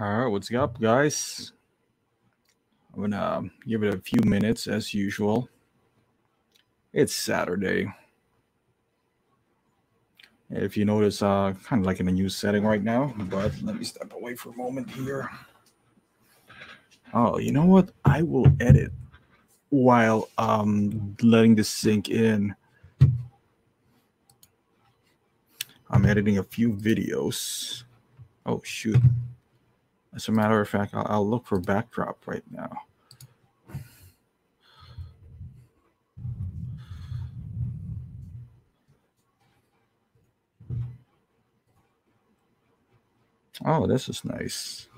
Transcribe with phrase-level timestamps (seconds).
[0.00, 1.52] All right, what's up, guys?
[2.94, 5.50] I'm gonna um, give it a few minutes as usual.
[6.94, 7.86] It's Saturday.
[10.48, 13.76] If you notice, uh, kind of like in a new setting right now, but let
[13.76, 15.30] me step away for a moment here.
[17.12, 17.90] Oh, you know what?
[18.02, 18.92] I will edit
[19.68, 22.54] while um letting this sink in.
[25.90, 27.82] I'm editing a few videos.
[28.46, 28.96] Oh shoot.
[30.14, 32.70] As a matter of fact, I'll, I'll look for backdrop right now.
[43.64, 44.88] Oh, this is nice.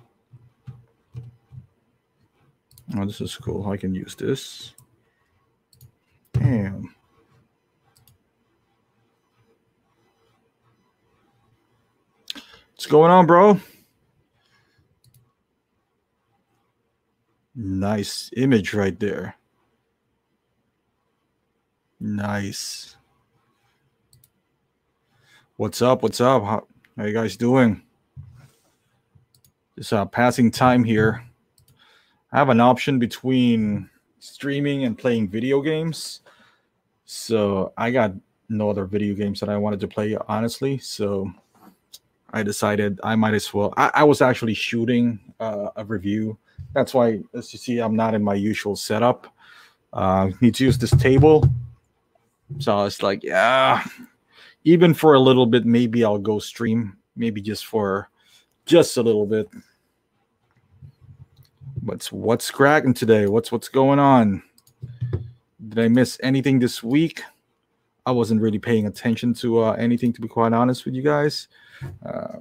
[2.96, 3.68] Oh, this is cool.
[3.68, 4.74] I can use this.
[6.32, 6.94] Damn.
[12.70, 13.60] What's going on, bro?
[17.54, 19.36] Nice image right there.
[22.00, 22.96] Nice.
[25.56, 26.02] What's up?
[26.02, 26.42] What's up?
[26.42, 27.82] How, how you guys doing?
[29.76, 31.22] Just uh, passing time here.
[32.32, 36.20] I have an option between streaming and playing video games.
[37.04, 38.12] So I got
[38.48, 40.78] no other video games that I wanted to play, honestly.
[40.78, 41.30] So
[42.32, 43.74] I decided I might as well.
[43.76, 46.38] I, I was actually shooting uh, a review
[46.74, 49.26] that's why, as you see, I'm not in my usual setup.
[49.92, 51.46] Uh, need to use this table.
[52.58, 53.84] So it's like, yeah,
[54.64, 58.08] even for a little bit, maybe I'll go stream, maybe just for
[58.64, 59.48] just a little bit.
[61.84, 63.26] What's what's cracking today?
[63.26, 64.42] What's what's going on?
[65.68, 67.22] Did I miss anything this week?
[68.04, 71.48] I wasn't really paying attention to uh, anything, to be quite honest with you guys.
[72.04, 72.38] Uh,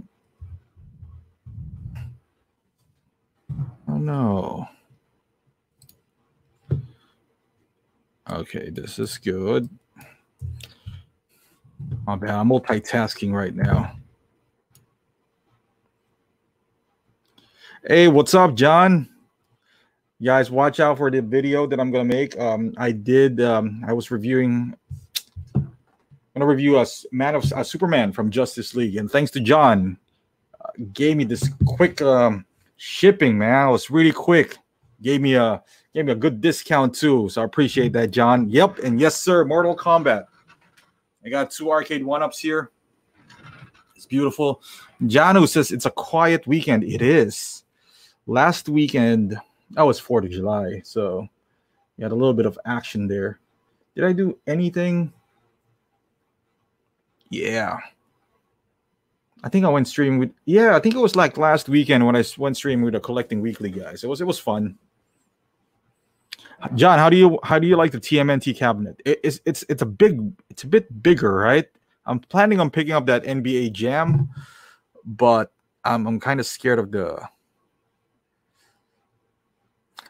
[3.91, 4.69] Oh no.
[8.29, 9.67] Okay, this is good.
[12.07, 13.97] Oh man, I'm multitasking right now.
[17.85, 19.09] Hey, what's up, John?
[20.23, 22.39] Guys, watch out for the video that I'm gonna make.
[22.39, 23.41] Um, I did.
[23.41, 24.73] Um, I was reviewing.
[25.53, 25.69] I'm
[26.33, 29.97] gonna review a man of a Superman from Justice League, and thanks to John,
[30.63, 32.45] uh, gave me this quick um,
[32.81, 33.67] shipping, man.
[33.67, 34.57] It was really quick.
[35.03, 35.61] Gave me a
[35.93, 37.29] gave me a good discount too.
[37.29, 38.49] So I appreciate that, John.
[38.49, 39.45] Yep, and yes, sir.
[39.45, 40.25] Mortal Kombat.
[41.23, 42.71] I got two arcade one-ups here.
[43.95, 44.63] It's beautiful.
[45.03, 46.83] Janu says it's a quiet weekend.
[46.83, 47.63] It is.
[48.25, 49.37] Last weekend,
[49.71, 50.81] that was 4th of July.
[50.83, 51.27] So
[51.97, 53.39] you had a little bit of action there.
[53.95, 55.13] Did I do anything?
[57.29, 57.77] Yeah.
[59.43, 62.15] I think I went streaming with yeah, I think it was like last weekend when
[62.15, 64.03] I went streaming with the collecting weekly guys.
[64.03, 64.77] It was it was fun.
[66.75, 69.01] John, how do you how do you like the TMNT cabinet?
[69.03, 71.65] It, it's it's it's a big it's a bit bigger, right?
[72.05, 74.29] I'm planning on picking up that NBA Jam,
[75.05, 75.51] but
[75.83, 77.21] I'm I'm kind of scared of the.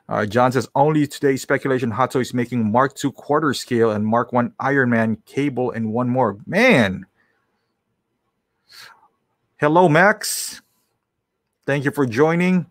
[0.10, 4.34] Uh, John says only today speculation Hot Toys making Mark II quarter scale and Mark
[4.34, 6.38] One Iron Man cable and one more.
[6.46, 7.06] Man,
[9.62, 10.60] Hello, Max.
[11.68, 12.66] Thank you for joining.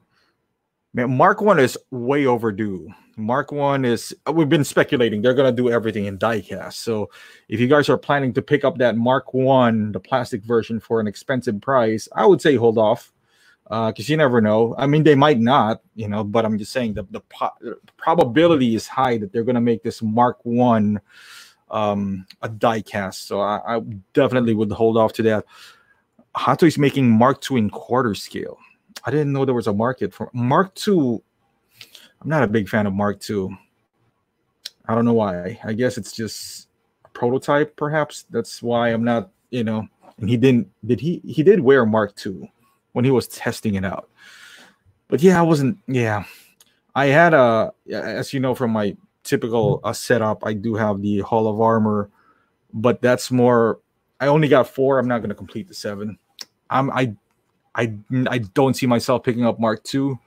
[0.93, 2.93] Man, Mark One is way overdue.
[3.17, 6.73] Mark One is we've been speculating they're gonna do everything in diecast.
[6.73, 7.09] So
[7.49, 10.99] if you guys are planning to pick up that Mark One, the plastic version for
[10.99, 13.13] an expensive price, I would say hold off.
[13.63, 14.75] because uh, you never know.
[14.77, 18.75] I mean, they might not, you know, but I'm just saying the, the, po- probability
[18.75, 21.01] is high that they're going to make this Mark One
[21.71, 23.15] um, a diecast.
[23.29, 23.81] So I, I
[24.13, 25.45] definitely would hold off to that.
[26.35, 28.59] Hato is making Mark II in quarter scale.
[29.05, 31.21] I didn't know there was a market for Mark II.
[32.21, 33.49] I'm not a big fan of Mark II.
[34.87, 35.59] I don't know why.
[35.65, 36.69] I guess it's just
[37.05, 38.27] a prototype, perhaps.
[38.31, 39.89] That's why I'm not, you know.
[40.19, 40.69] And he didn't.
[40.85, 41.23] Did he?
[41.25, 42.53] He did wear Mark II
[42.93, 44.09] when he was testing it out.
[45.09, 45.79] But yeah, I wasn't.
[45.87, 46.25] Yeah,
[46.95, 51.21] I had a, as you know from my typical uh, setup, I do have the
[51.21, 52.11] Hall of Armor,
[52.73, 53.79] but that's more
[54.21, 54.99] I only got four.
[54.99, 56.19] I'm not going to complete the seven.
[56.69, 57.15] I'm I
[57.75, 57.95] I
[58.29, 60.19] I don't see myself picking up Mark II.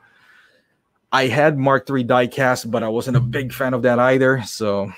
[1.11, 4.41] I had Mark III diecast, but I wasn't a big fan of that either.
[4.43, 4.91] So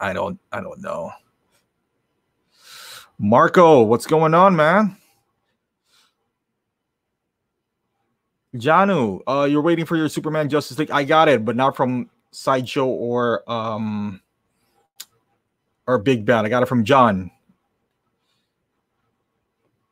[0.00, 1.12] I don't I don't know.
[3.18, 4.96] Marco, what's going on, man?
[8.54, 10.90] Janu, uh, you're waiting for your Superman Justice League.
[10.90, 14.20] I got it, but not from Sideshow or um
[15.86, 16.44] or Big Bad.
[16.44, 17.30] I got it from John.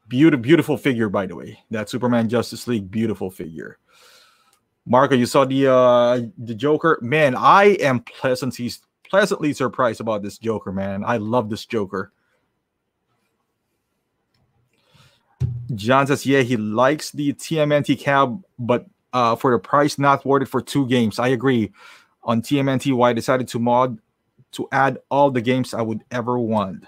[0.08, 1.58] Beautiful, beautiful figure, by the way.
[1.70, 3.78] That Superman Justice League, beautiful figure.
[4.86, 6.98] Marco, you saw the uh the Joker.
[7.00, 8.70] Man, I am pleasantly
[9.08, 11.04] pleasantly surprised about this Joker, man.
[11.04, 12.12] I love this Joker.
[15.74, 20.42] John says, yeah, he likes the TMNT cab, but uh, for the price, not worth
[20.42, 21.18] it for two games.
[21.18, 21.72] I agree.
[22.24, 23.98] On TMNT, why I decided to mod
[24.52, 26.84] to add all the games I would ever want.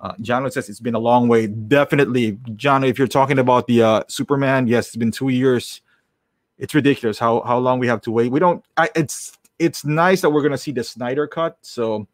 [0.00, 1.46] Uh, John says it's been a long way.
[1.46, 2.84] Definitely, John.
[2.84, 5.82] If you're talking about the uh, Superman, yes, it's been two years.
[6.58, 8.32] It's ridiculous how how long we have to wait.
[8.32, 8.64] We don't.
[8.76, 11.58] I, it's it's nice that we're gonna see the Snyder cut.
[11.60, 12.06] So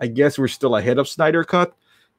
[0.00, 1.76] I guess we're still ahead of Snyder cut.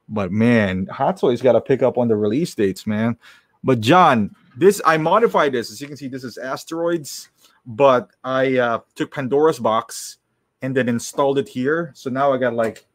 [0.07, 3.17] But man, Hot Toys got to pick up on the release dates, man.
[3.63, 5.71] But John, this I modified this.
[5.71, 7.29] As you can see, this is asteroids,
[7.65, 10.17] but I uh, took Pandora's box
[10.61, 11.91] and then installed it here.
[11.93, 12.85] So now I got like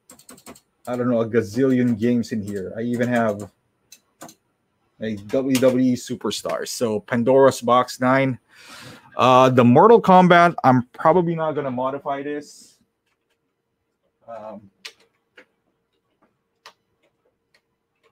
[0.86, 2.72] I don't know a gazillion games in here.
[2.76, 3.50] I even have
[5.00, 6.68] a WWE superstars.
[6.68, 8.38] So Pandora's box nine.
[9.16, 10.54] Uh, the Mortal Kombat.
[10.64, 12.78] I'm probably not gonna modify this.
[14.28, 14.70] Um,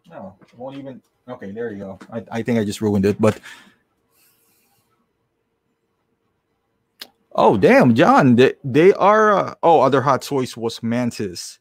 [0.09, 1.99] no, won't even Okay, there you go.
[2.13, 3.39] I, I think I just ruined it, but
[7.33, 11.61] oh damn, John, they, they are uh, oh other hot choice was Mantis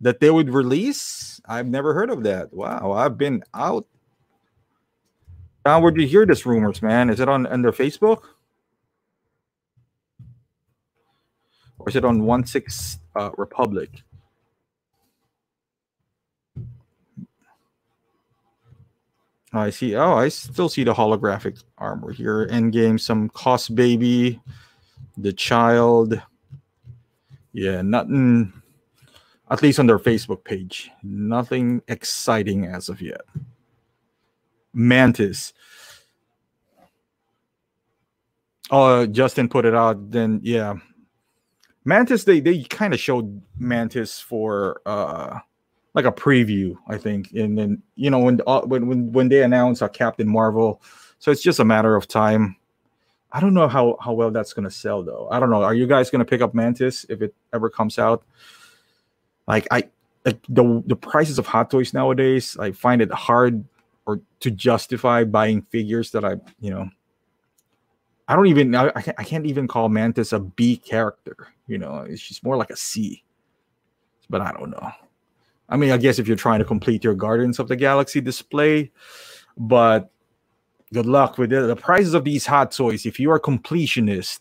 [0.00, 1.40] that they would release.
[1.46, 2.52] I've never heard of that.
[2.52, 3.86] Wow, I've been out.
[5.66, 7.10] John, where'd you hear this rumors, man?
[7.10, 8.22] Is it on under Facebook?
[11.78, 13.90] Or is it on One Six uh, Republic?
[19.52, 19.96] I see.
[19.96, 22.46] Oh, I still see the holographic armor here.
[22.48, 24.40] Endgame, some cost baby,
[25.16, 26.20] the child.
[27.52, 28.52] Yeah, nothing.
[29.50, 33.20] At least on their Facebook page, nothing exciting as of yet.
[34.72, 35.52] Mantis.
[38.70, 40.10] Oh, Justin put it out.
[40.10, 40.74] Then yeah,
[41.84, 42.24] Mantis.
[42.24, 45.38] They they kind of showed Mantis for uh
[45.94, 47.32] like a preview, I think.
[47.32, 50.82] And then you know when uh, when when when they announce a Captain Marvel,
[51.18, 52.56] so it's just a matter of time.
[53.32, 55.28] I don't know how how well that's gonna sell though.
[55.30, 55.62] I don't know.
[55.62, 58.24] Are you guys gonna pick up Mantis if it ever comes out?
[59.46, 59.84] Like I
[60.24, 63.64] like the the prices of hot toys nowadays, I find it hard
[64.06, 66.88] or to justify buying figures that I you know.
[68.28, 71.48] I don't even I, I can't even call Mantis a B character.
[71.68, 73.22] You know, just more like a C.
[74.28, 74.90] But I don't know.
[75.68, 78.90] I mean, I guess if you're trying to complete your Guardians of the Galaxy display,
[79.56, 80.10] but
[80.92, 81.60] good luck with it.
[81.60, 84.40] The prices of these hot toys, if you are a completionist,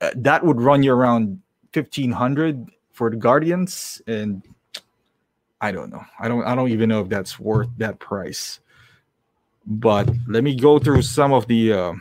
[0.00, 1.40] uh, that would run you around
[1.72, 4.42] 1500 for the Guardians and
[5.60, 6.04] I don't know.
[6.20, 8.60] I don't I don't even know if that's worth that price.
[9.66, 11.92] But let me go through some of the uh,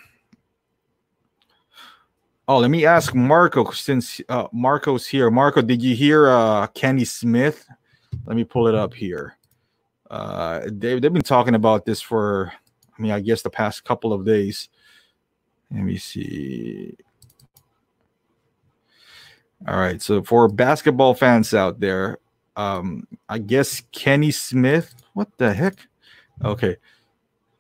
[2.50, 5.30] Oh, let me ask Marco since uh, Marco's here.
[5.30, 7.68] Marco, did you hear uh, Kenny Smith
[8.26, 9.38] let me pull it up here.
[10.10, 12.52] Uh, they, they've been talking about this for,
[12.98, 14.70] I mean, I guess the past couple of days.
[15.72, 16.98] Let me see.
[19.66, 20.02] All right.
[20.02, 22.20] So for basketball fans out there,
[22.56, 25.80] um, I guess Kenny Smith, what the heck?
[26.44, 26.76] Okay.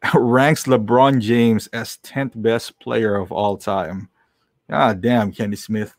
[0.14, 4.10] ranks LeBron James as 10th best player of all time.
[4.69, 5.95] God damn, Kenny Smith.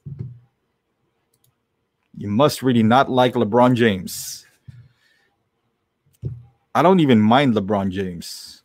[2.17, 4.47] You must really not like LeBron James.
[6.75, 8.63] I don't even mind LeBron James.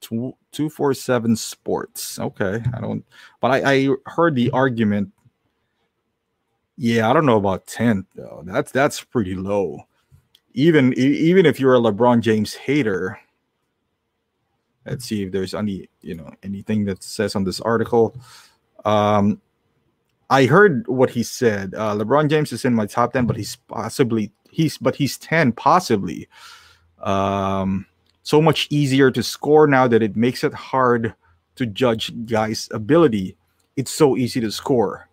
[0.00, 2.18] Two two four seven sports.
[2.18, 3.04] Okay, I don't.
[3.40, 5.12] But I, I heard the argument.
[6.76, 8.42] Yeah, I don't know about tenth though.
[8.46, 9.86] That's that's pretty low.
[10.54, 13.18] Even even if you're a LeBron James hater.
[14.84, 18.16] Let's see if there's any you know anything that says on this article.
[18.84, 19.40] Um,
[20.28, 21.74] I heard what he said.
[21.74, 25.52] Uh, LeBron James is in my top ten, but he's possibly he's but he's ten
[25.52, 26.28] possibly
[27.02, 27.86] um,
[28.22, 31.14] so much easier to score now that it makes it hard
[31.56, 33.36] to judge guys' ability.
[33.76, 35.08] It's so easy to score.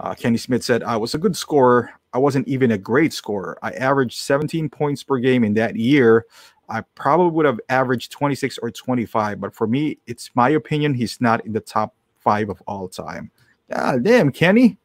[0.00, 1.90] Uh, Kenny Smith said, I was a good scorer.
[2.12, 3.58] I wasn't even a great scorer.
[3.62, 6.26] I averaged 17 points per game in that year.
[6.68, 11.20] I probably would have averaged 26 or 25, but for me, it's my opinion he's
[11.20, 13.30] not in the top five of all time.
[13.70, 14.78] God damn, Kenny.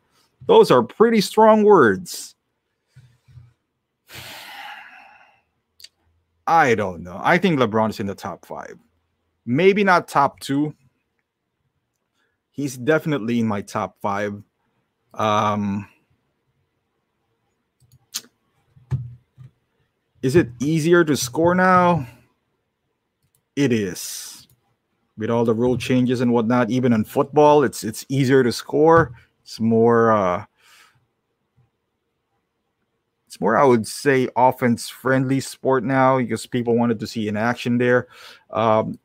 [0.45, 2.35] Those are pretty strong words.
[6.47, 7.19] I don't know.
[7.23, 8.75] I think LeBron is in the top five.
[9.45, 10.73] Maybe not top two.
[12.49, 14.41] He's definitely in my top five.
[15.13, 15.87] Um,
[20.21, 22.05] is it easier to score now?
[23.59, 24.47] it is.
[25.17, 29.11] With all the rule changes and whatnot, even in football, it's it's easier to score.
[29.41, 30.45] It's more uh
[33.27, 37.35] it's more, I would say, offense friendly sport now because people wanted to see in
[37.35, 38.07] action there.
[38.49, 38.97] Um,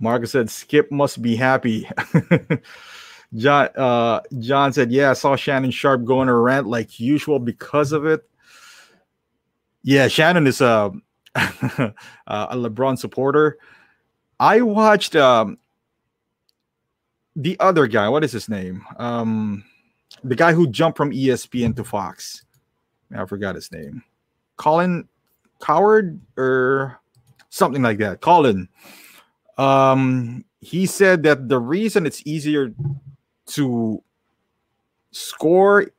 [0.00, 1.88] Marcus said, Skip must be happy.
[3.36, 7.38] John uh, John said, Yeah, I saw Shannon Sharpe go on a rant like usual
[7.38, 8.28] because of it.
[9.82, 10.92] Yeah, Shannon is a,
[11.34, 11.92] a
[12.26, 13.58] LeBron supporter.
[14.40, 15.58] I watched um,
[17.36, 18.08] the other guy.
[18.08, 18.84] What is his name?
[18.96, 19.64] Um,
[20.24, 22.44] the guy who jumped from ESPN to Fox.
[23.14, 24.02] I forgot his name.
[24.56, 25.08] Colin
[25.60, 27.00] Cowherd or
[27.50, 28.20] something like that.
[28.20, 28.68] Colin.
[29.60, 32.72] Um, he said that the reason it's easier
[33.48, 34.02] to
[35.10, 35.90] score,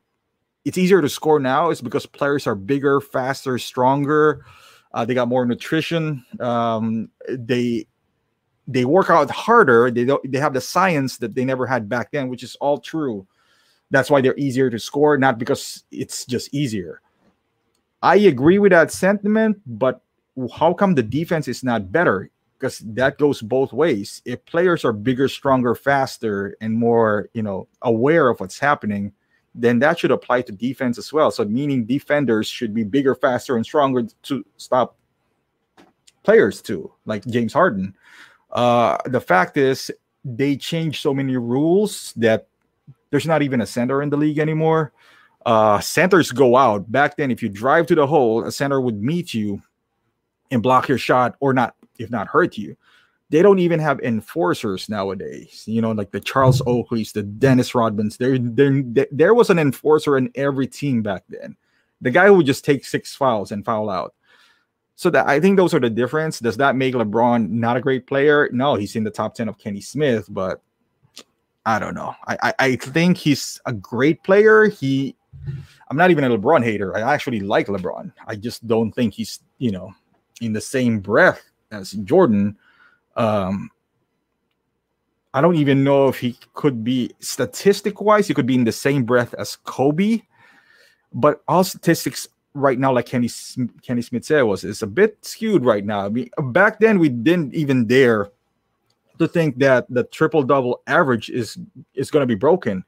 [0.66, 4.44] it's easier to score now is because players are bigger, faster, stronger.
[4.96, 6.26] Uh, they got more nutrition.
[6.40, 7.86] Um, they
[8.68, 9.92] they work out harder.
[9.92, 10.32] They don't.
[10.32, 13.28] They have the science that they never had back then, which is all true.
[13.92, 17.02] That's why they're easier to score, not because it's just easier.
[18.02, 20.02] I agree with that sentiment, but
[20.56, 22.32] how come the defense is not better?
[22.62, 24.22] Because that goes both ways.
[24.24, 29.14] If players are bigger, stronger, faster, and more, you know, aware of what's happening,
[29.56, 31.32] then that should apply to defense as well.
[31.32, 34.96] So meaning defenders should be bigger, faster, and stronger to stop
[36.22, 37.96] players too, like James Harden.
[38.52, 39.92] Uh, the fact is,
[40.24, 42.48] they changed so many rules that
[43.10, 44.94] there's not even a center in the league anymore.
[45.48, 46.92] Uh, centers go out.
[46.92, 49.64] Back then, if you drive to the hole, a center would meet you
[50.52, 52.76] and block your shot or not if not hurt you.
[53.30, 55.64] They don't even have enforcers nowadays.
[55.66, 56.96] You know, like the Charles mm-hmm.
[56.96, 58.18] Oakleys, the Dennis Rodmans.
[58.18, 61.56] There, there, there was an enforcer in every team back then.
[62.02, 64.14] The guy who would just take six fouls and foul out.
[64.96, 66.40] So that I think those are the difference.
[66.40, 68.50] Does that make LeBron not a great player?
[68.52, 70.62] No, he's in the top 10 of Kenny Smith, but
[71.66, 72.14] I don't know.
[72.28, 74.66] I, I, I think he's a great player.
[74.66, 75.16] He
[75.90, 76.96] I'm not even a LeBron hater.
[76.96, 78.12] I actually like LeBron.
[78.28, 79.94] I just don't think he's, you know,
[80.40, 82.58] in the same breath as Jordan,
[83.16, 83.70] um,
[85.34, 88.72] I don't even know if he could be statistic wise, he could be in the
[88.72, 90.22] same breath as Kobe.
[91.14, 93.30] But all statistics right now, like Kenny
[93.82, 96.06] Kenny Smith said, was is a bit skewed right now.
[96.06, 98.30] I mean, back then we didn't even dare
[99.20, 101.58] to think that the triple double average is
[101.94, 102.84] is going to be broken,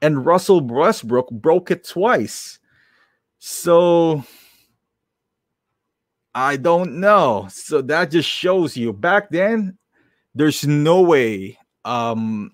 [0.00, 2.58] and Russell Westbrook broke it twice.
[3.38, 4.24] So
[6.34, 7.48] I don't know.
[7.50, 9.78] So that just shows you back then,
[10.34, 11.58] there's no way.
[11.84, 12.52] Um,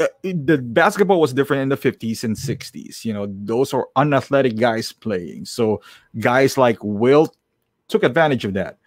[0.00, 3.04] uh, the basketball was different in the 50s and 60s.
[3.04, 5.44] You know, those are unathletic guys playing.
[5.44, 5.80] So
[6.18, 7.36] guys like Wilt
[7.88, 8.78] took advantage of that.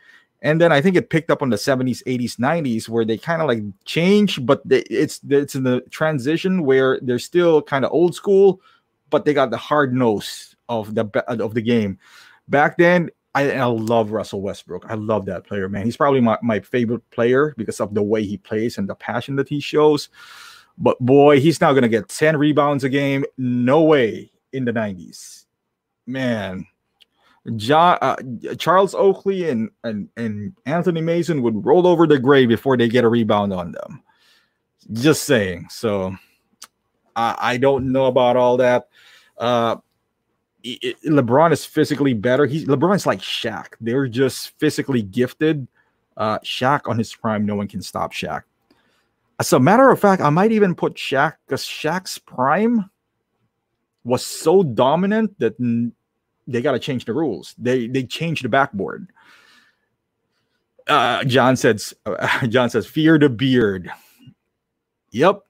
[0.41, 3.41] And then I think it picked up on the 70s, 80s, 90s, where they kind
[3.41, 7.91] of like change, but they, it's it's in the transition where they're still kind of
[7.91, 8.61] old school,
[9.09, 11.97] but they got the hard nose of the of the game.
[12.47, 14.85] Back then, I, I love Russell Westbrook.
[14.87, 15.83] I love that player, man.
[15.83, 19.35] He's probably my, my favorite player because of the way he plays and the passion
[19.35, 20.07] that he shows.
[20.77, 23.25] But boy, he's now going to get 10 rebounds a game.
[23.37, 25.45] No way in the 90s.
[26.07, 26.65] Man,
[27.57, 28.15] John, uh,
[28.57, 33.03] Charles Oakley and, and, and Anthony Mason would roll over the grave before they get
[33.03, 34.01] a rebound on them.
[34.93, 35.67] Just saying.
[35.69, 36.15] So
[37.17, 38.87] I, I don't know about all that.
[39.37, 39.75] Uh,
[40.65, 42.45] it, LeBron is physically better.
[42.45, 43.73] He's LeBron's like Shaq.
[43.79, 45.67] They're just physically gifted.
[46.17, 48.43] Uh, Shaq on his prime, no one can stop Shaq.
[49.39, 52.89] As a matter of fact, I might even put Shaq because Shaq's prime
[54.03, 55.55] was so dominant that
[56.47, 57.53] they got to change the rules.
[57.57, 59.09] They they changed the backboard.
[60.87, 63.91] Uh, John says, uh, John says, fear the beard.
[65.11, 65.41] Yep,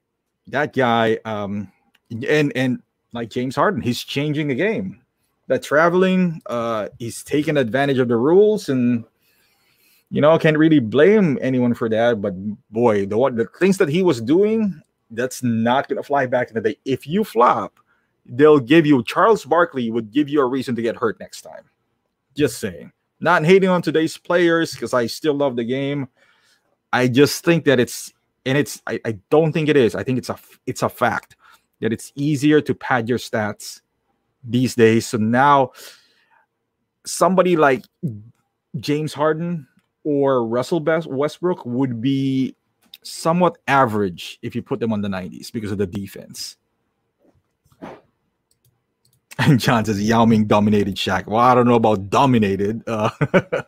[0.48, 1.18] that guy.
[1.24, 1.70] Um,
[2.10, 2.82] and and
[3.12, 5.02] like James Harden, he's changing the game
[5.48, 6.40] that traveling.
[6.46, 9.04] Uh, he's taking advantage of the rules, and
[10.10, 12.20] you know, I can't really blame anyone for that.
[12.20, 12.34] But
[12.70, 16.60] boy, the the things that he was doing, that's not gonna fly back in the
[16.60, 16.76] day.
[16.84, 17.78] If you flop,
[18.24, 21.64] they'll give you Charles Barkley would give you a reason to get hurt next time.
[22.36, 22.92] Just saying.
[23.18, 26.08] Not hating on today's players because I still love the game.
[26.92, 28.12] I just think that it's
[28.44, 29.94] and it's I, I don't think it is.
[29.94, 31.36] I think it's a it's a fact
[31.80, 33.80] that it's easier to pad your stats
[34.46, 35.06] these days.
[35.06, 35.72] So now
[37.04, 37.84] somebody like
[38.78, 39.66] James Harden
[40.04, 42.54] or Russell Westbrook would be
[43.02, 46.56] somewhat average if you put them on the 90s because of the defense.
[49.38, 51.26] And John says Yao Ming dominated Shaq.
[51.26, 52.82] Well, I don't know about dominated.
[52.86, 53.10] Uh,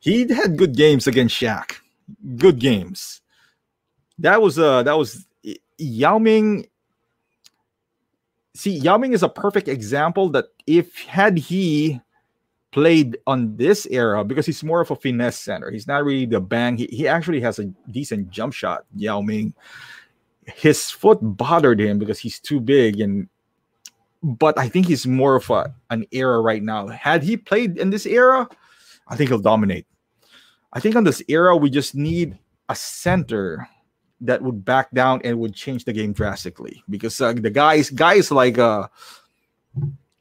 [0.00, 1.74] he had good games against Shaq.
[2.36, 3.20] Good games.
[4.18, 5.26] That was uh that was
[5.78, 6.66] Yao Ming.
[8.54, 12.00] See, Yao Ming is a perfect example that if had he
[12.74, 15.70] played on this era because he's more of a finesse center.
[15.70, 16.76] He's not really the bang.
[16.76, 19.54] He, he actually has a decent jump shot, Yao Ming.
[20.44, 23.28] His foot bothered him because he's too big and
[24.24, 26.88] but I think he's more of a, an era right now.
[26.88, 28.48] Had he played in this era,
[29.06, 29.86] I think he'll dominate.
[30.72, 33.68] I think on this era, we just need a center
[34.24, 38.30] that would back down and would change the game drastically because uh, the guys guys
[38.30, 38.88] like uh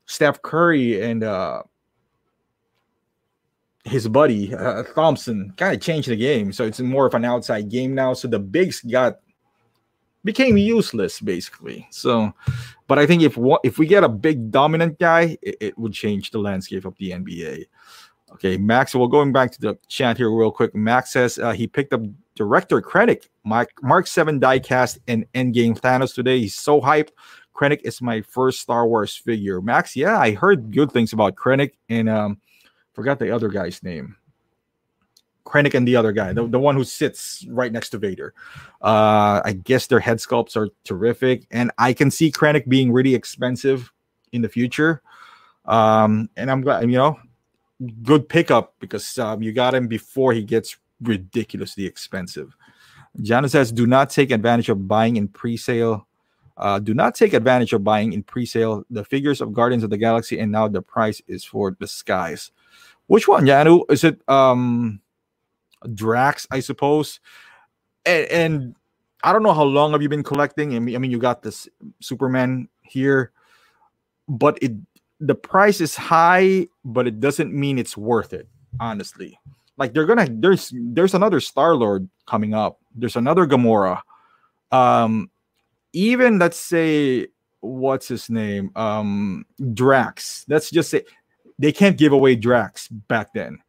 [0.05, 1.63] Steph Curry and uh
[3.85, 7.69] his buddy uh, Thompson kind of changed the game, so it's more of an outside
[7.69, 8.13] game now.
[8.13, 9.19] So the bigs got
[10.23, 11.87] became useless basically.
[11.91, 12.33] So,
[12.87, 16.31] but I think if if we get a big dominant guy, it, it would change
[16.31, 17.65] the landscape of the NBA.
[18.33, 18.95] Okay, Max.
[18.95, 20.73] Well, going back to the chat here real quick.
[20.73, 22.01] Max says uh, he picked up
[22.35, 26.39] director Krennic, Mark Mark Seven diecast and Endgame Thanos today.
[26.39, 27.09] He's so hyped.
[27.55, 29.61] Krennic is my first Star Wars figure.
[29.61, 32.39] Max, yeah, I heard good things about Krennic, and um,
[32.93, 34.15] forgot the other guy's name.
[35.45, 38.33] Krennic and the other guy, the, the one who sits right next to Vader.
[38.81, 43.13] Uh, I guess their head sculpts are terrific, and I can see Krennic being really
[43.13, 43.91] expensive
[44.31, 45.01] in the future.
[45.65, 47.19] Um, and I'm glad, you know,
[48.01, 52.55] good pickup because um, you got him before he gets ridiculously expensive.
[53.21, 56.07] Jana says, "Do not take advantage of buying in pre-sale.
[56.57, 59.97] Uh, do not take advantage of buying in pre-sale the figures of Guardians of the
[59.97, 62.51] Galaxy, and now the price is for the skies."
[63.07, 63.83] Which one, Janu?
[63.91, 65.01] Is it um
[65.93, 67.19] Drax, I suppose?
[68.05, 68.75] And, and
[69.23, 70.75] I don't know how long have you been collecting.
[70.75, 71.67] I mean, I mean, you got this
[71.99, 73.31] Superman here,
[74.27, 74.71] but it
[75.19, 78.47] the price is high, but it doesn't mean it's worth it.
[78.79, 79.39] Honestly,
[79.77, 82.79] like they're gonna there's there's another Star Lord coming up.
[82.95, 84.01] There's another Gamora.
[84.71, 85.29] Um,
[85.93, 87.27] even let's say
[87.61, 91.01] what's his name um drax let's just say
[91.59, 93.59] they can't give away Drax back then.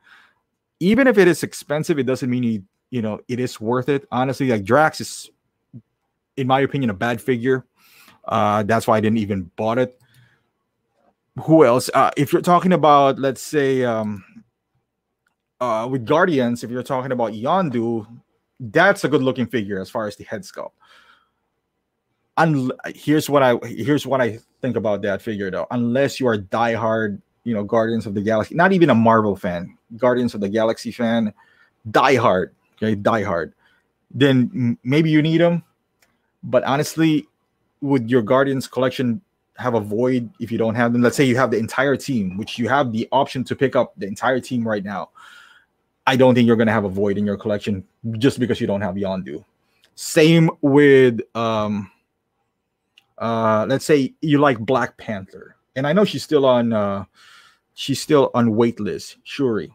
[0.81, 4.07] Even if it is expensive, it doesn't mean you, you know it is worth it.
[4.11, 5.31] Honestly, like Drax is,
[6.37, 7.64] in my opinion, a bad figure.
[8.24, 10.00] Uh, that's why I didn't even bought it.
[11.42, 11.90] Who else?
[11.92, 14.24] Uh, if you're talking about, let's say, um,
[15.64, 18.07] uh, with Guardians, if you're talking about Yondu,
[18.61, 20.72] that's a good looking figure as far as the head sculpt.
[22.37, 25.66] And here's what I here's what I think about that figure though.
[25.70, 29.77] Unless you are diehard you know Guardians of the Galaxy, not even a Marvel fan,
[29.96, 31.33] Guardians of the Galaxy fan,
[31.90, 33.55] die hard, okay, die hard,
[34.11, 35.62] then maybe you need them.
[36.42, 37.29] But honestly,
[37.81, 39.20] would your Guardians collection
[39.57, 41.03] have a void if you don't have them?
[41.03, 43.92] Let's say you have the entire team, which you have the option to pick up
[43.96, 45.11] the entire team right now.
[46.06, 47.84] I don't think you're going to have a void in your collection
[48.18, 49.44] just because you don't have Yondu.
[49.94, 51.90] Same with um
[53.18, 55.56] uh let's say you like Black Panther.
[55.76, 57.04] And I know she's still on uh
[57.74, 59.16] she's still on waitlist.
[59.22, 59.72] Shuri,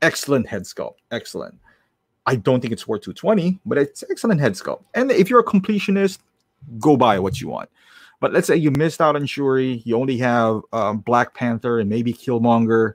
[0.00, 1.58] excellent head sculpt, excellent.
[2.24, 4.84] I don't think it's worth 220, but it's excellent head sculpt.
[4.94, 6.18] And if you're a completionist,
[6.78, 7.68] go buy what you want.
[8.20, 11.90] But let's say you missed out on Shuri, you only have um, Black Panther and
[11.90, 12.94] maybe Killmonger.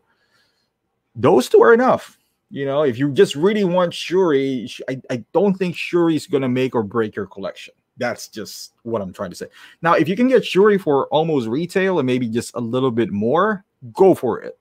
[1.13, 2.16] Those two are enough.
[2.49, 6.43] You know, if you just really want Shuri, I, I don't think Shuri is going
[6.43, 7.73] to make or break your collection.
[7.97, 9.47] That's just what I'm trying to say.
[9.81, 13.11] Now, if you can get Shuri for almost retail and maybe just a little bit
[13.11, 14.57] more, go for it.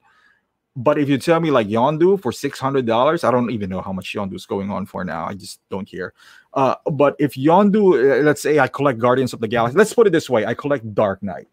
[0.75, 3.81] But if you tell me like Yondu for six hundred dollars, I don't even know
[3.81, 5.25] how much Yondu is going on for now.
[5.27, 6.12] I just don't care.
[6.53, 10.07] Uh, but if Yondu, uh, let's say I collect Guardians of the Galaxy, let's put
[10.07, 11.49] it this way: I collect Dark Knight.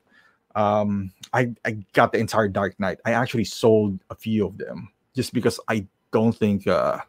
[0.56, 3.00] Um, I I got the entire Dark Knight.
[3.06, 7.00] I actually sold a few of them just because I don't think uh,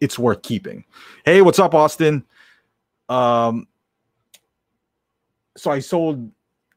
[0.00, 0.84] it's worth keeping.
[1.24, 2.24] Hey, what's up, Austin?
[3.08, 3.68] Um,
[5.56, 6.30] so I sold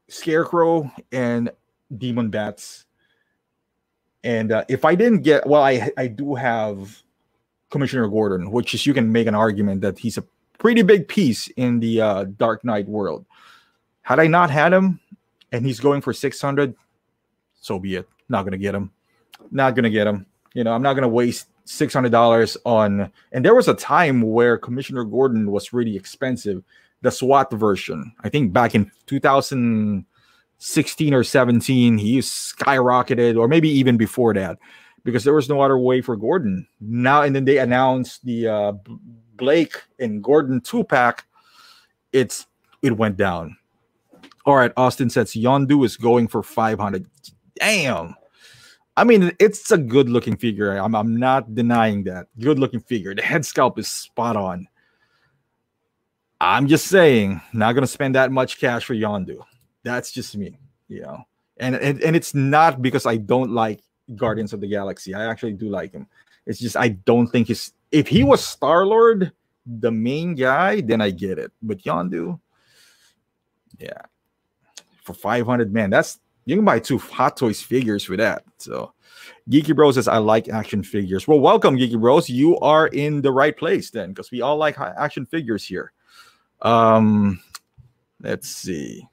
[0.08, 1.50] Scarecrow and
[1.98, 2.84] demon bats.
[4.22, 7.02] And uh, if I didn't get, well, I I do have
[7.70, 10.24] Commissioner Gordon, which is you can make an argument that he's a
[10.58, 13.26] pretty big piece in the uh, Dark Knight world.
[14.02, 15.00] Had I not had him,
[15.50, 16.74] and he's going for six hundred,
[17.60, 18.08] so be it.
[18.28, 18.92] Not gonna get him.
[19.50, 20.26] Not gonna get him.
[20.54, 23.10] You know, I'm not gonna waste six hundred dollars on.
[23.32, 26.62] And there was a time where Commissioner Gordon was really expensive.
[27.02, 33.96] The SWAT version, I think, back in 2016 or 17, he skyrocketed, or maybe even
[33.96, 34.58] before that,
[35.02, 36.64] because there was no other way for Gordon.
[36.80, 38.72] Now, and then they announced the uh,
[39.36, 41.24] Blake and Gordon two pack.
[42.12, 42.46] It's
[42.82, 43.56] it went down.
[44.44, 47.06] All right, Austin says Yondu is going for 500.
[47.58, 48.14] Damn.
[48.96, 50.76] I mean, it's a good looking figure.
[50.76, 52.26] I'm, I'm not denying that.
[52.38, 53.14] Good looking figure.
[53.14, 54.68] The head sculpt is spot on.
[56.40, 59.44] I'm just saying, not gonna spend that much cash for Yondu.
[59.84, 61.24] That's just me, you know.
[61.58, 63.80] And, and and it's not because I don't like
[64.16, 65.14] Guardians of the Galaxy.
[65.14, 66.08] I actually do like him.
[66.44, 69.30] It's just I don't think he's if he was Star Lord,
[69.64, 71.52] the main guy, then I get it.
[71.62, 72.40] But Yondu,
[73.78, 74.02] yeah,
[75.04, 78.44] for 500, man, that's you can buy two Hot Toys figures for that.
[78.58, 78.92] So
[79.50, 81.26] Geeky Bros says, I like action figures.
[81.28, 82.28] Well, welcome, Geeky Bros.
[82.28, 85.92] You are in the right place then, because we all like action figures here.
[86.62, 87.40] Um,
[88.20, 89.06] let's see.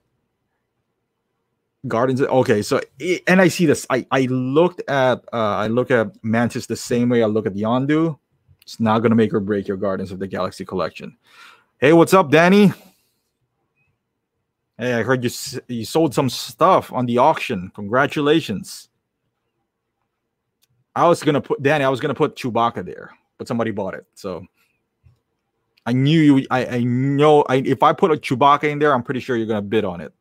[1.87, 2.21] Gardens.
[2.21, 2.81] Okay, so
[3.27, 3.87] and I see this.
[3.89, 7.53] I I looked at uh I look at Mantis the same way I look at
[7.53, 8.19] Yondu.
[8.61, 11.15] It's not gonna make or break your Guardians of the Galaxy collection.
[11.77, 12.73] Hey, what's up, Danny?
[14.79, 15.29] Hey, I heard you
[15.67, 17.69] you sold some stuff on the auction.
[17.75, 18.87] Congratulations.
[20.95, 21.83] I was gonna put Danny.
[21.83, 24.05] I was gonna put Chewbacca there, but somebody bought it.
[24.15, 24.45] So
[25.85, 26.47] I knew you.
[26.49, 27.43] I, I know.
[27.49, 29.99] I, if I put a Chewbacca in there, I'm pretty sure you're gonna bid on
[29.99, 30.13] it.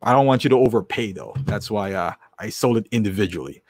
[0.00, 1.34] I don't want you to overpay though.
[1.40, 3.64] That's why uh, I sold it individually.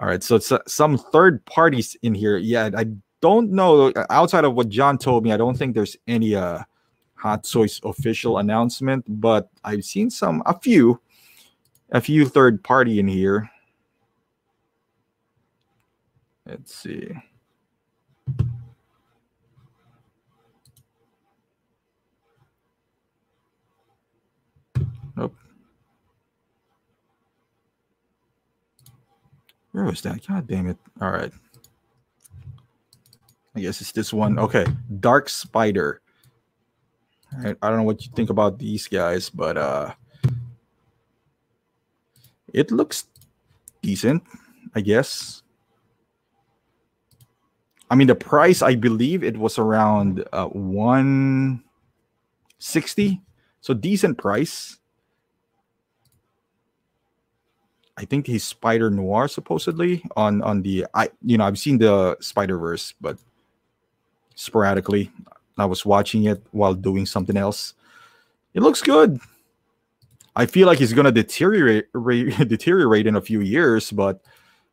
[0.00, 2.36] All right, so it's uh, some third parties in here.
[2.36, 2.86] Yeah, I
[3.20, 5.32] don't know outside of what John told me.
[5.32, 6.64] I don't think there's any uh
[7.20, 11.00] Hot Toys official announcement, but I've seen some a few
[11.92, 13.50] a few third party in here.
[16.46, 17.10] Let's see.
[25.16, 25.36] Nope.
[29.72, 30.26] Where was that?
[30.26, 30.78] God damn it.
[31.02, 31.32] All right.
[33.54, 34.38] I guess it's this one.
[34.38, 34.64] Okay.
[35.00, 36.00] Dark Spider.
[37.36, 37.56] Right.
[37.62, 39.94] I don't know what you think about these guys, but uh
[42.52, 43.04] it looks
[43.82, 44.22] decent,
[44.74, 45.42] I guess.
[47.88, 53.20] I mean the price, I believe it was around uh 160.
[53.60, 54.78] So decent price.
[57.96, 62.16] I think he's Spider Noir supposedly on on the I you know I've seen the
[62.20, 63.18] Spider Verse, but
[64.34, 65.12] sporadically
[65.58, 67.74] I was watching it while doing something else.
[68.54, 69.20] It looks good.
[70.36, 74.20] I feel like he's gonna deteriorate re, deteriorate in a few years, but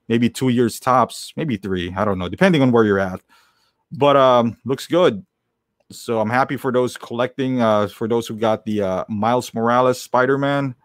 [0.08, 1.94] maybe two years tops, maybe three.
[1.96, 3.22] I don't know, depending on where you're at.
[3.92, 5.26] But um, looks good.
[5.92, 7.62] So I'm happy for those collecting.
[7.62, 10.76] Uh, for those who got the uh, Miles Morales Spider Man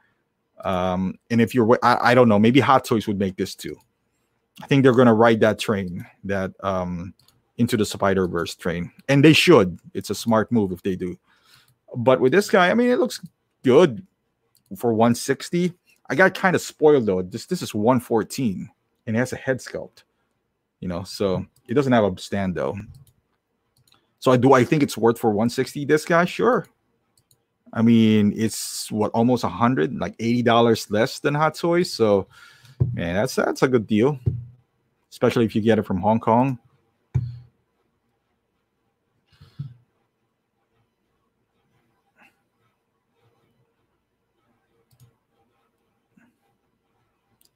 [0.64, 3.76] um, and if you're, I, I don't know, maybe Hot Toys would make this too.
[4.62, 7.14] I think they're to ride that train, that um,
[7.62, 9.79] into the Spider Verse train, and they should.
[9.94, 11.18] It's a smart move if they do.
[11.96, 13.20] But with this guy, I mean, it looks
[13.62, 14.07] good
[14.77, 15.72] for 160.
[16.11, 17.22] I got kind of spoiled though.
[17.22, 18.68] This this is 114,
[19.07, 20.03] and it has a head sculpt,
[20.81, 22.77] you know, so it doesn't have a stand though.
[24.18, 25.85] So I do I think it's worth for 160.
[25.87, 26.66] This guy, sure,
[27.72, 31.92] I mean, it's what almost a hundred, like eighty dollars less than Hot Toys.
[31.92, 32.27] So,
[32.92, 34.18] man, that's that's a good deal,
[35.11, 36.59] especially if you get it from Hong Kong.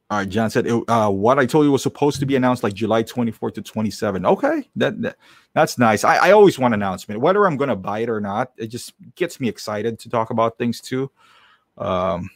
[0.09, 2.75] All right, John said uh, what I told you was supposed to be announced like
[2.75, 4.25] July 24th to 27.
[4.25, 5.17] Okay, that, that
[5.53, 6.05] that's nice.
[6.05, 8.53] I, I always want announcement, whether I'm going to buy it or not.
[8.57, 11.11] It just gets me excited to talk about things too.
[11.77, 12.31] Um,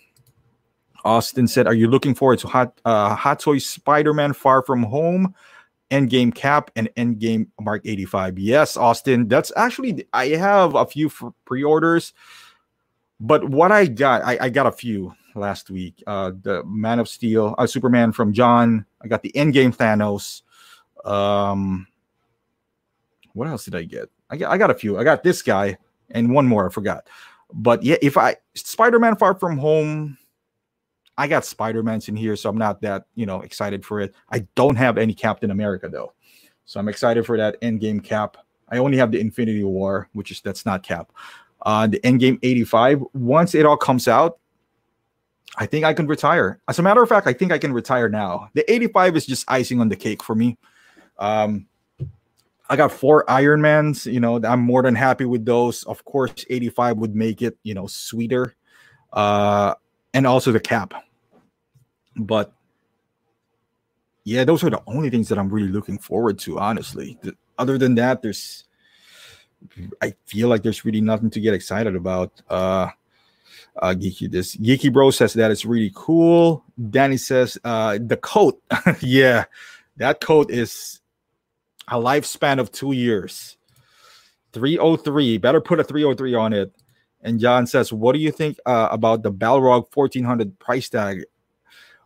[1.04, 5.32] Austin said, "Are you looking forward to Hot uh, Hot Toy Spider-Man Far From Home,
[5.92, 9.28] Endgame Cap, and Endgame Mark 85?" Yes, Austin.
[9.28, 11.08] That's actually I have a few
[11.44, 12.14] pre-orders,
[13.20, 16.02] but what I got, I, I got a few last week.
[16.06, 18.86] Uh, the Man of Steel, uh, Superman from John.
[19.02, 20.42] I got the Endgame Thanos.
[21.08, 21.86] Um,
[23.32, 24.10] what else did I get?
[24.28, 24.98] I got I got a few.
[24.98, 25.76] I got this guy
[26.10, 26.66] and one more.
[26.66, 27.08] I forgot.
[27.52, 30.16] But yeah, if I Spider-Man Far From Home,
[31.18, 34.14] I got Spider-Man's in here, so I'm not that you know excited for it.
[34.30, 36.12] I don't have any Captain America though,
[36.64, 38.36] so I'm excited for that Endgame Cap.
[38.68, 41.12] I only have the Infinity War, which is that's not Cap.
[41.62, 43.02] Uh, the Endgame 85.
[43.12, 44.38] Once it all comes out,
[45.56, 46.60] I think I can retire.
[46.68, 48.48] As a matter of fact, I think I can retire now.
[48.54, 50.58] The 85 is just icing on the cake for me.
[51.18, 51.66] Um,
[52.68, 54.10] I got four Ironmans.
[54.10, 55.82] You know, I'm more than happy with those.
[55.84, 58.54] Of course, 85 would make it, you know, sweeter.
[59.12, 59.74] Uh,
[60.14, 60.94] and also the cap.
[62.16, 62.52] But
[64.24, 67.18] yeah, those are the only things that I'm really looking forward to, honestly.
[67.22, 68.64] The, other than that, there's
[70.00, 72.40] I feel like there's really nothing to get excited about.
[72.48, 72.88] Uh,
[73.76, 76.64] uh, Geeky this Geeky Bro says that it's really cool.
[76.90, 78.60] Danny says uh, the coat,
[79.00, 79.44] yeah,
[79.96, 81.00] that coat is
[81.88, 83.56] a lifespan of two years.
[84.52, 85.38] 303.
[85.38, 86.72] Better put a 303 on it.
[87.22, 91.24] And John says, What do you think uh, about the Balrog 1400 price tag?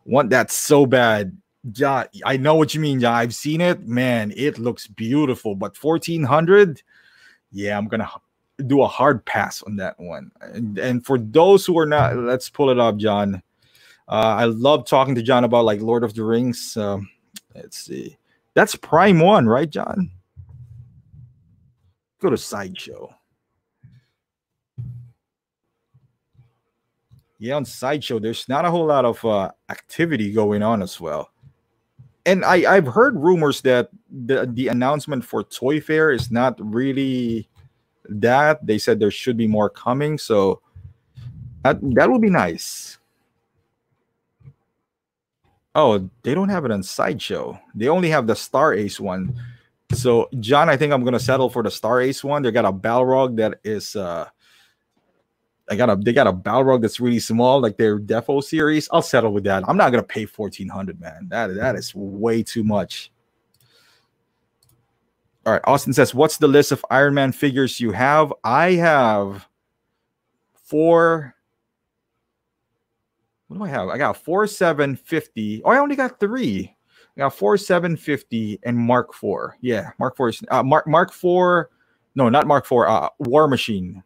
[0.05, 1.35] Want that so bad.
[1.71, 3.13] John, I know what you mean, John.
[3.13, 3.87] I've seen it.
[3.87, 5.55] Man, it looks beautiful.
[5.55, 6.81] But 1400,
[7.51, 8.09] yeah, I'm to
[8.67, 10.31] do a hard pass on that one.
[10.41, 13.41] And, and for those who are not, let's pull it up, John.
[14.07, 16.77] Uh, I love talking to John about like Lord of the Rings.
[16.77, 17.09] Um,
[17.53, 18.17] let's see.
[18.53, 20.11] That's Prime One, right, John?
[22.21, 23.13] Go to Sideshow.
[27.37, 31.31] Yeah, on Sideshow, there's not a whole lot of uh, activity going on as well.
[32.25, 37.49] And I, I've heard rumors that the, the announcement for Toy Fair is not really
[38.09, 38.65] that.
[38.65, 40.17] They said there should be more coming.
[40.17, 40.61] So
[41.63, 42.97] that, that would be nice.
[45.73, 47.59] Oh, they don't have it on Sideshow.
[47.75, 49.35] They only have the Star Ace one.
[49.91, 52.41] So, John, I think I'm gonna settle for the Star Ace one.
[52.41, 54.27] They got a Balrog that is uh
[55.69, 58.87] I got a they got a Balrog that's really small, like their Defo series.
[58.91, 59.67] I'll settle with that.
[59.67, 61.27] I'm not gonna pay 1400 man.
[61.29, 63.11] That that is way too much.
[65.45, 68.33] All right, Austin says, What's the list of Iron Man figures you have?
[68.43, 69.47] I have
[70.55, 71.35] four.
[73.47, 73.89] What do I have?
[73.89, 75.61] I got four 750.
[75.63, 76.75] Oh, I only got three.
[77.15, 79.57] I got four seven fifty and Mark four.
[79.61, 81.69] Yeah, Mark four is uh, Mark Mark four.
[82.15, 82.87] No, not Mark four.
[82.87, 84.03] Uh, War Machine.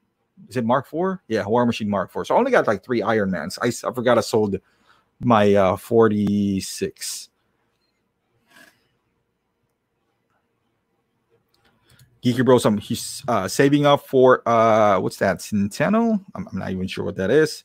[0.47, 1.23] Is it Mark four?
[1.27, 2.23] Yeah, War Machine Mark four.
[2.23, 3.57] So I only got like three Iron Mans.
[3.61, 4.57] I, I forgot I sold
[5.21, 7.28] my uh, forty six.
[12.23, 16.23] Geeky Bros, I'm he's uh, saving up for uh what's that Centeno?
[16.35, 17.63] I'm, I'm not even sure what that is.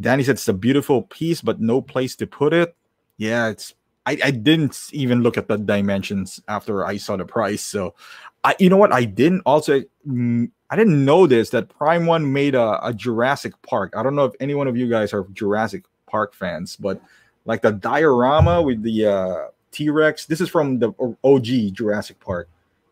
[0.00, 2.74] Danny said it's a beautiful piece, but no place to put it.
[3.16, 3.74] Yeah, it's
[4.06, 7.62] I, I didn't even look at the dimensions after I saw the price.
[7.62, 7.94] So,
[8.42, 12.32] I you know what I didn't also mm, I didn't know this that Prime One
[12.32, 13.92] made a, a Jurassic Park.
[13.96, 17.02] I don't know if any one of you guys are Jurassic Park fans, but
[17.44, 20.24] like the diorama with the uh, T Rex.
[20.24, 20.92] This is from the
[21.24, 22.48] OG Jurassic Park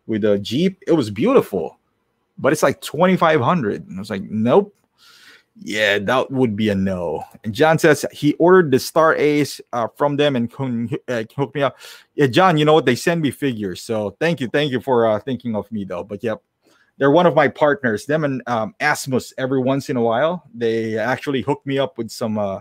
[0.07, 0.83] with a Jeep.
[0.87, 1.79] It was beautiful,
[2.39, 3.89] but it's like twenty five hundred.
[3.89, 4.73] And I was like, nope.
[5.59, 7.25] Yeah, that would be a no.
[7.43, 10.53] And John says he ordered the Star Ace uh, from them and
[11.09, 11.79] uh, me up.
[12.15, 12.85] Yeah, John, you know what?
[12.85, 13.81] They send me figures.
[13.81, 14.49] So thank you.
[14.49, 16.05] Thank you for uh, thinking of me, though.
[16.05, 16.43] But yep,
[16.99, 18.05] they're one of my partners.
[18.05, 22.11] Them and um, Asmus, every once in a while, they actually hook me up with
[22.11, 22.61] some uh,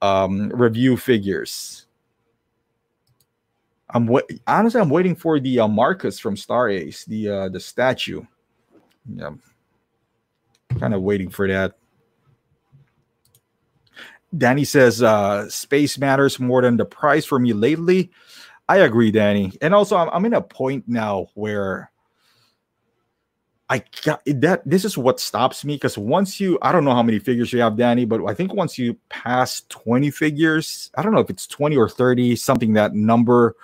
[0.00, 1.86] um, review figures.
[3.94, 4.10] I'm
[4.46, 8.22] honestly, I'm waiting for the uh, Marcus from Star Ace, the uh, the statue.
[9.08, 9.30] Yeah,
[10.80, 11.74] kind of waiting for that.
[14.36, 18.10] Danny says uh, space matters more than the price for me lately.
[18.68, 19.52] I agree, Danny.
[19.62, 21.92] And also, I'm, I'm in a point now where
[23.68, 24.62] I got that.
[24.64, 27.60] This is what stops me because once you, I don't know how many figures you
[27.60, 31.46] have, Danny, but I think once you pass 20 figures, I don't know if it's
[31.46, 33.54] 20 or 30, something that number,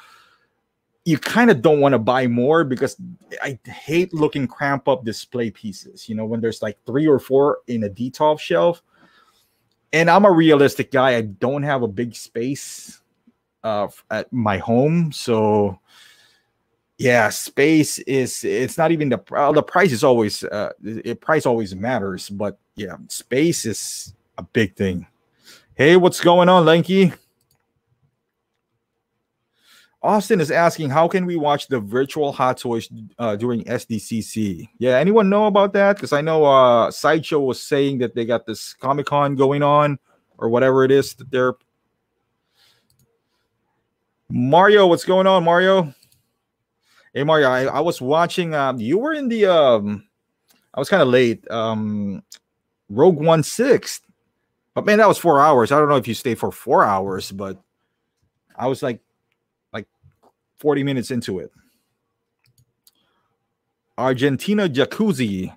[1.10, 2.96] you kind of don't want to buy more because
[3.42, 6.08] I hate looking cramp up display pieces.
[6.08, 8.82] You know, when there's like three or four in a Detolf shelf
[9.92, 11.16] and I'm a realistic guy.
[11.16, 13.00] I don't have a big space
[13.64, 15.78] uh, at my home, so
[16.98, 21.46] yeah, space is it's not even the well, the price is always uh, it price
[21.46, 25.06] always matters, but yeah, space is a big thing.
[25.74, 27.12] Hey, what's going on, Lanky?
[30.02, 34.66] Austin is asking, how can we watch the virtual Hot Toys uh, during SDCC?
[34.78, 35.96] Yeah, anyone know about that?
[35.96, 39.98] Because I know uh, Sideshow was saying that they got this Comic Con going on
[40.38, 41.54] or whatever it is that they're.
[44.30, 45.92] Mario, what's going on, Mario?
[47.12, 48.54] Hey, Mario, I, I was watching.
[48.54, 49.46] Um, you were in the.
[49.46, 50.06] Um,
[50.72, 51.48] I was kind of late.
[51.50, 52.22] Um,
[52.88, 54.00] Rogue One Six,
[54.72, 55.72] but man, that was four hours.
[55.72, 57.60] I don't know if you stayed for four hours, but
[58.56, 59.00] I was like
[60.60, 61.50] 40 minutes into it.
[63.98, 65.54] Argentina Jacuzzi.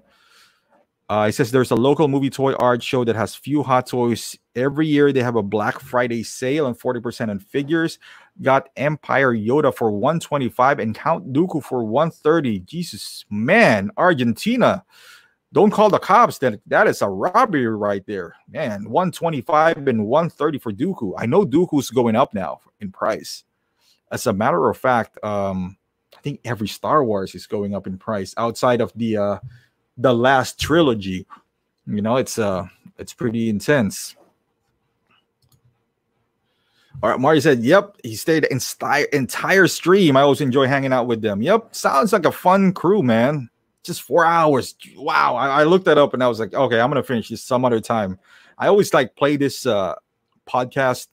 [1.09, 4.37] Uh, it says there's a local movie toy art show that has few hot toys.
[4.55, 7.99] Every year they have a Black Friday sale and 40% on figures.
[8.41, 12.59] Got Empire Yoda for 125 and Count Dooku for 130.
[12.59, 14.83] Jesus, man, Argentina.
[15.51, 16.39] Don't call the cops.
[16.39, 18.89] That that is a robbery right there, man.
[18.89, 21.13] 125 and 130 for Dooku.
[21.17, 23.43] I know Dooku's going up now in price
[24.13, 25.75] as a matter of fact, um,
[26.15, 29.39] I think every Star Wars is going up in price outside of the uh
[29.97, 31.25] the last trilogy.
[31.87, 34.15] You know, it's uh it's pretty intense.
[37.01, 40.15] All right, Mario said, "Yep, he stayed entire entire stream.
[40.15, 41.41] I always enjoy hanging out with them.
[41.41, 43.49] Yep, sounds like a fun crew, man.
[43.81, 44.75] Just four hours.
[44.95, 45.35] Wow.
[45.35, 47.65] I, I looked that up and I was like, okay, I'm gonna finish this some
[47.65, 48.19] other time.
[48.59, 49.95] I always like play this uh
[50.47, 51.07] podcast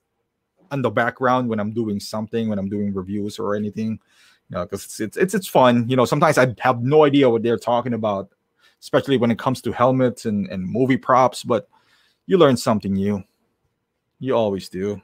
[0.72, 3.98] in the background when I'm doing something, when I'm doing reviews or anything,
[4.48, 5.88] you know, because it's, it's it's it's fun.
[5.88, 8.30] You know, sometimes I have no idea what they're talking about,
[8.80, 11.44] especially when it comes to helmets and and movie props.
[11.44, 11.68] But
[12.26, 13.22] you learn something new.
[14.18, 15.00] You always do.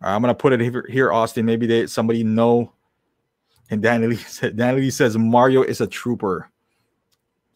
[0.00, 1.46] I'm gonna put it here, here Austin.
[1.46, 2.72] Maybe they somebody know.
[3.70, 6.50] And Danny Lee, said, Danny Lee says Mario is a trooper.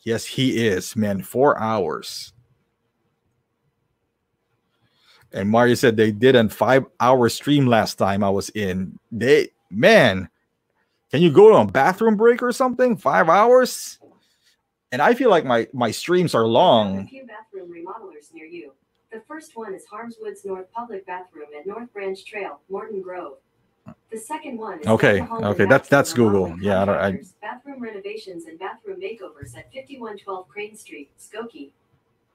[0.02, 1.22] Yes, he is, man.
[1.22, 2.32] Four hours.
[5.32, 8.98] And Mario said they did a five hour stream last time I was in.
[9.12, 10.28] They man,
[11.10, 12.96] can you go to a bathroom break or something?
[12.96, 13.98] Five hours?
[14.92, 17.00] And I feel like my my streams are long.
[17.00, 18.72] A few bathroom remodelers near you.
[19.12, 23.38] The first one is Harmswoods North Public Bathroom at North Branch Trail, Morton Grove.
[24.10, 25.20] The second one is okay.
[25.22, 26.56] Okay, that's that's Google.
[26.60, 31.70] Yeah, I, I bathroom renovations and bathroom makeovers at 5112 Crane Street, Skokie.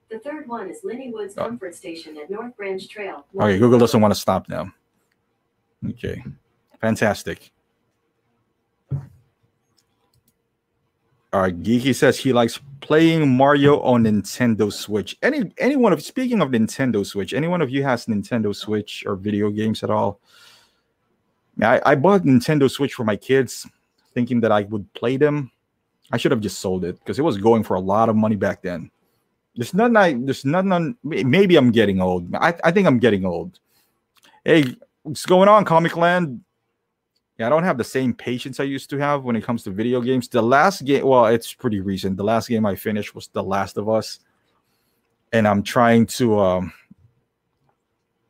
[0.09, 1.45] The third one is Linne Woods oh.
[1.45, 3.25] Comfort Station at North Branch Trail.
[3.35, 4.71] Okay, Google doesn't want to stop now.
[5.89, 6.23] Okay,
[6.79, 7.51] fantastic.
[11.33, 15.17] All right, Geeky says he likes playing Mario on Nintendo Switch.
[15.21, 19.15] Any anyone of speaking of Nintendo Switch, any one of you has Nintendo Switch or
[19.15, 20.21] video games at all?
[21.61, 23.67] I, I bought Nintendo Switch for my kids,
[24.13, 25.51] thinking that I would play them.
[26.11, 28.35] I should have just sold it because it was going for a lot of money
[28.35, 28.91] back then.
[29.55, 32.33] There's nothing I there's nothing on maybe I'm getting old.
[32.35, 33.59] I, I think I'm getting old.
[34.43, 36.41] Hey, what's going on, Comic Land?
[37.37, 39.71] Yeah, I don't have the same patience I used to have when it comes to
[39.71, 40.27] video games.
[40.27, 42.15] The last game, well, it's pretty recent.
[42.15, 44.19] The last game I finished was The Last of Us,
[45.33, 46.73] and I'm trying to, um,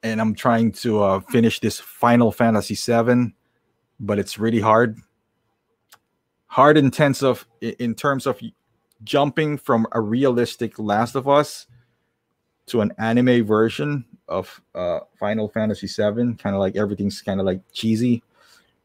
[0.01, 3.35] and I'm trying to uh, finish this Final Fantasy VII,
[3.99, 4.97] but it's really hard.
[6.47, 8.39] Hard intensive in terms of
[9.05, 11.67] jumping from a realistic Last of Us
[12.67, 16.33] to an anime version of uh, Final Fantasy VII.
[16.35, 18.21] Kind of like everything's kind of like cheesy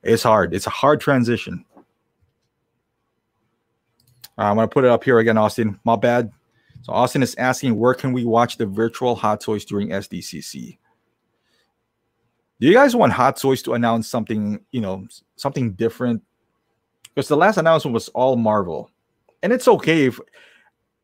[0.02, 0.54] it's hard.
[0.54, 1.64] It's a hard transition.
[4.38, 5.78] Uh, I'm to put it up here again, Austin.
[5.84, 6.30] My bad.
[6.82, 10.78] So Austin is asking, where can we watch the virtual Hot Toys during SDCC?
[12.58, 15.06] Do you guys want Hot Toys to announce something, you know,
[15.36, 16.22] something different?
[17.14, 18.90] Because the last announcement was all Marvel,
[19.42, 20.20] and it's okay if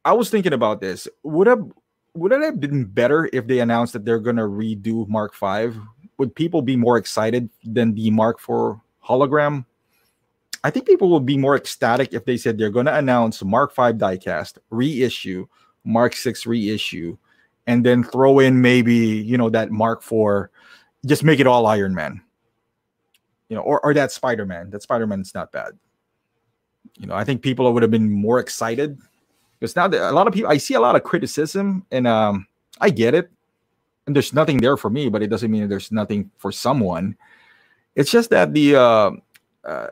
[0.05, 1.09] I was thinking about this.
[1.23, 1.65] Would have
[2.15, 5.77] would it have been better if they announced that they're gonna redo Mark Five?
[6.19, 9.65] Would people be more excited than the Mark Four hologram.
[10.65, 13.83] I think people will be more ecstatic if they said they're to announce Mark V
[13.83, 15.47] diecast reissue,
[15.85, 17.17] Mark Six reissue,
[17.67, 20.49] and then throw in maybe you know that Mark IV,
[21.07, 22.21] just make it all Iron Man.
[23.49, 24.71] You know, or or that Spider Man.
[24.71, 25.79] That Spider Man's not bad.
[26.99, 28.99] You know, I think people would have been more excited
[29.59, 32.47] because now a lot of people, I see a lot of criticism, and um,
[32.81, 33.31] I get it.
[34.07, 37.17] And there's nothing there for me, but it doesn't mean there's nothing for someone.
[37.95, 39.11] It's just that the uh,
[39.65, 39.89] uh,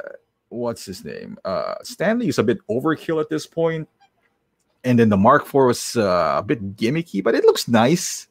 [0.50, 1.38] what's his name?
[1.44, 3.88] Uh, Stan Lee is a bit overkill at this point,
[4.84, 8.28] and then the Mark IV was uh, a bit gimmicky, but it looks nice.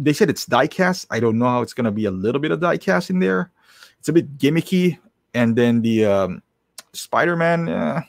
[0.00, 1.06] They said it's diecast.
[1.10, 3.52] I don't know how it's gonna be a little bit of diecast in there.
[4.00, 4.98] It's a bit gimmicky,
[5.34, 6.42] and then the um,
[6.94, 7.68] Spider-Man.
[7.68, 8.02] Uh,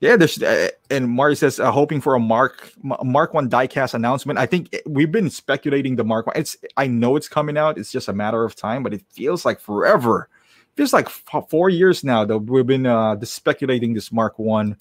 [0.00, 4.38] yeah, there's uh, and Mario says uh, hoping for a Mark Mark One diecast announcement.
[4.38, 6.36] I think we've been speculating the Mark One.
[6.36, 7.78] It's I know it's coming out.
[7.78, 10.28] It's just a matter of time, but it feels like forever.
[10.72, 14.76] It feels like f- four years now that we've been uh, speculating this Mark One.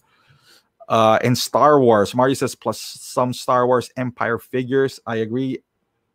[0.89, 4.99] Uh, and Star Wars, Mario says plus some Star Wars Empire figures.
[5.07, 5.63] I agree.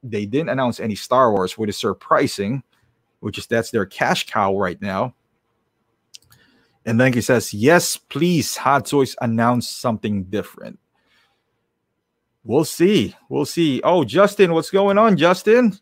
[0.03, 2.63] They didn't announce any Star Wars, which is surprising,
[3.21, 5.15] which is that's their cash cow right now.
[6.87, 10.79] And then he says, Yes, please, Hot Toys announce something different.
[12.43, 13.15] We'll see.
[13.29, 13.83] We'll see.
[13.85, 15.79] Oh, Justin, what's going on, Justin?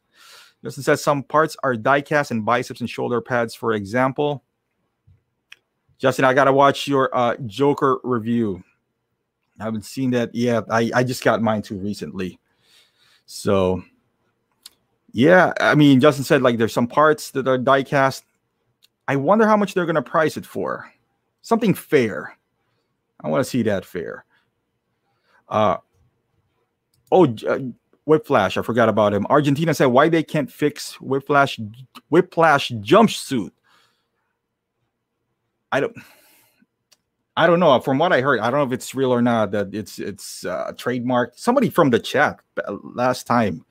[0.65, 4.43] Justin says some parts are diecast and biceps and shoulder pads, for example.
[5.99, 8.63] Justin, I gotta watch your uh, Joker review.
[9.61, 10.65] I haven't seen that yet.
[10.71, 12.39] I, I just got mine too recently.
[13.27, 13.83] So
[15.13, 18.23] yeah, I mean, Justin said like there's some parts that are diecast
[19.09, 20.93] I wonder how much they're going to price it for.
[21.41, 22.37] Something fair.
[23.25, 24.27] I want to see that fair.
[25.49, 25.79] Uh,
[27.11, 27.59] oh, uh,
[28.05, 28.59] Whiplash.
[28.59, 29.27] I forgot about him.
[29.31, 31.59] Argentina said why they can't fix Whiplash
[32.11, 33.51] Whiplash jumpsuit.
[35.73, 35.97] I don't.
[37.37, 37.79] I don't know.
[37.81, 39.53] From what I heard, I don't know if it's real or not.
[39.53, 41.33] That it's it's uh, trademark.
[41.37, 42.41] Somebody from the chat
[42.83, 43.65] last time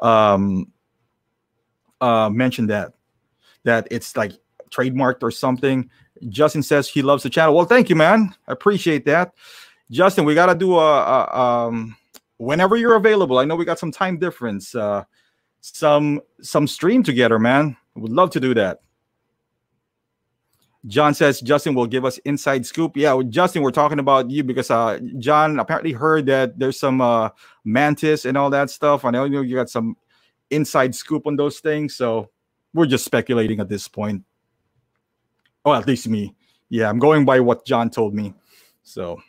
[0.00, 0.72] um,
[2.00, 2.94] uh, mentioned that
[3.64, 4.32] that it's like
[4.72, 5.88] trademarked or something.
[6.28, 7.54] Justin says he loves the channel.
[7.54, 8.34] Well, thank you, man.
[8.48, 9.34] I appreciate that.
[9.90, 11.96] Justin, we gotta do a, a um,
[12.38, 13.38] whenever you're available.
[13.38, 14.74] I know we got some time difference.
[14.74, 15.04] Uh,
[15.60, 17.76] some some stream together, man.
[17.94, 18.80] Would love to do that.
[20.86, 22.96] John says Justin will give us inside scoop.
[22.96, 27.28] Yeah, Justin, we're talking about you because uh, John apparently heard that there's some uh,
[27.64, 29.04] mantis and all that stuff.
[29.04, 29.96] I know you got some
[30.50, 32.30] inside scoop on those things, so
[32.74, 34.24] we're just speculating at this point.
[35.64, 36.34] Oh, at least me.
[36.68, 38.34] Yeah, I'm going by what John told me.
[38.82, 39.20] So.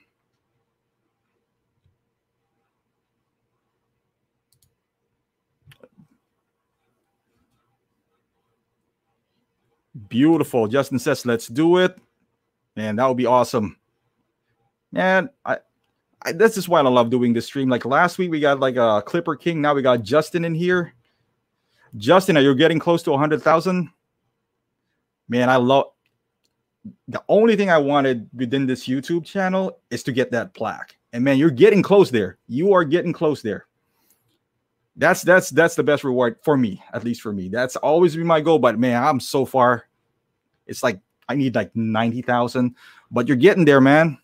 [10.10, 10.68] Beautiful.
[10.68, 11.98] Justin says, let's do it.
[12.76, 13.78] Man, that would be awesome.
[14.92, 15.58] Man, I,
[16.24, 17.70] I this is why I love doing this stream.
[17.70, 19.62] Like last week, we got like a Clipper King.
[19.62, 20.94] Now we got Justin in here.
[21.98, 23.90] Justin, are you getting close to 100,000?
[25.30, 25.93] Man, I love
[27.08, 30.98] the only thing I wanted within this YouTube channel is to get that plaque.
[31.14, 32.38] And man, you're getting close there.
[32.48, 33.68] You are getting close there.
[34.96, 37.50] That's that's that's the best reward for me, at least for me.
[37.50, 38.60] That's always been my goal.
[38.60, 39.88] But man, I'm so far.
[40.68, 42.76] It's like I need like 90,000,
[43.10, 44.18] but you're getting there, man.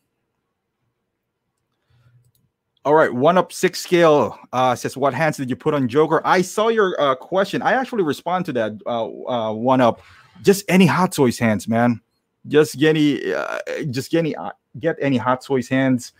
[2.85, 6.21] All right, one up six scale uh, says, "What hands did you put on Joker?"
[6.23, 7.61] I saw your uh, question.
[7.61, 10.01] I actually respond to that uh, uh, one up.
[10.43, 12.01] Just any Hot Toys hands, man.
[12.47, 13.59] Just get any, uh,
[13.89, 16.13] just get any, uh, get any Hot Toys hands.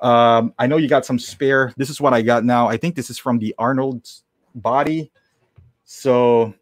[0.00, 1.72] Um, I know you got some spare.
[1.76, 2.68] This is what I got now.
[2.68, 5.10] I think this is from the Arnold's body.
[5.84, 6.54] So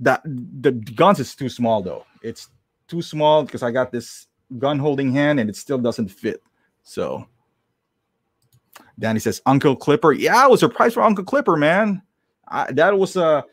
[0.00, 2.04] that the guns is too small though.
[2.22, 2.48] It's
[2.88, 4.26] too small because I got this
[4.58, 6.42] gun holding hand and it still doesn't fit.
[6.82, 7.26] So
[8.98, 10.12] Danny says Uncle Clipper.
[10.12, 12.02] Yeah, I was surprised for Uncle Clipper, man.
[12.48, 13.44] I, that was a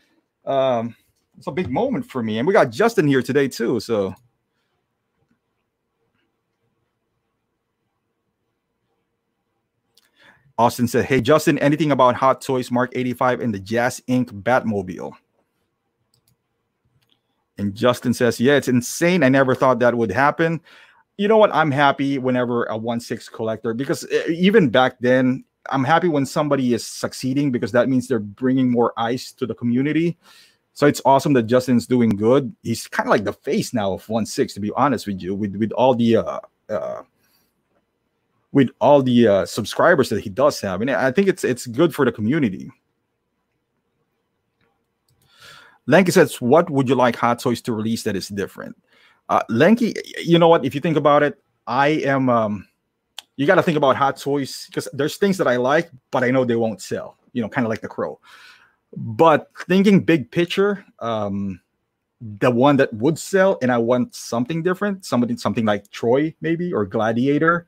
[0.45, 0.95] um,
[1.37, 2.39] it's a big moment for me.
[2.39, 3.79] And we got Justin here today too.
[3.79, 4.13] So
[10.59, 14.25] Austin said, Hey, Justin, anything about Hot Toys Mark 85 and the Jazz Inc.
[14.43, 15.13] Batmobile?
[17.57, 19.23] And Justin says, Yeah, it's insane.
[19.23, 20.59] I never thought that would happen.
[21.15, 21.55] You know what?
[21.55, 26.25] I'm happy whenever a 1 6 collector, because eh, even back then, I'm happy when
[26.25, 30.17] somebody is succeeding because that means they're bringing more ice to the community.
[30.73, 32.53] So it's awesome that Justin's doing good.
[32.63, 35.35] He's kind of like the face now of 1 6, to be honest with you,
[35.35, 36.39] with, with all the uh,
[36.69, 37.03] uh,
[38.51, 40.81] with all the uh, subscribers that he does have.
[40.81, 42.71] And I think it's it's good for the community.
[45.85, 48.75] Lanky says, "What would you like Hot Toys to release that is different?"
[49.27, 49.93] Uh, Lanky,
[50.23, 50.65] you know what?
[50.65, 52.29] If you think about it, I am.
[52.29, 52.67] Um,
[53.37, 56.31] you got to think about Hot Toys because there's things that I like, but I
[56.31, 57.17] know they won't sell.
[57.33, 58.19] You know, kind of like the Crow.
[58.97, 61.61] But thinking big picture, um,
[62.21, 66.73] the one that would sell, and I want something different, somebody something like Troy maybe
[66.73, 67.65] or Gladiator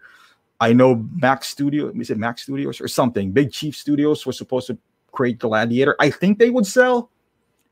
[0.61, 3.31] I know Max Studio, is it Max Studios or something?
[3.31, 4.77] Big Chief Studios was supposed to
[5.11, 5.95] create Gladiator.
[5.99, 7.09] I think they would sell.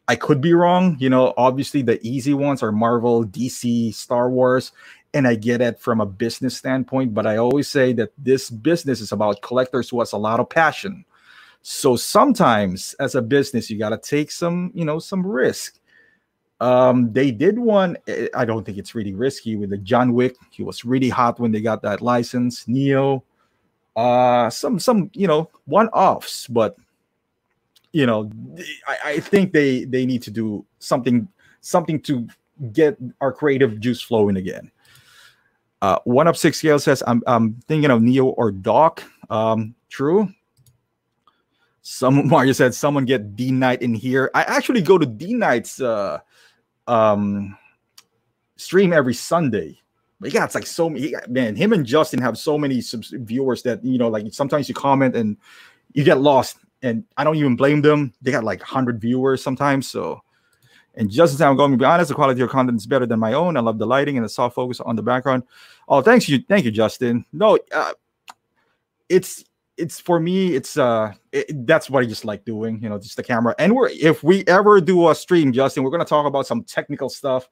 [0.07, 0.97] I could be wrong.
[0.99, 4.71] You know, obviously the easy ones are Marvel, DC, Star Wars,
[5.13, 7.13] and I get it from a business standpoint.
[7.13, 10.49] But I always say that this business is about collectors who has a lot of
[10.49, 11.05] passion.
[11.61, 15.78] So sometimes, as a business, you got to take some, you know, some risk.
[16.61, 17.97] Um, they did one.
[18.07, 20.35] Eh, I don't think it's really risky with the John Wick.
[20.51, 22.67] He was really hot when they got that license.
[22.67, 23.23] Neo,
[23.95, 26.75] uh, some some you know one offs, but
[27.91, 28.29] you know,
[28.87, 31.27] I, I think they they need to do something
[31.61, 32.27] something to
[32.73, 34.71] get our creative juice flowing again.
[35.81, 39.03] Uh, one up six scale says I'm I'm thinking of Neo or Doc.
[39.29, 40.29] Um, true.
[41.81, 44.29] Some Mario said someone get D Night in here.
[44.35, 46.19] I actually go to D Night's uh
[46.89, 47.57] um
[48.57, 49.79] stream every Sunday.
[50.19, 51.55] But it's like so many man.
[51.55, 52.83] Him and Justin have so many
[53.13, 55.37] viewers that you know, like sometimes you comment and
[55.93, 58.13] you get lost, and I don't even blame them.
[58.21, 59.89] They got like hundred viewers sometimes.
[59.89, 60.21] So,
[60.95, 63.19] and Justin, I'm going to be honest, the quality of your content is better than
[63.19, 63.55] my own.
[63.55, 65.43] I love the lighting and the soft focus on the background.
[65.87, 67.25] Oh, thanks you, thank you, Justin.
[67.31, 67.93] No, uh,
[69.07, 69.45] it's
[69.79, 73.15] it's for me it's uh it, that's what i just like doing you know just
[73.15, 76.25] the camera and we're if we ever do a stream justin we're going to talk
[76.25, 77.49] about some technical stuff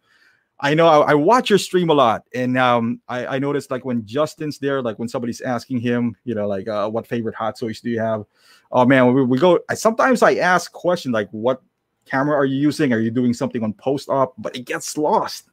[0.59, 3.85] I know I, I, watch your stream a lot, and um, I, I noticed like
[3.85, 7.59] when Justin's there, like when somebody's asking him, you know, like uh, what favorite hot
[7.59, 8.25] toys do you have?
[8.71, 9.59] Oh man, we, we go.
[9.69, 11.61] I, sometimes I ask questions like, what
[12.05, 12.91] camera are you using?
[12.91, 14.33] Are you doing something on post op?
[14.39, 15.45] But it gets lost.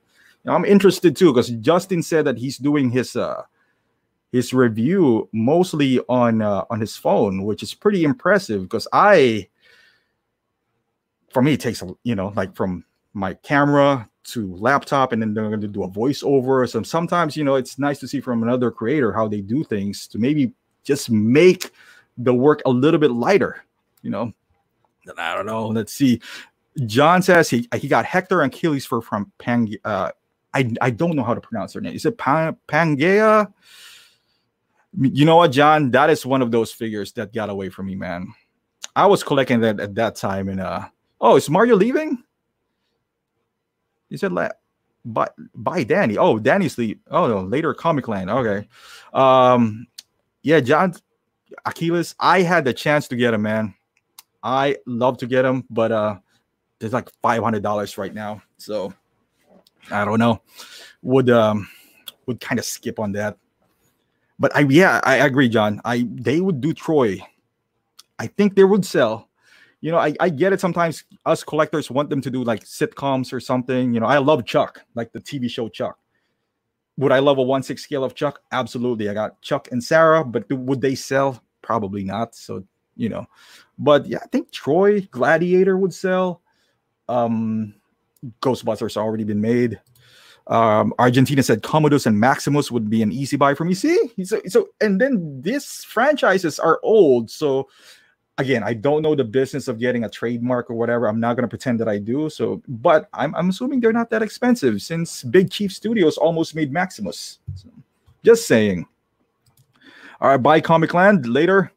[0.43, 3.43] You know, I'm interested too because Justin said that he's doing his uh
[4.35, 9.49] his review mostly on uh, on his phone, which is pretty impressive because I,
[11.31, 15.35] for me, it takes a you know like from my camera to laptop and then
[15.35, 16.69] they're going to do a voiceover.
[16.69, 20.07] So sometimes you know it's nice to see from another creator how they do things
[20.09, 21.71] to maybe just make
[22.19, 23.65] the work a little bit lighter
[24.05, 24.33] you know?
[25.19, 25.67] I don't know.
[25.69, 26.21] Let's see.
[26.87, 30.11] John says he he got hector and achilles for from pang uh
[30.53, 31.95] i i don't know how to pronounce their name.
[31.95, 33.53] Is it Pang, pangea
[35.01, 37.95] you know what john that is one of those figures that got away from me
[37.95, 38.33] man
[38.97, 40.87] i was collecting that at that time and uh
[41.21, 42.23] oh is mario leaving
[44.15, 44.61] he said, "Let
[45.05, 48.31] by by Danny." Oh, Danny's the oh no later Comic Land.
[48.31, 48.69] Okay,
[49.13, 49.89] um,
[50.43, 50.95] yeah, John
[51.67, 52.15] Achilles.
[52.21, 53.75] I had the chance to get him, man.
[54.43, 56.19] I love to get him, but uh,
[56.79, 58.95] there's like five hundred dollars right now, so
[59.91, 60.41] I don't know.
[61.03, 61.69] Would um
[62.27, 63.37] would kind of skip on that.
[64.39, 65.81] But I yeah, I agree, John.
[65.85, 67.19] I they would do Troy.
[68.19, 69.29] I think they would sell
[69.85, 70.61] you know, I, I get it.
[70.63, 73.93] Sometimes us collectors want them to do like sitcoms or something.
[73.93, 75.99] You know, I love Chuck, like the TV show Chuck.
[76.97, 78.41] Would I love a one six scale of Chuck?
[78.51, 79.11] Absolutely.
[79.11, 81.39] I got Chuck and Sarah, but would they sell?
[81.61, 82.35] Probably not.
[82.35, 82.65] So
[82.97, 83.27] you know,
[83.79, 86.41] but yeah, I think Troy Gladiator would sell.
[87.07, 87.75] Um,
[88.41, 89.79] Ghostbusters already been made.
[90.47, 93.75] Um, Argentina said Commodus and Maximus would be an easy buy for me.
[93.75, 97.69] See, so so, and then these franchises are old, so
[98.39, 101.07] again, I don't know the business of getting a trademark or whatever.
[101.07, 102.29] I'm not going to pretend that I do.
[102.29, 106.73] So, but I'm, I'm assuming they're not that expensive since Big Chief Studios almost made
[106.73, 107.39] Maximus.
[107.55, 107.69] So,
[108.25, 108.87] just saying.
[110.21, 111.71] All right, buy Comic Land later.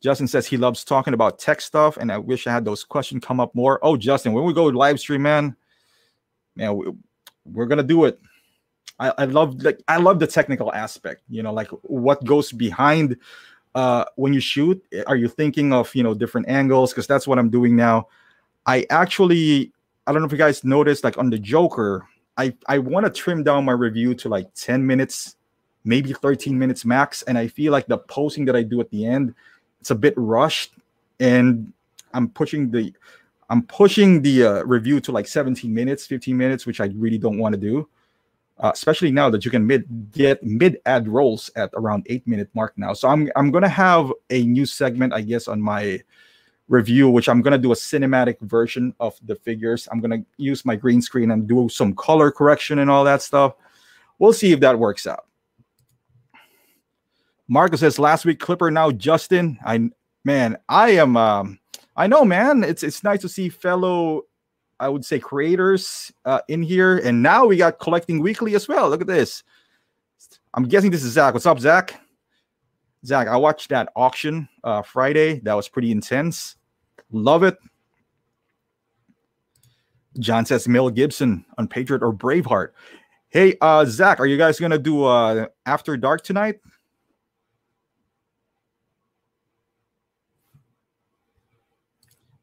[0.00, 3.24] Justin says he loves talking about tech stuff, and I wish I had those questions
[3.24, 3.78] come up more.
[3.82, 5.56] Oh, Justin, when we go live stream, man,
[6.54, 7.02] man,
[7.52, 8.20] we're gonna do it.
[8.98, 13.16] I, I love like I love the technical aspect, you know, like what goes behind
[13.76, 16.92] uh, when you shoot, are you thinking of you know different angles?
[16.92, 18.08] Because that's what I'm doing now.
[18.64, 19.70] I actually,
[20.06, 23.12] I don't know if you guys noticed, like on the Joker, I I want to
[23.12, 25.36] trim down my review to like 10 minutes,
[25.84, 29.04] maybe 13 minutes max, and I feel like the posting that I do at the
[29.04, 29.34] end,
[29.80, 30.72] it's a bit rushed,
[31.20, 31.70] and
[32.14, 32.94] I'm pushing the
[33.48, 37.38] I'm pushing the uh, review to like 17 minutes, 15 minutes, which I really don't
[37.38, 37.88] want to do
[38.58, 42.48] uh, especially now that you can mid get mid ad rolls at around eight minute
[42.54, 42.92] mark now.
[42.92, 46.00] So I'm I'm gonna have a new segment, I guess, on my
[46.68, 49.88] review, which I'm gonna do a cinematic version of the figures.
[49.92, 53.54] I'm gonna use my green screen and do some color correction and all that stuff.
[54.18, 55.26] We'll see if that works out.
[57.48, 59.58] Marcus says last week Clipper, now Justin.
[59.64, 59.90] I
[60.24, 61.58] man, I am um
[61.96, 62.62] I know, man.
[62.62, 64.22] It's it's nice to see fellow
[64.78, 68.90] I would say creators uh, in here, and now we got collecting weekly as well.
[68.90, 69.42] Look at this.
[70.54, 71.32] I'm guessing this is Zach.
[71.32, 72.00] What's up, Zach?
[73.04, 75.40] Zach, I watched that auction uh, Friday.
[75.40, 76.56] That was pretty intense.
[77.10, 77.56] Love it.
[80.18, 82.68] John says Mel Gibson on Patriot or Braveheart.
[83.28, 86.60] Hey, uh, Zach, are you guys gonna do uh, After Dark tonight?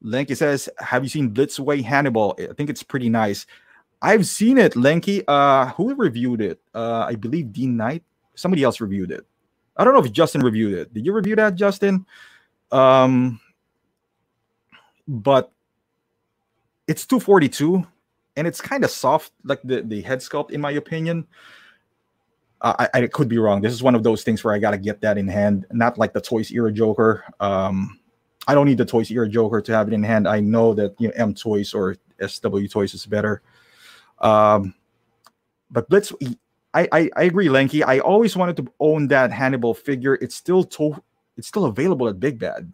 [0.03, 2.35] Lenky says, "Have you seen Blitzway Hannibal?
[2.39, 3.45] I think it's pretty nice.
[4.01, 5.23] I've seen it, Lenky.
[5.27, 6.59] Uh, who reviewed it?
[6.75, 8.03] Uh, I believe Dean Knight.
[8.35, 9.25] Somebody else reviewed it.
[9.77, 10.93] I don't know if Justin reviewed it.
[10.93, 12.05] Did you review that, Justin?
[12.71, 13.39] Um,
[15.07, 15.51] but
[16.87, 17.85] it's 242
[18.35, 21.27] and it's kind of soft, like the, the head sculpt, in my opinion.
[22.61, 23.61] I, I could be wrong.
[23.61, 25.97] This is one of those things where I got to get that in hand, not
[25.97, 27.25] like the Toys Era Joker.
[27.41, 27.99] Um,
[28.47, 30.27] I don't need the Toys Era Joker to have it in hand.
[30.27, 33.41] I know that you know M Toys or SW Toys is better.
[34.19, 34.73] Um,
[35.71, 36.11] but Blitz,
[36.73, 37.83] I, I I agree, Lanky.
[37.83, 40.15] I always wanted to own that Hannibal figure.
[40.15, 41.01] It's still to,
[41.37, 42.71] it's still available at Big Bad.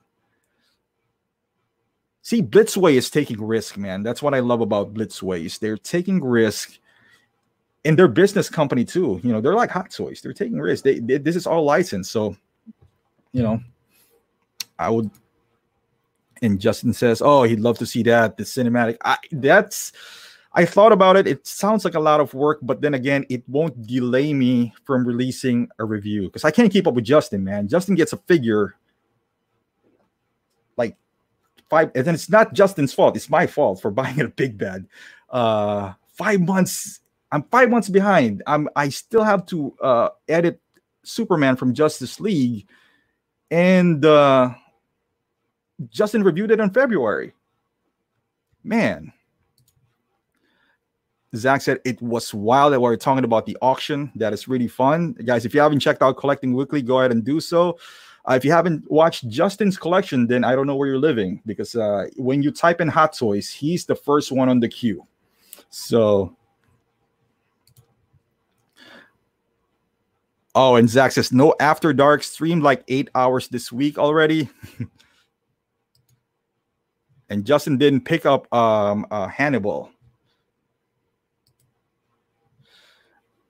[2.21, 4.03] See, Blitzway is taking risk, man.
[4.03, 6.77] That's what I love about Blitzway is They're taking risk
[7.83, 9.19] in their business company too.
[9.23, 10.21] You know, they're like Hot Toys.
[10.21, 10.83] They're taking risk.
[10.83, 12.35] They, they this is all licensed, so
[13.31, 13.59] you know,
[14.77, 15.09] I would
[16.41, 19.91] and Justin says, "Oh, he'd love to see that the cinematic." I, that's
[20.53, 21.27] I thought about it.
[21.27, 25.05] It sounds like a lot of work, but then again, it won't delay me from
[25.05, 27.67] releasing a review because I can't keep up with Justin, man.
[27.67, 28.75] Justin gets a figure
[30.77, 30.95] like
[31.69, 33.15] five, and then it's not Justin's fault.
[33.15, 34.87] It's my fault for buying it a big bad.
[35.29, 36.99] Uh, five months
[37.31, 38.43] I'm five months behind.
[38.47, 40.59] I'm I still have to uh, edit
[41.03, 42.67] Superman from Justice League,
[43.51, 44.53] and uh,
[45.89, 47.33] Justin reviewed it in February.
[48.63, 49.13] Man,
[51.35, 54.11] Zach said it was wild that we are talking about the auction.
[54.15, 55.45] That is really fun, guys.
[55.45, 57.77] If you haven't checked out Collecting Weekly, go ahead and do so.
[58.29, 61.75] Uh, if you haven't watched Justin's collection, then I don't know where you're living because
[61.75, 65.07] uh, when you type in Hot Toys, he's the first one on the queue.
[65.69, 66.35] So,
[70.53, 74.49] oh, and Zach says no after dark stream like eight hours this week already.
[77.29, 79.91] and Justin didn't pick up um, uh, Hannibal.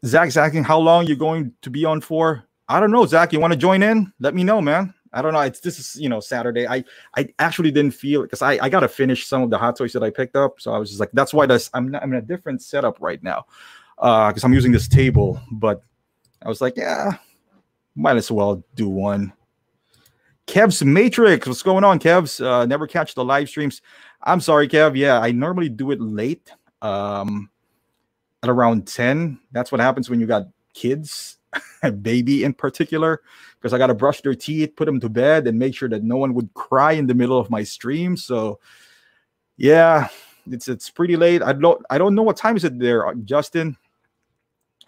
[0.05, 2.43] Zach, asking how long you're going to be on for.
[2.67, 3.33] I don't know, Zach.
[3.33, 4.13] You want to join in?
[4.19, 4.93] Let me know, man.
[5.11, 5.39] I don't know.
[5.41, 6.67] It's this is you know Saturday.
[6.67, 6.83] I
[7.15, 9.75] I actually didn't feel it because I I got to finish some of the hot
[9.75, 10.61] toys that I picked up.
[10.61, 12.97] So I was just like, that's why this I'm not, I'm in a different setup
[13.01, 13.45] right now,
[13.97, 15.41] uh, because I'm using this table.
[15.51, 15.81] But
[16.43, 17.13] I was like, yeah,
[17.95, 19.33] might as well do one.
[20.49, 22.41] Kev's Matrix, what's going on, Kev's?
[22.41, 23.83] Uh, never catch the live streams.
[24.23, 24.97] I'm sorry, Kev.
[24.97, 26.51] Yeah, I normally do it late.
[26.81, 27.51] Um,
[28.41, 29.39] at around 10.
[29.51, 31.37] That's what happens when you got kids,
[31.83, 33.21] a baby in particular,
[33.59, 36.03] because I got to brush their teeth, put them to bed, and make sure that
[36.03, 38.17] no one would cry in the middle of my stream.
[38.17, 38.59] So,
[39.55, 40.07] yeah,
[40.49, 41.43] it's it's pretty late.
[41.43, 43.77] I don't I don't know what time is it there, Justin.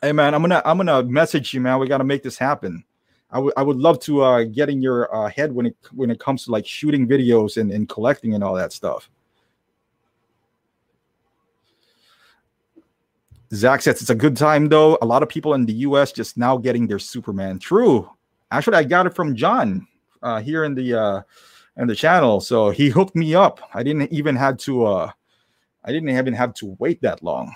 [0.02, 1.78] Hey man, I'm gonna I'm gonna message you, man.
[1.78, 2.84] We got to make this happen.
[3.32, 6.12] I would I would love to uh, get in your uh, head when it when
[6.12, 9.10] it comes to like shooting videos and, and collecting and all that stuff.
[13.54, 14.98] Zach says it's a good time though.
[15.02, 17.60] A lot of people in the US just now getting their Superman.
[17.60, 18.10] True.
[18.52, 19.88] Actually, I got it from John
[20.22, 21.22] uh, here in the uh,
[21.78, 22.42] in the channel.
[22.42, 23.62] So he hooked me up.
[23.74, 25.12] I didn't even have to uh,
[25.84, 27.54] I didn't even have to wait that long.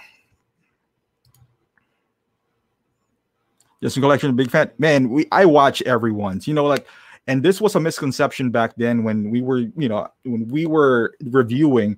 [3.86, 4.72] Just a collection, big fan.
[4.80, 6.88] Man, we I watch everyone's, you know, like
[7.28, 11.14] and this was a misconception back then when we were, you know, when we were
[11.26, 11.98] reviewing.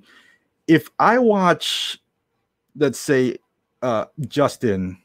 [0.67, 1.97] If I watch,
[2.75, 3.37] let's say,
[3.81, 4.97] uh, Justin,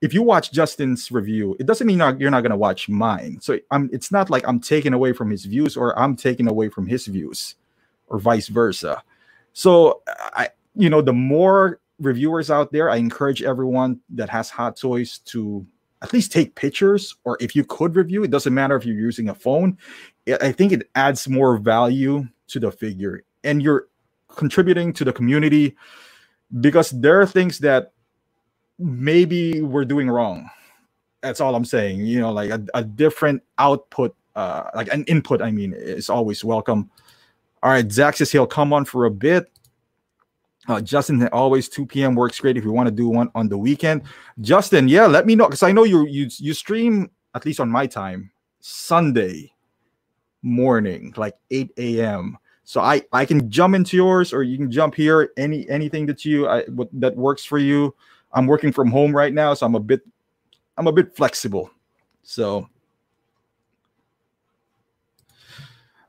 [0.00, 3.38] if you watch Justin's review, it doesn't mean you're not, you're not to watch mine.
[3.40, 6.68] So I'm, it's not like I'm taking away from his views or I'm taking away
[6.68, 7.56] from his views
[8.06, 9.02] or vice versa.
[9.54, 10.02] So
[10.36, 15.18] I, you know, the more reviewers out there, I encourage everyone that has hot toys
[15.26, 15.66] to
[16.02, 19.28] at least take pictures or if you could review, it doesn't matter if you're using
[19.28, 19.78] a phone.
[20.40, 23.86] I think it adds more value to the figure and you're
[24.28, 25.76] contributing to the community
[26.60, 27.92] because there are things that
[28.78, 30.50] maybe we're doing wrong.
[31.20, 32.04] That's all I'm saying.
[32.04, 36.44] You know, like a, a different output, uh, like an input, I mean, is always
[36.44, 36.90] welcome.
[37.62, 39.51] All right, Zach says he'll come on for a bit.
[40.68, 42.14] Uh, Justin, always 2 p.m.
[42.14, 44.02] works great if you want to do one on the weekend.
[44.40, 47.68] Justin, yeah, let me know because I know you you you stream at least on
[47.68, 49.52] my time Sunday
[50.42, 52.38] morning, like 8 a.m.
[52.64, 55.32] So I I can jump into yours or you can jump here.
[55.36, 57.94] Any anything that you I, that works for you.
[58.32, 60.02] I'm working from home right now, so I'm a bit
[60.78, 61.70] I'm a bit flexible.
[62.22, 62.68] So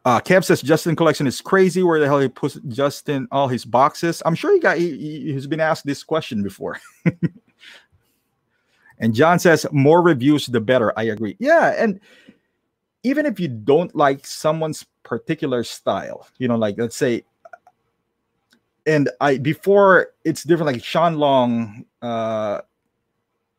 [0.06, 1.84] uh Kev says Justin collection is crazy.
[1.84, 4.22] Where the hell he puts Justin all his boxes?
[4.26, 6.80] I'm sure he got he, he's been asked this question before.
[9.00, 10.98] and John says more reviews the better.
[10.98, 11.36] I agree.
[11.40, 12.00] Yeah, and
[13.04, 17.24] even if you don't like someone's particular style, you know, like let's say
[18.86, 20.74] and I before it's different.
[20.74, 22.62] Like Sean Long, uh,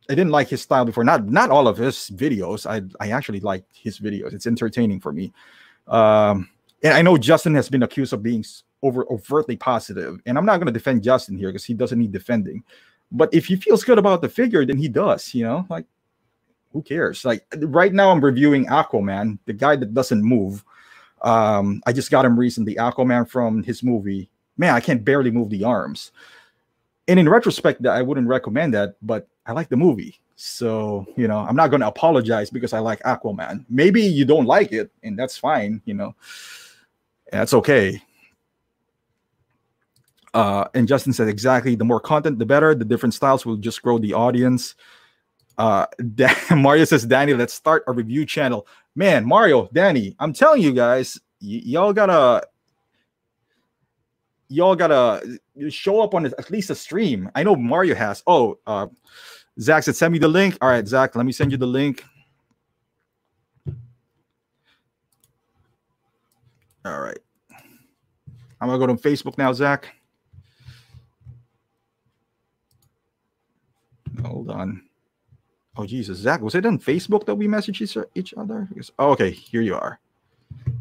[0.09, 1.05] I didn't like his style before.
[1.05, 2.67] Not not all of his videos.
[2.67, 4.33] I I actually like his videos.
[4.33, 5.33] It's entertaining for me.
[5.87, 6.49] Um,
[6.83, 8.45] and I know Justin has been accused of being
[8.83, 12.13] over overtly positive, and I'm not going to defend Justin here because he doesn't need
[12.13, 12.63] defending.
[13.13, 15.35] But if he feels good about the figure, then he does.
[15.35, 15.87] You know, like
[16.73, 17.25] who cares?
[17.25, 20.65] Like right now, I'm reviewing Aquaman, the guy that doesn't move.
[21.23, 25.51] Um, I just got him recently, Aquaman from his movie man, I can't barely move
[25.51, 26.13] the arms.
[27.09, 30.21] And in retrospect, I wouldn't recommend that, but I like the movie.
[30.37, 33.65] So, you know, I'm not going to apologize because I like Aquaman.
[33.69, 36.15] Maybe you don't like it, and that's fine, you know,
[37.31, 38.03] that's okay.
[40.35, 42.75] Uh, and Justin said exactly the more content, the better.
[42.75, 44.75] The different styles will just grow the audience.
[45.57, 45.87] Uh,
[46.51, 48.67] Mario says, Danny, let's start a review channel.
[48.97, 52.47] Man, Mario, Danny, I'm telling you guys, y- y'all gotta
[54.49, 57.31] y'all gotta show up on at least a stream.
[57.35, 58.23] I know Mario has.
[58.27, 58.89] Oh, uh,
[59.61, 60.59] Zach said, send me the link.
[60.61, 62.05] All right, Zach, let me send you the link.
[66.85, 67.19] All right.
[68.61, 69.95] I'm gonna go to Facebook now, Zach.
[74.25, 74.83] Hold on.
[75.77, 78.69] Oh Jesus, Zach, was it on Facebook that we messaged each- other?
[78.99, 79.99] Oh, okay, here you are.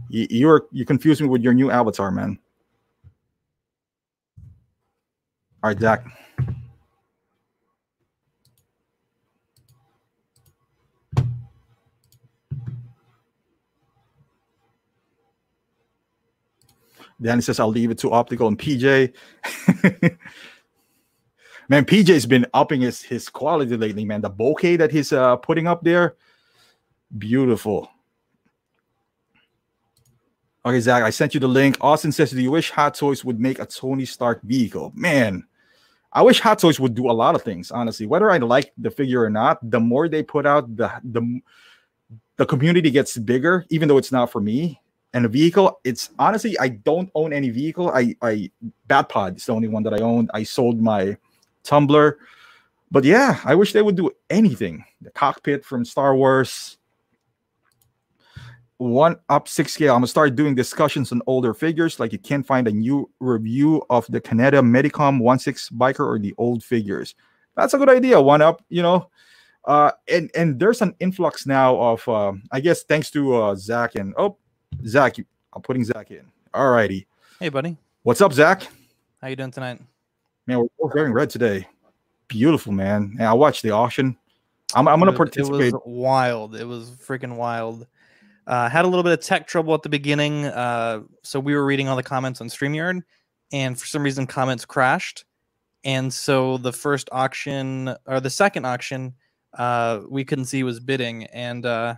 [0.09, 2.37] You, you're you confused me with your new avatar, man.
[5.63, 6.05] All right, Zach.
[17.23, 19.13] Danny says I'll leave it to optical and PJ.
[21.69, 24.21] man, PJ's been upping his his quality lately, man.
[24.21, 26.15] The bokeh that he's uh putting up there,
[27.17, 27.89] beautiful.
[30.65, 31.77] Okay, Zach, I sent you the link.
[31.81, 35.45] Austin says, "Do you wish Hot Toys would make a Tony Stark vehicle?" Man,
[36.11, 37.71] I wish Hot Toys would do a lot of things.
[37.71, 41.39] Honestly, whether I like the figure or not, the more they put out, the the
[42.35, 43.65] the community gets bigger.
[43.69, 44.79] Even though it's not for me,
[45.13, 47.89] and a vehicle, it's honestly I don't own any vehicle.
[47.89, 48.51] I I
[48.89, 50.29] Batpod is the only one that I own.
[50.33, 51.17] I sold my
[51.63, 52.17] Tumbler,
[52.91, 54.83] but yeah, I wish they would do anything.
[55.01, 56.77] The cockpit from Star Wars,
[58.77, 59.93] one up six scale.
[59.93, 61.99] I'm gonna start doing discussions on older figures.
[61.99, 66.17] Like you can't find a new review of the Canada Medicom one six biker or
[66.19, 67.15] the old figures.
[67.55, 68.19] That's a good idea.
[68.19, 69.09] One up, you know.
[69.65, 73.95] Uh, and and there's an influx now of uh, I guess thanks to uh, Zach
[73.95, 74.37] and oh
[74.85, 76.25] Zach, you- I'm putting Zach in.
[76.53, 77.07] All righty.
[77.39, 77.77] Hey, buddy.
[78.03, 78.67] What's up, Zach?
[79.21, 79.81] How you doing tonight?
[80.47, 81.67] Man, we're both wearing red today.
[82.27, 83.15] Beautiful, man.
[83.17, 84.17] And I watched the auction.
[84.75, 85.67] I'm, I'm gonna participate.
[85.67, 86.55] It was wild.
[86.55, 87.85] It was freaking wild.
[88.45, 90.45] Uh, had a little bit of tech trouble at the beginning.
[90.45, 93.01] Uh, so we were reading all the comments on StreamYard,
[93.51, 95.25] and for some reason, comments crashed.
[95.85, 99.13] And so the first auction or the second auction,
[99.57, 101.25] uh, we couldn't see was bidding.
[101.25, 101.95] And uh,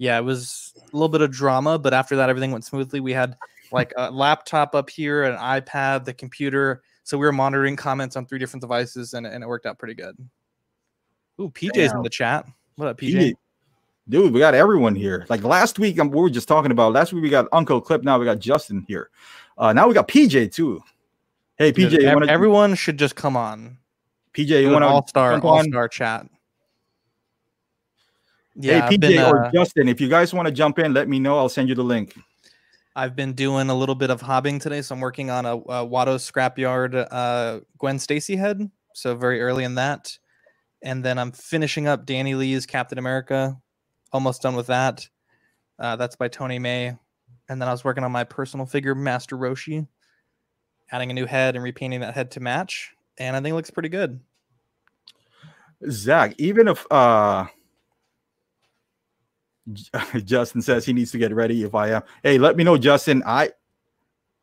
[0.00, 1.78] yeah, it was a little bit of drama.
[1.78, 3.00] But after that, everything went smoothly.
[3.00, 3.36] We had
[3.70, 6.82] like a laptop up here, an iPad, the computer.
[7.04, 9.92] So we were monitoring comments on three different devices, and, and it worked out pretty
[9.94, 10.16] good.
[11.38, 12.46] Ooh, PJ's in the chat.
[12.76, 13.34] What up, PJ?
[14.08, 15.26] Dude, we got everyone here.
[15.28, 16.94] Like last week, um, we were just talking about.
[16.94, 18.02] Last week we got Uncle Clip.
[18.02, 19.10] Now we got Justin here.
[19.58, 20.82] Uh, now we got PJ too.
[21.58, 22.30] Hey PJ, Dude, you want to?
[22.30, 23.76] everyone should just come on.
[24.32, 24.86] PJ, you want to?
[24.86, 26.26] all star all star chat.
[28.56, 31.08] Yeah, hey PJ been, or uh, Justin, if you guys want to jump in, let
[31.08, 31.38] me know.
[31.38, 32.14] I'll send you the link.
[32.96, 35.86] I've been doing a little bit of hobbing today, so I'm working on a, a
[35.86, 38.68] Watto Scrapyard uh, Gwen Stacy head.
[38.94, 40.18] So very early in that,
[40.82, 43.56] and then I'm finishing up Danny Lee's Captain America.
[44.12, 45.08] Almost done with that.
[45.78, 46.88] Uh, that's by Tony May,
[47.48, 49.86] and then I was working on my personal figure Master Roshi,
[50.90, 53.70] adding a new head and repainting that head to match, and I think it looks
[53.70, 54.20] pretty good.
[55.88, 57.46] Zach, even if uh
[60.24, 62.02] Justin says he needs to get ready if I am.
[62.22, 63.22] Hey, let me know, Justin.
[63.26, 63.50] I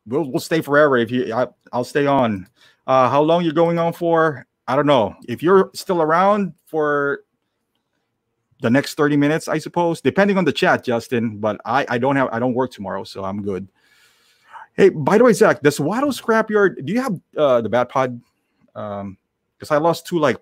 [0.06, 2.46] we'll we'll stay forever if you I, I'll stay on.
[2.86, 4.46] Uh how long you're going on for?
[4.66, 5.14] I don't know.
[5.28, 7.20] If you're still around for
[8.60, 11.38] the next 30 minutes, I suppose, depending on the chat, Justin.
[11.38, 13.68] But I I don't have I don't work tomorrow, so I'm good.
[14.74, 18.20] Hey, by the way, Zach, does Watto Scrapyard, do you have uh the Bat Pod?
[18.74, 19.18] Um,
[19.58, 20.38] because I lost two like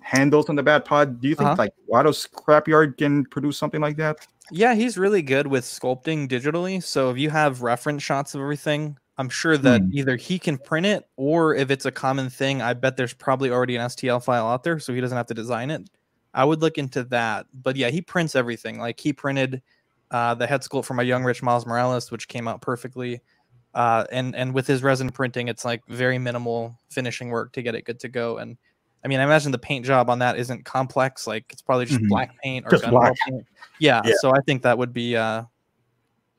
[0.00, 1.20] handles on the Bat Pod.
[1.20, 1.56] Do you think Uh-huh.
[1.58, 4.26] like Watto Scrapyard can produce something like that?
[4.50, 6.82] Yeah, he's really good with sculpting digitally.
[6.82, 9.88] So if you have reference shots of everything, I'm sure that Hmm.
[9.92, 13.50] either he can print it or if it's a common thing, I bet there's probably
[13.50, 15.88] already an STL file out there so he doesn't have to design it.
[16.32, 17.46] I would look into that.
[17.52, 18.78] But yeah, he prints everything.
[18.78, 19.62] Like he printed
[20.10, 23.20] uh, the head sculpt for my young rich Miles Morales, which came out perfectly.
[23.74, 27.76] Uh, and and with his resin printing, it's like very minimal finishing work to get
[27.76, 28.38] it good to go.
[28.38, 28.56] And
[29.04, 31.26] I mean, I imagine the paint job on that isn't complex.
[31.26, 32.08] Like it's probably just Mhm.
[32.08, 33.14] black paint or Just black.
[33.26, 33.46] paint.
[33.78, 34.14] Yeah, Yeah.
[34.20, 35.16] So I think that would be.
[35.16, 35.44] Uh,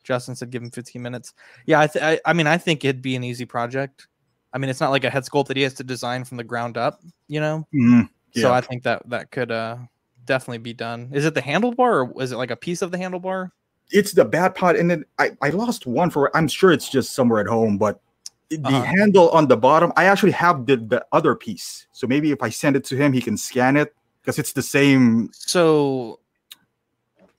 [0.04, 1.34] Justin said give him 15 minutes.
[1.68, 4.08] Yeah, I, th- I I mean I think it'd be an easy project.
[4.52, 6.44] I mean it's not like a head sculpt that he has to design from the
[6.44, 7.68] ground up, you know.
[7.74, 8.10] Mhm.
[8.34, 9.78] So I think that that could uh
[10.26, 11.10] definitely be done.
[11.14, 11.78] Is it the handlebar
[12.16, 13.52] or is it like a piece of the handlebar?
[13.92, 17.14] It's the Bat Pod, and then I, I lost one for I'm sure it's just
[17.14, 18.00] somewhere at home, but
[18.58, 18.84] the Uh-huh.
[18.84, 21.88] handle on the bottom, I actually have the, the other piece.
[21.94, 24.62] So maybe if I send it to him, he can scan it because it's the
[24.62, 25.30] same.
[25.34, 26.20] So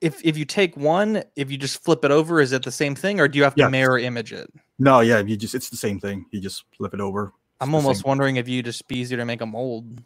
[0.01, 2.95] if if you take one, if you just flip it over, is it the same
[2.95, 4.49] thing, or do you have to mirror image it?
[4.79, 6.25] No, yeah, you just it's the same thing.
[6.31, 7.31] You just flip it over.
[7.61, 10.01] I'm almost wondering if you just be easier to make a mold,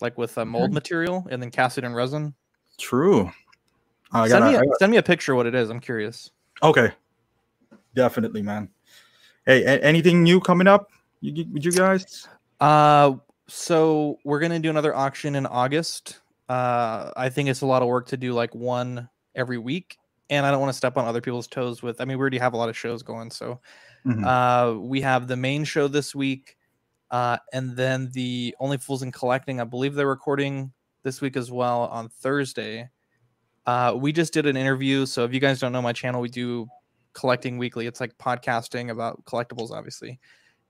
[0.00, 2.34] like with a mold material and then cast it in resin.
[2.78, 3.32] True.
[4.12, 5.70] I send, gotta, me a, gotta- send me a picture of what it is.
[5.70, 6.30] I'm curious.
[6.62, 6.92] okay.
[7.94, 8.68] Definitely, man.
[9.46, 10.90] Hey, anything new coming up?
[11.20, 12.28] You, you- with you guys?
[12.60, 13.14] Uh,
[13.48, 16.20] so we're gonna do another auction in August.
[16.48, 19.96] Uh, I think it's a lot of work to do like one every week,
[20.28, 21.82] and I don't want to step on other people's toes.
[21.82, 23.60] With I mean, we already have a lot of shows going, so
[24.06, 24.24] Mhm.
[24.24, 26.56] uh, we have the main show this week.
[27.10, 30.72] Uh, and then the Only Fools in Collecting, I believe they're recording
[31.02, 32.88] this week as well on Thursday.
[33.66, 35.06] Uh, we just did an interview.
[35.06, 36.68] So if you guys don't know my channel, we do
[37.14, 37.86] collecting weekly.
[37.86, 40.18] It's like podcasting about collectibles, obviously.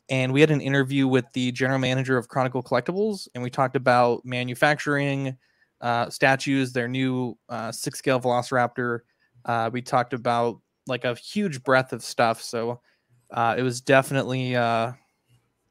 [0.09, 3.77] And we had an interview with the general manager of Chronicle Collectibles, and we talked
[3.77, 5.37] about manufacturing
[5.81, 9.01] uh, statues, their new uh, six scale Velociraptor.
[9.45, 12.43] Uh, we talked about like a huge breadth of stuff.
[12.43, 12.81] So
[13.31, 14.93] uh, it was definitely, uh,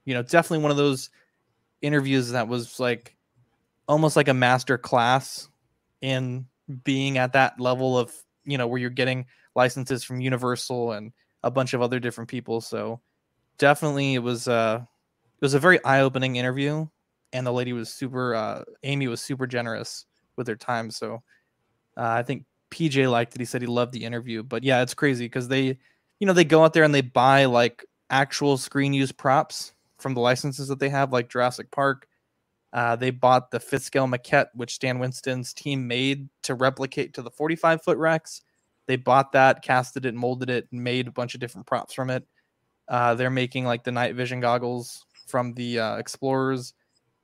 [0.06, 1.10] you know, definitely one of those
[1.82, 3.16] interviews that was like
[3.88, 5.50] almost like a master class
[6.02, 6.46] in
[6.84, 8.14] being at that level of,
[8.46, 9.26] you know, where you're getting
[9.60, 11.12] licenses from Universal and
[11.44, 12.62] a bunch of other different people.
[12.62, 13.02] So
[13.58, 16.88] definitely it was uh it was a very eye-opening interview
[17.34, 20.06] and the lady was super uh Amy was super generous
[20.38, 20.90] with her time.
[20.90, 21.22] So
[21.98, 23.42] uh, I think PJ liked it.
[23.42, 24.44] He said he loved the interview.
[24.44, 25.78] But yeah, it's crazy because they
[26.20, 30.14] you know, they go out there and they buy like actual screen use props from
[30.14, 32.08] the licenses that they have, like Jurassic Park.
[32.72, 37.22] Uh, they bought the fifth scale maquette, which Stan Winston's team made to replicate to
[37.22, 38.42] the 45 foot Rex.
[38.90, 42.10] They bought that, casted it, molded it, and made a bunch of different props from
[42.10, 42.26] it.
[42.88, 46.74] Uh, they're making like the night vision goggles from the uh, Explorers,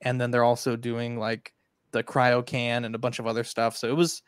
[0.01, 1.53] and then they're also doing like
[1.89, 3.75] the cryo can and a bunch of other stuff.
[3.75, 4.21] So it was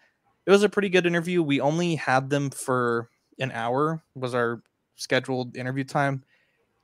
[0.47, 1.43] it was a pretty good interview.
[1.43, 3.07] We only had them for
[3.37, 4.63] an hour was our
[4.95, 6.23] scheduled interview time,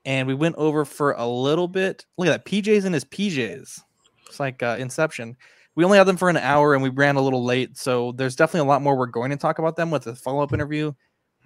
[0.06, 2.06] and we went over for a little bit.
[2.20, 3.82] Look at that, PJs in his PJs.
[4.28, 5.36] It's like uh, Inception.
[5.76, 7.78] We only had them for an hour, and we ran a little late.
[7.78, 10.44] So there's definitely a lot more we're going to talk about them with a follow
[10.44, 10.94] up interview.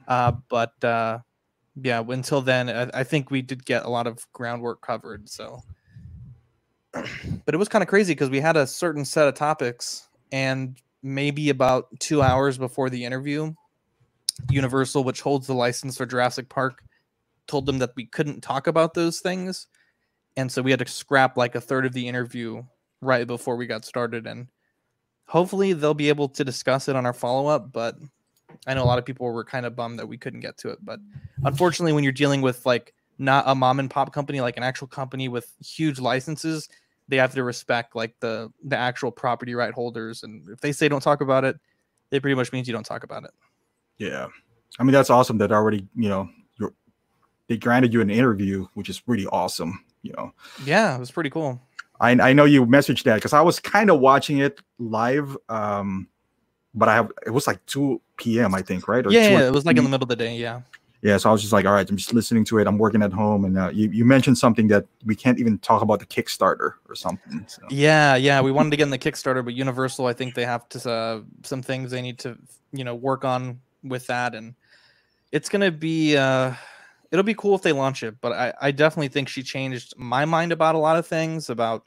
[0.07, 1.19] Uh, but uh,
[1.81, 5.29] yeah, until then, I, I think we did get a lot of groundwork covered.
[5.29, 5.61] So,
[6.93, 10.77] but it was kind of crazy because we had a certain set of topics, and
[11.03, 13.53] maybe about two hours before the interview,
[14.49, 16.83] Universal, which holds the license for Jurassic Park,
[17.47, 19.67] told them that we couldn't talk about those things.
[20.35, 22.63] And so we had to scrap like a third of the interview
[23.01, 24.27] right before we got started.
[24.27, 24.47] And
[25.25, 27.71] hopefully they'll be able to discuss it on our follow up.
[27.71, 27.97] But
[28.65, 30.69] I know a lot of people were kind of bummed that we couldn't get to
[30.69, 30.79] it.
[30.83, 30.99] But
[31.43, 34.87] unfortunately, when you're dealing with like not a mom and pop company, like an actual
[34.87, 36.69] company with huge licenses,
[37.07, 40.23] they have to respect like the the actual property right holders.
[40.23, 41.57] And if they say don't talk about it,
[42.11, 43.31] it pretty much means you don't talk about it.
[43.97, 44.27] Yeah,
[44.79, 46.29] I mean that's awesome that already you know
[46.59, 46.73] you're,
[47.47, 49.83] they granted you an interview, which is really awesome.
[50.01, 50.33] You know.
[50.65, 51.61] Yeah, it was pretty cool.
[51.99, 55.37] I I know you messaged that because I was kind of watching it live.
[55.49, 56.07] Um,
[56.73, 58.53] but I have it was like 2 p.m.
[58.53, 59.05] I think, right?
[59.05, 60.37] Or yeah, yeah, it was like in the middle of the day.
[60.37, 60.61] Yeah.
[61.03, 62.65] Yeah, so I was just like, all right, I'm just listening to it.
[62.65, 65.83] I'm working at home, and uh, you you mentioned something that we can't even talk
[65.83, 67.45] about the Kickstarter or something.
[67.47, 67.61] So.
[67.69, 70.67] Yeah, yeah, we wanted to get in the Kickstarter, but Universal, I think they have
[70.69, 72.35] to uh, some things they need to
[72.73, 74.55] you know work on with that, and
[75.31, 76.53] it's gonna be uh,
[77.11, 78.15] it'll be cool if they launch it.
[78.21, 81.85] But I I definitely think she changed my mind about a lot of things about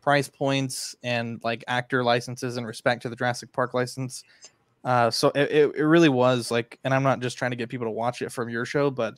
[0.00, 4.24] price points and like actor licenses and respect to the Jurassic Park license.
[4.84, 7.86] Uh, so it, it really was like, and I'm not just trying to get people
[7.86, 9.14] to watch it from your show, but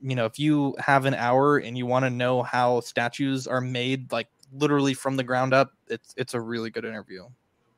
[0.00, 3.60] you know, if you have an hour and you want to know how statues are
[3.60, 7.24] made, like literally from the ground up, it's it's a really good interview.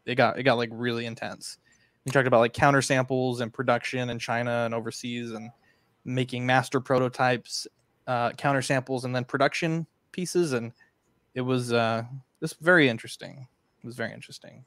[0.07, 1.59] It got it got like really intense.
[2.05, 5.51] We talked about like counter samples and production in China and overseas, and
[6.05, 7.67] making master prototypes,
[8.07, 10.73] uh, counter samples, and then production pieces, and
[11.35, 12.03] it was uh,
[12.41, 13.47] this very interesting.
[13.83, 14.65] It was very interesting.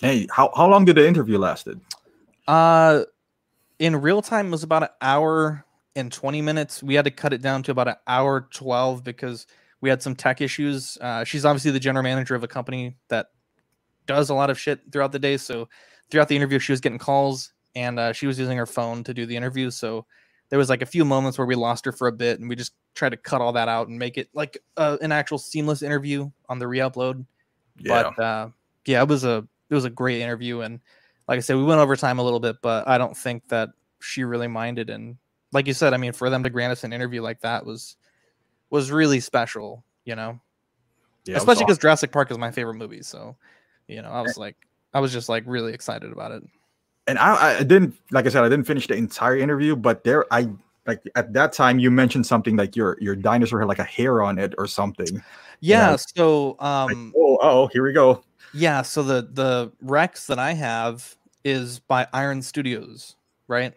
[0.00, 1.80] Hey, how, how long did the interview lasted?
[2.46, 3.04] Uh
[3.78, 5.64] in real time it was about an hour
[5.96, 6.82] and 20 minutes.
[6.82, 9.46] We had to cut it down to about an hour 12 because
[9.80, 10.98] we had some tech issues.
[11.00, 13.28] Uh, she's obviously the general manager of a company that
[14.06, 15.36] does a lot of shit throughout the day.
[15.36, 15.68] So
[16.10, 19.14] throughout the interview, she was getting calls and uh, she was using her phone to
[19.14, 19.70] do the interview.
[19.70, 20.06] So
[20.50, 22.56] there was like a few moments where we lost her for a bit and we
[22.56, 25.82] just tried to cut all that out and make it like uh, an actual seamless
[25.82, 27.24] interview on the re-upload.
[27.78, 28.10] Yeah.
[28.16, 28.48] But uh,
[28.86, 30.80] yeah, it was a it was a great interview and
[31.28, 33.68] like I said, we went over time a little bit, but I don't think that
[34.00, 34.88] she really minded.
[34.88, 35.18] And
[35.52, 37.96] like you said, I mean, for them to grant us an interview like that was
[38.70, 40.40] was really special, you know.
[41.26, 41.82] Yeah, Especially because awesome.
[41.82, 43.36] Jurassic Park is my favorite movie, so
[43.86, 44.56] you know, I was like,
[44.94, 46.42] I was just like really excited about it.
[47.08, 50.24] And I, I didn't, like I said, I didn't finish the entire interview, but there,
[50.32, 50.50] I
[50.86, 54.22] like at that time you mentioned something like your your dinosaur had like a hair
[54.22, 55.22] on it or something.
[55.60, 55.96] Yeah.
[55.96, 58.22] so um like, oh, oh, here we go.
[58.54, 63.74] Yeah, so the the Rex that I have is by Iron Studios, right?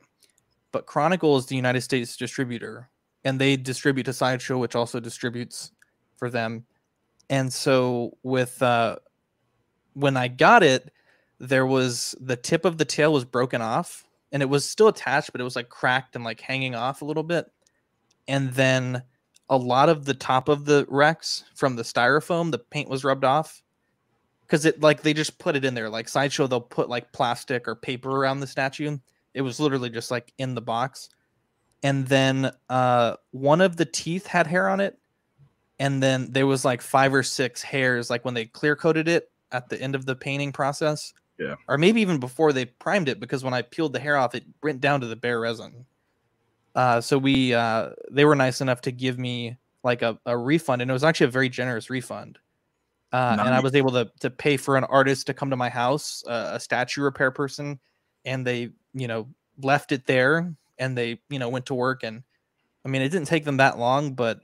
[0.71, 2.89] But Chronicle is the United States distributor,
[3.25, 5.71] and they distribute to Sideshow, which also distributes
[6.15, 6.65] for them.
[7.29, 8.97] And so with uh,
[9.93, 10.91] when I got it,
[11.41, 15.31] there was the tip of the tail was broken off, and it was still attached,
[15.31, 17.51] but it was like cracked and like hanging off a little bit.
[18.27, 19.03] And then
[19.49, 23.25] a lot of the top of the Rex from the styrofoam, the paint was rubbed
[23.25, 23.63] off.
[24.47, 25.89] Cause it like they just put it in there.
[25.89, 28.97] Like sideshow, they'll put like plastic or paper around the statue.
[29.33, 31.09] It was literally just like in the box.
[31.83, 34.97] And then uh one of the teeth had hair on it.
[35.79, 39.31] And then there was like five or six hairs, like when they clear coated it
[39.53, 41.13] at the end of the painting process.
[41.41, 41.55] Yeah.
[41.67, 44.43] Or maybe even before they primed it, because when I peeled the hair off, it
[44.61, 45.85] went down to the bare resin.
[46.75, 50.83] Uh, so we uh, they were nice enough to give me like a, a refund,
[50.83, 52.37] and it was actually a very generous refund.
[53.11, 55.69] Uh, And I was able to to pay for an artist to come to my
[55.69, 57.79] house, uh, a statue repair person,
[58.23, 59.27] and they you know
[59.57, 62.23] left it there, and they you know went to work, and
[62.85, 64.41] I mean it didn't take them that long, but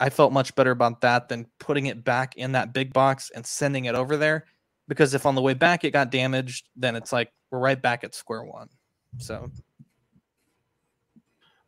[0.00, 3.46] I felt much better about that than putting it back in that big box and
[3.46, 4.46] sending it over there,
[4.88, 8.02] because if on the way back it got damaged, then it's like we're right back
[8.04, 8.68] at square one.
[9.18, 9.50] So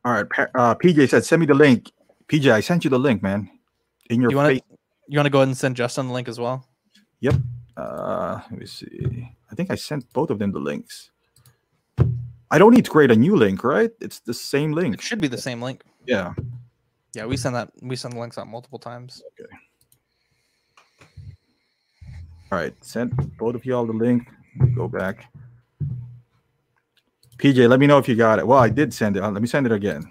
[0.05, 0.27] All right.
[0.55, 1.91] Uh, PJ said, send me the link.
[2.29, 3.51] PJ, I sent you the link, man.
[4.09, 4.61] In your You wanna- face.
[5.09, 6.67] you want to go ahead and send Justin the link as well?
[7.21, 7.35] Yep.
[7.77, 9.29] Uh, let me see.
[9.51, 11.11] I think I sent both of them the links.
[12.51, 13.91] I don't need to create a new link, right?
[14.01, 14.95] It's the same link.
[14.95, 15.83] It should be the same link.
[16.07, 16.35] Yeah.
[17.15, 19.23] Yeah, we send that we send the links out multiple times.
[22.53, 22.75] All right.
[22.85, 24.29] Sent both of y'all the link.
[24.59, 25.33] Let me Go back.
[27.39, 28.47] PJ, let me know if you got it.
[28.47, 29.23] Well, I did send it.
[29.23, 30.11] Uh, Let me send it again.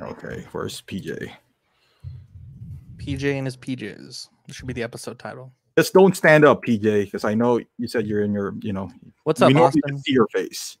[0.00, 1.30] Okay, where's PJ?
[2.96, 4.28] PJ and his PJs.
[4.46, 5.52] This should be the episode title.
[5.76, 8.90] Just don't stand up, PJ, because I know you said you're in your, you know,
[9.24, 9.98] What's up, we Austin?
[9.98, 10.76] see your face.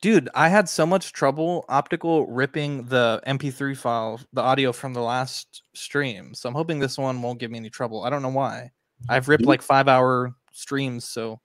[0.00, 5.00] Dude, I had so much trouble optical ripping the MP3 file, the audio from the
[5.00, 6.34] last stream.
[6.34, 8.04] So I'm hoping this one won't give me any trouble.
[8.04, 8.70] I don't know why.
[9.08, 11.40] I've ripped like five hour streams, so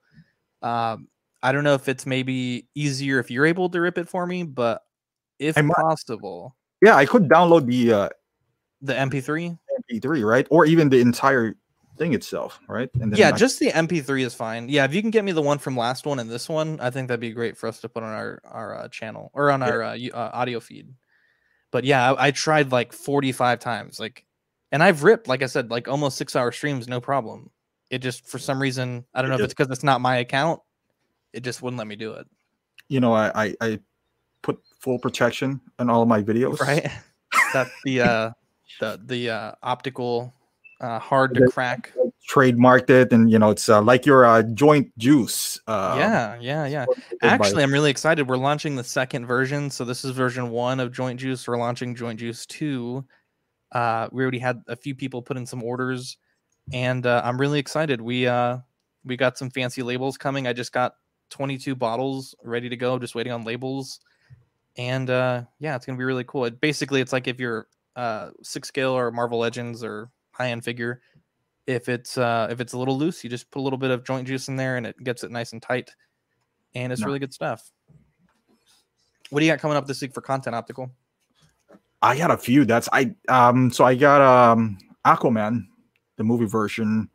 [0.61, 1.07] um,
[1.41, 4.43] I don't know if it's maybe easier if you're able to rip it for me,
[4.43, 4.81] but
[5.39, 8.09] if might- possible, Yeah, I could download the uh,
[8.81, 9.57] the MP3.
[9.91, 10.45] MP3, right?
[10.51, 11.55] Or even the entire
[11.97, 12.89] thing itself, right?
[12.99, 14.69] And yeah, I- just the MP3 is fine.
[14.69, 16.89] Yeah, if you can get me the one from last one and this one, I
[16.89, 19.61] think that'd be great for us to put on our our uh, channel or on
[19.61, 19.67] Yeah.
[19.67, 20.93] our uh, uh, audio feed.
[21.71, 24.25] But yeah, I, I tried like 45 times, like,
[24.71, 27.49] and I've ripped, like I said, like almost six hour streams, no problem.
[27.89, 30.17] It just for some reason, I don't It know if it's because it's not my
[30.17, 30.61] account,
[31.31, 32.27] it just wouldn't let me do it.
[32.89, 33.79] you know, I, I I
[34.43, 36.59] put full protection on all of my videos.
[36.59, 36.85] Right?
[37.53, 38.29] That's the uh
[38.79, 40.33] the the uh optical
[40.83, 41.93] uh hard to crack.
[42.29, 45.59] Trademarked it, and you know, it's uh, like your uh, joint juice.
[45.67, 46.85] Uh, yeah, yeah, yeah.
[47.21, 48.27] Actually, I'm really excited.
[48.27, 49.69] We're launching the second version.
[49.69, 51.47] So this is version one of Joint Juice.
[51.47, 53.05] We're launching Joint Juice two.
[53.71, 56.17] Uh, we already had a few people put in some orders,
[56.71, 57.99] and uh, I'm really excited.
[57.99, 58.59] We uh,
[59.03, 60.47] we got some fancy labels coming.
[60.47, 60.95] I just got
[61.31, 63.99] 22 bottles ready to go, just waiting on labels.
[64.77, 66.45] And uh, yeah, it's gonna be really cool.
[66.45, 70.63] It, basically, it's like if you're uh, six scale or Marvel Legends or high end
[70.63, 71.01] figure.
[71.65, 74.03] If it's uh, if it's a little loose, you just put a little bit of
[74.03, 75.89] joint juice in there, and it gets it nice and tight
[76.75, 77.05] and it's Nice.
[77.07, 77.71] really good stuff.
[79.29, 80.91] What do you got coming up this week for content optical?
[82.01, 82.65] I got a few.
[82.65, 83.71] That's I um.
[83.71, 85.65] So I got um Aquaman,
[86.17, 87.09] the movie version.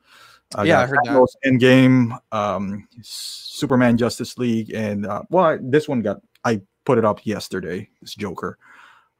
[0.64, 1.14] Yeah, I heard that.
[1.14, 6.96] Thanos Endgame, um, Superman Justice League, and uh, well, I- this one got I put
[6.96, 7.88] it up yesterday.
[8.00, 8.58] This Joker.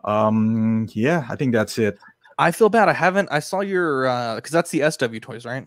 [0.05, 1.99] Um, yeah, I think that's it.
[2.39, 2.89] I feel bad.
[2.89, 3.29] I haven't.
[3.31, 5.67] I saw your uh because that's the SW toys, right?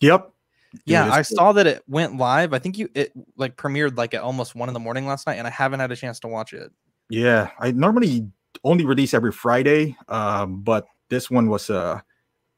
[0.00, 0.30] Yep.
[0.72, 1.26] Dude, yeah, I good.
[1.26, 2.52] saw that it went live.
[2.52, 5.38] I think you it like premiered like at almost one in the morning last night,
[5.38, 6.72] and I haven't had a chance to watch it.
[7.10, 8.28] Yeah, I normally
[8.64, 12.00] only release every Friday, um, but this one was uh,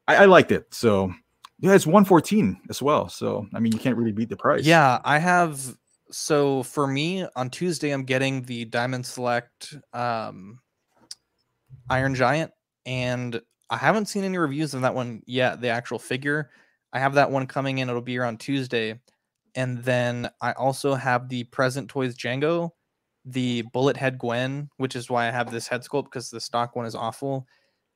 [0.07, 0.73] I, I liked it.
[0.73, 1.13] So
[1.59, 3.09] yeah, it's one fourteen as well.
[3.09, 4.65] So I mean, you can't really beat the price.
[4.65, 5.77] Yeah, I have.
[6.09, 10.59] So for me on Tuesday, I'm getting the Diamond Select um,
[11.89, 12.51] Iron Giant,
[12.87, 15.61] and I haven't seen any reviews of that one yet.
[15.61, 16.49] The actual figure,
[16.93, 17.89] I have that one coming in.
[17.89, 18.99] It'll be here on Tuesday,
[19.55, 22.71] and then I also have the Present Toys Django,
[23.25, 26.75] the Bullet Head Gwen, which is why I have this head sculpt because the stock
[26.75, 27.45] one is awful,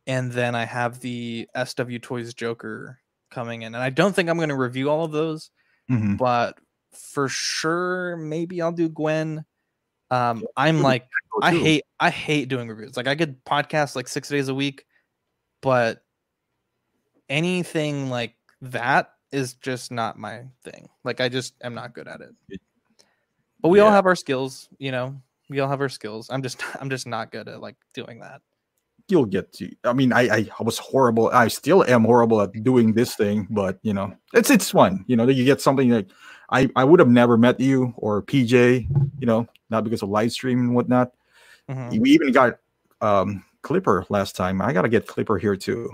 [0.07, 2.99] and then I have the SW Toys Joker
[3.31, 5.51] coming in, and I don't think I'm going to review all of those
[5.89, 6.17] Mhm.
[6.17, 6.59] but
[6.93, 9.45] for sure maybe i'll do gwen
[10.11, 11.07] um i'm like
[11.41, 14.85] i hate i hate doing reviews like i could podcast like six days a week
[15.61, 16.03] but
[17.29, 22.21] anything like that is just not my thing like i just am not good at
[22.21, 22.61] it
[23.61, 26.61] but we all have our skills you know we all have our skills i'm just
[26.81, 28.41] i'm just not good at like doing that
[29.11, 29.69] you'll get to.
[29.83, 31.29] I mean, I, I I was horrible.
[31.29, 35.03] I still am horrible at doing this thing, but you know, it's it's fun.
[35.07, 36.09] You know, that you get something like
[36.51, 38.87] I I would have never met you or PJ.
[39.19, 41.13] You know, not because of live stream and whatnot.
[41.69, 41.99] Mhm.
[41.99, 42.59] We even got
[43.01, 44.61] um Clipper last time.
[44.61, 45.91] I gotta get Clipper here too.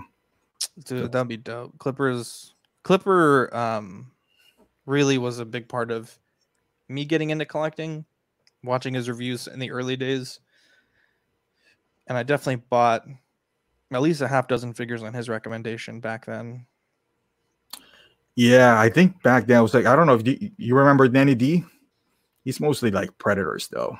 [0.84, 1.78] Dude, that'd be dope.
[1.78, 4.10] Clippers, Clipper, um,
[4.86, 6.18] really was a big part of
[6.88, 8.04] me getting into collecting,
[8.64, 10.40] watching his reviews in the early days,
[12.06, 13.06] and I definitely bought
[13.90, 16.66] at least a half dozen figures on his recommendation back then.
[18.38, 21.08] Yeah, I think back then I was like, I don't know if you, you remember
[21.08, 21.64] Danny D.
[22.44, 23.98] He's mostly like predators though.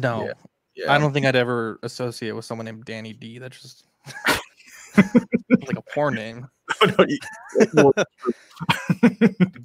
[0.00, 0.32] No, Yeah,
[0.74, 3.38] Yeah, I don't think I'd ever associate with someone named Danny D.
[3.38, 3.84] That just
[4.96, 6.48] like a porn name.
[6.82, 7.04] no,
[7.74, 7.92] no,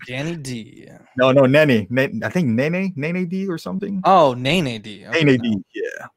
[0.05, 0.89] Danny D.
[1.15, 1.87] no, no, Nene.
[1.89, 2.23] Nene.
[2.25, 4.01] I think Nene, Nene D or something.
[4.03, 5.05] Oh, Nene D.
[5.07, 5.49] Okay, Nene no.
[5.49, 5.63] D.
[5.73, 6.07] Yeah.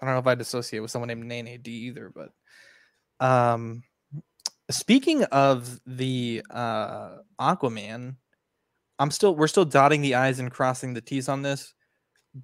[0.00, 2.32] I don't know if I'd associate with someone named Nene D either, but
[3.24, 3.84] um
[4.72, 8.16] speaking of the uh Aquaman,
[8.98, 11.74] I'm still we're still dotting the I's and crossing the T's on this,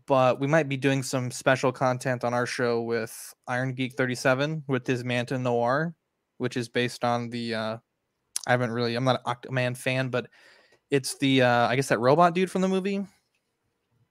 [0.07, 4.65] but we might be doing some special content on our show with Iron Geek 37
[4.67, 5.95] with his Manta Noir,
[6.39, 7.77] which is based on the uh
[8.47, 10.29] I haven't really I'm not an Aquaman fan, but
[10.91, 12.93] it's the uh I guess that robot dude from the movie.
[12.93, 13.07] You know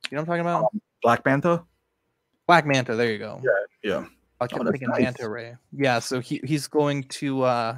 [0.10, 0.66] what I'm talking about?
[1.02, 1.64] Black Panther.
[2.48, 3.42] Black Manta, there you go.
[3.84, 4.06] Yeah.
[4.40, 5.02] I kept that's thinking nice.
[5.02, 5.56] Manta Ray.
[5.72, 7.78] Yeah, so he he's going to uh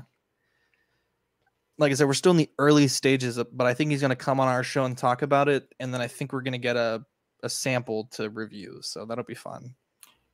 [1.80, 4.10] like I said, we're still in the early stages, of, but I think he's going
[4.10, 6.52] to come on our show and talk about it, and then I think we're going
[6.54, 7.04] to get a
[7.42, 9.74] a sample to review, so that'll be fun.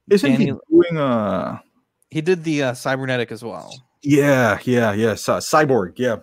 [0.09, 1.59] Isn't he doing uh?
[2.09, 3.71] He did the uh, cybernetic as well,
[4.01, 5.15] Yeah, yeah, yeah.
[5.15, 5.93] Cy- Cyborg.
[5.97, 6.17] Yeah.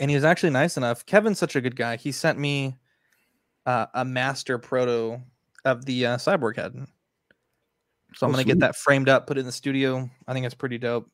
[0.00, 1.04] and he was actually nice enough.
[1.06, 1.96] Kevin's such a good guy.
[1.96, 2.76] He sent me
[3.66, 5.20] uh, a master proto
[5.66, 6.72] of the uh, cyborg head,
[8.14, 8.46] so I'm Oh, going to sweet.
[8.46, 10.08] get that framed up, put it in the studio.
[10.28, 11.10] I think it's pretty dope.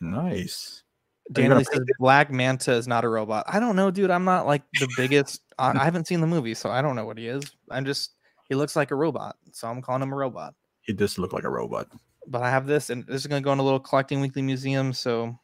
[0.00, 0.82] Nice.
[1.32, 3.44] Danny says Black Manta is not a robot.
[3.46, 4.10] I don't know, dude.
[4.10, 5.42] I'm not like the biggest.
[5.58, 7.44] I, I haven't seen the movie, so I don't know what he is.
[7.70, 8.12] I'm just
[8.48, 10.54] he looks like a robot, so I'm calling him a robot.
[10.82, 11.86] He does look like a robot.
[12.26, 14.92] But I have this, and this is gonna go in a little collecting weekly museum.
[14.92, 15.38] So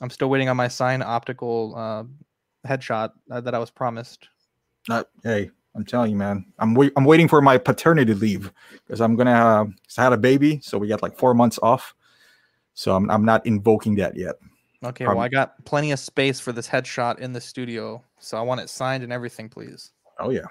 [0.00, 2.04] I'm still waiting on my signed optical uh,
[2.66, 4.28] headshot uh, that I was promised.
[4.88, 5.08] Not.
[5.22, 6.46] Hey, I'm telling you, man.
[6.58, 6.92] I'm wait.
[6.96, 8.52] I'm waiting for my paternity leave
[8.86, 9.32] because I'm gonna.
[9.32, 9.64] Uh,
[9.98, 11.94] I had a baby, so we got like four months off.
[12.74, 13.10] So I'm.
[13.10, 14.36] I'm not invoking that yet.
[14.84, 18.36] Okay, well Um, I got plenty of space for this headshot in the studio, so
[18.36, 19.92] I want it signed and everything, please.
[20.18, 20.46] Oh yeah.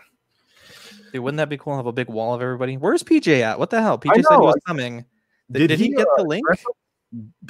[1.11, 1.75] Dude, wouldn't that be cool?
[1.75, 2.77] Have a big wall of everybody.
[2.77, 3.59] Where's PJ at?
[3.59, 3.99] What the hell?
[3.99, 5.05] PJ said he was coming.
[5.51, 6.43] Did, did he, get uh, the link?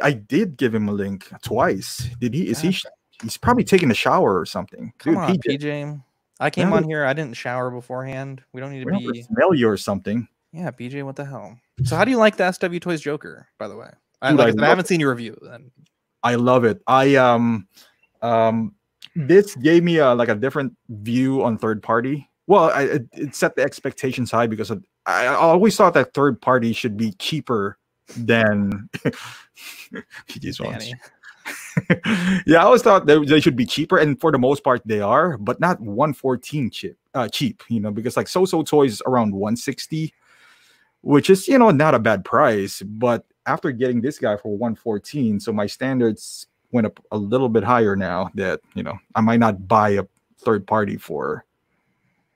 [0.02, 2.10] I did give him a link twice.
[2.20, 2.50] Did he?
[2.50, 2.78] Is he?
[3.22, 4.92] He's probably taking a shower or something.
[4.98, 6.04] Come Dude, on, PJ, PJ.
[6.42, 6.76] I came Yeah.
[6.76, 7.06] on here.
[7.06, 8.44] I didn't shower beforehand.
[8.52, 9.22] We don't need to we be.
[9.22, 10.28] smell you or something.
[10.52, 11.04] Yeah, PJ.
[11.04, 11.58] What the hell?
[11.86, 13.48] So, how do you like the SW Toys Joker?
[13.58, 13.90] By the way,
[14.22, 15.38] I, like I, I said, I love haven't seen your review.
[15.42, 15.72] Then
[16.24, 16.82] I love it.
[16.88, 17.68] I um
[18.22, 18.74] um
[19.16, 22.30] this gave me a like a different view on third party.
[22.48, 26.14] Well, I, it, it set the expectations high because of, I, I always thought that
[26.14, 27.78] third party should be cheaper
[28.18, 28.90] than
[30.28, 30.94] PJ's ones.
[32.46, 35.02] Yeah, I always thought they, they should be cheaper, and for the most part, they
[35.02, 39.02] are, but not 114 chip Uh, cheap, you know, because like So So Toys is
[39.06, 40.14] around 160,
[41.02, 42.82] which is you know not a bad price.
[42.82, 47.64] But after getting this guy for 114, so my standards went up a little bit
[47.64, 48.30] higher now.
[48.36, 50.04] That you know I might not buy a
[50.40, 51.46] third party for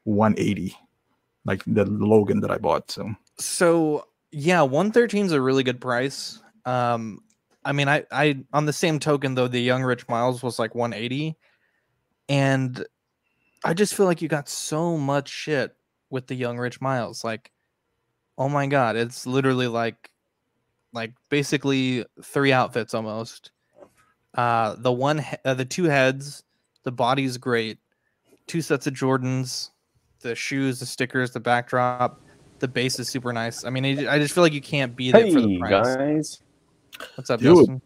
[0.05, 0.75] 180,
[1.45, 2.91] like the Logan that I bought.
[2.91, 6.41] So So yeah, one thirteen is a really good price.
[6.65, 7.21] Um,
[7.65, 10.75] I mean, I I on the same token though, the Young Rich Miles was like
[10.75, 11.35] one eighty,
[12.29, 12.85] and
[13.63, 15.75] I just feel like you got so much shit
[16.09, 17.23] with the Young Rich Miles.
[17.23, 17.51] Like,
[18.37, 20.09] oh my god, it's literally like,
[20.93, 23.51] like basically three outfits almost.
[24.35, 26.43] Uh, the one, he- uh, the two heads,
[26.83, 27.79] the body's great.
[28.45, 29.71] Two sets of Jordans,
[30.21, 32.21] the shoes, the stickers, the backdrop
[32.59, 33.63] the base is super nice.
[33.65, 35.95] I mean, I I just feel like you can't beat it for the price.
[35.95, 36.41] guys,
[37.13, 37.55] What's up, Dude.
[37.55, 37.81] Justin?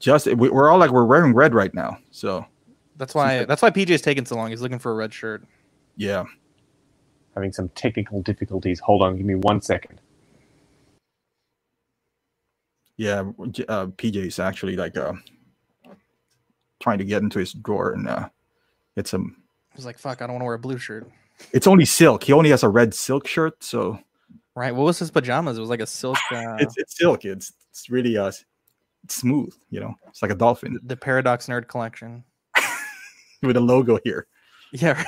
[0.00, 1.98] just we, we're all like we're wearing red right now.
[2.10, 2.44] So
[2.96, 4.50] That's why that's why PJ's taking so long.
[4.50, 5.44] He's looking for a red shirt.
[5.96, 6.24] yeah,
[7.36, 8.80] having some technical difficulties.
[8.80, 10.00] Hold on, give me one second.
[12.96, 13.20] Yeah.
[13.20, 15.12] Uh, PJ is actually like uh
[16.80, 18.28] trying to get into his drawer and uh
[18.96, 19.20] it's a
[19.74, 21.10] He's like, "Fuck, I don't want to wear a blue shirt."
[21.52, 22.22] it's only silk.
[22.22, 23.98] He only has a red silk shirt, so
[24.56, 24.72] Right?
[24.74, 25.58] What was his pajamas?
[25.58, 26.16] It was like a silk.
[26.30, 27.24] Uh, it's it's silk.
[27.24, 28.30] It's it's really uh
[29.04, 29.52] it's smooth.
[29.70, 32.24] You know, it's like a dolphin the Paradox Nerd Collection.
[33.42, 34.26] with a logo here.
[34.72, 35.02] Yeah.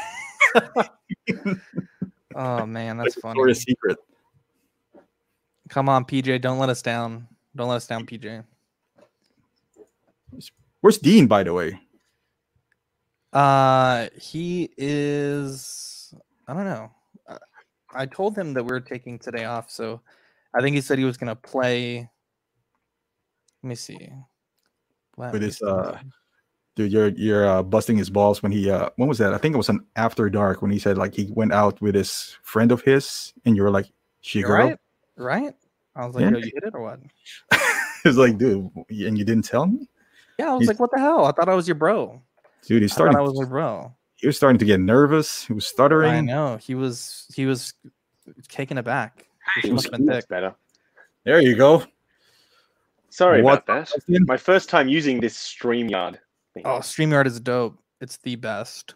[2.35, 3.55] oh man, that's Like funny.
[3.55, 3.99] Secret.
[5.69, 7.27] Come on, PJ, don't let us down.
[7.57, 8.45] Don't let us down, PJ.
[10.83, 11.81] Where's Dean, by the way?
[13.33, 16.15] Uh, he is.
[16.47, 16.91] I don't know.
[17.95, 20.03] I told him that we are taking today off, so
[20.55, 22.09] I think he said he was gonna play.
[23.63, 24.11] Let me see.
[25.17, 25.99] Let With me his, uh,
[26.77, 29.33] Dude, you're you're uh, busting his balls when he uh when was that?
[29.33, 31.95] I think it was an after dark when he said like he went out with
[31.95, 33.87] his friend of his and you were like,
[34.21, 34.69] she girl.
[34.69, 34.79] right,
[35.17, 35.55] right.
[35.97, 36.31] I was like, Yeah.
[36.33, 37.01] "Yo, you hit it or what?"
[38.05, 39.89] it's like, dude, and you didn't tell me?
[40.39, 42.21] Yeah, I was He's- like, "What the hell?" I thought I was your bro.
[42.67, 43.95] Dude, he's I starting thought I was your bro.
[44.17, 45.45] he was starting to get nervous.
[45.47, 46.13] He was stuttering.
[46.13, 47.27] I know he was.
[47.35, 47.73] He was
[48.49, 49.27] taking it back.
[49.63, 50.29] He It must been thick.
[50.29, 50.55] better.
[51.25, 51.85] There you go.
[53.09, 53.89] Sorry What- about that.
[53.95, 54.25] Justin?
[54.27, 56.19] My first time using this StreamYard
[56.53, 56.65] thing.
[56.67, 57.79] Oh, Streamyard is dope.
[58.01, 58.95] It's the best.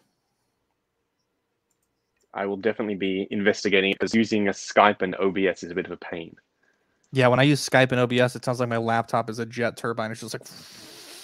[2.33, 5.85] I will definitely be investigating it because using a Skype and OBS is a bit
[5.85, 6.35] of a pain.
[7.13, 9.75] Yeah, when I use Skype and OBS, it sounds like my laptop is a jet
[9.77, 10.11] turbine.
[10.11, 10.33] It's just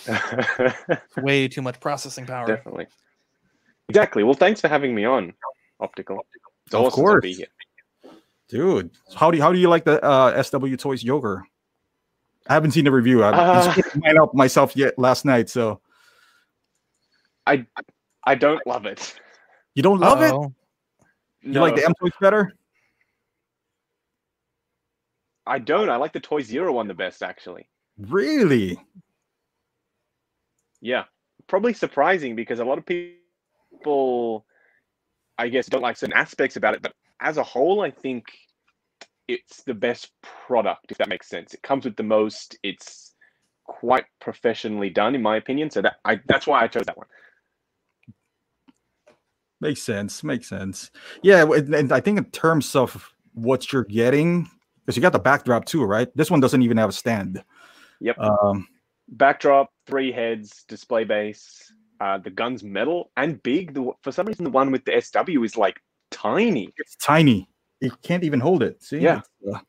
[0.07, 2.45] like way too much processing power.
[2.47, 2.87] definitely.
[3.89, 4.23] Exactly.
[4.23, 5.33] Well, thanks for having me on,
[5.79, 6.25] Optical.
[6.65, 7.37] It's Of awesome to be course.
[7.37, 7.47] here.
[8.49, 11.45] Dude, how do you, how do you like the uh, SW Toys Joker?
[12.47, 13.23] I haven't seen the review.
[13.23, 15.49] I Uh, uh, mine up myself yet last night.
[15.49, 15.81] So
[17.45, 17.65] I
[18.25, 19.15] I don't love it.
[19.75, 20.31] you don't love it?
[20.31, 20.53] Uh-oh.
[21.41, 22.53] You like the M Toys better?
[25.47, 25.89] I don't.
[25.89, 27.67] I like the Toy Zero one the best, actually.
[27.97, 28.77] Really?
[30.81, 31.05] Yeah,
[31.47, 34.45] probably surprising because a lot of people,
[35.37, 36.81] I guess, don't like certain aspects about it.
[36.81, 38.25] But as a whole, I think
[39.27, 41.53] it's the best product, if that makes sense.
[41.53, 42.57] It comes with the most.
[42.61, 43.15] It's
[43.65, 45.71] quite professionally done, in my opinion.
[45.71, 47.07] So that I that's why I chose that one.
[49.59, 50.23] Makes sense.
[50.23, 50.91] Makes sense.
[51.23, 54.49] Yeah, and, and I think in terms of what you're getting,
[54.87, 56.07] because you got the backdrop too, right?
[56.15, 57.43] This one doesn't even have a stand.
[57.99, 58.17] Yep.
[58.19, 58.65] Um,
[59.09, 61.73] Backdrop, three heads, display base.
[61.99, 63.73] Uh, the gun's metal and big.
[63.73, 66.73] The, for some reason, the one with the SW is like tiny.
[66.77, 67.49] it's tiny.
[67.81, 68.81] You can't even hold it.
[68.81, 68.99] See?
[68.99, 69.21] Yeah.
[69.51, 69.59] Uh,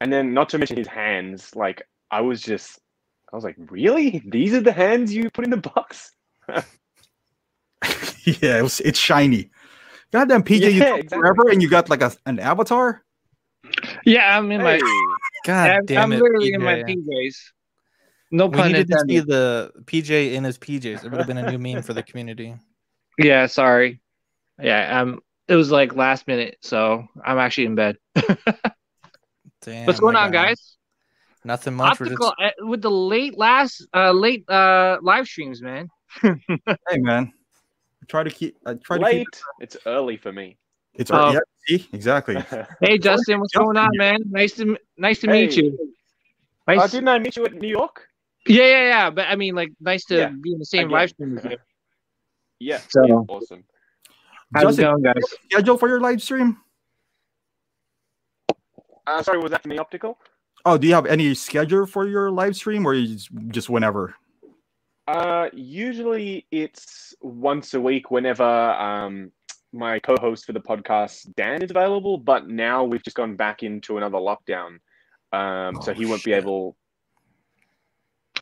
[0.00, 1.54] And then, not to mention his hands.
[1.54, 2.78] Like I was just,
[3.30, 4.22] I was like, really?
[4.24, 6.12] These are the hands you put in the box?
[6.48, 6.62] yeah,
[8.58, 9.50] it was, it's shiny.
[10.10, 11.18] Goddamn PJ, you Yeah, took exactly.
[11.18, 13.04] forever and you got like a, an avatar?
[14.04, 14.78] Yeah, I'm in my.
[15.44, 16.22] God I'm, damn I'm it!
[16.22, 17.34] literally in my PJs.
[18.30, 21.04] No We pun needed to see the PJ in his PJs.
[21.04, 22.54] It would have been a new meme for the community.
[23.18, 24.00] Yeah, sorry.
[24.60, 27.96] Yeah, um, it was like last minute, so I'm actually in bed.
[29.62, 30.46] Damn, What's going on, guy.
[30.46, 30.76] guys?
[31.44, 32.00] Nothing much.
[32.00, 35.88] Optical just uh, with the late last, uh, late uh live streams, man.
[36.22, 37.32] Hey man.
[38.02, 39.28] I try to keep I try to keep
[39.60, 40.58] It's early for me.
[40.94, 41.32] It's Oh.
[41.32, 41.88] yeah, see?
[41.92, 42.36] Exactly.
[42.80, 44.20] Hey, Justin, what's going on, man?
[44.28, 45.78] Nice to nice to meet you.
[46.68, 46.90] Oh, Nice.
[46.92, 48.08] didn't I meet you at New York?
[48.46, 49.10] yeah, yeah, yeah.
[49.10, 51.56] But I mean, like, nice to Yeah, be in the same live stream with you.
[52.60, 52.78] Yeah.
[52.88, 53.64] So- yeah, awesome.
[54.54, 55.14] How's it going, guys?
[55.50, 56.58] schedule for your live stream?
[59.06, 60.18] Uh, sorry, was that for me, Optical?
[60.64, 64.14] Oh, do you have any schedule for your live stream or you just, just whenever?
[65.08, 69.32] Uh, usually it's once a week whenever um,
[69.72, 72.18] my co-host for the podcast Dan is available.
[72.18, 74.78] But now we've just gone back into another lockdown,
[75.32, 76.76] um, so Oh, he won't be able.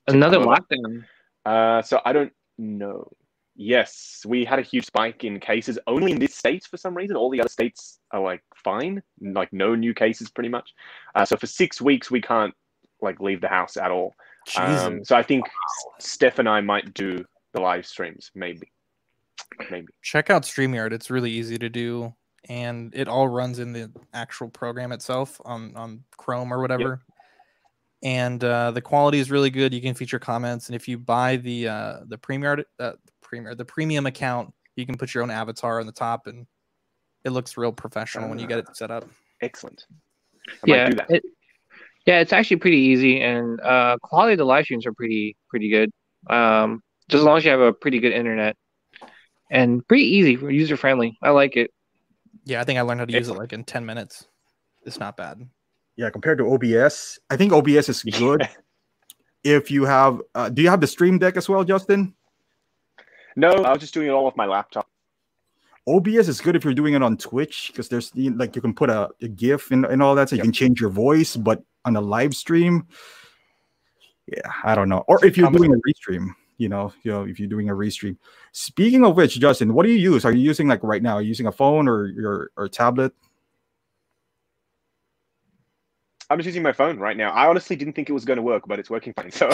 [0.08, 1.04] Another lockdown.
[1.44, 3.10] Uh, so I don't know.
[3.56, 7.16] Yes, we had a huge spike in cases only in this state for some reason.
[7.16, 10.72] All the other states are like fine, like no new cases pretty much.
[11.14, 12.54] Uh, so for six weeks we can't
[13.02, 14.14] like leave the house at all.
[14.56, 15.44] Um, so I think
[15.98, 18.70] Steph and I might do the live streams, maybe.
[19.70, 19.88] Maybe.
[20.02, 20.92] Check out StreamYard.
[20.92, 22.14] It's really easy to do,
[22.48, 27.02] and it all runs in the actual program itself on on Chrome or whatever.
[28.02, 29.74] And uh, the quality is really good.
[29.74, 33.64] You can feature comments, and if you buy the uh, the premium uh, premier the
[33.64, 36.46] premium account, you can put your own avatar on the top, and
[37.24, 39.06] it looks real professional when you get it set up.
[39.42, 39.84] Excellent.
[40.48, 41.10] I yeah, might do that.
[41.10, 41.22] it-
[42.06, 45.68] yeah, it's actually pretty easy, and uh, quality of the live streams are pretty pretty
[45.68, 45.90] good.
[46.28, 48.56] Um, just as long as you have a pretty good internet,
[49.50, 51.18] and pretty easy, user friendly.
[51.22, 51.72] I like it.
[52.44, 54.26] Yeah, I think I learned how to use it like in ten minutes.
[54.84, 55.46] It's not bad.
[55.96, 58.48] Yeah, compared to OBS, I think OBS is good
[59.44, 60.22] if you have.
[60.34, 62.14] Uh, do you have the Stream Deck as well, Justin?
[63.36, 64.86] no, I was just doing it all off my laptop.
[65.86, 68.90] OBS is good if you're doing it on Twitch because there's like you can put
[68.90, 71.36] a, a GIF and, and all that, so you can change your voice.
[71.36, 72.86] But on a live stream,
[74.26, 75.04] yeah, I don't know.
[75.08, 76.28] Or if you're Um, doing a restream,
[76.60, 78.16] you know, you know, if you're doing a restream.
[78.52, 80.26] Speaking of which, Justin, what do you use?
[80.26, 81.14] Are you using like right now?
[81.14, 83.12] Are you using a phone or your or tablet?
[86.28, 87.30] I'm just using my phone right now.
[87.30, 89.30] I honestly didn't think it was going to work, but it's working fine.
[89.30, 89.50] So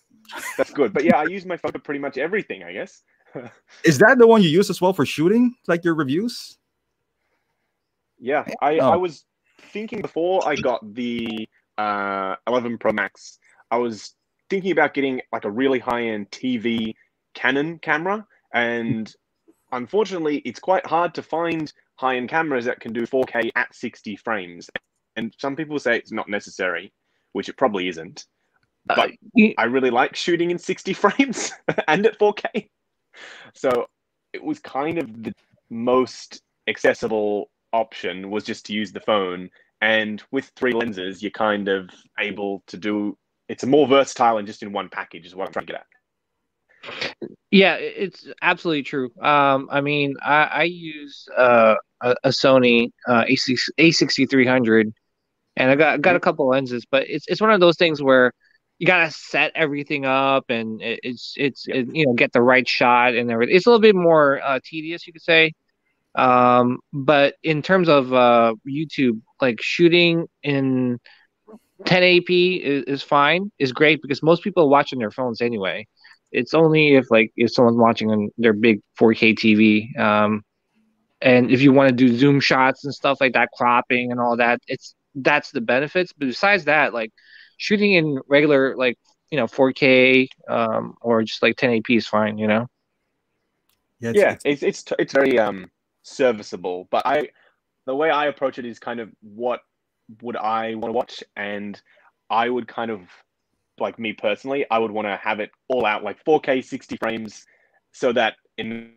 [0.58, 0.92] that's good.
[0.92, 3.02] But yeah, I use my phone for pretty much everything, I guess.
[3.84, 6.58] Is that the one you use as well for shooting, like your reviews?
[8.20, 8.90] Yeah, I, Oh.
[8.90, 9.24] I was
[9.72, 11.48] thinking before I got the
[11.78, 13.38] uh, 11 Pro Max,
[13.70, 14.14] I was
[14.52, 16.94] thinking about getting like a really high end TV
[17.32, 18.26] Canon camera.
[18.52, 19.10] And
[19.72, 24.14] unfortunately, it's quite hard to find high end cameras that can do 4K at 60
[24.16, 24.68] frames.
[25.16, 26.92] And some people say it's not necessary,
[27.32, 28.26] which it probably isn't.
[28.90, 31.52] Uh, But you- I really like shooting in 60 frames
[31.88, 32.68] and at 4K.
[33.54, 33.86] So
[34.34, 35.32] it was kind of the
[35.70, 39.48] most accessible option was just to use the phone.
[39.80, 41.88] And with three lenses, you're kind of
[42.20, 43.16] able to do
[43.48, 45.86] it's more versatile and just in one package is what I'm trying to get at.
[47.50, 49.10] Yeah, it's absolutely true.
[49.20, 54.92] Um, I mean, I, I use uh, a, a Sony uh, A6, A6300,
[55.56, 58.32] and I got got a couple lenses, but it's it's one of those things where
[58.78, 62.66] you gotta set everything up, and it, it's it's it, you know get the right
[62.66, 63.54] shot and everything.
[63.54, 65.52] It's a little bit more uh, tedious, you could say.
[66.14, 70.98] Um, but in terms of uh, YouTube, like shooting in
[71.84, 75.86] 1080p is, is fine, is great because most people are watching their phones anyway.
[76.30, 80.42] It's only if like if someone's watching on their big 4K TV, um,
[81.20, 84.36] and if you want to do zoom shots and stuff like that, cropping and all
[84.38, 86.12] that, it's that's the benefits.
[86.16, 87.12] But besides that, like
[87.58, 88.96] shooting in regular like
[89.30, 92.38] you know 4K um, or just like 1080p is fine.
[92.38, 92.66] You know.
[94.00, 95.70] it's- yeah, it's- it's it's it's very um
[96.02, 96.88] serviceable.
[96.90, 97.28] But I
[97.84, 99.60] the way I approach it is kind of what
[100.22, 101.80] would I want to watch, and
[102.30, 103.02] I would kind of
[103.78, 107.44] like me personally, I would want to have it all out like 4K 60 frames,
[107.92, 108.92] so that in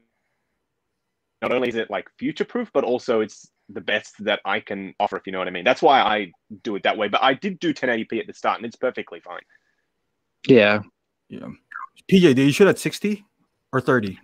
[1.41, 4.93] not only is it like future proof, but also it's the best that I can
[4.99, 5.17] offer.
[5.17, 5.63] If you know what I mean.
[5.63, 6.31] That's why I
[6.63, 7.07] do it that way.
[7.07, 9.41] But I did do 1080p at the start, and it's perfectly fine.
[10.47, 10.81] Yeah.
[11.29, 11.47] yeah.
[12.11, 13.25] PJ, did you shoot at 60
[13.73, 14.19] or 30?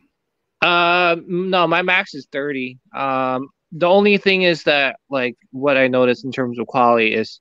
[0.62, 2.78] Uh, no, my max is 30.
[2.96, 7.40] Um, the only thing is that like what I noticed in terms of quality is,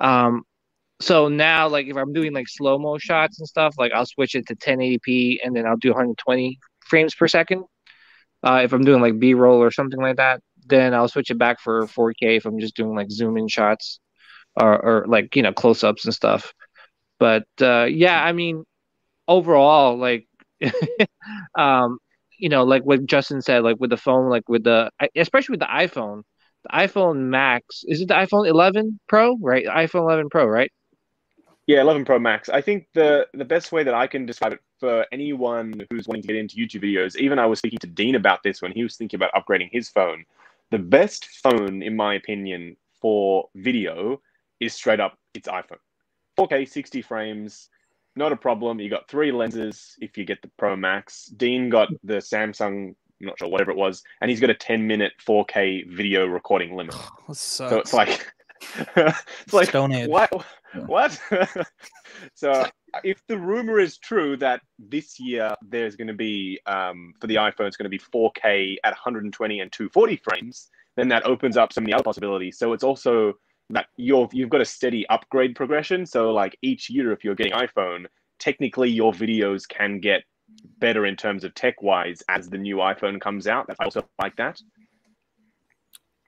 [0.00, 0.42] um,
[1.00, 4.34] so now like if I'm doing like slow mo shots and stuff, like I'll switch
[4.34, 7.64] it to 1080p and then I'll do 120 frames per second.
[8.42, 11.38] Uh, if I'm doing like B roll or something like that, then I'll switch it
[11.38, 14.00] back for 4K if I'm just doing like zoom in shots
[14.56, 16.52] or, or like you know close ups and stuff.
[17.18, 18.64] But uh, yeah, I mean,
[19.28, 20.26] overall, like,
[21.58, 21.98] um,
[22.38, 25.60] you know, like what Justin said, like with the phone, like with the, especially with
[25.60, 26.22] the iPhone,
[26.64, 29.66] the iPhone Max, is it the iPhone 11 Pro, right?
[29.66, 30.70] iPhone 11 Pro, right?
[31.66, 32.48] Yeah, 11 Pro Max.
[32.48, 36.22] I think the the best way that I can describe it for anyone who's wanting
[36.22, 38.82] to get into YouTube videos, even I was speaking to Dean about this when he
[38.82, 40.24] was thinking about upgrading his phone.
[40.70, 44.20] The best phone, in my opinion, for video
[44.60, 45.78] is straight up its iPhone.
[46.38, 47.68] 4K, 60 frames,
[48.18, 48.80] not a problem.
[48.80, 51.26] You got three lenses if you get the Pro Max.
[51.26, 54.86] Dean got the Samsung, I'm not sure, whatever it was, and he's got a 10
[54.86, 56.94] minute 4K video recording limit.
[57.32, 58.26] So, So it's like,
[58.96, 60.08] it's like, Stone Age.
[60.08, 60.30] what?
[60.86, 61.20] What?
[62.34, 62.66] so
[63.04, 67.36] if the rumor is true that this year there's going to be um, for the
[67.36, 71.72] iPhone it's going to be 4K at 120 and 240 frames, then that opens up
[71.72, 72.58] so many other possibilities.
[72.58, 73.34] So it's also
[73.70, 76.06] that you're you've got a steady upgrade progression.
[76.06, 78.06] So like each year, if you're getting iPhone,
[78.38, 80.24] technically your videos can get
[80.80, 83.66] better in terms of tech wise as the new iPhone comes out.
[83.78, 84.60] I also like that.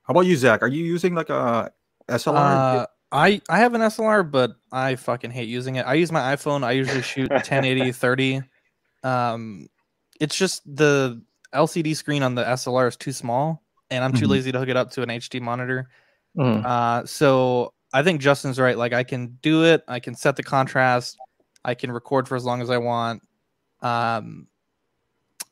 [0.04, 0.62] How about you, Zach?
[0.62, 1.72] Are you using like a
[2.08, 2.34] SLR?
[2.82, 5.82] Uh, I I have an SLR, but I fucking hate using it.
[5.82, 6.62] I use my iPhone.
[6.62, 8.42] I usually shoot 1080 30.
[9.02, 9.68] Um,
[10.20, 11.22] it's just the
[11.54, 14.30] LCD screen on the SLR is too small, and I'm too Mhm.
[14.30, 15.88] lazy to hook it up to an HD monitor.
[16.36, 16.64] Mhm.
[16.64, 18.76] Uh, so I think Justin's right.
[18.76, 19.82] Like I can do it.
[19.88, 21.18] I can set the contrast.
[21.64, 23.22] I can record for as long as I want.
[23.82, 24.46] Um,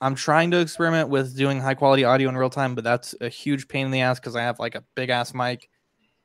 [0.01, 3.29] I'm trying to experiment with doing high quality audio in real time, but that's a
[3.29, 5.69] huge pain in the ass because I have like a big ass mic,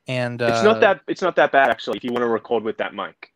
[0.06, 1.96] and uh, It's not that it's not that bad actually.
[1.96, 3.32] If you want to record with that mic.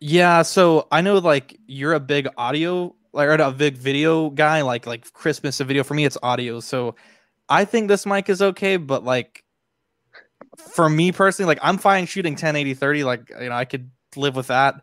[0.00, 4.62] Yeah, so I know like you're a big audio like or a big video guy,
[4.62, 5.84] like like Christmas a video.
[5.84, 6.60] For me, it's audio.
[6.60, 6.96] So
[7.48, 9.44] I think this mic is okay, but like
[10.56, 14.36] for me personally, like I'm fine shooting 1080 30, like you know, I could live
[14.36, 14.82] with that.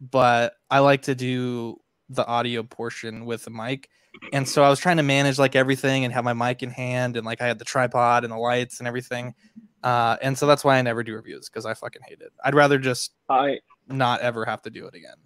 [0.00, 3.88] But I like to do the audio portion with the mic.
[4.32, 7.16] And so I was trying to manage like everything and have my mic in hand
[7.16, 9.34] and like I had the tripod and the lights and everything.
[9.82, 12.32] Uh, and so that's why I never do reviews because I fucking hate it.
[12.44, 15.16] I'd rather just I not ever have to do it again.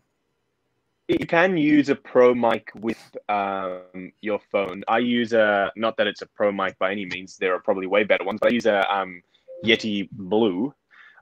[1.08, 4.82] you can use a pro mic with um, your phone.
[4.88, 7.36] I use a not that it's a pro mic by any means.
[7.38, 9.22] There are probably way better ones, but I use a um,
[9.64, 10.74] Yeti Blue,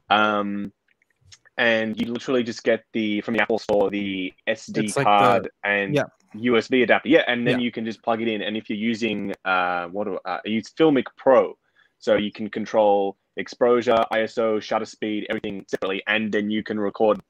[0.08, 0.72] Um,
[1.56, 5.94] and you literally just get the from the Apple Store the SD like card and
[5.94, 6.04] yeah.
[6.34, 7.08] USB adapter.
[7.08, 7.64] Yeah, and then Yeah.
[7.64, 8.40] you can just plug it in.
[8.42, 11.56] And if you're using uh, what do uh, use Filmic Pro,
[11.98, 17.20] so you can control exposure, ISO, shutter speed, everything separately, and then you can record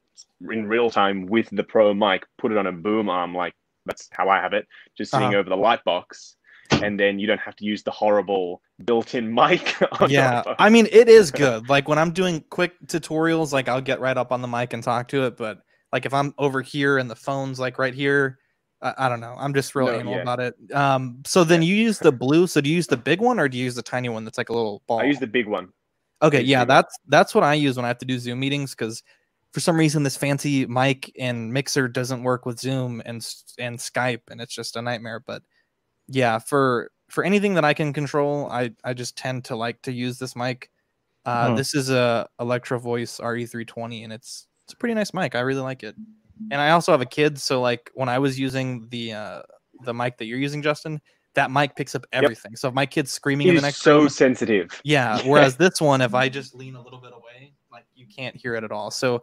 [0.51, 2.24] in real time with the Pro mic.
[2.39, 3.55] Put it on a boom arm, like
[3.87, 4.66] that's how I have it,
[4.97, 5.39] just sitting Uh-huh.
[5.39, 6.37] over the light box.
[6.86, 9.74] And then you don't have to use the horrible built-in mic.
[10.01, 13.81] on yeah i mean it is good like when i'm doing quick tutorials like i'll
[13.81, 15.59] get right up on the mic and talk to it but
[15.93, 18.39] like if i'm over here and the phone's like right here
[18.81, 20.23] i, I don't know i'm just real No, anal yeah.
[20.23, 23.20] about it um so then you use the blue so do you use the big
[23.20, 25.19] one or do you use the tiny one that's like a little ball I use
[25.19, 25.69] the big one.
[26.23, 29.02] okay yeah that's that's what i use when i have to do zoom meetings because
[29.52, 33.27] for some reason this fancy mic and mixer doesn't work with zoom and
[33.59, 35.43] and skype and it's just a nightmare but
[36.11, 39.93] yeah for for anything that i can control i i just tend to like to
[39.93, 40.70] use this mic
[41.24, 41.55] uh Hmm.
[41.57, 45.61] this is a electro voice re320 and it's it's a pretty nice mic i really
[45.62, 45.95] like it
[46.51, 49.43] and i also have a kid so like when i was using the uh
[49.85, 51.01] the mic that you're using justin
[51.35, 54.01] that mic picks up everything so if my kid's screaming It in the next so
[54.01, 54.81] room sensitive.
[54.82, 55.19] yeah.
[55.24, 58.57] Whereas this one, if I just lean a little bit away, like you can't hear
[58.57, 58.91] it at all.
[58.91, 59.23] So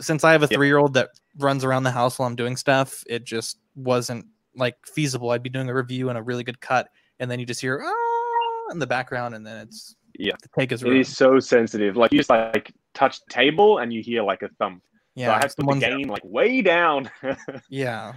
[0.00, 0.58] since I have a Yeah.
[0.58, 4.26] three year old that runs around the house while I'm doing stuff, it just wasn't
[4.58, 5.30] like feasible.
[5.30, 6.88] I'd be doing a review and a really good cut,
[7.20, 10.34] and then you just hear ah in the background, and then it's Yeah.
[10.42, 11.00] the take is It ruined.
[11.00, 11.96] is so sensitive.
[11.96, 14.82] Like you just like touch the table and you hear like a thump.
[15.14, 15.26] yeah.
[15.28, 17.10] so I have to put the someone's- gain like way down.
[17.70, 18.12] yeah.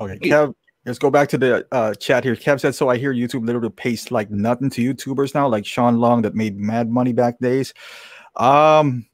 [0.00, 0.54] Okay, Kev,
[0.84, 2.34] let's go back to the uh, chat here.
[2.34, 5.98] Kev said, "So I hear YouTube literally pays like nothing to YouTubers now, like Sean
[5.98, 7.72] Long that made mad money back days."
[8.36, 9.06] Um,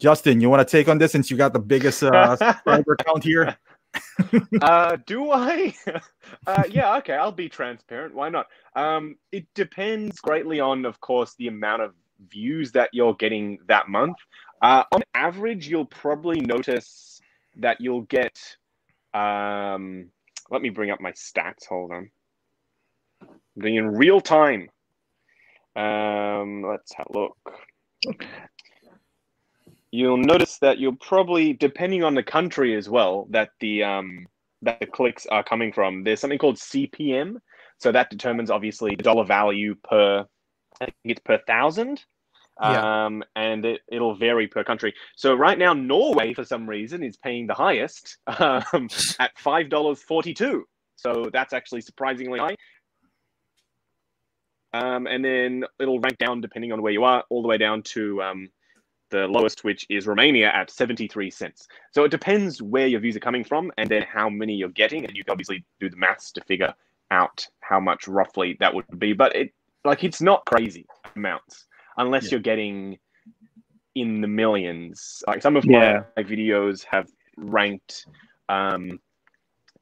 [0.00, 3.22] Justin, you want to take on this since you got the biggest uh, subscriber count
[3.24, 3.56] here?
[4.62, 5.74] uh, do I?
[6.46, 7.14] uh, yeah, okay.
[7.14, 8.14] I'll be transparent.
[8.14, 8.46] Why not?
[8.74, 11.94] Um, it depends greatly on, of course, the amount of
[12.30, 14.16] views that you're getting that month.
[14.60, 17.20] Uh, on average, you'll probably notice
[17.56, 18.38] that you'll get.
[19.12, 20.10] Um,
[20.50, 21.66] let me bring up my stats.
[21.68, 22.10] Hold on.
[23.58, 24.68] Doing in real time.
[25.76, 27.36] Um, let's have a look.
[29.92, 34.26] You'll notice that you'll probably, depending on the country as well, that the um,
[34.62, 36.02] that the clicks are coming from.
[36.02, 37.36] There's something called CPM,
[37.78, 40.24] so that determines obviously the dollar value per.
[40.80, 42.02] I think it's per thousand.
[42.60, 43.06] Yeah.
[43.06, 44.94] Um, and it, it'll vary per country.
[45.16, 48.88] So right now, Norway, for some reason, is paying the highest um,
[49.20, 50.64] at five dollars forty-two.
[50.96, 52.56] So that's actually surprisingly high.
[54.74, 57.82] Um, and then it'll rank down depending on where you are, all the way down
[57.82, 58.48] to um,
[59.12, 61.68] the lowest, which is Romania at 73 cents.
[61.92, 65.04] So it depends where your views are coming from and then how many you're getting.
[65.04, 66.74] And you can obviously do the maths to figure
[67.12, 69.12] out how much roughly that would be.
[69.12, 69.52] But it
[69.84, 71.66] like it's not crazy amounts
[71.98, 72.30] unless Yeah.
[72.32, 72.98] you're getting
[73.94, 75.22] in the millions.
[75.26, 76.04] Like some of Yeah.
[76.16, 78.06] my videos have ranked
[78.48, 78.98] um,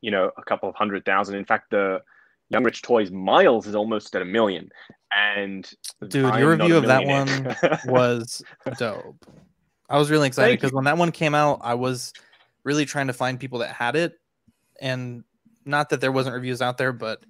[0.01, 1.37] you know, a couple of hundred thousand.
[1.37, 2.03] In fact, the
[2.51, 4.71] Young Rich Toys Miles is almost at a million.
[5.13, 5.71] And
[6.09, 7.55] Dude, I'm your review of that one
[7.87, 8.45] was
[8.77, 9.27] dope.
[9.89, 12.13] I was really excited because when that one came out, I was
[12.65, 14.15] really trying to find people that had it,
[14.81, 15.25] and
[15.65, 17.25] not that there wasn't reviews out there, but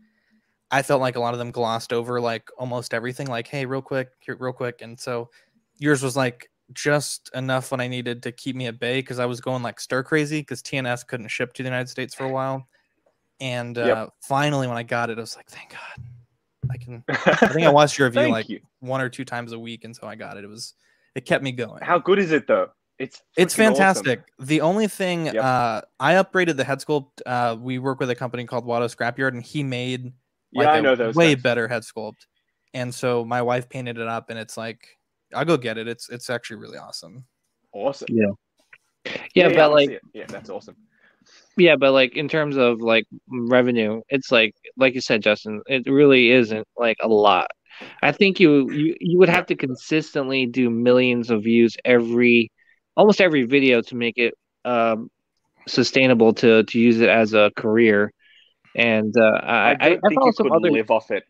[0.70, 3.26] I felt like a lot of them glossed over like almost everything.
[3.26, 5.30] Like, hey, real quick, real quick, and so
[5.78, 9.26] yours was like just enough when I needed to keep me at bay because I
[9.26, 12.30] was going like stir crazy because TNS couldn't ship to the United States for a
[12.30, 12.68] while,
[13.40, 14.10] and uh, Yep.
[14.22, 16.06] finally when I got it, I was like, thank God,
[16.70, 17.04] I can.
[17.08, 17.14] I
[17.48, 18.60] think I watched your review like you.
[18.80, 20.44] one or two times a week and so I got it.
[20.44, 20.74] It was
[21.14, 21.82] it kept me going.
[21.82, 22.68] How good is it though?
[22.98, 23.76] It's it's freaking awesome.
[24.04, 24.22] fantastic.
[24.38, 25.36] The only thing Yep.
[25.36, 27.20] uh I upgraded the head sculpt.
[27.26, 30.12] Uh we work with a company called Watto Scrapyard and he made
[30.52, 31.14] like Yeah, I a know those.
[31.14, 31.42] way guys.
[31.42, 32.26] better head sculpt.
[32.74, 34.86] And so my wife painted it up and it's like
[35.34, 35.88] I'll go get it.
[35.88, 37.24] It's it's actually really awesome.
[37.72, 38.08] Awesome.
[38.10, 38.26] Yeah,
[39.06, 40.76] I but wanna like yeah, that's awesome.
[41.56, 45.90] Yeah, but like in terms of like revenue, it's like like you said, Justin, it
[45.90, 47.48] really isn't like a lot.
[48.02, 52.50] I think you you, you would have to consistently do millions of views every
[52.96, 55.10] almost every video to make it um
[55.68, 58.12] sustainable to to use it as a career.
[58.76, 61.24] And uh, I I I, think you could other live off it.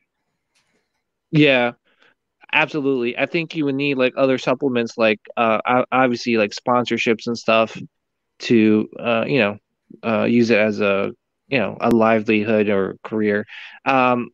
[1.31, 1.73] yeah,
[2.53, 3.17] absolutely.
[3.19, 5.61] I think you would need like other supplements, like uh,
[5.93, 7.77] obviously like sponsorships and stuff,
[8.41, 9.59] to uh, you know,
[10.05, 11.13] uh, use it as a
[11.49, 13.47] you know a livelihood or career.
[13.85, 14.31] Um,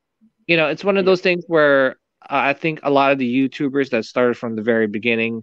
[0.46, 1.96] you know, it's one of those things where
[2.28, 5.42] I think a lot of the YouTubers that started from the very beginning,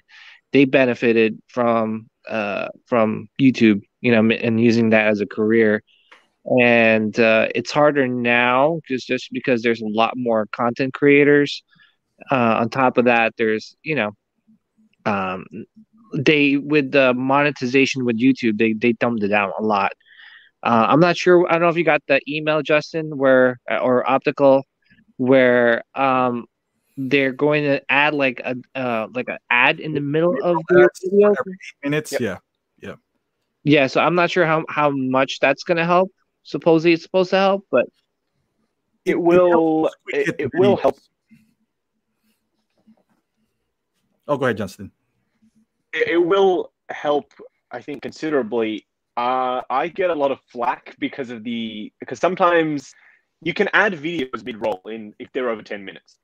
[0.54, 5.82] they benefited from uh from YouTube, you know, and using that as a career.
[6.62, 11.64] And uh, it's harder now just just because there's a lot more content creators.
[12.32, 14.12] Uh, on top of that, there's you know,
[15.06, 15.46] um,
[16.18, 19.92] they with the monetization with YouTube, they they dumbed it down a lot.
[20.64, 21.46] Uh, I'm not sure.
[21.48, 24.64] I don't know if you got the email, Justin, where or optical,
[25.18, 26.46] where um
[26.96, 30.84] they're going to add like a uh like an ad in the middle of the
[30.84, 31.28] Ads video.
[31.40, 32.12] every eight minutes.
[32.14, 32.22] Yep.
[32.22, 32.38] Yeah.
[33.66, 36.12] Yeah, so I'm not sure how how much that's going to help.
[36.44, 37.86] Supposedly it's supposed to help, but
[39.06, 39.84] It will.
[39.84, 40.98] helps It, it will help.
[44.28, 44.92] Oh, go ahead, Justin.
[45.94, 47.34] It, it will help.
[47.72, 48.86] I think considerably.
[49.18, 52.94] Uh, I get a lot of flack because of the because sometimes
[53.42, 56.18] you can add videos mid roll in if they're over ten minutes,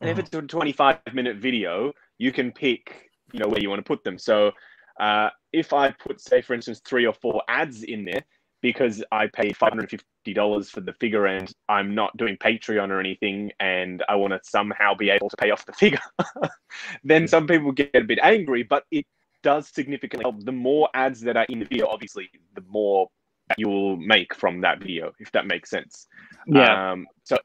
[0.00, 0.26] and if Uh-huh.
[0.26, 4.04] it's a twenty-five minute video, you can pick you know where you want to put
[4.04, 4.18] them.
[4.18, 4.52] So
[5.00, 8.22] uh, if I put say for instance three or four ads in there
[8.62, 12.90] because I paid five hundred fifty dollars for the figure and I'm not doing Patreon
[12.90, 16.00] or anything, and I want to somehow be able to pay off the figure,
[17.04, 18.62] then some people get a bit angry.
[18.62, 19.06] But it
[19.42, 20.44] does significantly help.
[20.44, 23.08] The more ads that are in the video, obviously, the more
[23.56, 26.06] you will make from that video, if that makes sense.
[26.46, 27.38] yeah, Um, so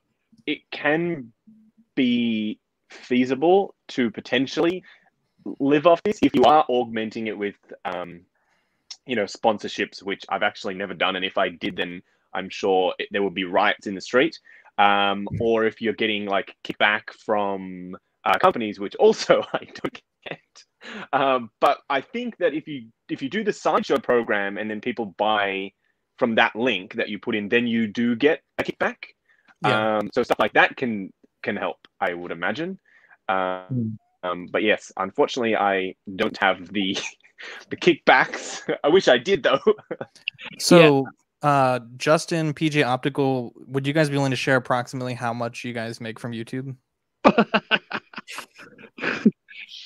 [0.45, 1.31] it can
[1.95, 2.59] be
[2.89, 4.83] feasible to potentially
[5.59, 7.55] live off this if you are augmenting it with,
[7.85, 8.21] um,
[9.05, 11.15] you know, sponsorships, which I've actually never done.
[11.15, 12.01] And if I did, then
[12.33, 14.39] I'm sure it, there would be riots in the street.
[14.77, 17.95] Um, or if you're getting like kickback from
[18.25, 20.39] uh, companies, which also I don't get.
[21.11, 24.81] Um, but I think that if you if you do the sideshow program and then
[24.81, 25.72] people buy
[26.18, 28.95] from that link that you put in, then you do get a kickback.
[29.64, 29.97] Yeah.
[29.97, 31.11] Um, so stuff like that can
[31.41, 32.80] can help, I would imagine.
[33.30, 33.97] Um, Mm.
[34.23, 36.97] um, but yes, unfortunately, I don't have the
[37.69, 38.61] the kickbacks.
[38.84, 39.60] I wish I did though.
[40.60, 41.05] So,
[41.41, 45.72] uh, Justin, PJ Optical, would you guys be willing to share approximately how much you
[45.73, 46.76] guys make from YouTube?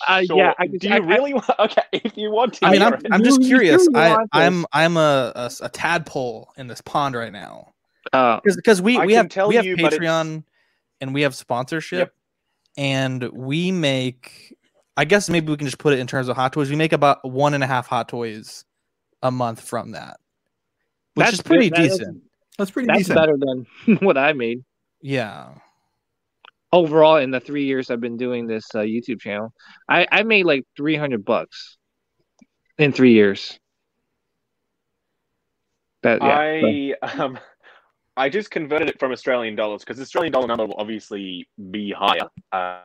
[0.07, 0.37] Uh, Sure.
[0.37, 1.45] yeah, I could- do you I- I- really want?
[1.59, 2.95] Okay, if you want to, I mean, I'm.
[3.11, 3.87] I'm just You- you curious.
[3.95, 7.73] I, I'm I'm a, a a tadpole in this pond right now
[8.13, 10.43] uh, because we we have tell we have you, Patreon
[11.01, 12.13] and we have sponsorship, Yep.
[12.77, 14.53] and we make.
[14.99, 16.69] I guess maybe we can just put it in terms of hot toys.
[16.71, 18.65] We make about one and a half hot toys
[19.21, 20.17] a month from that,
[21.13, 21.77] which That's is pretty good.
[21.79, 22.23] That is- decent.
[22.57, 23.15] That's pretty that's decent.
[23.19, 23.67] better than
[24.07, 24.63] what I made
[25.01, 25.49] Yeah.
[26.71, 29.53] Overall in the three years I've been doing this uh, YouTube channel.
[29.89, 31.77] I I made like three hundred bucks
[32.77, 33.59] in three years.
[36.03, 36.95] That yeah.
[37.03, 37.39] I um,
[38.15, 41.91] I just converted it from Australian dollars because the Australian dollar number will obviously be
[41.91, 42.81] higher uh,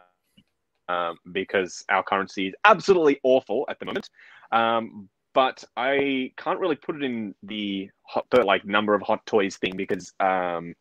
[0.88, 4.08] um, because our currency is absolutely awful at the moment.
[4.50, 9.56] Um, but I can't really put it in the hot, like number of hot toys
[9.56, 10.74] thing because um,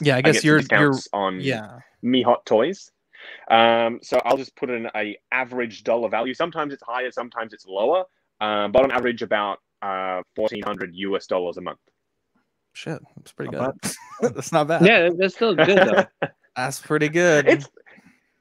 [0.00, 1.78] Yeah, I I guess get you're you're on yeah.
[2.02, 2.90] me hot toys.
[3.50, 6.34] Um, so I'll just put in a average dollar value.
[6.34, 8.04] Sometimes it's higher, sometimes it's lower.
[8.40, 11.78] Um, but on average, about uh, fourteen hundred US dollars a month.
[12.72, 13.92] Shit, that's pretty Not good.
[14.34, 14.86] that's not bad.
[14.86, 16.28] Yeah, that's still good though.
[16.56, 17.48] That's pretty good.
[17.48, 17.68] it's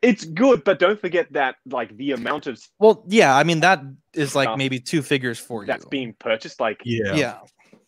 [0.02, 3.82] it's good, but don't forget that like the amount of well, yeah, I mean that
[4.14, 5.68] is like maybe two figures for you.
[5.68, 7.14] that's being purchased, like Yeah.
[7.14, 7.38] yeah.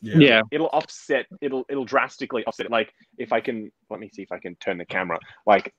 [0.01, 0.17] Yeah.
[0.19, 0.41] yeah.
[0.51, 1.27] it'll offset.
[1.41, 2.65] It'll it'll drastically offset.
[2.65, 2.71] it.
[2.71, 5.19] Like if I can, let me see if I can turn the camera.
[5.45, 5.73] Like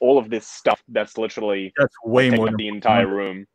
[0.00, 3.46] all of this stuff that's literally That's way more than the entire room.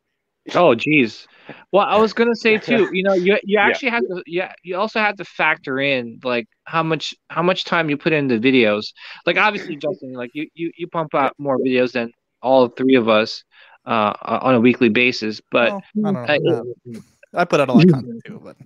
[0.55, 1.27] Oh geez.
[1.71, 2.89] Well, I was gonna say too.
[2.93, 3.67] You know, you you Yeah.
[3.67, 4.23] actually have to.
[4.25, 8.13] Yeah, you also have to factor in like how much how much time you put
[8.13, 8.87] into videos.
[9.25, 12.11] Like obviously, Justin, like you you you pump out more videos than
[12.41, 13.43] all three of us
[13.85, 15.41] uh on a weekly basis.
[15.51, 16.73] But Well, I don't know.
[16.95, 16.99] uh,
[17.33, 18.57] I put out a lot of content too, but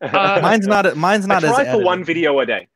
[0.00, 1.84] Uh, mine's not mine's I not as try for edited.
[1.86, 2.68] one video a day.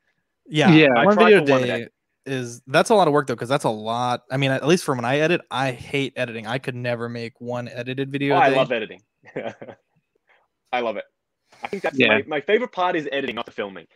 [0.47, 1.05] Yeah, Yeah.
[1.05, 1.89] One video a for one a day day.
[2.27, 4.23] is that's a lot of work though because that's a lot.
[4.31, 6.47] I mean, at least for when I edit, I hate editing.
[6.47, 8.35] I could never make one edited video.
[8.35, 8.57] Oh, a I day.
[8.57, 9.03] love editing.
[10.73, 11.05] I love it.
[11.63, 12.09] I think that's Yeah.
[12.19, 13.87] my, my favorite part is editing, not the filming.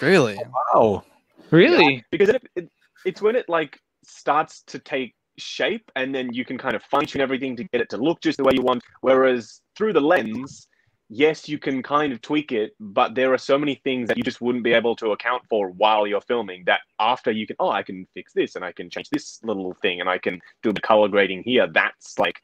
[0.00, 0.38] Really?
[0.74, 1.04] Wow.
[1.50, 2.68] really, because it, it,
[3.04, 7.04] it's when it like starts to take shape and then you can kind of fine
[7.06, 10.00] tune everything to get it to look just the way you want whereas through the
[10.00, 10.68] lens
[11.08, 14.22] yes you can kind of tweak it but there are so many things that you
[14.22, 17.70] just wouldn't be able to account for while you're filming that after you can oh
[17.70, 20.72] i can fix this and i can change this little thing and i can do
[20.72, 22.42] the color grading here that's like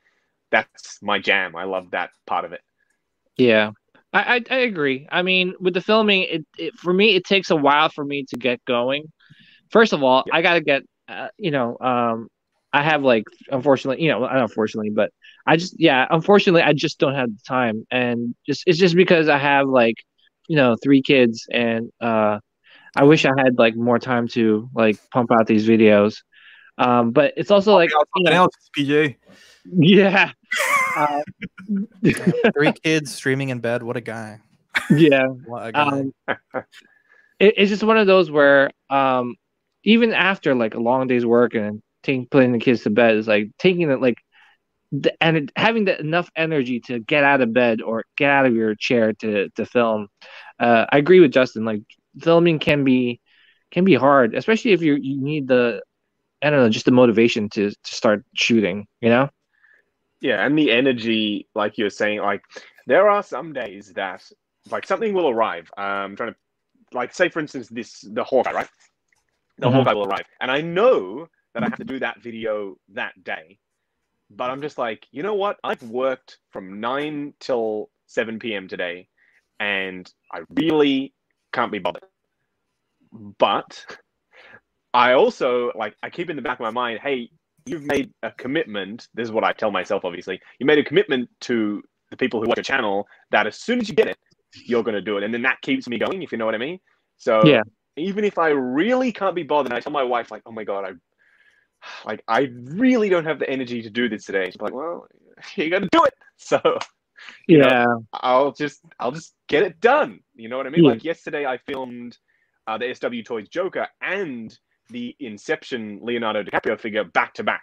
[0.51, 2.61] that's my jam i love that part of it
[3.37, 3.70] yeah.
[4.12, 5.07] I, I I agree.
[5.11, 8.24] I mean, with the filming, it, it for me it takes a while for me
[8.24, 9.05] to get going.
[9.70, 10.37] First of all, Yeah.
[10.37, 12.28] I gotta get uh, you know um
[12.73, 15.11] I have like unfortunately you know unfortunately but
[15.47, 19.29] I just yeah unfortunately I just don't have the time and just it's just because
[19.29, 19.97] I have like
[20.49, 22.39] you know three kids and uh
[22.97, 26.23] I wish I had like more time to like pump out these videos.
[26.79, 29.17] Um, but it's also like you Something know, else, PJ.
[29.65, 30.33] yeah,
[30.97, 31.23] Uh,
[32.55, 33.83] Three kids streaming in bed.
[33.85, 34.41] What a guy.
[34.91, 35.27] yeah.
[35.27, 35.83] What a guy.
[35.83, 36.13] um,
[37.39, 39.37] it, it's just one of those where um,
[39.85, 43.29] even after like a long day's work and taking putting the kids to bed is
[43.29, 44.19] like taking it like
[44.93, 48.47] the, and it, having the, enough energy to get out of bed or get out
[48.47, 50.09] of your chair to to film.
[50.59, 51.65] Uh, I agree with Justin.
[51.65, 51.83] Like
[52.21, 53.21] filming can be
[53.71, 55.83] can be hard, especially if you you need the
[56.43, 58.87] I don't know just the motivation to to start shooting.
[59.01, 59.31] You know.
[60.21, 62.43] Yeah, and the energy, like you were saying, like
[62.87, 64.23] there are some days that
[64.71, 65.71] like something will arrive.
[65.77, 66.39] Um, I'm trying to
[66.93, 68.69] like say for instance this the Hawkeye, right?
[69.59, 69.71] The Mhm.
[69.71, 70.27] Hawkeye will arrive.
[70.41, 73.59] And I know that I have to do that video that day.
[74.31, 75.59] But I'm just like, you know what?
[75.65, 79.09] I've worked from nine till seven PM today,
[79.59, 81.13] and I really
[81.53, 82.05] can't be bothered.
[83.13, 83.85] But
[84.95, 87.31] I also like I keep in the back of my mind, hey,
[87.67, 89.09] you've made a commitment.
[89.15, 90.41] This is what I tell myself, obviously.
[90.59, 93.89] You made a commitment to the people who watch your channel that as soon as
[93.89, 94.19] you get it,
[94.67, 95.25] you're going to do it.
[95.25, 96.81] And then that keeps me going, if you know what I mean.
[97.17, 97.63] So Yeah.
[97.97, 100.85] even if I really can't be bothered, I tell my wife, like, oh my God,
[100.85, 100.93] I
[102.05, 104.47] like I really don't have the energy to do this today.
[104.47, 105.07] She's like, well,
[105.57, 106.15] you got to do it.
[106.36, 106.61] So
[107.47, 107.86] You know, Yeah.
[108.12, 110.20] I'll just I'll just get it done.
[110.35, 110.85] You know what I mean?
[110.85, 110.90] Yeah.
[110.93, 112.19] Like yesterday, I filmed
[112.66, 114.57] uh, the SW Toys Joker and
[114.90, 117.62] the Inception Leonardo DiCaprio figure back to back.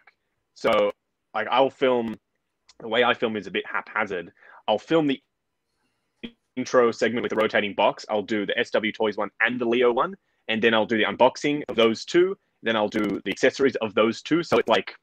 [0.53, 0.91] So
[1.33, 2.17] like I'll film
[2.79, 4.31] the way I film is a bit haphazard.
[4.67, 5.21] I'll film the
[6.55, 8.05] intro segment with the rotating box.
[8.09, 10.15] I'll do the SW Toys one and the Leo one,
[10.47, 12.37] and then I'll do the unboxing of those two.
[12.67, 14.43] Then I'll do the accessories of those two.
[14.43, 14.93] So it's like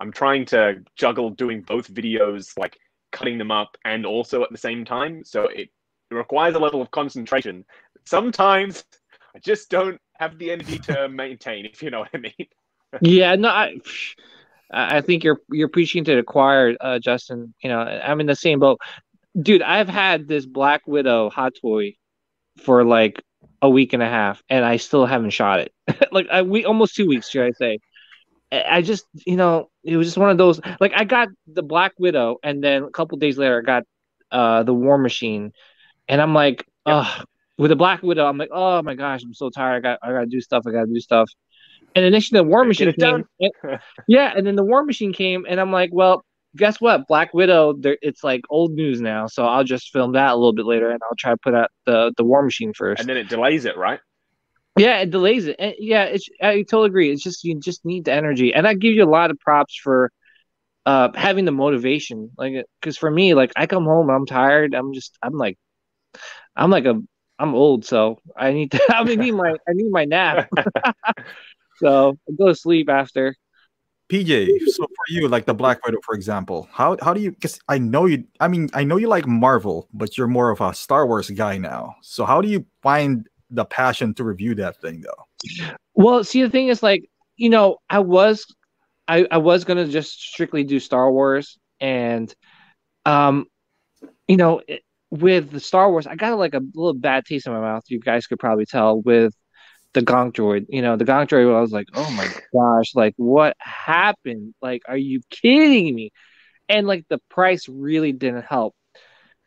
[0.00, 2.78] I'm trying to juggle doing both videos, like
[3.12, 5.22] cutting them up and also at the same time.
[5.22, 5.68] So it,
[6.10, 7.66] it requires a level of concentration.
[8.06, 8.84] Sometimes
[9.36, 12.32] I just don't have the energy to maintain, if you know what I mean.
[13.00, 13.74] Yeah, no, I,
[14.72, 17.52] I think you're you're preaching to the choir, uh, Justin.
[17.60, 18.80] You know, I'm in the same boat,
[19.36, 19.62] dude.
[19.62, 21.96] I've had this Black Widow hot toy
[22.62, 23.20] for like
[23.64, 25.72] a week and a half, and I still haven't shot it.
[26.12, 27.78] like I we almost two weeks, should I say?
[28.52, 30.60] I just, you know, it was just one of those.
[30.78, 33.84] Like I got the Black Widow, and then a couple days later, I got
[34.30, 35.52] uh the War Machine,
[36.08, 37.22] and I'm like, oh,
[37.56, 39.76] with the Black Widow, I'm like, oh my gosh, I'm so tired.
[39.76, 40.64] I got I gotta do stuff.
[40.66, 41.30] I gotta do stuff.
[41.96, 43.24] And initially, the War Machine came.
[43.40, 46.22] and- yeah, and then the War Machine came, and I'm like, well,
[46.56, 47.06] guess what?
[47.08, 50.52] Black Widow, there, it's like old news now, so I'll just film that a little
[50.52, 53.00] bit later, and I'll try to put out the the War Machine first.
[53.00, 54.00] And then it delays it, right?
[54.76, 55.56] Yeah, it delays it.
[55.58, 57.12] And yeah, it's I totally agree.
[57.12, 59.76] It's just you just need the energy, and I give you a lot of props
[59.82, 60.10] for
[60.86, 62.30] uh having the motivation.
[62.36, 64.74] Like, because for me, like I come home, I'm tired.
[64.74, 65.58] I'm just I'm like,
[66.56, 67.00] I'm like a
[67.38, 70.48] I'm old, so I need to I need my I need my nap.
[71.78, 73.36] so I go to sleep after.
[74.10, 77.30] PJ, so for you, like the Black Widow, for example, how how do you?
[77.32, 78.24] Because I know you.
[78.38, 81.56] I mean, I know you like Marvel, but you're more of a Star Wars guy
[81.56, 81.96] now.
[82.02, 85.74] So how do you find the passion to review that thing, though?
[85.94, 88.44] Well, see, the thing is, like, you know, I was,
[89.08, 92.34] I, I was gonna just strictly do Star Wars, and,
[93.06, 93.46] um,
[94.28, 97.52] you know, it, with the Star Wars, I got like a little bad taste in
[97.52, 97.84] my mouth.
[97.88, 99.32] You guys could probably tell with
[99.94, 100.66] the Gonk Droid.
[100.68, 101.54] You know, the Gonk Droid.
[101.54, 104.54] I was like, oh my gosh, like what happened?
[104.60, 106.12] Like, are you kidding me?
[106.68, 108.74] And like the price really didn't help.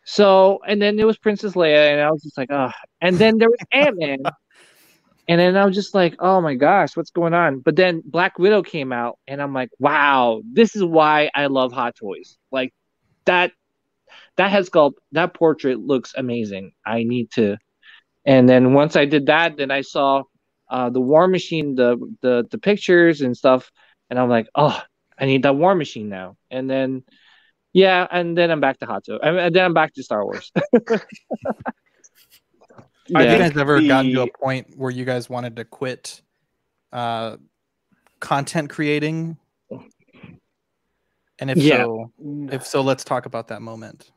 [0.05, 2.71] So, and then it was Princess Leia, and I was just like, oh.
[3.01, 4.19] And then there was Ant Man.
[5.29, 7.59] And then I was just like, oh my gosh, what's going on?
[7.59, 11.73] But then Black Widow came out, and I'm like, wow, this is why I love
[11.73, 12.37] Hot Toys.
[12.51, 12.73] Like
[13.25, 13.51] that,
[14.37, 16.71] that head sculpt, that portrait looks amazing.
[16.85, 17.57] I need to.
[18.25, 20.23] And then once I did that, then I saw
[20.69, 23.71] uh, the War Machine, the the the pictures and stuff,
[24.09, 24.79] and I'm like, oh,
[25.17, 26.37] I need that War Machine now.
[26.51, 27.03] And then,
[27.73, 29.19] yeah, and then I'm back to Hot Toys.
[29.23, 30.51] And then I'm back to Star Wars.
[33.15, 36.21] Have you think guys ever gotten to a point where you guys wanted to quit
[36.91, 37.37] uh,
[38.19, 39.37] content creating?
[41.39, 41.83] And if Yeah.
[41.83, 42.11] so,
[42.51, 44.11] if so, let's talk about that moment.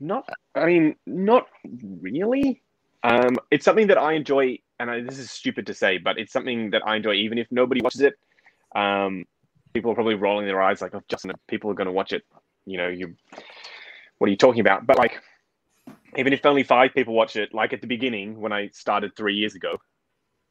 [0.00, 1.46] Not, I mean, not
[2.00, 2.62] really.
[3.02, 6.32] Um, it's something that I enjoy, and I, this is stupid to say, but it's
[6.32, 8.14] something that I enjoy, even if nobody watches it.
[8.74, 9.24] Um,
[9.72, 12.24] people are probably rolling their eyes, like, "Oh, Justin, people are going to watch it."
[12.66, 13.14] You know, you,
[14.18, 14.86] what are you talking about?
[14.86, 15.20] But like,
[16.16, 19.34] even if only five people watch it, like at the beginning when I started three
[19.34, 19.78] years ago,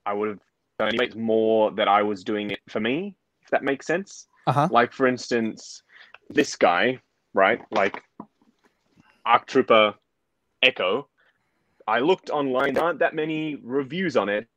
[0.05, 0.39] I would have
[0.79, 4.27] done anyways more that I was doing it for me, if that makes sense.
[4.47, 4.69] Uh-huh.
[4.71, 5.83] Like for instance,
[6.29, 6.99] this guy,
[7.33, 7.59] right?
[7.71, 8.01] Like
[9.25, 9.95] Arc Trooper
[10.63, 11.09] Echo.
[11.87, 14.47] I looked online, there aren't that many reviews on it.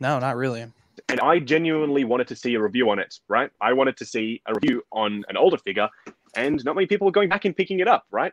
[0.00, 0.72] No, not really.
[1.08, 3.50] and I genuinely wanted to see a review on it, right?
[3.60, 5.88] I wanted to see a review on an older figure,
[6.34, 8.32] and not many people were going back and picking it up, right?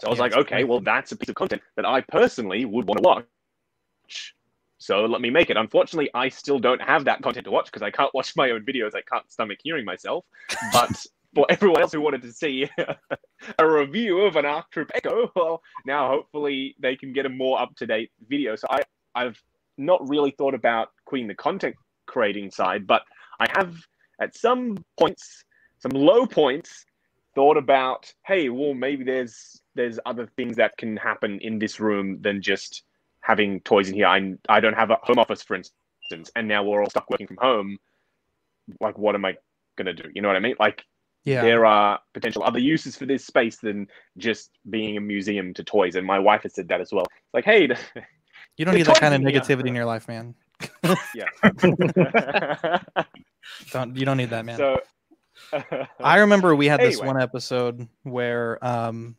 [0.00, 2.64] So I was Yeah, like, okay, well, that's a piece of content that I personally
[2.64, 4.34] would want to watch.
[4.78, 5.56] So let me make it.
[5.56, 8.64] Unfortunately, I still don't have that content to watch because I can't watch my own
[8.64, 8.94] videos.
[8.94, 10.24] I can't stomach hearing myself.
[10.60, 11.04] But
[11.34, 12.68] for everyone else who wanted to see
[13.58, 17.74] a review of an Arc Echo, well, now hopefully they can get a more up
[17.76, 18.56] to date video.
[18.56, 18.82] So I,
[19.14, 19.40] I've
[19.76, 23.02] not really thought about quitting the content creating side, but
[23.40, 23.74] I have
[24.20, 25.44] at some points,
[25.78, 26.84] some low points,
[27.34, 32.18] thought about, hey, well, maybe there's there's other things that can happen in this room
[32.20, 32.84] than just
[33.20, 34.06] having toys in here.
[34.06, 37.26] I I don't have a home office, for instance, and now we're all stuck working
[37.26, 37.78] from home.
[38.80, 39.36] Like, what am I
[39.76, 40.08] gonna do?
[40.14, 40.54] You know what I mean?
[40.60, 40.84] Like,
[41.24, 41.40] Yeah.
[41.42, 43.88] there are potential other uses for this space than
[44.18, 45.94] just being a museum to toys.
[45.94, 47.06] And my wife has said that as well.
[47.06, 47.68] It's like, hey,
[48.56, 49.40] You don't need that kind of toys- yeah.
[49.40, 50.34] negativity in your life, man.
[51.14, 51.24] yeah.
[53.72, 54.56] Don't you don't need that, man.
[54.56, 54.80] so,
[56.00, 57.06] I remember we had this Anyway.
[57.08, 59.16] one episode where um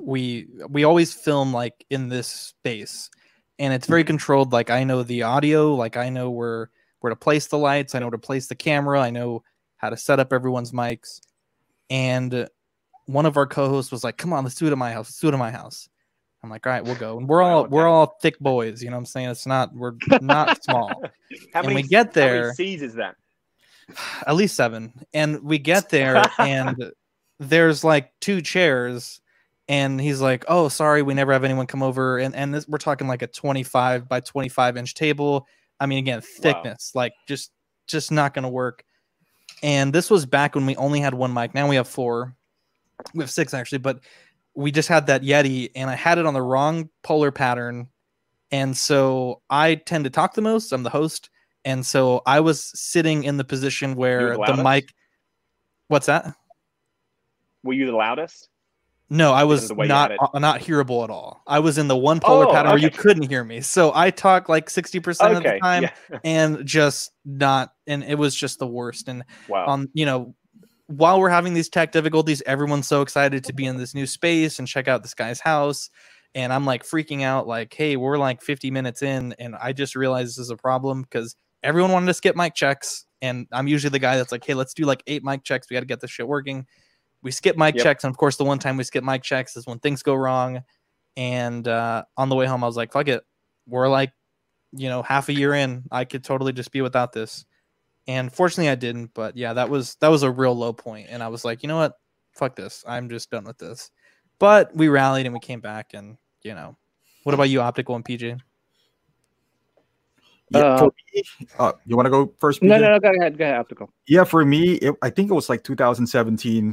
[0.00, 3.10] we we always film like in this space
[3.58, 6.70] and it's very controlled like I know the audio, like I know where
[7.00, 9.42] where to place the lights, I know where to place the camera, I know
[9.78, 11.20] how to set up everyone's mics.
[11.90, 12.48] And
[13.06, 15.08] one of our co-hosts was like, "Come on, let's do it at my house.
[15.08, 15.88] Let's do it at my house."
[16.42, 18.90] I'm like, "All right, we'll go." And we're all Wow, we're all thick boys, you
[18.90, 19.30] know what I'm saying?
[19.30, 20.88] It's not we're not small.
[21.52, 23.16] how and many, we get how there C's is that?
[24.26, 26.92] at least seven and we get there and
[27.38, 29.20] there's like two chairs
[29.68, 32.78] and he's like oh sorry we never have anyone come over and and this, we're
[32.78, 35.46] talking like a 25 by 25 inch table
[35.80, 37.50] i mean again thickness like just
[37.86, 38.84] just not gonna work
[39.62, 42.34] and this was back when we only had one mic now we have four
[43.14, 44.00] we have six actually but
[44.54, 47.88] we just had that yeti and i had it on the wrong polar pattern
[48.50, 51.30] and so i tend to talk the most i'm the host
[51.66, 54.62] and so I was sitting in the position where the loudest?
[54.62, 54.94] mic.
[55.88, 56.32] What's that?
[57.64, 58.48] Were you the loudest?
[59.08, 61.42] No, I was not uh, not hearable at all.
[61.46, 63.60] I was in the one polar Oh, pattern where you couldn't hear me.
[63.60, 66.18] So I talk like sixty percent of the time, yeah.
[66.24, 67.72] and just not.
[67.86, 69.06] And it was just the worst.
[69.08, 69.66] And Wow.
[69.66, 70.34] um, you know,
[70.88, 74.58] while we're having these tech difficulties, everyone's so excited to be in this new space
[74.58, 75.88] and check out this guy's house.
[76.34, 79.94] And I'm like freaking out, like, hey, we're like 50 minutes in, and I just
[79.94, 83.06] realized this is a problem because everyone wanted to skip mic checks.
[83.22, 85.70] And I'm usually the guy that's like, hey, let's do like eight mic checks.
[85.70, 86.66] We got to get this shit working.
[87.26, 87.82] We skip mic Yep.
[87.82, 88.04] checks.
[88.04, 90.62] And of course, the one time we skip mic checks is when things go wrong.
[91.16, 93.24] And uh, on the way home, I was like, fuck it.
[93.66, 94.12] We're like,
[94.72, 95.84] you know, half a year in.
[95.90, 97.44] I could totally just be without this
[98.08, 101.22] and fortunately i didn't but yeah that was that was a real low point and
[101.22, 101.94] i was like you know what
[102.32, 103.90] fuck this i'm just done with this
[104.38, 106.76] but we rallied and we came back and you know
[107.24, 108.38] what about you optical and pj
[110.50, 111.22] Yeah, Uh, for me,
[111.58, 112.62] uh, you want to go first?
[112.62, 113.00] No, no, no.
[113.00, 113.36] Go ahead.
[113.36, 113.56] Go ahead.
[113.58, 113.92] Optical.
[114.06, 116.72] Yeah, for me, it, I think it was like 2017.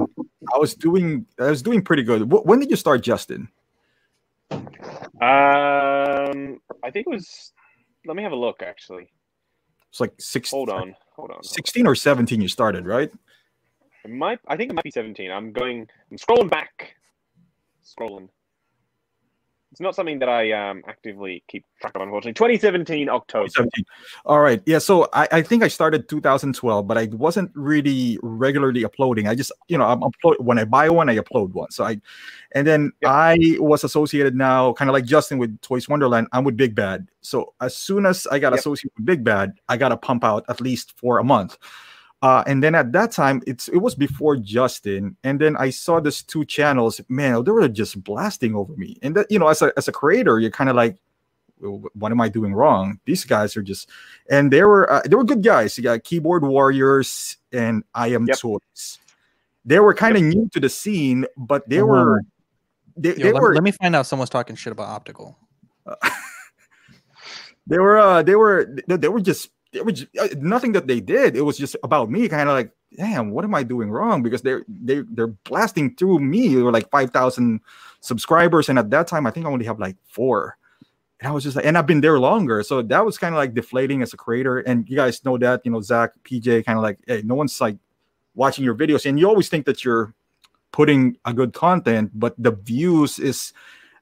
[0.54, 2.32] I was doing, I was doing pretty good.
[2.32, 3.50] Wh- When did you start, Justin?
[4.52, 7.52] Um, I think it was.
[8.06, 8.62] Let me have a look.
[8.62, 9.10] Actually,
[9.90, 11.44] It's like six, hold on, hold on.
[11.44, 12.42] 16 or 17.
[12.42, 13.12] You started, right?
[14.04, 14.40] It might.
[14.48, 15.32] I think it might be seventeen.
[15.32, 15.88] I'm going.
[16.12, 16.96] I'm scrolling back.
[17.86, 18.28] Scrolling.
[19.74, 22.34] It's not something that I um actively keep track of, unfortunately.
[22.34, 23.50] 2017 October.
[23.50, 23.84] 17.
[24.24, 24.62] All right.
[24.68, 24.78] Yeah.
[24.78, 29.28] So I, I think I started 2012, but I wasn't really regularly uploading.
[29.28, 31.72] I just, you know, I'm upload when I buy one, I upload one.
[31.72, 32.00] So I,
[32.52, 32.92] and then.
[33.04, 36.28] I was associated now, kind of like Justin with Toys Wonderland.
[36.34, 37.08] I'm with Big Bad.
[37.22, 38.60] So as soon as I got Yep.
[38.60, 41.58] associated with Big Bad, I got to pump out at least for a month.
[42.24, 46.00] Uh, and then at that time, it's it was before Justin, and then I saw
[46.00, 47.02] these two channels.
[47.10, 48.96] Man, they were just blasting over me.
[49.02, 50.96] And that you know, as a as a creator, you're kind of like,
[51.60, 52.98] what am I doing wrong?
[53.04, 53.90] These guys are just,
[54.30, 55.78] and they were uh, they were good guys.
[55.78, 58.38] You got Keyboard Warriors and I Am Yep.
[58.38, 59.00] Toys.
[59.66, 62.22] They were kind of new to the scene, but they were
[62.96, 65.38] they, Yo, they let, were let me find out someone's talking shit about optical
[67.68, 71.00] they were uh they were they, they were just they just, uh, nothing that they
[71.00, 71.36] did.
[71.36, 74.22] It was just about me kind of like damn what am i doing wrong?
[74.22, 76.56] Because they're they, they're blasting through me.
[76.56, 77.60] They were like 5000
[78.02, 80.58] subscribers and at that time i think i only have like four.
[81.20, 82.64] And i was just like and i've been there longer.
[82.64, 84.60] So that was kind of like deflating as a creator.
[84.60, 87.60] And you guys know that you know zach pj kind of like hey no one's
[87.60, 87.78] like
[88.36, 89.06] watching your videos.
[89.06, 90.14] And you always think that you're
[90.72, 93.54] putting a good content but the views is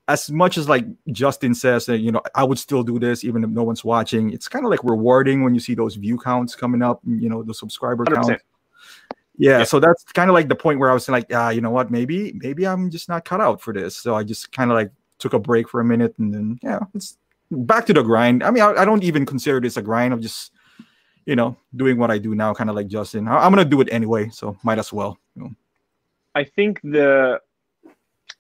[0.08, 3.44] as much as like Justin says that you know I would still do this even
[3.44, 4.32] if no one's watching.
[4.32, 7.44] It's kind of like rewarding when you see those view counts coming up, you know,
[7.44, 8.16] the subscriber 100%.
[8.16, 8.42] count.
[9.38, 9.64] Yeah, Yeah.
[9.64, 11.92] so that's kind of like the point where I was like, ah, you know what,
[11.92, 13.96] maybe maybe I'm just not cut out for this.
[13.96, 16.80] So I just kind of like took a break for a minute and then yeah,
[16.94, 17.18] it's
[17.52, 18.44] back to the grind.
[18.44, 20.14] I mean, I, I don't even consider this a grind.
[20.14, 20.52] I'm just
[21.28, 23.28] you know, doing what I do now, kind of like Justin.
[23.28, 25.18] I- I'm gonna do it anyway, so might as well.
[25.36, 25.52] You know.
[26.34, 27.40] I think the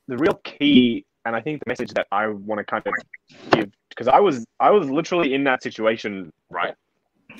[0.07, 2.93] the real key, and I think the message that I want to kind of
[3.51, 6.73] give, because I was I was literally in that situation, right,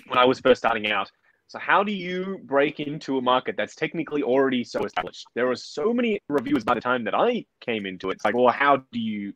[0.07, 1.11] when I was first starting out.
[1.47, 5.27] So how do you break into a market that's technically already so established?
[5.35, 8.13] There were so many reviews by the time that I came into it.
[8.13, 9.33] It's like, well, how do you,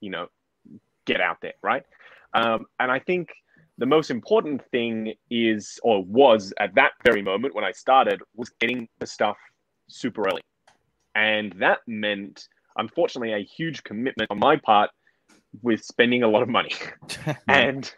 [0.00, 0.28] you know,
[1.06, 1.82] get out there, right?
[2.34, 3.30] Um, and I think
[3.78, 8.48] the most important thing is, or was at that very moment when I started, was
[8.60, 9.36] getting the stuff
[9.88, 10.42] super early.
[11.16, 12.46] And that meant,
[12.76, 14.90] unfortunately, a huge commitment on my part
[15.62, 16.72] with spending a lot of money.
[17.48, 17.92] and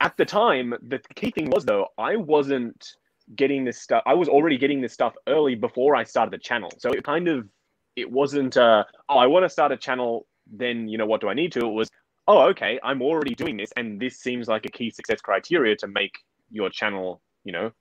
[0.00, 2.94] at the time, the key thing was, though, I wasn't
[3.34, 4.02] getting this stuff.
[4.06, 6.70] I was already getting this stuff early before I started the channel.
[6.78, 7.48] So it kind of,
[7.96, 11.28] it wasn't, uh, oh, I want to start a channel, then, you know, what do
[11.28, 11.60] I need to?
[11.60, 11.90] It was,
[12.28, 13.72] oh, okay, I'm already doing this.
[13.76, 16.12] And this seems like a key success criteria to make
[16.50, 17.72] your channel, you know,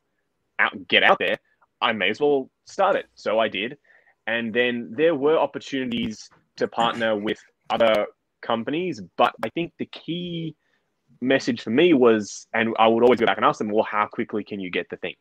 [0.60, 1.38] out, get out there.
[1.82, 3.06] I may as well start it.
[3.16, 3.78] So I did.
[4.28, 7.40] And then there were opportunities to partner with
[7.70, 8.08] other
[8.42, 9.02] companies.
[9.18, 10.56] But I think the key
[11.22, 14.08] message for me was, and I would always go back and ask them, well, how
[14.08, 15.16] quickly can you get the thing?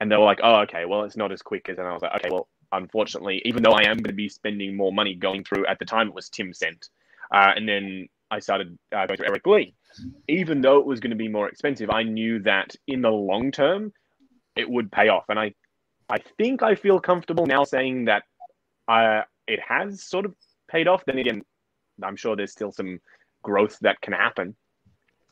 [0.00, 2.02] And they were like, oh, okay, well, it's not as quick as, and I was
[2.02, 5.44] like, okay, well, unfortunately, even though I am going to be spending more money going
[5.44, 6.88] through, at the time it was Tencent.
[7.32, 9.74] Uh, and then I started uh, going through Eric Lee.
[10.28, 13.52] Even though it was going to be more expensive, I knew that in the long
[13.52, 13.92] term,
[14.56, 15.24] it would pay off.
[15.28, 15.54] And I,
[16.08, 18.24] I think I feel comfortable now saying that
[18.88, 20.34] it has sort of
[20.68, 21.04] paid off.
[21.04, 21.42] Then again,
[22.02, 23.00] I'm sure there's still some
[23.42, 24.56] growth that can happen.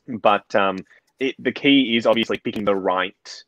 [0.07, 0.77] But um,
[1.19, 3.43] it, the key is obviously picking the right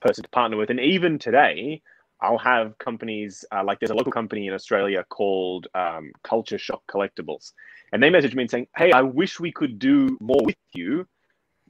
[0.00, 0.70] person to partner with.
[0.70, 1.82] And even today,
[2.20, 6.82] I'll have companies uh, like there's a local company in Australia called um, Culture Shock
[6.88, 7.52] Collectibles,
[7.92, 11.06] and they message me and saying, "Hey, I wish we could do more with you,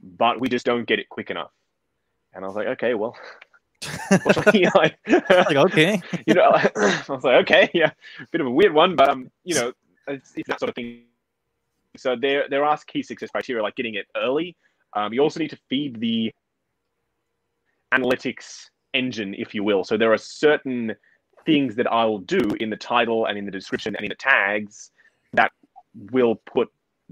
[0.01, 1.51] but we just don't get it quick enough."
[2.33, 3.17] And I was like, "Okay, well."
[4.53, 4.97] You know, like,
[5.29, 7.91] like okay, you know, I was like, okay, yeah,
[8.31, 9.73] bit of a weird one, but um, you know,
[10.07, 11.03] it's, it's that sort of thing.
[11.97, 14.55] So there, there are key success criteria like getting it early.
[14.93, 16.33] Um, you also need to feed the
[17.93, 19.83] analytics engine, if you will.
[19.83, 20.95] So there are certain
[21.45, 24.15] things that I will do in the title and in the description and in the
[24.15, 24.91] tags
[25.33, 25.51] that
[26.11, 26.69] will put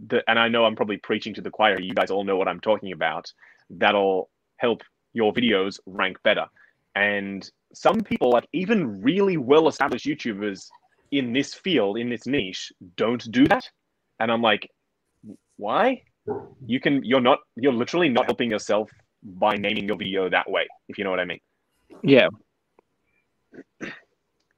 [0.08, 0.24] the.
[0.28, 1.80] And I know I'm probably preaching to the choir.
[1.80, 3.32] You guys all know what I'm talking about.
[3.70, 4.82] That'll help
[5.14, 6.48] your videos rank better.
[6.96, 10.68] And some people, like even really well established YouTubers
[11.12, 13.70] in this field, in this niche, don't do that.
[14.20, 14.70] And I'm like,
[15.58, 16.04] why?
[16.66, 18.90] You can, you're not, you're literally not helping yourself
[19.24, 21.40] by naming your video that way, if you know what I mean.
[22.04, 22.28] Yeah.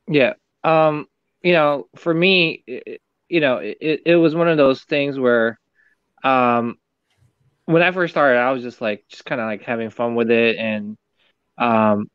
[0.08, 0.34] Yeah.
[0.64, 1.08] Um,
[1.42, 5.60] you know, for me, it, you know, it, it was one of those things where,
[6.24, 6.78] um,
[7.66, 10.30] when I first started, I was just like, just kind of like having fun with
[10.30, 10.58] it.
[10.58, 10.98] And,
[11.58, 12.08] um,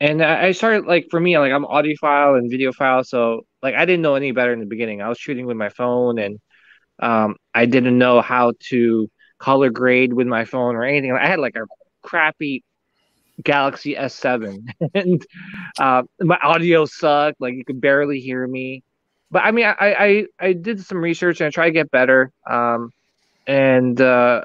[0.00, 3.04] and I started like, for me, like I'm audiophile and videophile.
[3.04, 5.02] So like, I didn't know any better in the beginning.
[5.02, 6.38] I was shooting with my phone and,
[7.00, 11.12] um, I didn't know how to color grade with my phone or anything.
[11.12, 11.66] I had like a
[12.02, 12.64] crappy
[13.42, 15.24] Galaxy S7, and
[15.78, 17.40] uh, my audio sucked.
[17.40, 18.82] Like you could barely hear me.
[19.30, 22.32] But I mean, I I, I did some research and I tried to get better.
[22.48, 22.90] Um,
[23.46, 24.42] and uh,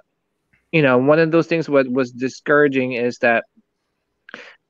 [0.71, 3.45] you know, one of those things what was discouraging is that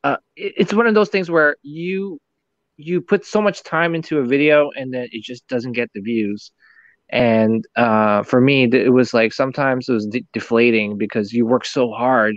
[0.04, 2.20] uh, it, it's one of those things where you
[2.78, 6.02] you put so much time into a video and then it just doesn't get the
[6.02, 6.52] views.
[7.10, 11.66] And uh, for me, it was like sometimes it was de- deflating because you work
[11.66, 12.36] so hard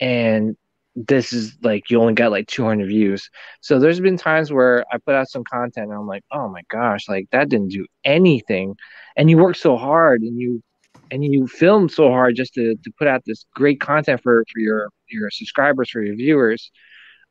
[0.00, 0.56] and
[0.96, 3.28] this is like you only got like 200 views.
[3.60, 6.62] So there's been times where I put out some content and I'm like, oh my
[6.70, 8.76] gosh, like that didn't do anything.
[9.16, 10.62] And you work so hard and you
[11.10, 14.60] and you film so hard just to, to put out this great content for, for
[14.60, 16.70] your your subscribers, for your viewers.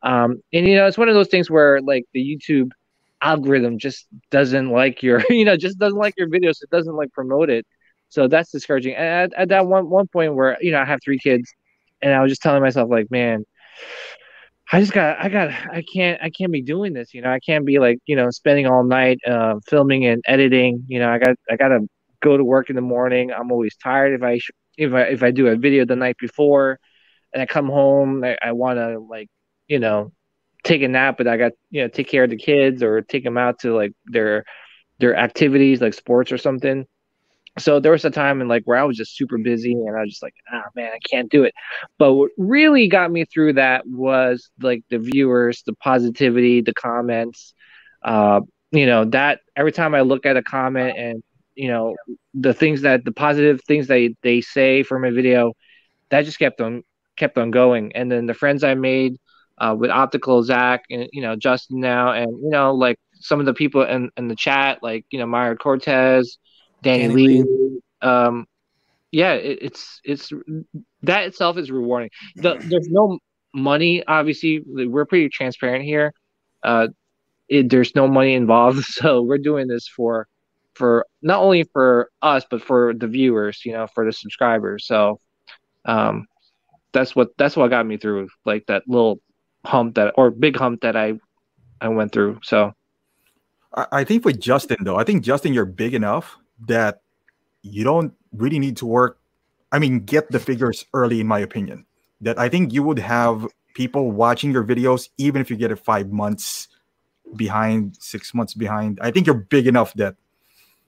[0.04, 2.70] Um, and you know, it's one of those things where like the YouTube
[3.22, 6.62] algorithm just doesn't like your, you know, just doesn't like your videos.
[6.62, 7.66] It doesn't like promote it.
[8.10, 8.94] So that's discouraging.
[8.94, 11.52] And at, at that one one point where you know I have three kids,
[12.02, 13.44] and I was just telling myself like, man,
[14.72, 17.12] I just got, I got, I can't, I can't be doing this.
[17.14, 20.84] You know, I can't be like, you know, spending all night uh, filming and editing.
[20.88, 21.80] You know, I got, I got to
[22.22, 23.32] go to work in the morning.
[23.32, 24.40] I'm always tired if I,
[24.78, 26.78] if I, if I do a video the night before,
[27.32, 29.28] and I come home, I, I want to like,
[29.68, 30.12] you know,
[30.64, 33.24] take a nap, but I got, you know, take care of the kids or take
[33.24, 34.44] them out to like their,
[34.98, 36.86] their activities like sports or something
[37.58, 40.00] so there was a time in like where I was just super busy and I
[40.00, 41.54] was just like, ah oh, man, I can't do it.
[41.98, 47.54] But what really got me through that was like the viewers, the positivity, the comments.
[48.02, 48.40] Uh,
[48.72, 51.22] you know, that every time I look at a comment and
[51.54, 51.94] you know
[52.34, 55.52] the things that the positive things that they say for my video,
[56.10, 56.82] that just kept on
[57.16, 57.92] kept on going.
[57.94, 59.16] And then the friends I made
[59.58, 63.46] uh, with Optical Zach and you know Justin now, and you know like some of
[63.46, 66.38] the people in, in the chat, like you know Mario Cortez,
[66.82, 67.42] Danny, Danny Lee.
[67.42, 67.80] Lee.
[68.02, 68.46] Um,
[69.12, 70.32] yeah, it, it's it's
[71.02, 72.10] that itself is rewarding.
[72.36, 73.18] The, there's no
[73.54, 74.62] money, obviously.
[74.66, 76.12] We're pretty transparent here.
[76.62, 76.88] Uh,
[77.48, 80.26] it, there's no money involved, so we're doing this for
[80.74, 84.86] for not only for us but for the viewers, you know, for the subscribers.
[84.86, 85.20] So,
[85.84, 86.26] um,
[86.92, 89.20] that's what that's what got me through like that little
[89.64, 91.18] hump that or big hump that I
[91.80, 92.40] I went through.
[92.42, 92.72] So
[93.74, 96.36] I, I think with Justin though, I think Justin, you're big enough
[96.66, 97.00] that
[97.62, 99.18] you don't really need to work.
[99.72, 101.86] I mean, get the figures early, in my opinion.
[102.20, 105.76] That I think you would have people watching your videos, even if you get it
[105.76, 106.68] five months
[107.36, 108.98] behind, six months behind.
[109.02, 110.14] I think you're big enough that,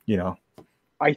[0.07, 0.37] you know.
[1.01, 1.17] I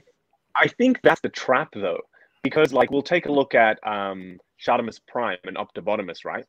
[0.55, 2.01] I think that's the trap though,
[2.43, 6.45] because like we'll take a look at um Shartimus Prime and Octobotimus, right?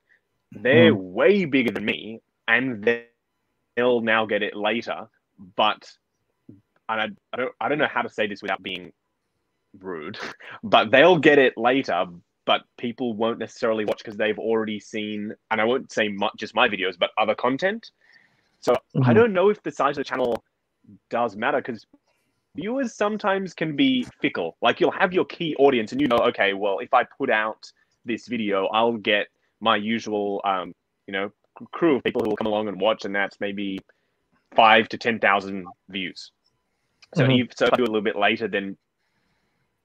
[0.53, 3.07] They're way bigger than me, and they-
[3.77, 5.09] they'll now get it later.
[5.57, 5.91] But
[6.89, 8.93] and I, I don't I don't know how to say this without being
[9.79, 10.19] rude,
[10.65, 12.07] but they'll get it later.
[12.47, 16.55] But people won't necessarily watch because they've already seen, and I won't say much, just
[16.55, 17.91] my videos, but other content.
[18.61, 18.75] So
[19.05, 19.15] I Mhm.
[19.15, 20.43] don't know if the size of the channel
[21.11, 21.87] does matter because
[22.57, 24.57] viewers sometimes can be fickle.
[24.61, 27.71] Like you'll have your key audience, and you know, okay, well, if I put out
[28.05, 29.29] this video, I'll get
[29.61, 30.75] my usual, um,
[31.07, 31.31] you know,
[31.73, 33.79] crew of people who will come along and watch, and that's maybe
[34.55, 36.33] five to ten thousand views.
[37.15, 37.45] So, Mhm.
[37.45, 38.77] if, so if I do a little bit later, then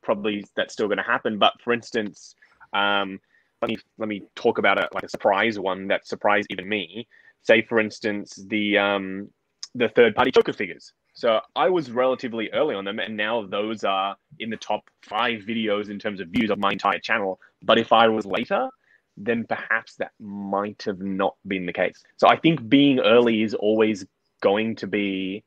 [0.01, 1.37] probably that's still going to happen.
[1.37, 2.35] But for instance,
[2.73, 3.19] um,
[3.61, 7.07] let me let me talk about a like a surprise one that surprised even me.
[7.41, 9.29] Say, for instance, the um,
[9.73, 10.93] the third party Joker figures.
[11.13, 15.41] So I was relatively early on them, and now those are in the top five
[15.41, 17.39] videos in terms of views of my entire channel.
[17.63, 18.69] But if I was later,
[19.17, 22.03] then perhaps that might have not been the case.
[22.17, 24.05] So I think being early is always
[24.41, 25.43] going to be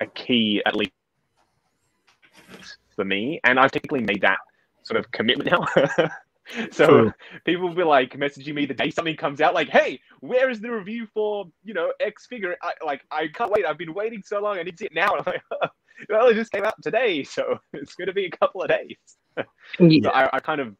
[0.00, 0.92] a key, at least
[2.96, 3.40] for me.
[3.44, 4.38] And I've technically made that
[4.82, 6.08] sort of commitment now.
[6.70, 7.14] so True.
[7.44, 10.60] people will be like messaging me the day something comes out, like, "Hey, where is
[10.60, 13.64] the review for you know X figure?" I, like, I can't wait.
[13.64, 14.58] I've been waiting so long.
[14.58, 15.14] I need to see it now.
[15.14, 15.70] And I'm like,
[16.08, 18.96] "Well, it just came out today, so it's going to be a couple of days."
[19.78, 20.76] yeah, So I, I kind of,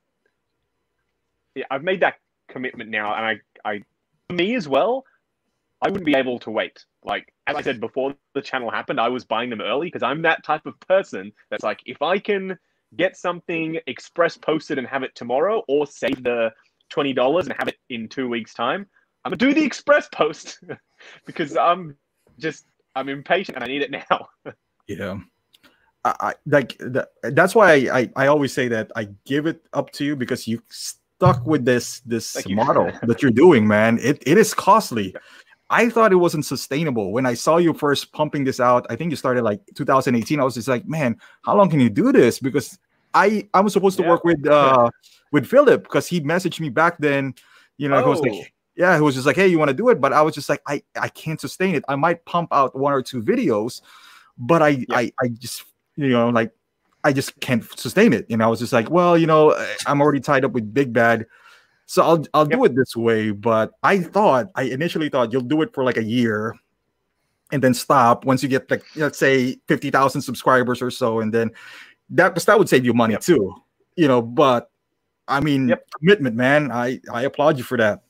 [1.55, 2.17] yeah, I've made that
[2.53, 3.83] commitment now, and I, I,
[4.33, 5.05] me as well,
[5.83, 6.85] I wouldn't be able to wait.
[7.05, 10.23] Like as I said before, the channel happened, I was buying them early because I'm
[10.23, 12.57] that type of person that's like, if I can
[12.97, 16.53] get something express posted and have it tomorrow, or save the
[16.89, 18.87] twenty dollars and have it in two weeks' time,
[19.25, 20.61] I'm gonna do the express post
[21.27, 21.97] because I'm
[22.39, 24.29] just I'm impatient and I need it now.
[24.87, 25.19] Yeah.
[26.05, 29.65] I, I like that, that's why I, I I always say that I give it
[29.73, 30.61] up to you because you
[31.23, 32.57] stuck with this this Thank you.
[32.57, 33.99] model that you're doing, man.
[34.03, 35.15] It it is costly.
[35.71, 38.85] I thought it wasn't sustainable when I saw you first pumping this out.
[38.91, 40.39] I think you started like 2018.
[40.41, 41.17] I was just like, man,
[41.47, 42.39] how long can you do this?
[42.41, 42.79] Because
[43.15, 44.11] I I was supposed to Yeah.
[44.11, 44.91] work with uh
[45.31, 47.35] with Philip because he messaged me back then.
[47.79, 48.23] You know, he was Oh.
[48.29, 50.01] like, yeah, he was just like, hey, you want to do it?
[50.01, 51.85] But I was just like, I I can't sustain it.
[51.89, 53.81] I might pump out one or two videos,
[54.37, 54.97] but I Yeah.
[54.99, 55.65] I I just
[55.97, 56.51] you know like
[57.05, 58.27] I just can't sustain it.
[58.29, 59.55] You know, I was just like, well, you know,
[59.87, 61.27] I'm already tied up with Big Bad,
[61.87, 63.31] so I'll I'll do it this way.
[63.31, 66.55] But I thought I initially thought you'll do it for like a year,
[67.51, 71.35] and then stop once you get like let's say fifty thousand subscribers or so, and
[71.35, 71.51] then
[72.11, 73.23] that that would save you money Yep.
[73.23, 73.55] too.
[73.97, 74.71] You know, but
[75.29, 75.87] I mean, Yep.
[75.99, 76.71] commitment, man.
[76.71, 78.03] I I applaud you for that.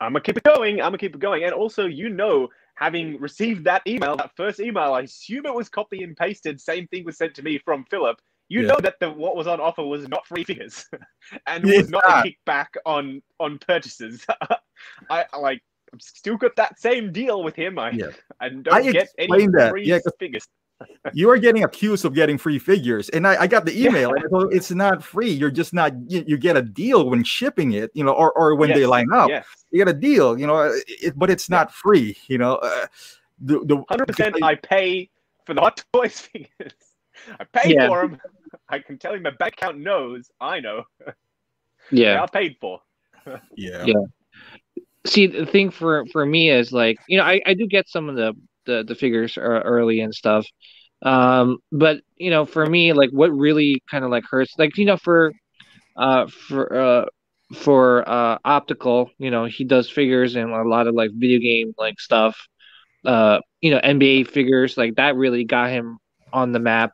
[0.00, 0.80] I'm gonna keep it going.
[0.80, 1.44] I'm gonna keep it going.
[1.44, 5.68] And also, you know, having received that email, that first email, I assume it was
[5.68, 6.60] copy and pasted.
[6.60, 8.20] Same thing was sent to me from Philip.
[8.48, 8.68] You Yeah.
[8.68, 10.86] know that the what was on offer was not free figures,
[11.46, 11.78] and Yeah.
[11.78, 14.26] was not a kickback on on purchases.
[15.10, 15.62] I like
[15.92, 17.78] I've still got that same deal with him.
[17.78, 18.10] I Yeah.
[18.40, 20.46] I don't I get any free Yeah, figures.
[21.12, 24.24] You are getting accused of getting free figures and i, I got the email and
[24.24, 27.24] I told them, it's not free you're just not you, you get a deal when
[27.24, 30.38] shipping it you know or, or when they line up Yes, you get a deal
[30.38, 32.86] you know uh, it, but it's not free you know uh,
[33.40, 34.34] the, the hundred percent.
[34.34, 35.10] because I pay
[35.44, 36.72] for the Hot Toys figures.
[37.38, 37.88] I pay Yeah.
[37.88, 38.18] for them.
[38.68, 40.30] I can tell you, my bank account knows.
[40.40, 40.84] I know.
[41.90, 42.22] Yeah.
[42.22, 42.80] I paid for.
[43.56, 44.04] yeah Yeah.
[45.04, 48.08] See, the thing for for me is like, you know, I I do get some
[48.08, 48.34] of the
[48.66, 50.46] the the figures early and stuff.
[51.02, 54.84] Um, but you know, for me, like, what really kind of like hurts, like, you
[54.86, 55.32] know, for
[55.96, 57.04] uh for uh
[57.54, 61.74] for uh optical, you know, he does figures and a lot of like video game
[61.78, 62.36] like stuff.
[63.04, 65.98] Uh, you know, NBA figures like that really got him
[66.32, 66.92] on the map.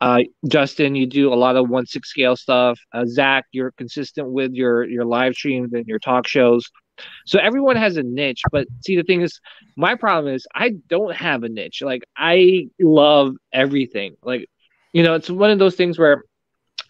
[0.00, 2.78] Uh, Justin, you do a lot of one six scale stuff.
[2.92, 6.64] Uh, Zach, you're consistent with your your live streams and your talk shows.
[7.26, 9.40] So everyone has a niche, but see the thing is,
[9.76, 11.82] my problem is I don't have a niche.
[11.82, 14.16] Like I love everything.
[14.22, 14.46] Like
[14.92, 16.24] you know, it's one of those things where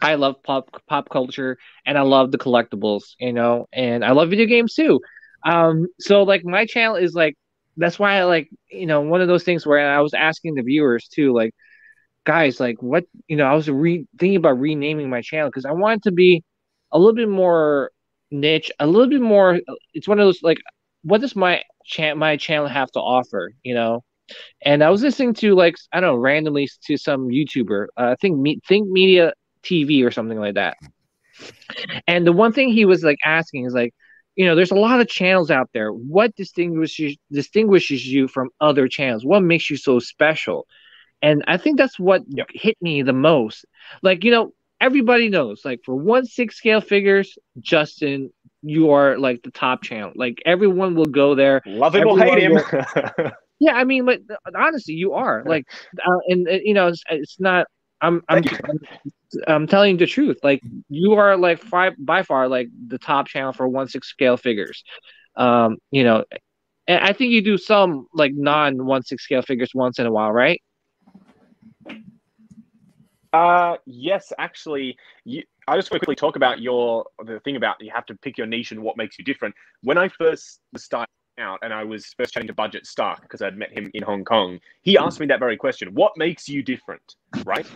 [0.01, 4.31] I love pop pop culture and I love the collectibles, you know, and I love
[4.31, 5.01] video games too.
[5.45, 7.35] Um, so like my channel is like
[7.77, 10.63] that's why I like you know one of those things where I was asking the
[10.63, 11.53] viewers too, like
[12.25, 15.73] guys, like what you know, I was re- thinking about renaming my channel because I
[15.73, 16.45] want to be
[16.93, 17.91] a little bit more
[18.31, 19.61] niche, a little bit more.
[19.95, 20.59] It's one of those like,
[21.03, 23.51] what does my cha- my channel have to offer?
[23.63, 24.05] You know,
[24.65, 27.87] and I was listening to like I don't know randomly to some YouTuber.
[27.99, 29.33] Uh, I think Me- Think Media
[29.63, 30.77] TV or something like that.
[32.07, 33.93] And the one thing he was like asking is like,
[34.37, 35.91] you know, there's a lot of channels out there.
[35.91, 39.25] What distinguishes distinguishes you from other channels?
[39.25, 40.67] What makes you so special?
[41.23, 42.49] And I think that's what Yep.
[42.53, 43.65] hit me the most.
[44.03, 48.31] Like, you know, everybody knows, like for one six scale figures, Justin,
[48.63, 50.13] you are like the top channel.
[50.15, 51.63] Like everyone will go there.
[51.67, 52.57] Love him or hate him.
[52.57, 54.21] Everyone Yeah, I mean, but
[54.55, 55.67] honestly, you are like,
[55.99, 57.67] uh, and, and you know, it's, it's not.
[58.03, 58.79] I'm I'm, I'm
[59.47, 60.39] I'm telling you the truth.
[60.43, 64.37] Like you are like five by far like the top channel for one six scale
[64.37, 64.85] figures.
[65.37, 66.25] Um, you know,
[66.87, 70.13] and I think you do some like non one six scale figures once in a
[70.13, 70.61] while, right?
[73.37, 74.97] Uh, yes, actually,
[75.27, 78.15] you, I just want to quickly talk about your the thing about you have to
[78.15, 79.55] pick your niche and what makes you different.
[79.83, 83.59] When I first started out and I was first chatting to Budget Stark because I'd
[83.59, 87.15] met him in Hong Kong, he asked me that very question: "What makes you different?"
[87.45, 87.67] Right?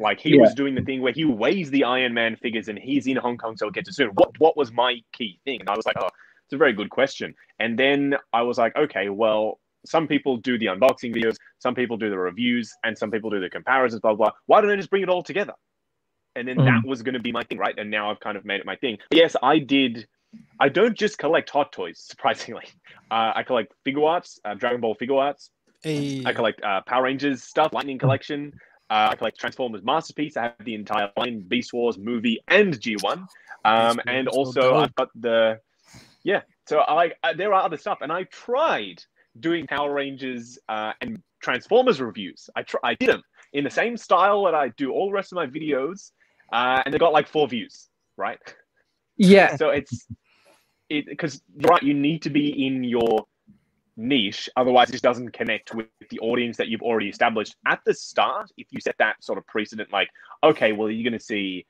[0.00, 0.40] Like he Yeah.
[0.40, 3.38] was doing the thing where he weighs the Iron Man figures and he's in Hong
[3.38, 4.08] Kong, so it gets it soon.
[4.14, 5.60] What what was my key thing?
[5.60, 6.08] And I was like, "Oh,
[6.44, 10.58] it's a very good question." And then I was like, "Okay, well." Some people do
[10.58, 14.14] the unboxing videos, some people do the reviews, and some people do the comparisons, blah,
[14.14, 14.32] blah, blah.
[14.46, 15.54] Why don't I just bring it all together?
[16.36, 17.74] and then that was going to be my thing, right?
[17.78, 18.98] And now I've kind of made it my thing.
[19.10, 20.06] But yes, I did.
[20.58, 22.64] I don't just collect hot toys, surprisingly.
[23.10, 25.50] Uh, I collect figure arts, uh, Dragon Ball figure arts.
[25.82, 28.52] Hey, I collect uh, Power Rangers stuff, Lightning Collection.
[28.90, 30.36] Uh, I collect Transformers Masterpiece.
[30.36, 33.26] I have the entire line, Beast Wars movie and G1.
[33.64, 35.60] Um, and also so I've got the
[36.22, 36.42] yeah.
[36.66, 39.02] So I like uh, there are other stuff, and I tried
[39.40, 42.48] doing Power Rangers uh, and Transformers reviews.
[42.56, 45.32] I tr- I did them in the same style that I do all the rest
[45.32, 46.12] of my videos,
[46.52, 48.38] uh, and they got like four views, right?
[49.16, 49.56] Yeah.
[49.56, 50.06] So it's
[50.88, 51.82] it because you're right.
[51.82, 53.26] You need to be in your
[53.96, 58.50] niche, otherwise this doesn't connect with the audience that you've already established at the start.
[58.56, 60.08] If you set that sort of precedent, like
[60.42, 61.66] okay, well you're going to see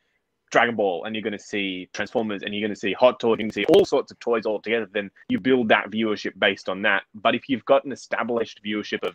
[0.50, 3.38] Dragon Ball and you're going to see Transformers and you're going to see Hot Toys,
[3.38, 6.68] going to see all sorts of toys all together, then you build that viewership based
[6.68, 7.02] on that.
[7.14, 9.14] But if you've got an established viewership of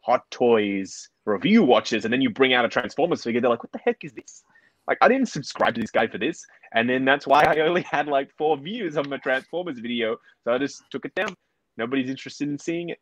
[0.00, 3.72] Hot Toys review watchers and then you bring out a Transformers figure, they're like, what
[3.72, 4.42] the heck is this?
[4.86, 6.44] Like, I didn't subscribe to this guy for this.
[6.72, 10.16] And then that's why I only had like four views on my Transformers video.
[10.44, 11.34] So I just took it down.
[11.76, 12.98] Nobody's interested in seeing it.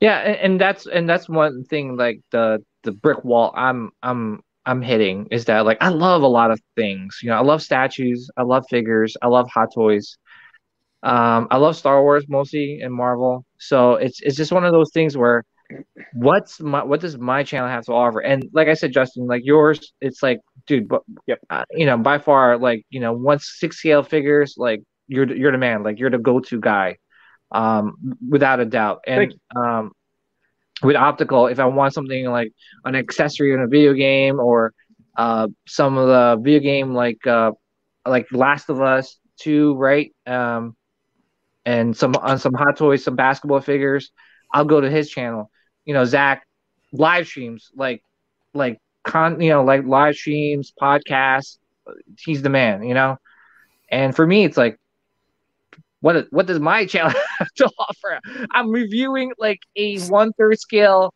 [0.00, 4.82] Yeah, and that's and that's one thing like the the brick wall I'm I'm I'm
[4.82, 7.18] hitting is that like I love a lot of things.
[7.22, 10.16] You know, I love statues, I love figures, I love hot toys.
[11.02, 13.44] Um, I love Star Wars mostly and Marvel.
[13.58, 15.44] So it's it's just one of those things where
[16.12, 18.20] what's my what does my channel have to offer?
[18.20, 21.40] And like I said, Justin, like yours, it's like, dude, but Yep.
[21.50, 25.36] uh, you know, by far, like you know, once six scale figures, like you're the-
[25.36, 26.96] you're the man, like you're the go to guy,
[27.52, 27.94] um,
[28.28, 29.00] without a doubt.
[29.06, 29.92] And um,
[30.82, 32.52] with optical, if I want something like
[32.84, 34.72] an accessory in a video game or
[35.16, 37.52] uh, some of the video game like uh,
[38.06, 40.12] like Last of Us Two, right?
[40.26, 40.76] Um,
[41.64, 44.10] and some on some hot toys, some basketball figures.
[44.52, 45.50] I'll go to his channel.
[45.84, 46.46] You know, Zach
[46.92, 48.02] live streams like
[48.54, 51.58] like con you know like live streams, podcasts.
[52.18, 53.18] He's the man, you know.
[53.90, 54.78] And for me, it's like,
[56.02, 58.20] what what does my channel have to offer?
[58.52, 61.12] I'm reviewing like a one third scale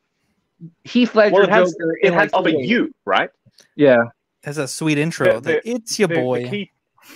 [0.85, 2.71] Heath Ledger Well, it has, Joker it has like, to offer two days.
[2.71, 3.29] you, right?
[3.77, 4.05] Yeah.
[4.45, 5.39] has a sweet intro.
[5.41, 6.49] The- like, it's your The- the boy.
[6.49, 6.71] key-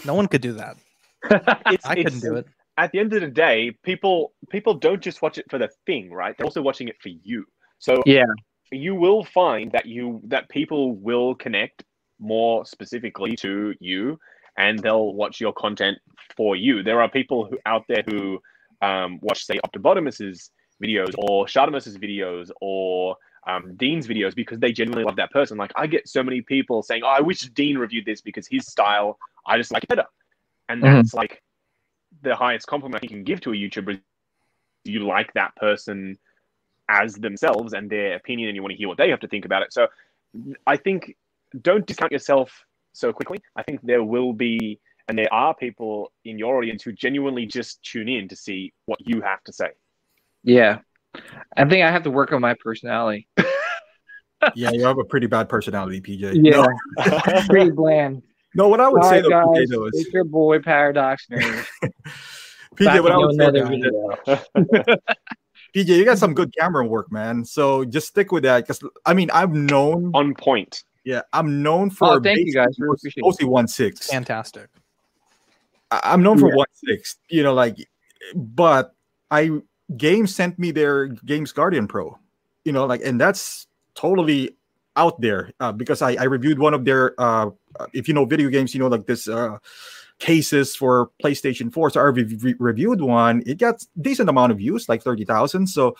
[0.05, 0.77] no one could do that.
[1.67, 2.47] it's, I couldn't do it.
[2.77, 6.11] At the end of the day, people people don't just watch it for the thing,
[6.13, 6.35] right?
[6.37, 7.45] They're also watching it for you.
[7.79, 8.25] So Yeah.
[8.73, 11.83] you will find that you that people will connect
[12.19, 14.19] more specifically to you
[14.61, 15.99] and they'll watch your content
[16.37, 16.83] for you.
[16.83, 18.41] There are people who out there who
[18.83, 20.51] um, watch, say, Octobotimus's
[20.83, 23.17] videos or Shartimus's videos or
[23.47, 25.59] um, Dean's videos because they genuinely love that person.
[25.59, 28.67] Like I get so many people saying, "Oh, I wish Dean reviewed this because his
[28.67, 30.07] style I just like it better,"
[30.69, 31.01] and Mhm.
[31.01, 31.43] that's like
[32.23, 34.01] the highest compliment you can give to a YouTuber.
[34.85, 36.19] You like that person
[36.89, 39.45] as themselves and their opinion, and you want to hear what they have to think
[39.45, 39.73] about it.
[39.73, 39.89] So
[40.67, 41.17] I think
[41.63, 43.39] don't discount yourself so quickly.
[43.57, 47.83] I think there will be, and there are people in your audience who genuinely just
[47.83, 49.71] tune in to see what you have to say.
[50.43, 50.79] Yeah.
[51.57, 53.29] I think I have to work on my personality.
[54.55, 56.41] yeah, you have a pretty bad personality, PJ.
[56.43, 56.67] Yeah.
[57.07, 58.23] No, Pretty bland.
[58.55, 61.27] no what I would All say right, though, PJ, though, is it's your boy Paradox
[61.31, 65.01] PJ, Back what I in would say, another though, video.
[65.75, 67.45] PJ, you got some good camera work, man.
[67.45, 70.13] So just stick with that, because I mean, I'm known.
[70.15, 70.83] On point.
[71.05, 72.09] Yeah, I'm known for.
[72.15, 72.67] Oh, thank you, guys.
[72.69, 73.25] basically Really appreciate it.
[73.27, 74.07] Mostly one six.
[74.09, 74.69] Fantastic.
[75.91, 76.57] I- I'm known for Yeah.
[76.57, 77.17] one six.
[77.29, 77.89] You know, like,
[78.35, 78.95] but
[79.31, 79.51] I
[79.97, 82.19] Games sent me their Games Guardian Pro.
[82.65, 84.57] You know, like, and that's totally
[84.97, 87.15] out there uh, because I, I reviewed one of their.
[87.19, 87.51] Uh,
[87.93, 89.29] if you know video games, you know, like this.
[89.29, 89.59] Uh,
[90.19, 94.59] cases for PlayStation 4 so I re- re- reviewed one it got decent amount of
[94.59, 95.97] views like 30,000 so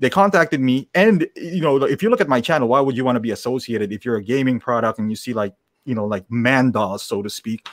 [0.00, 0.88] they contacted me.
[0.94, 3.30] And you know if you look at my channel why would you want to be
[3.30, 5.54] associated if you're a gaming product and you see like
[5.84, 7.68] you know like man dolls so to speak?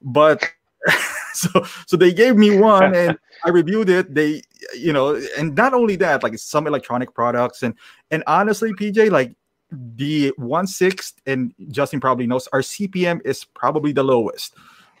[0.00, 0.48] But
[1.32, 4.14] so so they gave me one and i reviewed it.
[4.14, 4.42] They
[4.76, 7.62] you know and not only that like some electronic products.
[7.62, 7.74] And
[8.10, 9.34] and honestly pj like
[9.72, 14.54] the one sixth and justin probably knows our cpm is probably the lowest.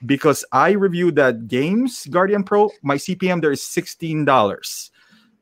[0.06, 4.90] Because i reviewed that games guardian pro my cpm there is $16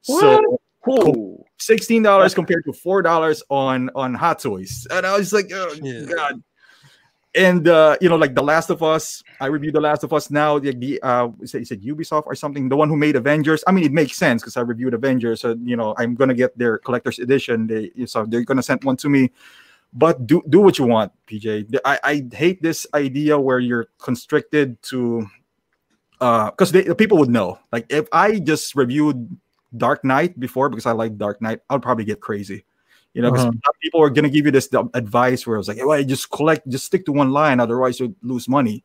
[0.02, 1.44] so Ooh.
[1.59, 5.74] sixteen dollars compared to four dollars on on Hot Toys, and I was like, oh
[5.82, 6.05] Yeah.
[6.05, 6.42] god.
[7.34, 10.30] And uh, you know, like The Last of Us, I reviewed The Last of Us
[10.30, 10.59] now.
[10.59, 12.68] The, the uh, is it, is it Ubisoft or something?
[12.68, 13.62] The one who made Avengers.
[13.66, 16.56] I mean, it makes sense because I reviewed Avengers, so you know, I'm gonna get
[16.56, 17.66] their collector's edition.
[17.66, 19.30] They so they're gonna send one to me.
[19.92, 21.78] But do do what you want, PJ.
[21.84, 25.26] I, I hate this idea where you're constricted to
[26.20, 27.59] uh because the people would know.
[27.72, 29.36] Like if I just reviewed
[29.76, 32.64] Dark Knight before because I like Dark Knight, I'll probably get crazy.
[33.14, 33.72] You know, because Uh-huh.
[33.82, 36.68] people are gonna give you this advice where I was like, hey, well, just collect,
[36.68, 38.84] just stick to one line, otherwise you'll lose money.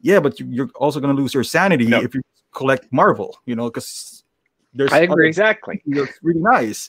[0.00, 2.00] Yeah, but you, you're also gonna lose your sanity No.
[2.00, 3.36] if you collect Marvel.
[3.46, 4.22] You know, because
[4.72, 5.26] there's I agree.
[5.28, 5.82] Exactly.
[5.86, 6.88] it's really nice.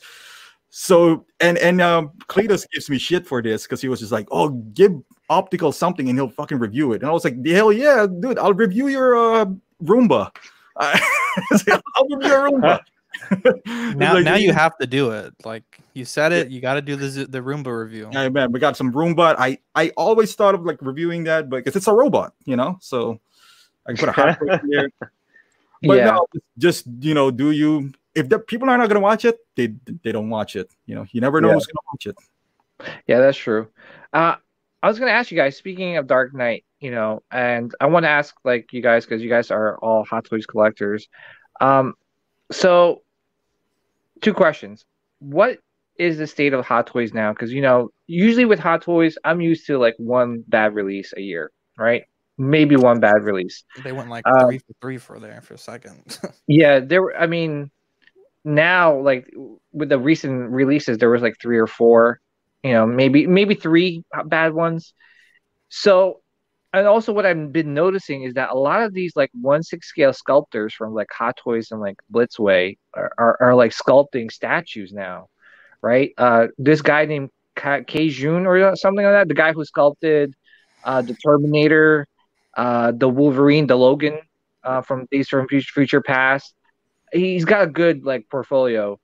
[0.69, 4.27] So and and um Cletus gives me shit for this because he was just like,
[4.31, 4.91] oh, give
[5.29, 7.01] optical something and he'll fucking review it.
[7.01, 9.45] And I was like, hell yeah, dude, I'll review your uh
[9.83, 10.31] Roomba.
[10.77, 10.99] I
[11.51, 12.79] was like, I'll review your Roomba.
[13.65, 15.33] Now, Like, now you have to do it.
[15.43, 15.63] Like
[15.93, 18.09] you said it, you got to do the the Roomba review.
[18.11, 19.35] Yeah, man, we got some Roomba.
[19.37, 22.77] I I always thought of like reviewing that, but because it's a robot, you know,
[22.81, 23.19] so
[23.85, 24.89] I can put a hot plate there.
[25.83, 26.05] But yeah.
[26.05, 26.27] no,
[26.57, 29.73] just you know, do you if the people are not gonna watch it, they
[30.03, 30.69] they don't watch it.
[30.85, 31.53] You know, you never know Yeah.
[31.55, 32.15] who's gonna watch it.
[33.07, 33.69] Yeah, that's true.
[34.13, 34.35] Uh,
[34.83, 35.57] I was gonna ask you guys.
[35.57, 39.21] Speaking of Dark Knight, you know, and I want to ask like you guys because
[39.21, 41.07] you guys are all Hot Toys collectors.
[41.61, 41.93] Um,
[42.51, 43.01] so
[44.21, 44.85] two questions.
[45.19, 45.59] What
[45.97, 47.31] is the state of Hot Toys now?
[47.33, 51.21] Because you know, usually with Hot Toys, I'm used to like one bad release a
[51.21, 52.03] year, right?
[52.37, 53.63] Maybe one bad release.
[53.83, 56.17] They went like Uh, three for three for there for a second.
[56.47, 57.01] Yeah, there.
[57.01, 57.71] were- I mean,
[58.43, 59.25] now like
[59.71, 62.19] with the recent releases, there was like three or four.
[62.63, 64.93] You know, maybe maybe three bad ones.
[65.69, 66.21] So,
[66.75, 69.87] and also what I've been noticing is that a lot of these like one six
[69.87, 74.91] scale sculptors from like Hot Toys and like Blitzway are, are, are like sculpting statues
[74.91, 75.29] now,
[75.81, 76.11] right?
[76.17, 80.33] Uh, this guy named Ka- Kei Jun or something like that, the guy who sculpted
[80.83, 82.07] uh, the Terminator,
[82.57, 84.19] uh, the Wolverine, the Logan
[84.63, 86.53] uh, from Days from Future, Future Past.
[87.13, 88.99] He's got a good like portfolio.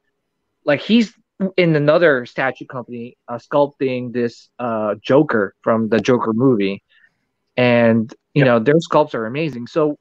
[0.65, 1.13] Like he's
[1.57, 6.83] in another statue company uh, sculpting this uh, Joker from the Joker movie,
[7.61, 8.45] and you Yep.
[8.45, 9.67] know their sculpts are amazing.
[9.67, 9.99] So,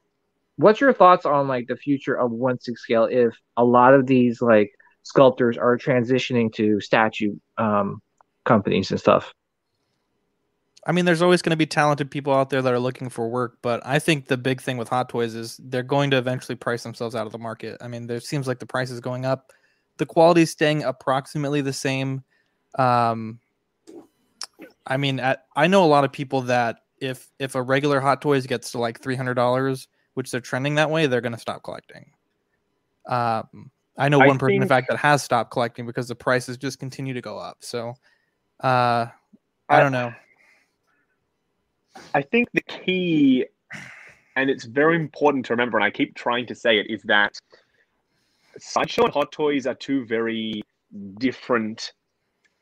[0.55, 4.07] what's your thoughts on like the future of one six scale if a lot of
[4.07, 4.71] these like
[5.03, 8.01] sculptors are transitioning to statue um,
[8.45, 9.31] companies and stuff?
[10.87, 13.29] I mean, there's always going to be talented people out there that are looking for
[13.29, 16.55] work, but I think the big thing with Hot Toys is they're going to eventually
[16.55, 17.77] price themselves out of the market.
[17.81, 19.51] I mean, there seems like the price is going up,
[19.97, 22.23] the quality is staying approximately the same.
[22.79, 23.39] Um,
[24.87, 28.21] I mean, at, I know a lot of people that if if a regular Hot
[28.21, 31.39] Toys gets to like three hundred dollars, which they're trending that way, they're going to
[31.39, 32.11] stop collecting.
[33.07, 36.57] Um, I know I one person, in fact, that has stopped collecting because the prices
[36.57, 37.57] just continue to go up.
[37.59, 37.95] So,
[38.61, 39.07] uh,
[39.67, 40.13] I don't know.
[42.13, 43.45] I think the key,
[44.35, 47.37] and it's very important to remember, and I keep trying to say it, is that
[48.57, 50.61] Sideshow and Hot Toys are two very
[51.19, 51.93] different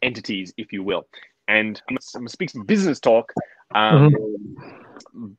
[0.02, 1.07] entities, if you will.
[1.48, 3.34] And I'm going to speak some business talk,
[3.76, 4.16] um,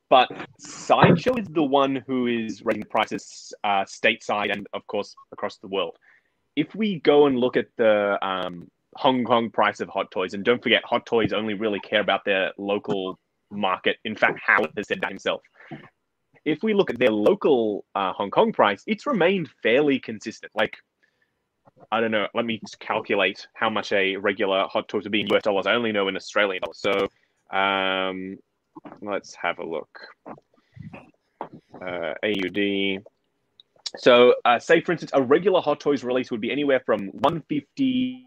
[0.09, 0.29] but
[0.59, 5.69] Sideshow is the one who is raising prices uh, stateside and, of course, across the
[5.69, 5.97] world.
[6.57, 10.45] If we go and look at the um, Hong Kong price of Hot Toys, and
[10.45, 13.19] don't forget, Hot Toys only really care about their local
[13.51, 13.97] market.
[14.05, 15.43] In fact, Howard has said that himself.
[16.45, 20.53] If we look at their local uh, Hong Kong price, it's remained fairly consistent.
[20.55, 20.77] Like,
[21.93, 22.27] I don't know.
[22.35, 25.67] Let me just calculate how much a regular Hot Toys would be in US dollars.
[25.67, 26.79] I only know in Australian dollars.
[26.79, 27.09] So,
[27.53, 28.37] um,
[29.01, 29.89] let's have a look.
[31.75, 33.03] Uh, AUD.
[33.97, 38.25] So, uh, say for instance, a regular Hot Toys release would be anywhere from 150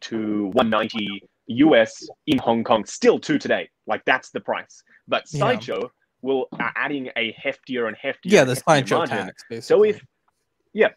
[0.00, 3.68] to 190 US in Hong Kong, still to today.
[3.86, 4.82] Like that's the price.
[5.08, 5.40] But Yeah.
[5.40, 5.90] Sideshow
[6.22, 8.24] will are adding a heftier and heftier.
[8.24, 9.44] Yeah, the sideshow tax.
[9.48, 9.60] Basically.
[9.62, 10.04] So if
[10.72, 10.90] yeah,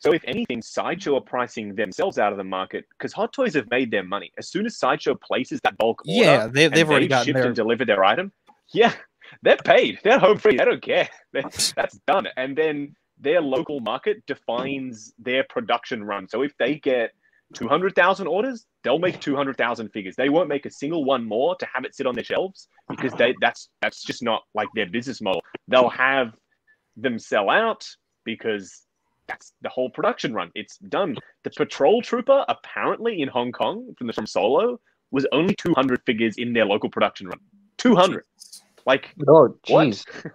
[0.00, 3.70] so if anything, Sideshow are pricing themselves out of the market because Hot Toys have
[3.70, 4.32] made their money.
[4.38, 7.36] As soon as Sideshow places that bulk order, yeah, they, and they've already gotten shipped
[7.36, 8.32] their and delivered their item,
[8.72, 8.94] yeah,
[9.42, 10.00] they're paid.
[10.02, 10.56] They're home free.
[10.56, 11.08] They don't care.
[11.32, 12.28] That's done.
[12.38, 16.26] And then their local market defines their production run.
[16.28, 17.10] So if they get
[17.54, 20.16] 200,000 orders, they'll make 200,000 figures.
[20.16, 23.12] They won't make a single one more to have it sit on their shelves because
[23.12, 25.42] they that's that's just not like their business model.
[25.68, 26.34] They'll have
[26.96, 27.86] them sell out
[28.24, 28.86] because
[29.30, 30.50] that's the whole production run.
[30.54, 31.16] It's done.
[31.44, 34.80] The patrol trooper apparently in Hong Kong from the from Solo
[35.10, 37.38] was only 200 figures in their local production run.
[37.78, 38.24] 200.
[38.86, 39.88] Like Oh, what?
[39.88, 40.04] jeez.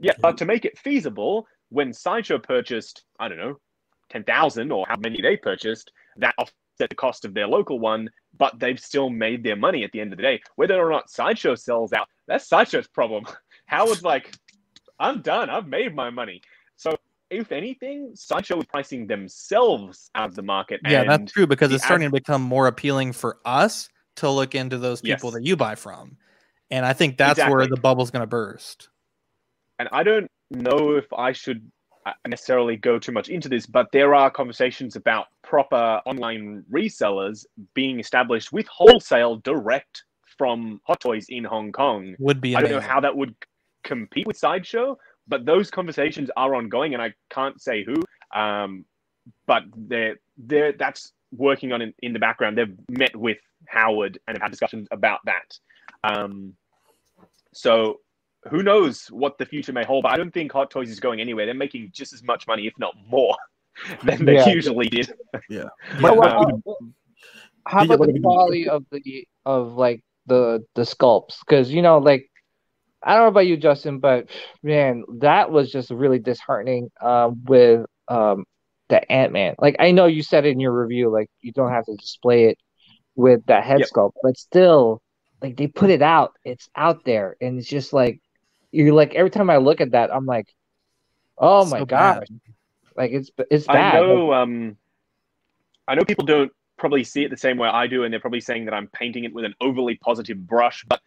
[0.00, 0.36] yeah, but mm-hmm.
[0.36, 3.58] to make it feasible, when Sideshow purchased, I don't know,
[4.10, 8.58] 10,000 or how many they purchased, that offset the cost of their local one, but
[8.58, 10.40] they've still made their money at the end of the day.
[10.56, 13.24] Whether or not Sideshow sells out, that's Sideshow's problem.
[13.66, 14.34] Howard's like,
[14.98, 15.50] I'm done.
[15.50, 16.40] I've made my money.
[16.76, 16.96] So,
[17.34, 20.80] if anything, Sideshow is pricing themselves out of the market.
[20.88, 24.78] yeah, that's true because it's starting to become more appealing for us to look into
[24.78, 25.34] those people Yes.
[25.34, 26.16] that you buy from,
[26.70, 27.74] and I think that's where Exactly.
[27.76, 28.88] the bubble's going to burst.
[29.80, 31.68] and I don't know if I should
[32.06, 37.44] uh, necessarily go too much into this, but there are conversations about proper online resellers
[37.74, 40.04] being established with wholesale direct
[40.38, 42.14] from Hot Toys in Hong Kong.
[42.20, 43.34] Would be I don't know how that would
[43.84, 44.96] compete with Sideshow,
[45.28, 47.96] but those conversations are ongoing, and I can't say who.
[48.38, 48.84] Um,
[49.46, 52.58] but they're they're that's working on in, in the background.
[52.58, 53.38] They've met with
[53.68, 55.58] Howard and have had discussions about that.
[56.04, 56.54] Um,
[57.52, 58.00] so
[58.50, 60.02] who knows what the future may hold?
[60.02, 61.46] But I don't think Hot Toys is going anywhere.
[61.46, 63.36] They're making just as much money, if not more,
[64.04, 64.48] than they Yeah.
[64.48, 65.12] usually did.
[65.48, 65.64] Yeah.
[66.02, 66.32] But Well, what-
[66.74, 66.74] uh,
[67.66, 68.22] how about the do we do?
[68.22, 71.38] quality of the of like the the sculpts?
[71.40, 72.30] Because you know, like
[73.04, 74.28] I don't know about you, Justin, but
[74.62, 76.90] man, that was just really disheartening.
[77.00, 78.44] Um, with um
[78.88, 79.54] the Ant Man.
[79.58, 82.58] Like I know you said in your review, like you don't have to display it
[83.16, 83.84] with that head Yep.
[83.84, 85.02] sculpt, but still,
[85.42, 86.34] like they put it out.
[86.44, 88.20] It's out there, and it's just like
[88.72, 90.46] you're like every time I look at that, I'm like,
[91.38, 92.28] oh my So gosh, bad.
[92.96, 94.06] like it's it's I bad.
[94.06, 94.32] Like, know.
[94.32, 94.76] Um,
[95.88, 98.40] I know people don't probably see it the same way I do, and they're probably
[98.40, 100.84] saying that I'm painting it with an overly positive brush.
[100.88, 101.00] But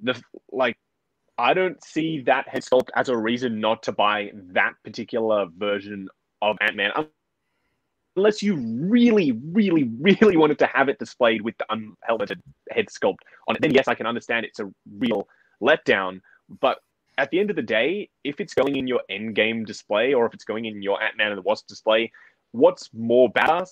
[0.00, 0.20] the
[0.50, 0.76] like,
[1.38, 6.08] I don't see that head sculpt as a reason not to buy that particular version
[6.40, 6.92] of Ant Man,
[8.16, 12.40] unless you really, really, really wanted to have it displayed with the unhelmeted
[12.70, 13.18] head sculpt
[13.48, 13.62] on it.
[13.62, 15.26] Then yes, I can understand it's a real
[15.62, 16.20] letdown.
[16.60, 16.78] But
[17.18, 20.26] at the end of the day, if it's going in your end game display or
[20.26, 22.12] if it's going in your Ant Man and the Wasp display,
[22.52, 23.70] what's more badass?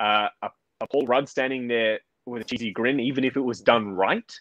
[0.00, 3.60] Uh, a, a Paul Rudd standing there with a cheesy grin, even if it was
[3.60, 4.32] done right,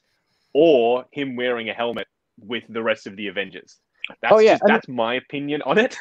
[0.53, 2.07] or him wearing a helmet
[2.45, 3.77] with the rest of the Avengers.
[4.21, 5.97] That's Oh, yeah, just, that's my opinion on it.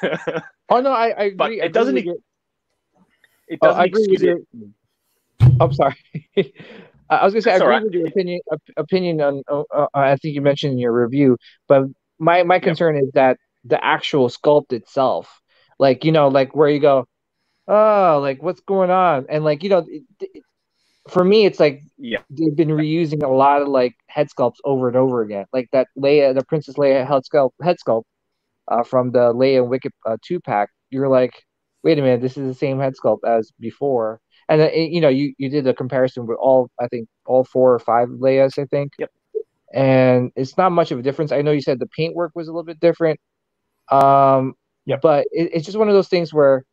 [0.70, 1.34] oh no, I, I agree.
[1.36, 2.16] But I it agree doesn't your-
[3.48, 4.38] it Oh, doesn't I agree with excuse
[5.42, 5.50] it.
[5.60, 5.96] I'm sorry.
[7.10, 7.82] I I was gonna say I That's agree all right.
[7.84, 8.40] with your opinion.
[8.52, 9.42] op- Opinion on.
[9.48, 11.36] Uh, uh, I think you mentioned in your review,
[11.68, 11.84] but
[12.18, 15.40] my my concern is that the actual sculpt itself,
[15.78, 17.06] like you know, like where you go,
[17.68, 20.42] oh, like what's going on, and like you know, it, it-
[21.08, 22.22] for me, it's like Yeah.
[22.30, 25.88] they've been reusing a lot of like head sculpts over and over again, like that
[25.98, 28.04] Leia, the Princess Leia head sculpt, head sculpt,
[28.68, 30.70] uh, from the Leia and Wicket uh, two pack.
[30.90, 31.32] You're like,
[31.82, 34.20] wait a minute, this is the same head sculpt as before.
[34.48, 37.74] And uh, you know, you you did a comparison with all I think all four
[37.74, 38.92] or five Leias, I think.
[38.98, 39.10] Yep.
[39.74, 41.32] And it's not much of a difference.
[41.32, 43.20] I know you said the paintwork was a little bit different.
[43.90, 44.54] Um,
[44.86, 45.02] Yep.
[45.02, 46.64] but it, it's just one of those things where,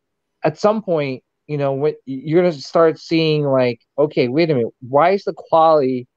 [0.43, 4.73] at some point, you know, when you're gonna start seeing like, okay, wait a minute,
[4.87, 6.07] why is the quality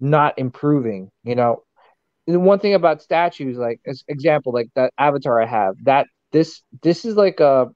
[0.00, 1.10] not improving?
[1.24, 1.62] You know,
[2.26, 6.62] the one thing about statues, like as example, like that avatar I have, that this
[6.82, 7.68] this is like a,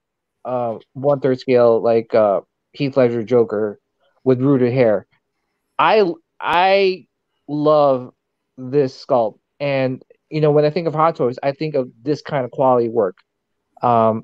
[0.45, 2.41] uh one third scale, like uh
[2.73, 3.79] Heath Ledger Joker
[4.23, 5.07] with rooted hair.
[5.79, 6.03] I
[6.39, 7.07] I
[7.47, 8.13] love
[8.57, 12.21] this sculpt, and you know when I think of Hot Toys, I think of this
[12.21, 13.17] kind of quality work.
[13.81, 14.23] Um,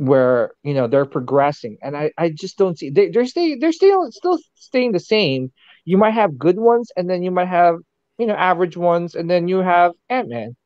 [0.00, 3.70] where you know they're progressing, and I I just don't see they they're stay they're
[3.70, 5.52] still still staying the same.
[5.84, 7.76] You might have good ones, and then you might have
[8.16, 10.56] you know average ones, and then you have Ant Man.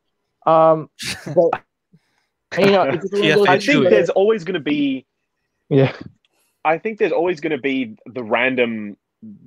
[0.47, 0.89] Um,
[1.35, 1.65] but
[2.61, 5.05] you know, it's just one of Yeah, I think things there's always going to be
[5.69, 5.93] yeah.
[6.65, 8.97] I think there's always going to be the random,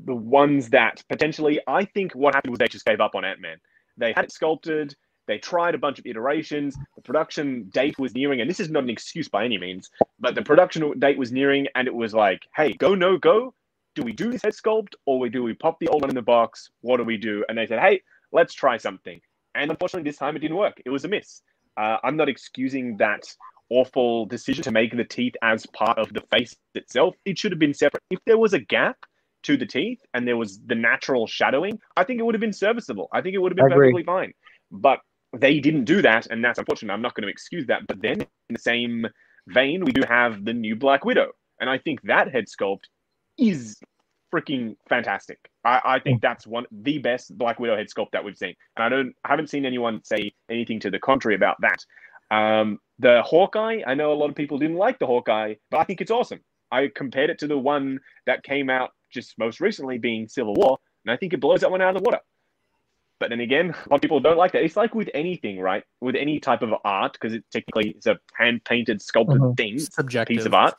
[0.04, 1.62] the ones that potentially.
[1.66, 3.58] I think what happened was they just gave up on Ant Man.
[3.96, 4.96] They had it sculpted.
[5.28, 6.78] They tried a bunch of iterations.
[6.96, 9.90] The production date was nearing, and this is not an excuse by any means,
[10.20, 13.54] but the production date was nearing, and it was like, hey, go no go.
[13.96, 16.16] Do we do this head sculpt, or we do we pop the old one in
[16.16, 16.70] the box?
[16.82, 17.44] What do we do?
[17.50, 18.02] And they said, hey,
[18.32, 19.20] let's try something.
[19.56, 20.82] And unfortunately, this time it didn't work.
[20.86, 21.42] It was a miss.
[21.76, 23.24] Uh, I'm not excusing that
[23.70, 27.16] awful decision to make the teeth as part of the face itself.
[27.26, 28.04] It should have been separate.
[28.10, 28.98] If there was a gap
[29.44, 32.54] to the teeth and there was the natural shadowing, I think it would have been
[32.54, 33.10] serviceable.
[33.12, 34.34] I think it would have been perfectly fine.
[34.72, 35.00] But
[35.36, 36.94] they didn't do that, and that's unfortunate.
[36.94, 37.86] I'm not going to excuse that.
[37.88, 39.08] But then, in the same
[39.48, 42.86] vein, we do have the new Black Widow, and I think that head sculpt
[43.38, 43.78] is
[44.34, 45.40] freaking fantastic.
[45.64, 48.84] I, I think that's one the best Black Widow head sculpt that we've seen, and
[48.84, 51.86] I don't I haven't seen anyone say anything to the contrary about that.
[52.36, 55.84] Um, the Hawkeye, I know a lot of people didn't like the Hawkeye, but I
[55.84, 56.40] think it's awesome.
[56.72, 60.78] I compared it to the one that came out just most recently, being Civil War,
[61.06, 62.20] and I think it blows that one out of the water.
[63.20, 64.64] But then again, a lot of people don't like that.
[64.64, 65.84] It's like with anything, right?
[66.02, 69.58] With any type of art, because it technically is a hand painted, sculpted Mhm.
[69.58, 70.76] thing, subjective piece of art.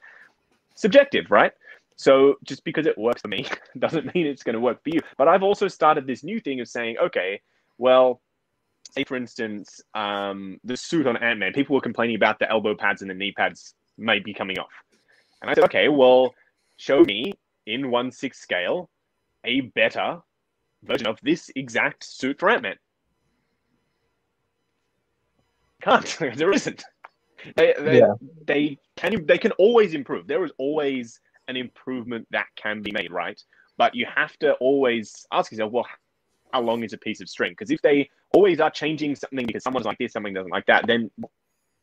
[0.77, 1.53] Subjective, right?
[1.97, 3.45] So just because it works for me
[3.79, 5.01] doesn't mean it's going to work for you.
[5.17, 7.41] But I've also started this new thing of saying, okay,
[7.77, 8.21] well,
[8.93, 12.77] say for instance, um, the suit on Ant Man, people were complaining about the elbow
[12.77, 14.71] pads and the knee pads may be coming off.
[15.43, 16.35] And I said, okay, well,
[16.77, 17.33] show me
[17.67, 18.89] in 1 6 scale
[19.45, 20.21] a better
[20.83, 22.77] version of this exact suit for Ant Man.
[25.83, 26.17] Can't.
[26.37, 26.85] there isn't.
[27.57, 28.15] They, they, Yeah.
[28.47, 30.27] they can they can always improve.
[30.27, 33.41] There is always an improvement that can be made, right?
[33.77, 35.87] But you have to always ask yourself, well,
[36.53, 37.53] how long is a piece of string?
[37.53, 40.87] Because if they always are changing something because someone's like this, something doesn't like that,
[40.87, 41.11] then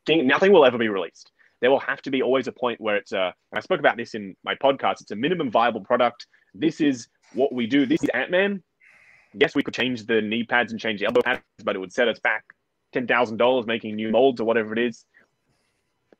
[0.09, 1.31] nothing will ever be released.
[1.61, 3.95] There will have to be always a point where it's a, and I spoke about
[3.95, 6.27] this in my podcast, it's a minimum viable product.
[6.53, 7.85] This is what we do.
[7.85, 8.61] This is Ant Man.
[9.39, 11.93] Yes, we could change the knee pads and change the elbow pads, but it would
[11.93, 12.45] set us back
[12.93, 15.05] $10,000 making new molds or whatever it is.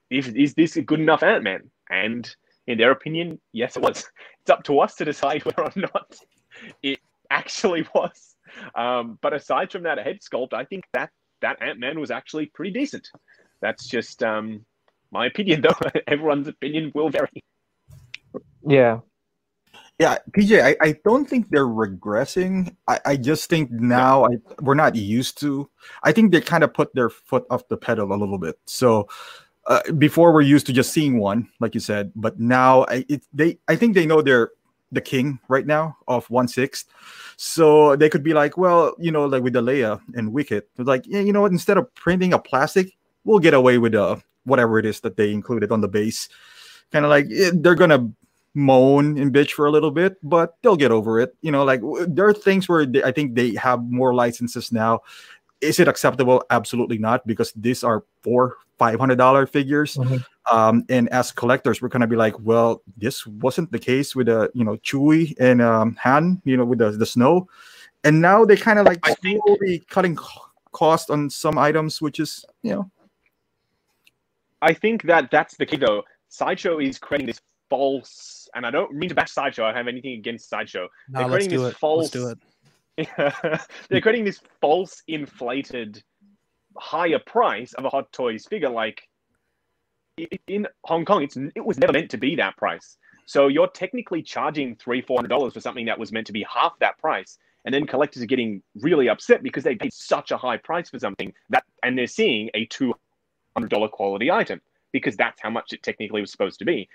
[0.10, 1.72] If, is this a good enough Ant Man?
[1.90, 2.34] And
[2.68, 4.08] in their opinion, yes, it was.
[4.42, 6.16] It's up to us to decide whether or not
[6.84, 7.00] it
[7.32, 8.36] actually was.
[8.76, 11.10] Um, but aside from that head sculpt, I think that
[11.42, 13.10] that Ant Man was actually pretty decent.
[13.60, 14.64] That's just um,
[15.10, 15.90] my opinion, though.
[16.08, 17.44] Everyone's opinion will vary.
[18.68, 19.00] Yeah.
[19.98, 22.76] Yeah, PJ, I, I don't think they're regressing.
[22.88, 25.70] I, I just think now I, we're not used to.
[26.04, 28.60] I think they kind of put their foot off the pedal a little bit.
[28.66, 29.08] So
[29.68, 33.24] uh, before we're used to just seeing one, like you said, but now I it,
[33.34, 34.52] they I think they know they're
[34.92, 36.88] the king right now of one sixth.
[37.38, 41.04] So they could be like, well, you know, like with the Leia and Wicket, like,
[41.08, 41.52] yeah, you know what?
[41.54, 45.32] Instead of printing a plastic, we'll get away with uh whatever it is that they
[45.32, 46.28] included on the base.
[46.92, 48.10] Kind of like eh, they're gonna
[48.56, 51.36] moan and bitch for a little bit, but they'll get over it.
[51.42, 55.02] You know, like there are things where they, I think they have more licenses now.
[55.62, 56.44] Is it acceptable?
[56.50, 59.96] Absolutely not, because these are four, five hundred dollar figures.
[59.96, 60.24] Mhm.
[60.52, 64.48] Um, and as collectors, we're gonna be like, well, this wasn't the case with uh,
[64.54, 67.48] you know, Chewie and um, Han, you know, with the, the snow,
[68.04, 70.18] and now they kind of like I think- slowly cutting
[70.72, 72.92] cost on some items, which is you know,
[74.62, 76.04] I think that that's the key, though.
[76.30, 79.64] Sideshow is creating this false, and I don't mean to bash Sideshow.
[79.64, 80.88] I don't have anything against Sideshow.
[81.10, 82.40] no, they're creating this it false- let's do it
[83.90, 86.02] They're creating this false, inflated,
[86.78, 88.70] higher price of a Hot Toys figure.
[88.70, 89.08] Like
[90.48, 92.98] in Hong Kong, it's it was never meant to be that price.
[93.26, 96.46] So you're technically charging three, four hundred dollars for something that was meant to be
[96.50, 100.38] half that price, and then collectors are getting really upset because they paid such a
[100.38, 102.94] high price for something that, and they're seeing a two
[103.56, 104.62] hundred dollar quality item
[104.94, 106.88] because that's how much it technically was supposed to be.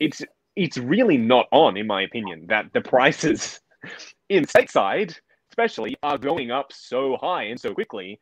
[0.00, 0.22] It's
[0.56, 3.60] it's really not on, in my opinion, that the prices
[4.28, 5.18] in stateside,
[5.50, 8.20] especially, are going up so high and so quickly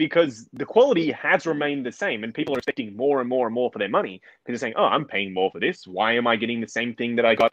[0.00, 3.54] because the quality has remained the same and people are expecting more and more and
[3.54, 5.86] more for their money because they're saying, oh, I'm paying more for this.
[5.86, 7.52] Why am I getting the same thing that I got,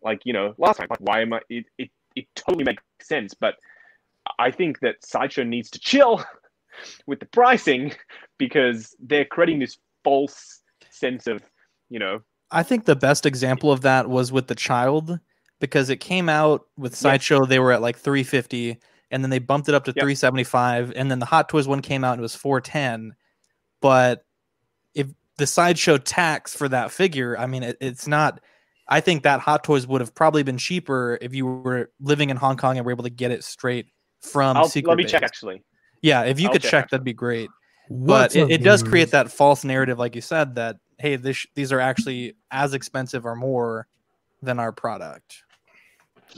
[0.00, 0.86] like, you know, last time?
[0.88, 1.40] Like, why am I?
[1.48, 3.34] It, it, it totally makes sense.
[3.34, 3.56] But
[4.38, 6.24] I think that Sideshow needs to chill
[7.08, 7.92] with the pricing
[8.38, 10.60] because they're creating this false
[10.90, 11.42] sense of,
[11.88, 12.20] you know,
[12.50, 15.18] I think the best example of that was with the child
[15.60, 17.44] because it came out with Sideshow.
[17.44, 18.78] They were at like 350
[19.10, 20.02] and then they bumped it up to Yep.
[20.02, 23.14] 375 and then the Hot Toys one came out and it was 410.
[23.80, 24.24] But
[24.94, 25.08] if
[25.38, 28.40] the sideshow tax for that figure, I mean, it, it's not.
[28.88, 32.36] I think that Hot Toys would have probably been cheaper if you were living in
[32.36, 33.86] Hong Kong and were able to get it straight
[34.20, 34.56] from.
[34.56, 35.62] I'll, Secret let me check actually.
[36.02, 37.50] Yeah, if you I'll could check, check, that'd be great.
[37.88, 41.46] What's But it, it does create that false narrative, like you said, that hey, this
[41.54, 43.86] these are actually as expensive or more
[44.42, 45.42] than our product.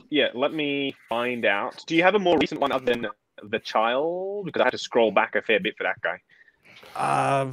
[0.09, 1.83] Yeah, let me find out.
[1.87, 3.07] Do you have a more recent one other than
[3.43, 4.47] the child?
[4.47, 6.19] Because I had to scroll back a fair bit for that guy.
[6.97, 7.53] Uh,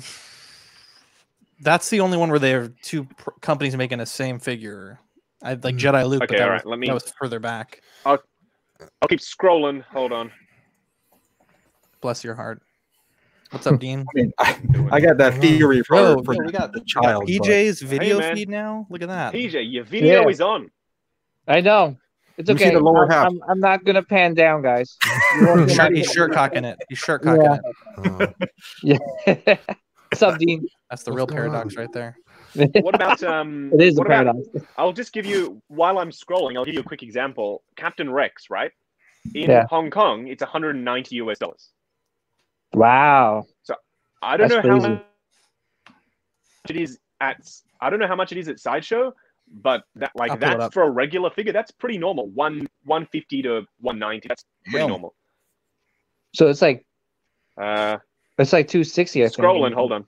[1.59, 4.99] that's the only one where they have two pr- companies making the same figure.
[5.43, 5.79] I like Mm.
[5.79, 6.19] Jedi Luke.
[6.21, 7.81] but Okay, that alright, was, let me- That was further back.
[8.05, 8.19] I'll,
[9.01, 9.83] I'll keep scrolling.
[9.85, 10.31] Hold on.
[12.01, 12.61] Bless your heart.
[13.51, 14.01] What's up, Dean?
[14.01, 14.57] I mean, I,
[14.91, 17.23] I got that theory for, Bro, for yo, we got the we got child.
[17.25, 18.35] but- PJ's video man.
[18.35, 18.85] feed now.
[18.89, 19.33] Look at that.
[19.33, 20.27] PJ, your video Yeah.
[20.27, 20.69] is on.
[21.47, 21.97] I know.
[22.37, 22.69] It's okay.
[22.71, 23.27] the lower I'm, half.
[23.27, 24.97] I'm, I'm not gonna pan down, guys.
[25.39, 26.77] You won't He's see shirt, he's shirt cocking it.
[26.89, 27.43] He's shirt cocking
[28.03, 28.27] Yeah.
[28.83, 29.37] it.
[29.47, 29.57] Yeah.
[30.09, 30.65] What's up, Dean?
[30.89, 31.81] That's the What's real paradox on?
[31.83, 32.17] right there.
[32.81, 33.71] What about um?
[33.73, 34.65] It is a what about- paradox.
[34.77, 36.55] I'll just give you while I'm scrolling.
[36.55, 37.63] I'll give you a quick example.
[37.75, 38.71] Captain Rex, right?
[39.35, 39.65] In Yeah.
[39.69, 41.69] Hong Kong, it's 190 US dollars.
[42.73, 43.45] Wow.
[43.63, 43.75] So
[44.21, 45.01] I don't That's know how much
[46.69, 47.49] it is at.
[47.81, 49.13] I don't know how much it is at sideshow,
[49.51, 51.53] but that like I'll that's for a regular figure.
[51.53, 52.27] That's pretty normal.
[52.27, 54.27] One 150 to 190.
[54.27, 54.89] That's pretty Damn.
[54.89, 55.15] normal.
[56.33, 56.85] So it's like
[57.57, 57.97] Uh,
[58.37, 59.23] it's like two sixty.
[59.23, 59.37] I think.
[59.37, 59.73] scrolling.
[59.73, 60.05] Hold on.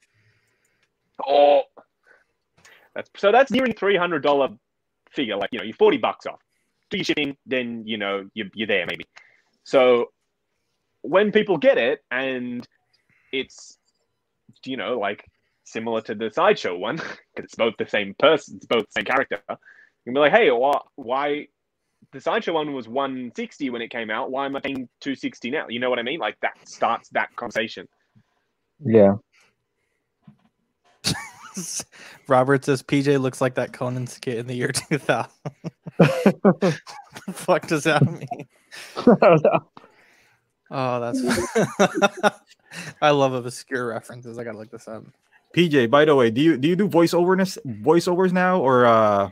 [1.28, 1.64] Oh,
[2.96, 4.50] that's so that's nearing three hundred dollar
[5.12, 5.36] figure.
[5.36, 6.40] Like you know, you're forty bucks off.
[6.90, 9.06] Do your shipping, then you know you're, you're there maybe.
[9.64, 10.12] So
[11.02, 12.68] when people get it and
[13.32, 13.78] it's
[14.66, 15.26] you know like
[15.72, 16.96] similar to the sideshow one
[17.36, 19.40] because it's both the same person, it's both the same character.
[20.06, 21.48] You'll be like, hey, why, why
[22.12, 24.32] the sideshow one was 160 when it came out?
[24.32, 25.68] Why am I paying 260 now?
[25.70, 26.20] You know what I mean?
[26.20, 27.88] Like that starts that conversation.
[28.84, 29.14] Yeah.
[32.28, 35.30] Robert says PJ looks like that Conan skit in the year 2000.
[36.00, 36.80] the
[37.32, 38.48] fuck does that mean?
[40.72, 41.22] Oh, that's.
[43.02, 44.38] I love obscure references.
[44.40, 45.04] I gotta look this up.
[45.56, 49.30] PJ, by the way, do you do you do voiceoverness voiceovers now, or uh,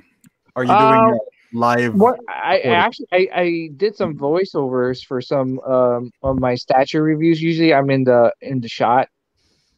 [0.56, 1.20] are you Uh, doing
[1.54, 1.94] live?
[1.94, 7.00] What I, I actually I, I did some voiceovers for some um of my statue
[7.00, 7.42] reviews.
[7.42, 9.08] Usually I'm in the in the shot,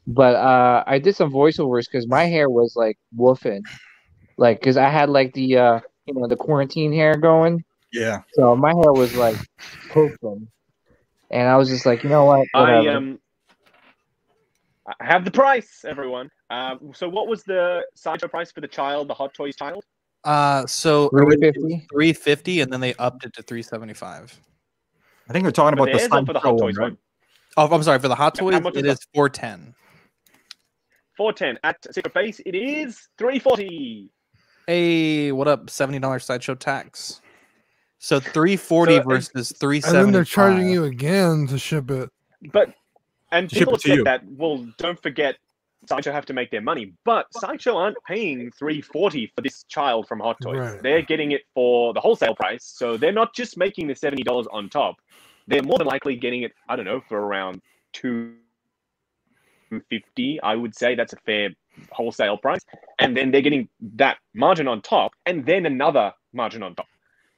[0.08, 3.62] but uh I did some voiceovers because my hair was like woofing,
[4.38, 7.64] like because I had like the uh you know the quarantine hair going,
[7.94, 9.38] Yeah, so my hair was like
[9.90, 10.48] poofing,
[11.32, 13.20] and I was just like you know what I um,
[15.00, 16.30] I have the price, everyone.
[16.50, 19.84] Um, so what was the sideshow price for the child, the Hot Toys child?
[20.24, 21.88] Uh, so Three originally it was fifty.
[21.94, 24.40] 350 and then they upped it to 375.
[25.30, 26.78] I think we're talking For about the theirs or for the sideshow Hot one, Toys
[26.78, 26.84] right?
[26.92, 26.98] one?
[27.58, 28.00] Oh, I'm sorry.
[28.00, 29.74] For the Hot Toys, much it is is 410.
[31.18, 32.42] 410 at Secret Base.
[32.46, 34.10] It is 340.
[34.68, 35.68] Hey, what up?
[35.68, 37.22] $70 sideshow tax.
[38.04, 42.10] So 340 So, and- versus and then they're charging you again to ship it.
[42.52, 42.74] But
[43.32, 44.04] and Ship people it said you.
[44.06, 44.26] that.
[44.26, 45.38] Well, don't forget,
[45.88, 50.20] Sideshow have to make their money, but Sideshow aren't paying 340 for this child from
[50.20, 50.58] Hot Toys.
[50.58, 50.82] Right.
[50.82, 54.48] They're getting it for the wholesale price, so they're not just making the seventy dollars
[54.52, 54.96] on top.
[55.48, 56.54] They're more than likely getting it.
[56.68, 57.62] I don't know for around
[57.94, 58.34] two
[59.90, 60.42] fifty.
[60.42, 61.50] I would say that's a fair
[61.92, 62.62] wholesale price,
[62.98, 66.88] and then they're getting that margin on top, and then another margin on top.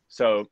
[0.07, 0.48] So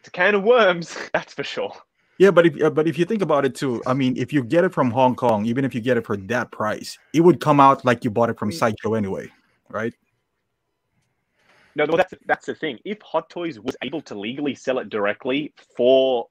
[0.00, 1.72] it's a can of worms, that's for sure.
[2.18, 4.42] Yeah, but if uh, but if you think about it too, I mean, if you
[4.42, 7.40] get it from Hong Kong, even if you get it for that price, it would
[7.40, 9.30] come out like you bought it from Sideshow anyway,
[9.70, 9.94] right?
[11.76, 12.78] No, well, that's that's the thing.
[12.84, 16.26] If Hot Toys was able to legally sell it directly for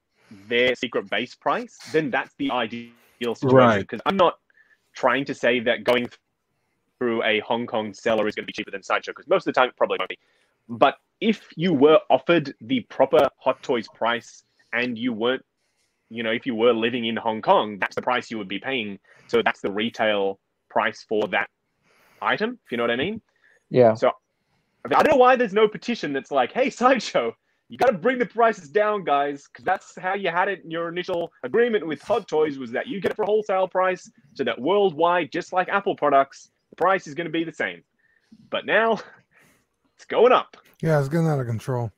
[0.47, 2.91] their secret base price, then that's the ideal
[3.23, 3.57] situation.
[3.57, 3.79] Right.
[3.79, 4.37] Because I'm not
[4.93, 6.07] trying to say that going
[6.99, 9.53] through a Hong Kong seller is going to be cheaper than Sideshow, because most of
[9.53, 10.19] the time it probably won't be.
[10.69, 15.43] But if you were offered the proper Hot Toys price and you weren't,
[16.09, 18.59] you know, if you were living in Hong Kong, that's the price you would be
[18.59, 18.99] paying.
[19.27, 20.39] So that's the retail
[20.69, 21.49] price for that
[22.21, 22.59] item.
[22.65, 23.21] If you know what I mean.
[23.69, 23.95] Yeah.
[23.95, 24.11] So
[24.85, 27.35] I don't know why there's no petition that's like, hey, Sideshow,
[27.67, 30.71] you got to bring the prices down, guys, because that's how you had it in
[30.71, 34.43] your initial agreement with Hot Toys was that you get it for wholesale price, so
[34.43, 37.83] that worldwide, just like Apple products, the price is going to be the same.
[38.49, 38.99] But now
[39.99, 40.55] it's going up.
[40.81, 41.91] Yeah, it's getting out of control.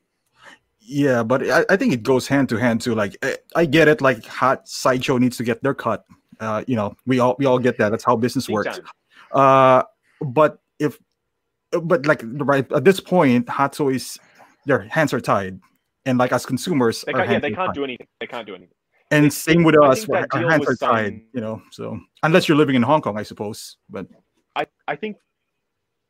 [0.80, 2.96] Yeah, but I, I think it goes hand to hand too.
[2.96, 6.04] Like I, I get it, like hot sideshow needs to get their cut.
[6.40, 7.90] Uh, you know, we all we all get that.
[7.90, 8.80] That's how business Big works.
[8.80, 8.88] time.
[9.32, 9.84] Uh,
[10.22, 10.98] but if,
[11.84, 14.18] but like right at this point, hot toys,
[14.66, 15.60] their hands are tied,
[16.08, 17.76] and like as consumers, They can't, yeah, they can't tied.
[17.76, 18.08] do anything.
[18.20, 18.74] They can't do anything.
[19.12, 21.22] And they- same with I us, think our hands are was tied.
[21.34, 23.78] You know, so unless you're living in Hong Kong, I suppose.
[23.88, 24.08] But
[24.56, 25.18] I, I think,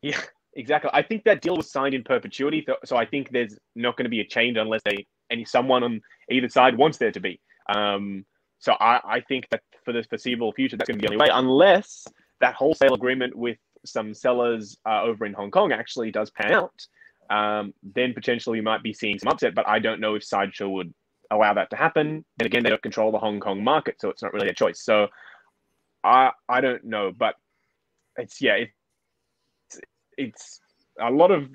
[0.01, 0.19] yeah,
[0.56, 0.90] exactly.
[0.94, 4.10] I think that deal was signed in perpetuity, so, I think there's not going to
[4.10, 7.40] be a change unless they any someone on either side wants there to be.
[7.73, 8.26] Um,
[8.60, 11.26] so I, I think that for the foreseeable future, that's going to be the only
[11.26, 12.06] way, unless
[12.41, 16.88] that wholesale agreement with some sellers uh, over in Hong Kong actually does pan out.
[17.30, 20.69] Um, then potentially you might be seeing some upset, but I don't know if Sideshow
[20.69, 20.94] would
[21.32, 22.26] allow that to happen.
[22.40, 24.84] And again, they don't control the Hong Kong market, so it's not really a choice.
[24.84, 25.07] So
[26.03, 27.36] I I don't know, but
[28.18, 28.73] it's yeah, it's
[30.26, 30.60] it's
[30.99, 31.49] a lot of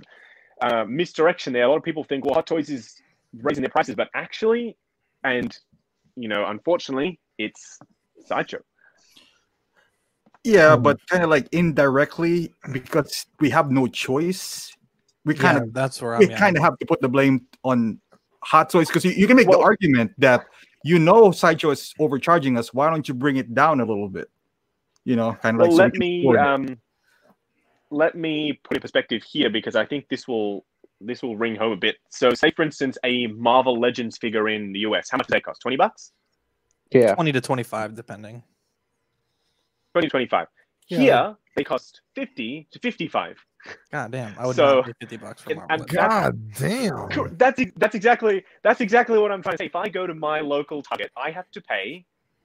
[0.62, 1.64] uh, misdirection there.
[1.64, 3.00] A lot of people think, well, Hot Toys is
[3.46, 4.76] raising their prices, but actually,
[5.24, 5.56] and
[6.16, 7.78] you know, unfortunately, it's
[8.24, 8.62] Sideshow.
[10.44, 10.82] Yeah, Mhm.
[10.84, 14.72] but kind of like indirectly because we have no choice.
[15.24, 16.20] We kind yeah, of that's where I'm.
[16.20, 16.38] we yeah.
[16.38, 18.00] kind of have to put the blame on
[18.44, 20.46] Hot Toys because you, you can make Well- the argument that
[20.84, 22.72] you know Sideshow is overcharging us.
[22.72, 24.28] Why don't you bring it down a little bit?
[25.04, 26.78] You know, kind of Well, like let we can me um,
[27.90, 30.64] let me put in perspective here because I think this will
[31.00, 31.96] this will ring home a bit.
[32.10, 35.44] So, say for instance, a Marvel Legends figure in the US, how much does that
[35.44, 35.60] cost?
[35.60, 36.12] Twenty bucks?
[36.90, 37.14] Yeah.
[37.14, 38.42] twenty to twenty-five, depending.
[39.94, 40.46] 20, 25.
[40.88, 40.98] Yeah.
[40.98, 43.36] Here they cost fifty to fifty-five.
[43.90, 45.74] God damn, I would So- not pay fifty bucks for and- Marvel.
[45.80, 47.10] and Legends.
[47.10, 47.36] God damn.
[47.36, 49.66] That's that's exactly that's exactly what I'm trying to say.
[49.66, 52.04] If I go to my local Target, I have to pay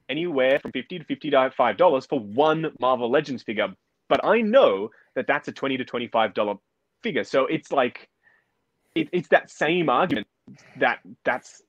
[0.09, 3.67] anywhere from fifty to fifty-five dollars for one Marvel Legends figure.
[4.09, 6.55] But I know that that's a twenty to twenty-five dollar
[7.03, 7.23] figure.
[7.23, 8.09] So it's like
[8.95, 10.27] it, it's that same argument
[10.77, 11.61] that that's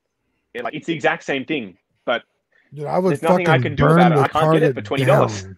[0.61, 1.77] like it's the exact same thing.
[2.05, 2.23] But
[2.75, 4.15] Dude, I would There's nothing fucking I can do burn about it.
[4.17, 5.57] the I can't get it for $20.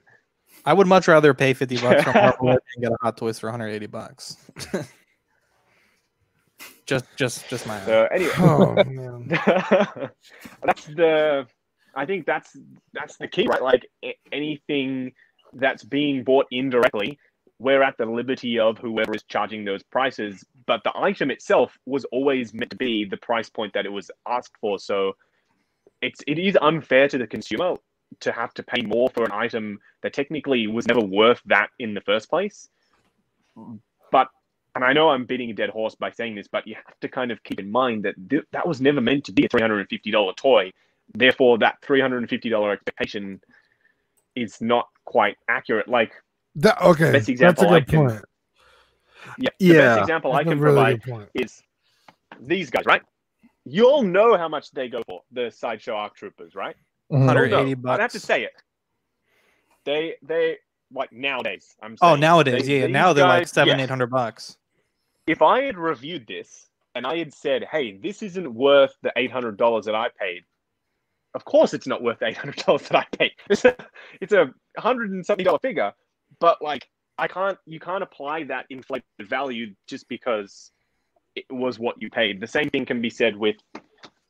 [0.67, 3.39] I would much rather pay fifty bucks for Marvel Legends and get a Hot Toys
[3.39, 4.37] for one hundred eighty bucks.
[6.87, 7.77] just, just, just my.
[7.83, 9.29] uh, anyway, Oh man.
[10.65, 11.47] that's the
[11.97, 12.57] i think that's
[12.93, 13.87] that's the key right like
[14.33, 15.13] anything
[15.53, 17.17] that's being bought indirectly
[17.65, 22.05] we're at the liberty of whoever is charging those prices but the item itself was
[22.07, 25.17] always meant to be the price point that it was asked for so
[26.03, 27.77] it's it is unfair to the consumer
[28.21, 31.95] to have to pay more for an item that technically was never worth that in
[31.95, 32.69] the first place
[34.13, 34.29] but
[34.75, 37.09] and I know I'm beating a dead horse by saying this, but you have to
[37.09, 40.37] kind of keep in mind that th- that was never meant to be a $350
[40.37, 40.73] toy.
[41.15, 43.41] Therefore, that $350 expectation
[44.35, 45.87] is not quite accurate.
[45.87, 46.13] Like,
[46.57, 48.25] That, okay, Best that's a example I good can point.
[49.39, 49.75] yeah, the Yeah.
[49.97, 51.63] best example I can really provide is
[52.41, 53.03] these guys, right?
[53.65, 56.77] You all know how much they go for, the sideshow arc troopers, right?
[57.11, 57.17] Mhm.
[57.17, 57.91] You all 180 know.
[57.93, 58.53] I'd have to say it.
[59.85, 60.59] They, they,
[60.93, 62.93] like nowadays, I'm Oh, nowadays, they- yeah, yeah.
[62.93, 63.85] Now they're like guys- seven, yeah.
[63.85, 64.57] eight hundred bucks.
[65.27, 69.31] if I had reviewed this and I had said, "Hey, this isn't worth the eight
[69.33, 70.45] hundred dollars that I paid,"
[71.35, 73.33] of course it's not worth eight hundred dollars that I paid.
[73.51, 73.75] It's a
[74.21, 75.93] it's a hundred and something dollar figure,
[76.41, 76.89] but like
[77.19, 80.73] I can't you can't apply that inflated value just because
[81.37, 82.41] it was what you paid.
[82.41, 83.57] The same thing can be said with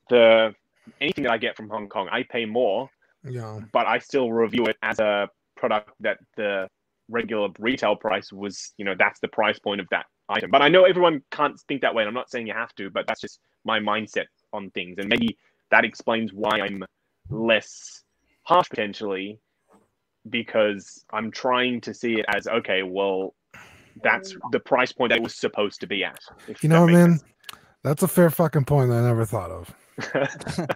[0.08, 0.54] the
[1.00, 2.08] anything that I get from Hong Kong.
[2.10, 2.90] I pay more,
[3.24, 3.60] Yeah.
[3.72, 6.68] but I still review it as a product that the
[7.08, 10.50] regular retail price was, you know, that's the price point of that item.
[10.50, 12.02] But I know everyone can't think that way.
[12.02, 14.96] And I'm not saying you have to, but that's just my mindset on things.
[14.98, 15.36] And maybe
[15.70, 16.84] that explains why I'm
[17.30, 18.02] less
[18.42, 19.38] harsh potentially
[20.30, 23.34] because I'm trying to see it as okay, well,
[24.02, 26.18] that's the price point that it was supposed to be at.
[26.48, 27.20] You that know, makes man,
[27.82, 29.74] that's a fair fucking point I never thought of.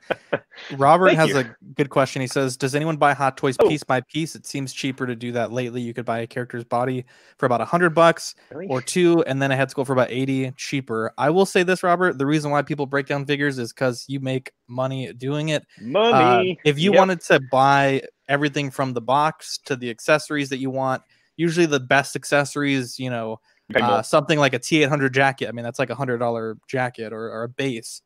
[0.76, 1.38] Robert Thank has you.
[1.38, 2.20] a good question.
[2.20, 3.68] He says, "Does anyone buy Hot Toys Oh.
[3.68, 4.36] piece by piece?
[4.36, 5.80] It seems cheaper to do that lately.
[5.80, 7.04] You could buy a character's body
[7.38, 8.68] for about a hundred bucks Really?
[8.68, 11.82] or two, and then a head sculpt for about eighty, cheaper." I will say this,
[11.82, 12.18] Robert.
[12.18, 15.64] The reason why people break down figures is because you make money doing it.
[15.80, 16.60] Uh, Money.
[16.64, 16.98] if you Yep.
[16.98, 21.02] wanted to buy everything from the box to the accessories that you want,
[21.36, 23.40] usually the best accessories, you know,
[23.74, 25.48] uh, something like a T800 jacket.
[25.48, 28.02] I mean, that's like a hundred dollar jacket or, or a base.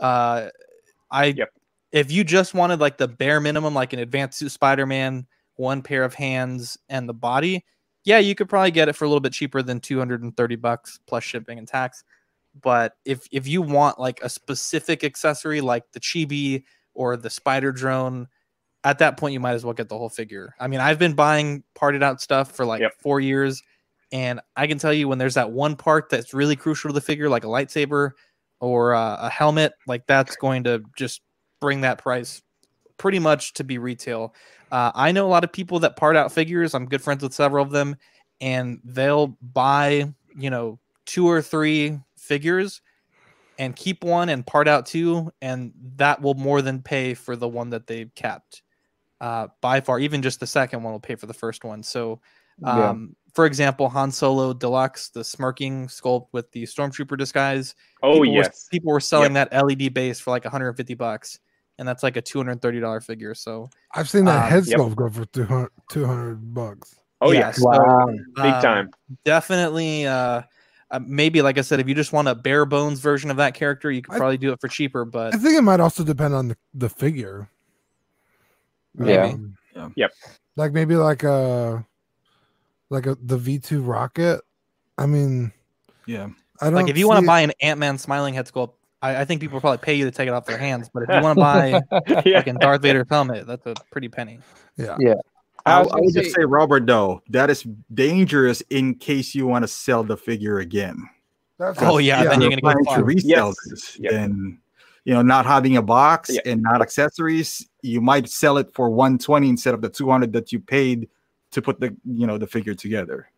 [0.00, 0.48] Uh,
[1.10, 1.50] I Yep.
[1.92, 6.04] if you just wanted like the bare minimum, like an advanced suit Spider-Man, one pair
[6.04, 7.64] of hands and the body,
[8.04, 11.24] yeah, you could probably get it for a little bit cheaper than 230 bucks plus
[11.24, 12.04] shipping and tax.
[12.62, 16.64] But if if you want like a specific accessory like the chibi
[16.94, 18.28] or the spider drone,
[18.88, 20.54] at that point you might as well get the whole figure.
[20.58, 22.92] I mean, I've been buying parted out stuff for like Yep.
[23.02, 23.62] four years,
[24.12, 27.00] and I can tell you when there's that one part that's really crucial to the
[27.02, 28.12] figure, like a lightsaber
[28.60, 31.20] or uh, a helmet, like that's going to just
[31.60, 32.40] bring that price
[32.96, 34.34] pretty much to be retail.
[34.72, 36.74] Uh, I know a lot of people that part out figures.
[36.74, 37.94] I'm good friends with several of them,
[38.40, 42.80] and they'll buy, you know, two or three figures
[43.58, 47.48] and keep one and part out two, and that will more than pay for the
[47.48, 48.62] one that they've kept.
[49.20, 51.82] Uh, by far, even just the second one will pay for the first one.
[51.82, 52.20] So,
[52.60, 52.90] Yeah.
[52.90, 57.74] um, for example, Han Solo Deluxe, the smirking sculpt with the stormtrooper disguise.
[58.02, 58.68] Oh people Were, yes.
[58.70, 61.38] people were selling that LED base for like 150 bucks,
[61.78, 63.34] and that's like a 230 dollar figure.
[63.34, 64.78] So I've seen that Um, head yep.
[64.78, 66.94] sculpt go for 200, 200 bucks.
[67.20, 67.56] Oh yeah, yes.
[67.60, 68.06] so, Wow.
[68.36, 68.90] Big um, time.
[69.24, 70.06] definitely.
[70.06, 70.42] Uh,
[70.90, 73.54] uh, maybe like I said, if you just want a bare bones version of that
[73.54, 75.04] character, you could I- probably do it for cheaper.
[75.04, 77.50] But I think it might also depend on the, the figure.
[79.00, 79.24] Yeah.
[79.26, 79.88] Um, Yeah.
[79.96, 80.12] Yep.
[80.56, 81.84] Like maybe like a
[82.90, 84.40] like a the V two rocket.
[84.96, 85.52] I mean,
[86.06, 86.28] Yeah.
[86.60, 89.18] I don't like if you want to buy an Ant Man smiling head sculpt, I,
[89.20, 90.90] I think people probably pay you to take it off their hands.
[90.92, 91.40] But if you want to
[92.10, 92.38] buy yeah.
[92.38, 94.40] like a Darth Vader helmet, that's a pretty penny.
[94.76, 95.14] yeah, Yeah.
[95.66, 99.46] I, I gonna would just say- say, Robert, though, that is dangerous in case you
[99.46, 101.08] want to sell the figure again.
[101.58, 103.06] That's Oh, yeah, then you're gonna Trying get to fucked.
[103.06, 103.56] resell Yes.
[103.68, 104.12] this, Yep.
[104.12, 104.58] then
[105.04, 106.40] you know, not having a box Yeah.
[106.46, 110.60] and not accessories, you might sell it for 120 instead of the 200 that you
[110.60, 111.08] paid
[111.52, 113.30] to put the you know the figure together.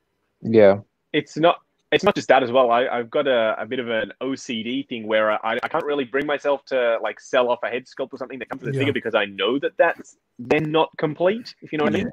[0.43, 0.79] Yeah.
[1.13, 1.61] it's not
[1.93, 2.71] it's not just that as well.
[2.71, 6.05] I, I've got a, a bit of an OCD thing where I, I can't really
[6.05, 8.79] bring myself to like sell off a head sculpt or something that comes with the
[8.79, 8.81] Yeah.
[8.83, 11.53] figure because I know that that's then not complete.
[11.63, 12.11] If you know what I mean.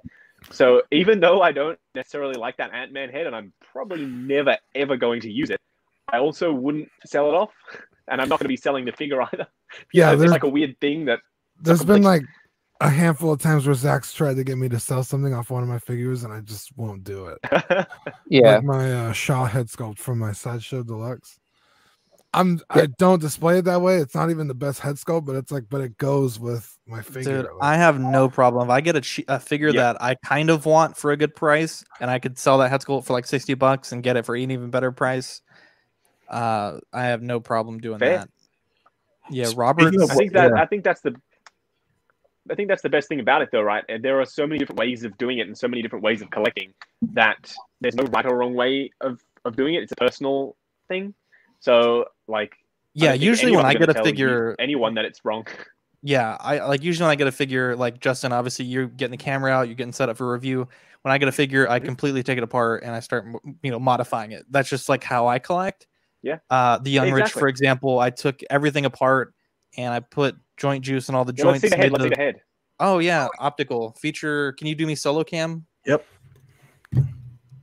[0.51, 4.57] So even though I don't necessarily like that Ant Man head, and I'm probably never
[4.75, 5.59] ever going to use it,
[6.11, 7.51] I also wouldn't sell it off,
[8.07, 9.47] and I'm not going to be selling the figure either.
[9.93, 11.19] Yeah, it's there's- like a weird thing that
[11.61, 11.95] There's complete.
[11.95, 12.21] been like
[12.81, 15.63] a handful of times where Zach's tried to get me to sell something off one
[15.63, 17.39] of my figures, and I just won't do it.
[18.29, 18.55] Yeah.
[18.55, 21.39] Like my uh, Shaw head sculpt from my sideshow deluxe.
[22.33, 23.97] I'm I don't display it that way.
[23.97, 27.01] It's not even the best head sculpt, but it's like, but it goes with my
[27.01, 27.43] figure.
[27.43, 28.67] Dude, I have no problem.
[28.67, 29.93] If I get a, che- a figure Yeah.
[29.93, 32.81] that I kind of want for a good price, and I could sell that head
[32.81, 35.41] sculpt for like sixty bucks and get it for an even better price,
[36.29, 38.17] uh, I have no problem doing Fair.
[38.19, 38.29] that.
[39.31, 39.93] Yeah, Speaking Robert.
[40.01, 40.61] I think that Yeah.
[40.61, 41.15] I think that's the
[42.51, 43.83] I think that's the best thing about it though, right?
[43.89, 46.21] And there are so many different ways of doing it and so many different ways
[46.21, 46.73] of collecting
[47.13, 49.83] that there's no right or wrong way of, of doing it.
[49.83, 50.55] It's a personal
[50.87, 51.13] thing.
[51.59, 52.53] So like
[52.93, 55.45] Yeah, usually when I get a figure, anyone that it's wrong.
[56.03, 58.31] Yeah, I like usually when I get a figure like Justin.
[58.31, 60.67] Obviously, you're getting the camera out, you're getting set up for review.
[61.01, 61.73] When I get a figure, Mm-hmm.
[61.73, 63.25] I completely take it apart and I start,
[63.63, 64.45] you know, modifying it.
[64.49, 65.87] That's just like how I collect.
[66.21, 66.37] Yeah.
[66.49, 69.33] Uh, the Young Rich, for example, I took everything apart
[69.75, 71.63] and I put joint juice and all the Yeah, let's joints.
[71.63, 71.83] see the head.
[71.83, 72.41] made Let's see the- the head.
[72.79, 74.51] Oh yeah, optical feature.
[74.53, 75.65] Can you do me solo cam?
[75.85, 76.05] Yep.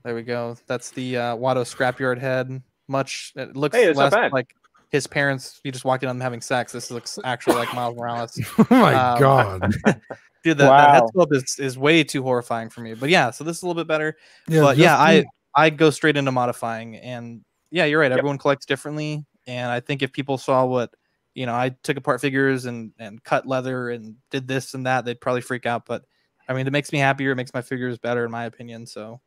[0.04, 0.56] There we go.
[0.66, 2.62] That's the uh, Watto scrapyard head.
[2.88, 4.54] Much it looks Hey, less like
[4.90, 5.60] his parents.
[5.64, 6.72] You just walked in on them having sex.
[6.72, 8.38] This looks actually like Miles Morales.
[8.58, 9.60] oh my um, god.
[10.44, 11.24] Dude, that, that head Wow.
[11.24, 12.92] sculpt is, is way too horrifying for me.
[12.92, 14.14] But yeah, so this is a little bit better.
[14.46, 18.10] Yeah, but yeah, just I I go straight into modifying, and yeah, you're right.
[18.10, 18.18] Yep.
[18.18, 20.92] Everyone collects differently, and I think if people saw what
[21.34, 25.04] you know, I took apart figures and and cut leather and did this and that,
[25.04, 25.84] they'd probably freak out.
[25.86, 26.04] But
[26.48, 27.32] I mean, it makes me happier.
[27.32, 28.86] It makes my figures better, in my opinion.
[28.86, 29.20] So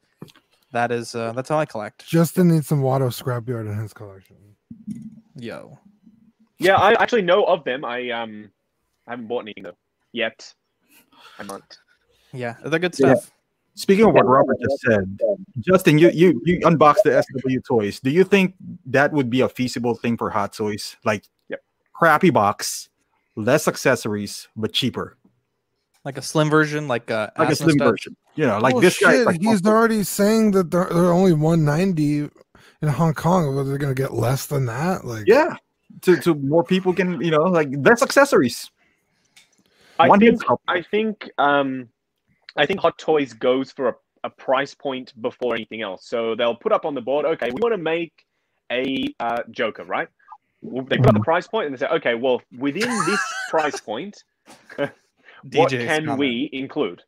[0.72, 2.06] that is uh, that's how I collect.
[2.08, 4.36] Justin needs some Watto scrapyard in his collection.
[5.36, 5.78] Yo,
[6.60, 7.86] Yeah, I actually know of them.
[7.86, 8.50] I um
[9.06, 9.78] I haven't bought anything though
[10.14, 10.54] yet.
[11.40, 11.62] I might.
[12.34, 13.16] yeah, they're good Yeah.
[13.16, 13.32] stuff.
[13.76, 15.20] Speaking of what Robert just said,
[15.60, 18.00] Justin, you you you unboxed the SW toys.
[18.00, 18.56] Do you think
[18.88, 20.96] that would be a feasible thing for Hot Toys?
[21.06, 21.37] Like, Yep.
[21.98, 22.90] Crappy box,
[23.36, 25.18] less accessories, but cheaper,
[26.06, 27.88] Like a slim version, like uh, like a slim stud.
[27.90, 28.16] version.
[28.36, 29.24] You know, like Oh, this guy.
[29.24, 32.30] Like, he's already saying that they're, they're only 190
[32.82, 33.56] in Hong Kong.
[33.56, 35.06] But they're gonna get less than that.
[35.06, 35.56] Like, yeah,
[36.02, 38.70] to to more people can you know like less accessories.
[40.00, 40.42] I One think.
[40.68, 41.90] I think um
[42.56, 43.96] I think Hot Toys goes for a,
[44.26, 46.08] a price point before anything else.
[46.08, 48.14] So they'll put up on the board, okay, we want to make
[48.72, 50.08] a uh, Joker, right?
[50.62, 53.20] Well, They put up the price point and they say, okay, well, within this
[53.50, 54.24] price point,
[54.78, 54.92] what
[55.46, 56.20] DJ's can comment.
[56.20, 57.04] we include?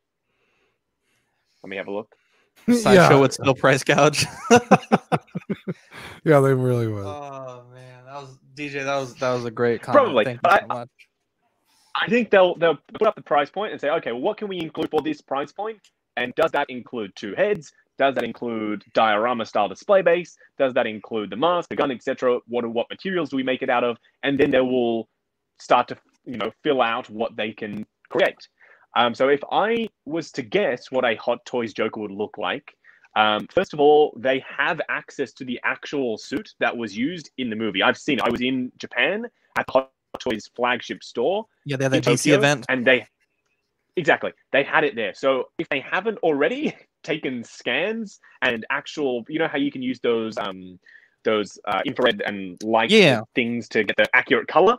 [1.62, 2.14] Let me have a look.
[2.66, 4.26] Sideshow yeah, would still price gouge.
[6.24, 7.04] yeah, they really would.
[7.06, 8.84] Oh man, that was DJ.
[8.84, 10.04] That was that was a great comment.
[10.04, 10.88] Probably, Thank you but so I- much.
[11.96, 14.48] I think they'll they'll put up the price point and say, okay, well, what can
[14.48, 15.78] we include for this price point?
[16.16, 17.72] And does that include two heads?
[18.00, 20.38] Does that include diorama style display base?
[20.58, 22.38] Does that include the mask, the gun, etc.?
[22.48, 23.98] What what materials do we make it out of?
[24.22, 25.06] And then they will
[25.58, 28.48] start to you know fill out what they can create.
[28.96, 32.74] Um, so if I was to guess what a Hot Toys Joker would look like,
[33.16, 37.50] um, first of all, they have access to the actual suit that was used in
[37.50, 37.82] the movie.
[37.82, 38.24] I've seen it.
[38.24, 39.26] I was in Japan
[39.58, 42.64] at the Hot Toys flagship store Yeah, they had that DC Tokyo, event.
[42.70, 43.06] and they
[43.96, 45.12] exactly they had it there.
[45.12, 50.00] So if they haven't already taken scans and actual, you know how you can use
[50.00, 50.78] those um
[51.24, 53.22] those uh, infrared and light Yeah.
[53.34, 54.76] things to get the accurate color.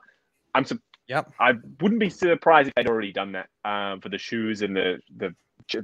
[0.55, 1.33] I'm su- Yep.
[1.39, 4.99] I wouldn't be surprised if they'd already done that um, for the shoes and the
[5.17, 5.35] the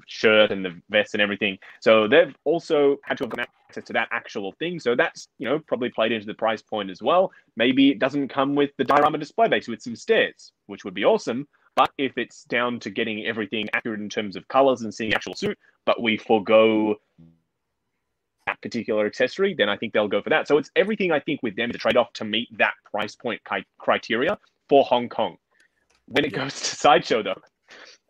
[0.08, 1.58] shirt and the vest and everything.
[1.82, 4.80] So they've also had to have access to that actual thing.
[4.80, 7.32] So that's you know probably played into the price point as well.
[7.56, 11.06] Maybe it doesn't come with the diorama display base with some stairs, which would be
[11.06, 11.48] awesome.
[11.78, 15.16] But if it's down to getting everything accurate in terms of colors and seeing the
[15.16, 16.96] actual suit, but we forego
[18.48, 20.48] that particular accessory, then I think they'll go for that.
[20.48, 23.16] So it's everything I think with them is a trade off to meet that price
[23.16, 23.42] point
[23.78, 25.38] criteria for Hong Kong.
[26.08, 27.42] When it goes to Sideshow, though,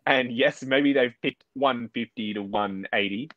[0.06, 3.30] and yes, maybe they've picked 150 to 180,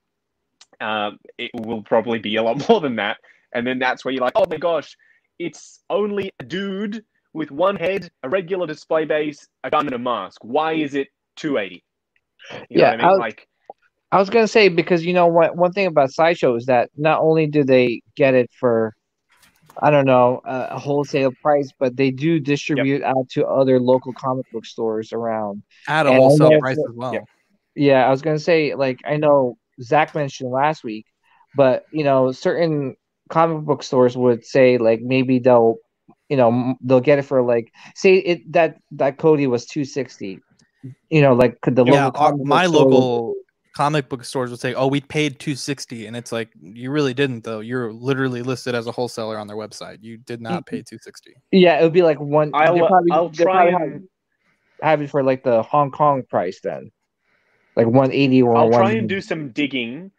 [0.79, 3.17] um, it will probably be a lot more than that.
[3.51, 4.95] And then that's where you're like, oh my gosh,
[5.39, 7.03] it's only a dude
[7.33, 10.41] with one head, a regular display base, a gun, and a mask.
[10.43, 11.83] Why is it 280?
[12.69, 13.05] You know Yeah, what I mean?
[13.05, 13.47] I was- like,
[14.13, 17.21] I was gonna say because you know what one thing about sideshow is that not
[17.21, 18.93] only do they get it for
[19.81, 24.11] I don't know a, a wholesale price, but they do distribute out to other local
[24.11, 25.63] comic book stores around.
[25.87, 27.13] At a wholesale price as well.
[27.13, 27.23] Yep.
[27.75, 31.05] Yeah, I was gonna say like I know Zach mentioned last week,
[31.55, 32.95] but you know certain
[33.29, 35.77] comic book stores would say like maybe they'll
[36.31, 40.39] you know they'll get it for like say it that that Cody was two sixty.
[41.09, 43.33] You know, like could the yeah, local uh, our- my store local
[43.75, 47.43] comic book stores would say, "Oh, we paid 260." And it's like, "You really didn't
[47.43, 47.59] though.
[47.59, 49.97] You're literally listed as a wholesaler on their website.
[50.01, 50.75] You did not mm-hmm.
[50.75, 52.51] pay 260." Yeah, it would be like one.
[52.53, 54.01] I'll, probably, I'll try and have,
[54.81, 56.91] have it for like the Hong Kong price then,
[57.75, 58.79] like one eighty or I'll one.
[58.79, 60.11] try and do some digging.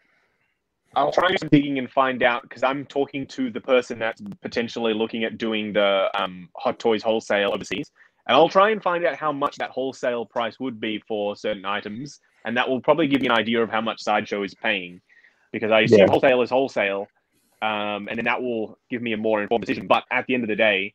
[0.95, 4.21] I'll try and do digging and find out because I'm talking to the person that's
[4.43, 7.91] potentially looking at doing the um, Hot Toys wholesale overseas,
[8.27, 11.65] and I'll try and find out how much that wholesale price would be for certain
[11.65, 15.01] items, and that will probably give you an idea of how much Sideshow is paying,
[15.53, 16.07] because I assume Yeah.
[16.11, 17.09] wholesale is wholesale,
[17.63, 19.87] um, and then that will give me a more informed decision.
[19.87, 20.95] But at the end of the day,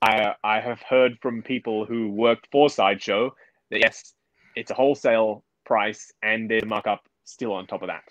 [0.00, 3.34] I I have heard from people who worked for Sideshow
[3.70, 4.14] that yes,
[4.54, 8.04] it's a wholesale price and there's a markup still on top of that.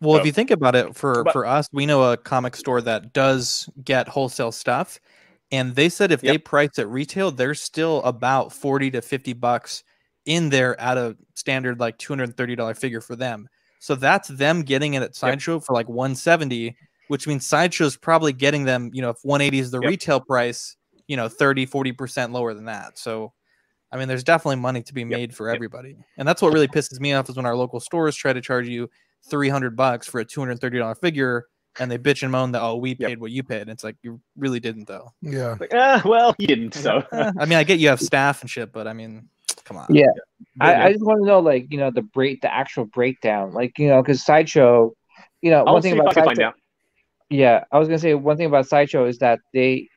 [0.00, 2.80] Well, if you think about it, for But- for us, we know a comic store
[2.82, 5.00] that does get wholesale stuff,
[5.50, 6.44] and they said if they Yep.
[6.44, 9.82] price at retail, they're still about forty to fifty bucks
[10.26, 13.48] in there at a standard like two hundred and thirty dollar figure for them.
[13.80, 16.76] So that's them getting it at Sideshow for like one seventy,
[17.08, 18.90] which means Sideshow's probably getting them.
[18.92, 19.88] You know, if one eighty is the Yep.
[19.88, 20.76] retail price,
[21.06, 22.98] you know, 30 40 percent lower than that.
[22.98, 23.32] So.
[23.90, 25.54] I mean, there's definitely money to be made for yep.
[25.56, 28.40] everybody, and that's what really pisses me off is when our local stores try to
[28.42, 28.90] charge you
[29.30, 31.46] 300 bucks for a $230 figure
[31.80, 32.98] and they bitch and moan that oh we Yep.
[32.98, 35.56] paid what you paid and it's like you really didn't though Yeah.
[35.60, 36.74] Like, ah, well, you didn't.
[36.74, 39.28] So i mean i get you have staff and shit but i mean
[39.64, 40.06] come on Yeah,
[40.60, 43.78] I, I just want to know like you know the break the actual breakdown like
[43.78, 44.92] you know because sideshow,
[45.42, 46.48] you know I'll one thing about can find sideshow.
[46.48, 46.54] out.
[47.30, 49.88] Yeah, I was gonna say one thing about sideshow is that they,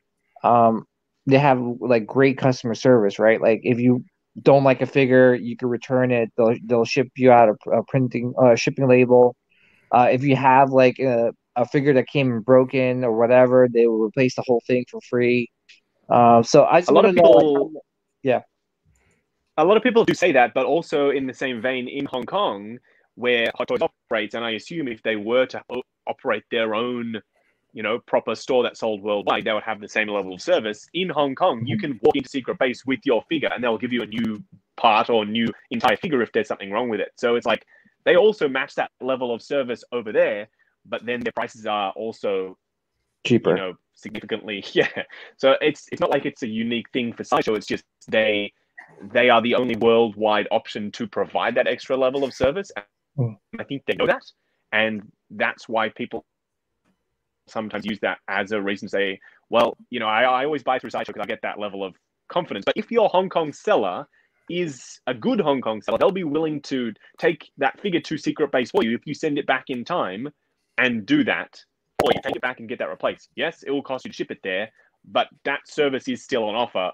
[0.44, 0.84] um,
[1.26, 3.40] they have like great customer service, right?
[3.40, 4.04] Like if you
[4.40, 6.30] don't like a figure, you can return it.
[6.36, 9.36] They'll they'll ship you out a, a printing uh, shipping label.
[9.90, 14.00] Uh, if you have like a, a figure that came broken or whatever, they will
[14.02, 15.50] replace the whole thing for free.
[16.08, 17.28] Um, so I just A lot of to know.
[17.28, 18.44] people- Like, how-
[19.58, 22.24] A lot of people do say that, but also in the same vein in Hong
[22.24, 22.78] Kong,
[23.16, 25.62] where Hot Toys operates, and I assume if they were to
[26.06, 27.20] operate their own,
[27.72, 30.86] you know, proper store that sold worldwide, they would have the same level of service.
[30.94, 33.92] In Hong Kong, you can walk into Secret Base with your figure, and they'll give
[33.92, 34.42] you a new
[34.76, 37.12] part or new entire figure if there's something wrong with it.
[37.16, 37.64] So it's like
[38.04, 40.48] they also match that level of service over there,
[40.84, 42.58] but then their prices are also
[43.24, 43.50] cheaper.
[43.50, 44.88] you know significantly yeah
[45.36, 48.52] so it's it's not like it's a unique thing for sideshow it's just they
[49.12, 52.70] they are the only worldwide option to provide that extra level of service
[53.16, 53.32] Hmm.
[53.60, 54.24] i think they know that
[54.72, 56.24] and that's why people
[57.46, 59.18] sometimes use that as a reason to say
[59.50, 61.94] well you know i, I always buy through sideshow because i get that level of
[62.28, 64.06] confidence but if your hong kong seller
[64.48, 68.50] is a good hong kong seller they'll be willing to take that figure to secret
[68.52, 70.28] base for you if you send it back in time
[70.78, 71.62] and do that
[72.02, 73.30] or you take it back and get that replaced.
[73.36, 74.70] Yes, it will cost you to ship it there,
[75.04, 76.90] but that service is still on offer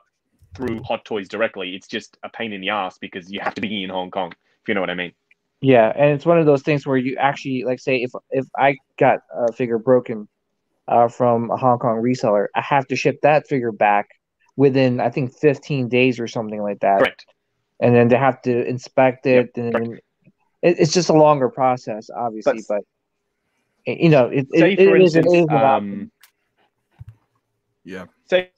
[0.55, 1.75] through Hot Toys directly.
[1.75, 4.33] It's just a pain in the ass because you have to be in Hong Kong,
[4.33, 5.13] if you know what I mean.
[5.61, 8.77] Yeah, and it's one of those things where you actually like say if if I
[8.97, 10.29] got a figure broken
[10.89, 14.09] uh, from a Hong Kong reseller, I have to ship that figure back
[14.57, 17.25] within I think 15 days or something like that, Correct.
[17.81, 19.95] and then they have to inspect it, Yep, and
[20.63, 22.83] it, it's just a longer process, obviously, But-
[23.87, 26.11] but you know it, Say it, for it is it instance, is an um,
[27.85, 28.07] Yeah.
[28.29, 28.51] say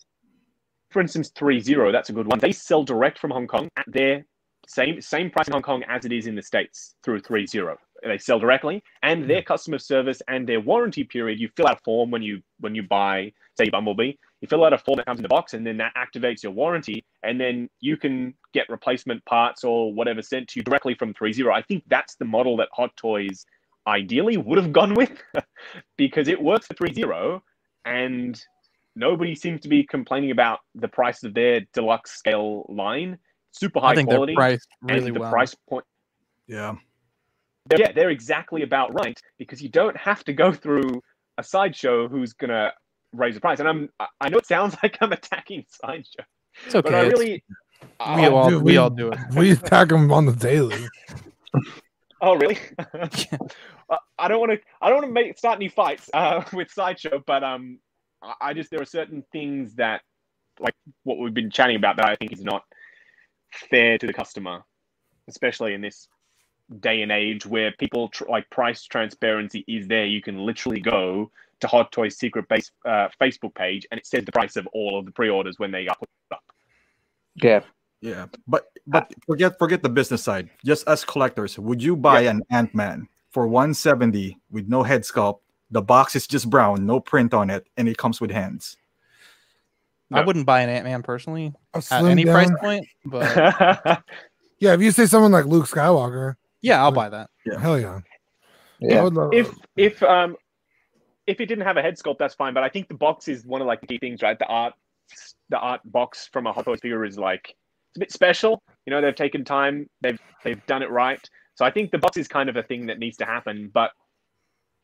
[0.91, 1.93] for instance, threezero.
[1.93, 2.41] That's a good one.
[2.41, 4.25] They sell direct from Hong Kong at their
[4.67, 7.77] same same price in Hong Kong as it is in the states through threezero.
[8.05, 9.29] They sell directly, and hmm.
[9.29, 11.39] their customer service and their warranty period.
[11.41, 14.13] You fill out a form when you when you buy, say, Bumblebee.
[14.41, 16.53] You fill out a form that comes in the box, and then that activates your
[16.53, 21.13] warranty, and then you can get replacement parts or whatever sent to you directly from
[21.13, 21.53] threezero.
[21.53, 23.45] I think that's the model that Hot Toys
[23.87, 25.23] ideally would have gone with
[25.97, 27.41] because it works for threezero
[27.85, 28.41] and
[28.97, 33.19] nobody seems to be complaining about the price of their deluxe scale line.
[33.53, 35.31] Super high I think quality they're priced really and the well.
[35.31, 35.85] price point
[36.47, 36.75] Yeah.
[37.77, 41.01] Yeah, they're exactly about right because you don't have to go through
[41.39, 42.73] a sideshow who's gonna
[43.13, 43.61] raise the price.
[43.61, 46.25] And I'm I- I know it sounds like I'm attacking sideshow,
[46.67, 46.83] It's okay.
[46.91, 47.45] but I it's- really
[48.17, 49.19] we all dude, we we- all do it.
[49.35, 50.85] We attack them on the daily.
[52.21, 52.59] oh really?
[53.91, 56.71] Uh, I don't want to I don't want to make start any fights uh, with
[56.71, 57.81] sideshow, but um
[58.23, 60.03] I- I just there are certain things that
[60.61, 62.63] like what we've been chatting about that I think is not
[63.69, 64.61] fair to the customer,
[65.29, 66.07] especially in this
[66.79, 70.05] day and age where people tr- like price transparency is there.
[70.05, 74.25] You can literally go to Hot Toys secret base uh, Facebook page and it says
[74.25, 76.45] the price of all of the pre-orders when they are put up.
[77.35, 77.61] Yeah.
[78.01, 78.27] Yeah.
[78.47, 80.49] But but forget forget the business side.
[80.65, 85.41] Just as collectors, would you buy an Ant Man for 170 with no head sculpt?
[85.71, 88.77] The box is just brown, no print on it, and it comes with hands.
[90.13, 94.03] I wouldn't buy an Ant Man personally at slim any price point, but
[94.61, 97.31] Yeah, if you say someone like Luke Skywalker, yeah, I'll buy that.
[97.45, 97.59] Yeah.
[97.59, 98.01] hell yeah.
[98.81, 99.09] Yeah.
[99.33, 100.37] if if um
[101.27, 102.55] if it didn't have a head sculpt, that's fine.
[102.55, 104.39] But I think the box is one of like the key things, right?
[104.39, 104.75] The art,
[105.49, 107.55] the art box from a Hot Toys figure is like
[107.91, 108.63] it's a bit special.
[108.87, 111.21] You know, they've taken time, they've they've done it right.
[111.55, 113.71] So I think the box is kind of a thing that needs to happen.
[113.73, 113.93] But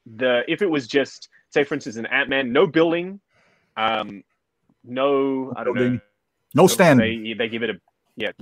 [0.04, 3.20] the if it was just say, for instance, an Ant Man, no building,
[3.76, 4.22] um,
[4.84, 6.00] no, I don't know,
[6.54, 7.00] No stand.
[7.00, 7.80] They they give it a
[8.16, 8.32] yeah.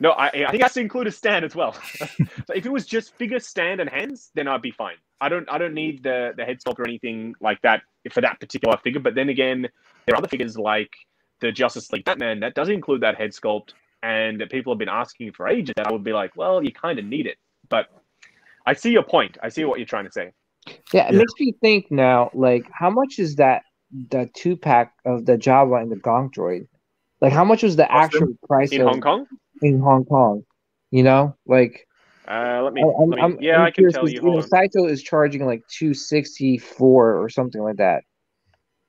[0.00, 1.72] No, I I think it has to include a stand as well.
[1.98, 4.96] so if it was just figure, stand, and hands, then I'd be fine.
[5.20, 8.38] I don't I don't need the the head sculpt or anything like that for that
[8.40, 9.00] particular figure.
[9.00, 9.62] But then again,
[10.06, 10.92] there are other figures like
[11.40, 13.70] the Justice League Batman that does include that head sculpt,
[14.02, 15.74] and that people have been asking for ages.
[15.76, 17.38] That I would be like, well, you kind of need it.
[17.68, 17.86] But
[18.66, 19.36] I see your point.
[19.42, 20.32] I see what you're trying to say.
[20.92, 21.18] Yeah, it Yeah.
[21.18, 23.62] makes me think now, like, how much is that
[24.10, 26.68] the two pack of the Jawa and the Gonk droid?
[27.20, 29.26] Like, how much was the Cost actual price In of, Hong Kong,
[29.62, 30.44] in Hong Kong?
[30.90, 31.86] You know, like,
[32.26, 34.12] uh, let me, I- I'm, let me I'm, yeah, I'm I can curious tell 'cause,
[34.12, 34.22] you.
[34.22, 38.04] you know, Sideshow is charging like two sixty four or something like that,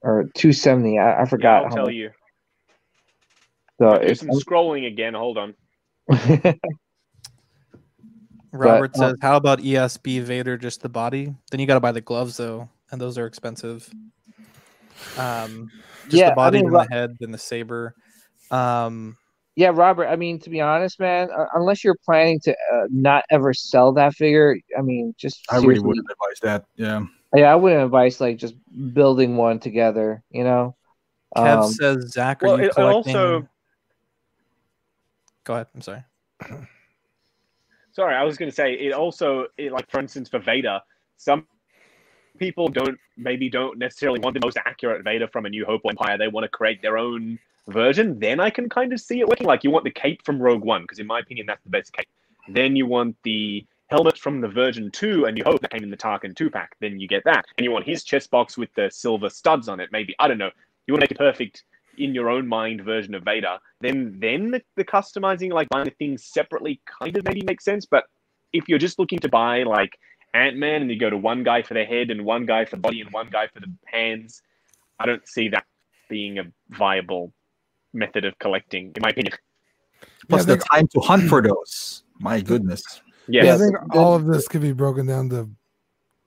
[0.02, 0.98] or two seventy.
[1.00, 1.64] I, I Yeah, forgot.
[1.64, 1.96] I'll how tell much.
[1.96, 2.12] you.
[3.80, 5.14] So I'll do it's scrolling again.
[5.14, 5.56] Hold on.
[8.52, 11.34] Robert uh, says, "How about ESB Vader just the body?
[11.52, 13.90] Then you got to buy the gloves though, and those are expensive.
[15.18, 15.72] Um,
[16.08, 17.96] just Yeah, the body mean, and the head and the saber.
[18.52, 19.18] Um,
[19.60, 20.08] yeah, Robert.
[20.08, 23.92] I mean, to be honest, man, uh, unless you're planning to uh, not ever sell
[23.94, 26.66] that figure, I mean, just I really wouldn't advise that.
[26.78, 27.02] Yeah.
[27.36, 28.56] Yeah, I wouldn't advise like just
[28.94, 30.24] building one together.
[30.32, 30.76] You know.
[31.36, 33.16] Kev Um, says, Zach, are Well, you it- it collecting?
[33.18, 33.48] also-
[35.44, 35.68] Go ahead.
[35.76, 36.04] I'm sorry.
[37.92, 40.80] Sorry, I was going to say it also, it, like for instance, for Vader,
[41.18, 41.46] some
[42.38, 46.18] people don't maybe don't necessarily want the most accurate Vader from a New Hope Empire.
[46.18, 47.38] They want to create their own
[47.70, 48.20] version.
[48.20, 49.48] Then I can kind of see it working.
[49.48, 51.94] Like you want the cape from Rogue One because in my opinion that's the best
[51.94, 52.08] cape.
[52.46, 52.54] Hmm.
[52.54, 55.90] Then you want the helmet from the Version Two and you Hope that came in
[55.90, 56.76] the Tarkin two pack.
[56.80, 59.80] Then you get that, and you want his chest box with the silver studs on
[59.80, 59.90] it.
[59.92, 60.52] Maybe I don't know.
[60.88, 61.64] You want to make a perfect
[62.00, 65.92] in your own mind version of Vader, then then the, the customizing, like buying the
[65.92, 67.86] things separately, kind of maybe makes sense.
[67.86, 68.06] But
[68.54, 70.00] if you're just looking to buy like
[70.34, 72.78] Ant Man and you go to one guy for the head and one guy for
[72.78, 74.42] the body and one guy for the hands,
[75.00, 75.66] I don't see that
[76.10, 77.34] being a viable
[77.94, 79.34] method of collecting, in my opinion.
[80.28, 82.04] Plus Yeah, the time to hunt for those.
[82.20, 82.84] My goodness.
[83.28, 83.46] Yes.
[83.46, 85.50] Yeah, I think all of this could be broken down to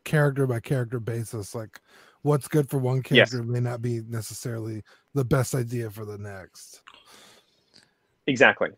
[0.04, 1.54] character by character basis.
[1.54, 1.80] Like
[2.22, 3.30] what's good for one Yes.
[3.30, 4.82] character may not be necessarily
[5.14, 6.82] the best idea for the next.
[8.26, 8.70] exactly.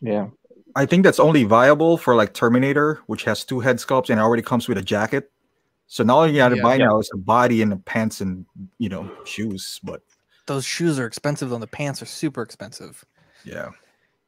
[0.00, 0.28] yeah.
[0.74, 4.42] I think that's only viable for like Terminator, which has two head sculpts and already
[4.42, 5.30] comes with a jacket.
[5.86, 6.62] So now all you gotta Yeah.
[6.62, 6.86] buy Yeah.
[6.86, 8.46] now is a body and the pants and
[8.78, 9.80] you know shoes.
[9.82, 10.02] But
[10.46, 11.56] Those shoes are expensive, though.
[11.56, 13.04] and The pants are super expensive.
[13.44, 13.70] yeah,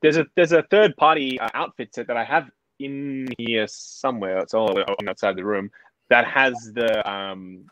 [0.01, 4.39] There's a there's a third party uh, outfit set that I have in here somewhere.
[4.39, 4.79] It's all
[5.09, 5.71] outside the room
[6.11, 7.65] that has the um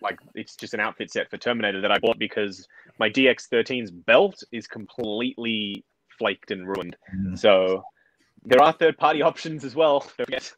[0.00, 2.66] like it's just an outfit set for Terminator that I bought because
[2.98, 5.84] my DX13's belt is completely
[6.18, 6.96] flaked and ruined.
[7.14, 7.38] Mm.
[7.38, 7.84] So
[8.44, 10.00] there are third party options as well.
[10.00, 10.52] Don't forget.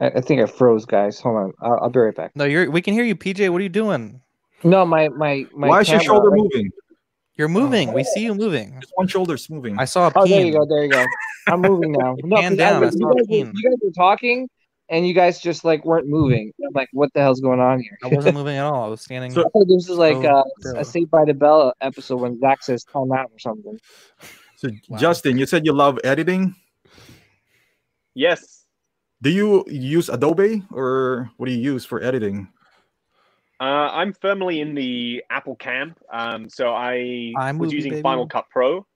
[0.00, 1.20] I, I think I froze, guys.
[1.20, 1.52] Hold on.
[1.60, 2.32] I'll, I'll be right back.
[2.34, 2.70] No, you're.
[2.70, 3.50] We can hear you, PJ.
[3.50, 4.20] What are you doing?
[4.64, 5.68] No, my my my.
[5.68, 6.70] why is your camera- shoulder moving?
[7.36, 7.92] You're moving.
[7.94, 8.76] We see you moving.
[8.80, 9.78] Just one shoulder's moving.
[9.78, 10.52] I saw a Oh, there you peen.
[10.52, 10.66] go.
[10.66, 11.04] There you go.
[11.48, 12.14] I'm moving now.
[12.24, 13.46] No, Hand 'cause I down, was- I you, guys, Keen.
[13.46, 14.48] were- you guys were talking,
[14.90, 16.52] and you guys just like weren't moving.
[16.62, 17.96] I'm like, what the hell's going on here?
[18.04, 18.84] I wasn't moving at all.
[18.84, 19.30] I was standing.
[19.30, 20.76] So- I this is like So uh, still.
[20.76, 23.78] a Saved by the Bell episode when Zach says time out or something.
[24.56, 24.98] So Wow.
[24.98, 26.54] Justin, you said you love editing.
[28.14, 28.59] Yes.
[29.22, 32.48] Do you use Adobe or what do you use for editing?
[33.60, 35.98] Uh, I'm firmly in the Apple camp.
[36.10, 38.02] Um, so I was using baby.
[38.02, 38.86] Final Cut Pro.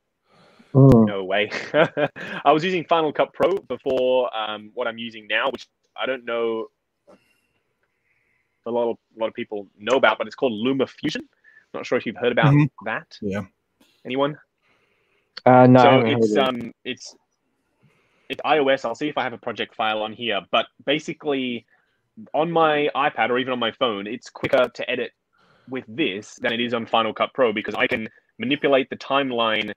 [0.72, 1.04] Hmm.
[1.04, 1.50] No way.
[2.44, 5.66] I was using Final Cut Pro before um, what I'm using now, which
[6.00, 6.68] I don't know
[8.66, 11.28] a lot of a lot of people know about, but it's called Luma Fusion.
[11.74, 12.70] Not sure if you've heard about Mhm.
[12.86, 13.18] that.
[13.20, 13.42] Yeah.
[14.06, 14.38] Anyone?
[15.44, 16.38] Uh, no, so it's it.
[16.38, 17.14] um it's
[18.28, 18.84] it's iOS.
[18.84, 21.66] I'll see if I have a project file on here, but basically
[22.32, 25.10] on my iPad or even on my phone, it's quicker to edit
[25.68, 29.72] with this than it is on Final Cut Pro because I can manipulate the timeline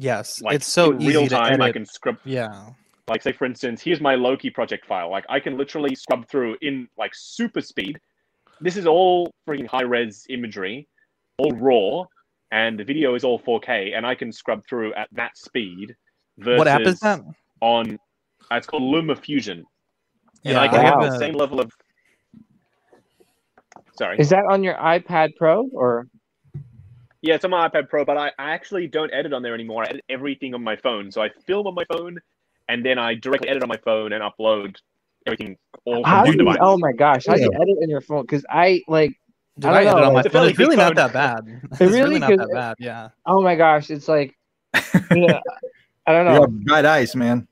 [0.00, 1.60] Yes, like it's so in easy real to time.
[1.60, 2.70] I can scrub Yeah.
[3.08, 5.10] like say for instance, here's my Loki project file.
[5.10, 7.98] Like I can literally scrub through in like super speed.
[8.60, 10.86] This is all freaking high res imagery,
[11.38, 12.04] all raw,
[12.52, 15.96] and the video is all 4K, and I can scrub through at that speed.
[16.38, 17.20] Versus What app is that?
[17.60, 17.98] On
[18.50, 19.58] uh, it's called Luma Fusion,
[20.44, 21.72] and Yeah, I can I get have the same level of.
[23.96, 24.18] Sorry.
[24.18, 26.06] Is that on your iPad Pro or?
[27.20, 29.82] Yeah, it's on my iPad Pro, but I, I actually don't edit on there anymore.
[29.82, 31.10] I edit everything on my phone.
[31.10, 32.18] So I film on my phone,
[32.68, 34.76] and then I directly edit on my phone and upload
[35.26, 38.00] everything all How from do you, oh my gosh, how do you edit on your
[38.00, 38.22] phone?
[38.22, 39.18] Because I like,
[39.58, 40.48] Dude, I I, don't edit know, on my it's phone.
[40.48, 41.60] It's really big not that bad.
[41.72, 42.00] It's really?
[42.02, 42.76] really not 'Cause- that bad.
[42.78, 43.08] Yeah.
[43.26, 44.38] oh my gosh, it's like,
[45.10, 45.40] yeah,
[46.08, 46.40] I don't You know.
[46.42, 47.46] have bad eyes, man.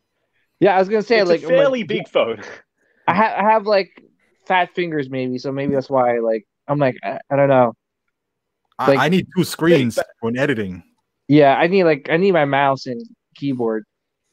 [0.61, 2.41] Yeah, I was gonna say it's like, a fairly like, big phone.
[3.07, 4.03] I, ha- I have like
[4.47, 7.75] fat fingers maybe, so maybe that's why like I'm like I, I don't know.
[8.79, 10.83] I, Like- I need two screens when editing.
[11.29, 13.03] Yeah, I need like I need my mouse and
[13.35, 13.85] keyboard.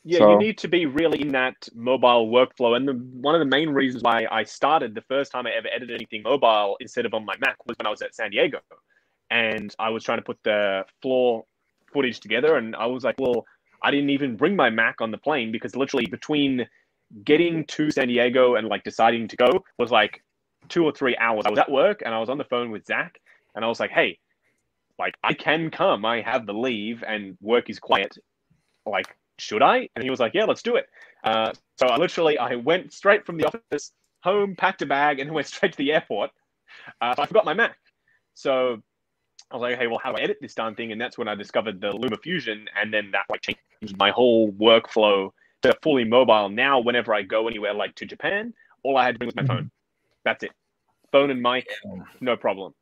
[0.05, 2.77] Yeah, So- you need to be really in that mobile workflow.
[2.77, 5.67] And the, one of the main reasons why I started the first time I ever
[5.75, 8.59] edited anything mobile instead of on my Mac was when I was at San Diego.
[9.31, 11.43] And I was trying to put the floor
[11.93, 12.57] footage together.
[12.57, 13.45] And I was like, well,
[13.83, 16.67] I didn't even bring my Mac on the plane because literally between
[17.25, 20.23] getting to San Diego and like deciding to go was like
[20.69, 21.43] two or three hours.
[21.45, 23.19] I was at work and I was on the phone with Zach.
[23.55, 24.17] And I was like, hey,
[24.97, 26.05] like I can come.
[26.05, 28.17] I have the leave and work is quiet.
[28.85, 29.89] Like, should I?
[29.95, 30.87] And he was like, yeah, let's do it.
[31.23, 35.31] Uh, so I literally I went straight from the office home, packed a bag, and
[35.33, 36.31] went straight to the airport.
[37.01, 37.77] Uh, I forgot my Mac.
[38.33, 38.81] So
[39.53, 40.91] I was like, hey, well, how do I edit this darn thing?
[40.91, 44.51] And that's when I discovered the Luma Fusion, and then that like changed my whole
[44.53, 45.29] workflow
[45.61, 46.49] to fully mobile.
[46.49, 49.45] Now, whenever I go anywhere, like to Japan, all I had to bring was my
[49.45, 49.69] phone.
[50.25, 50.51] That's it.
[51.11, 51.67] Phone and mic,
[52.19, 52.73] no problem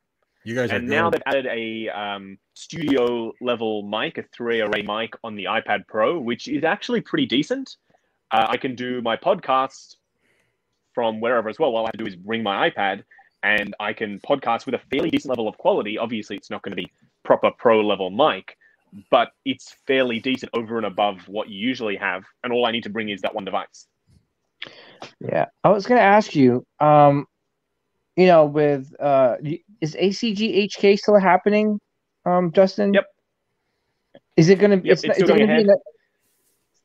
[0.45, 4.81] You guys are and now they've added a um, studio level mic, a three array
[4.81, 7.75] mic on the iPad Pro, which is actually pretty decent.
[8.31, 9.97] Uh, I can do my podcast
[10.95, 11.75] from wherever as well.
[11.75, 13.03] All I have to do is bring my iPad
[13.43, 15.97] and I can podcast with a fairly decent level of quality.
[15.97, 16.91] Obviously, it's not going to be
[17.23, 18.57] proper pro level mic,
[19.09, 22.23] but it's fairly decent over and above what you usually have.
[22.43, 23.87] And all I need to bring is that one device.
[25.19, 27.25] Yeah, I was gonna ask you, um,
[28.15, 29.37] you know, with uh,
[29.79, 31.79] is ACG HK still happening,
[32.25, 32.93] um, Justin?
[32.93, 33.05] Yep.
[34.37, 34.75] Is it gonna?
[34.75, 35.79] Yep, it's, it's not- is it going gonna be in ahead.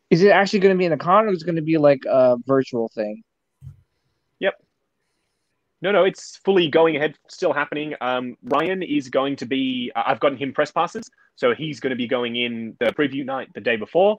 [0.08, 2.36] Is it actually gonna be in the con, or is it gonna be like a
[2.46, 3.22] virtual thing?
[5.86, 7.94] No, no, it's fully going ahead, still happening.
[8.00, 11.08] Um, Ryan is going to be, uh, I've gotten him press passes.
[11.36, 14.18] So he's going to be going in the preview night the day before,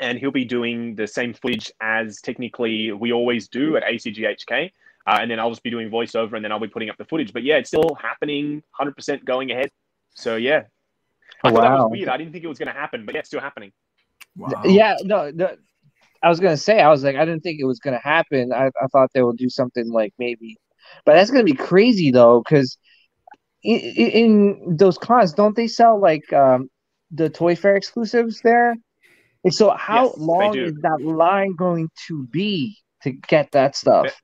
[0.00, 4.72] and he'll be doing the same footage as technically we always do at ACGHK.
[5.06, 7.04] Uh, and then I'll just be doing voiceover, and then I'll be putting up the
[7.04, 7.32] footage.
[7.32, 9.70] But yeah, it's still happening, 100% going ahead.
[10.14, 10.62] So yeah.
[11.44, 12.08] I thought that was weird.
[12.08, 13.70] I didn't think it was going to happen, but yeah, it's still happening.
[14.34, 14.62] Wow.
[14.64, 15.54] Yeah, no, no.
[16.24, 18.50] I was gonna say, I was like, I didn't think it was gonna happen.
[18.50, 20.56] I, I thought they would do something like maybe,
[21.04, 22.76] but that's gonna be crazy though, because
[23.62, 26.68] in, in those cons, don't they sell like um
[27.10, 28.76] the Toy Fair exclusives there?
[29.44, 34.22] And so, how Yes, long is that line going to be to get that stuff?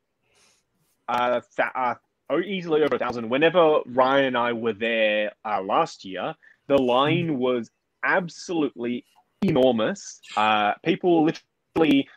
[1.08, 1.94] uh, th- uh,
[2.30, 3.28] oh, easily over a thousand.
[3.28, 6.34] Whenever Ryan and I were there uh, last year,
[6.68, 7.70] the line was
[8.04, 9.04] absolutely
[9.42, 10.20] enormous.
[10.36, 11.42] Uh, people literally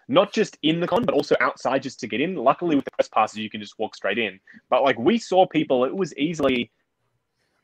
[0.07, 2.35] not just in the con, but also outside just to get in.
[2.35, 4.39] Luckily, with the press passes, you can just walk straight in.
[4.69, 6.71] But like we saw people, it was easily.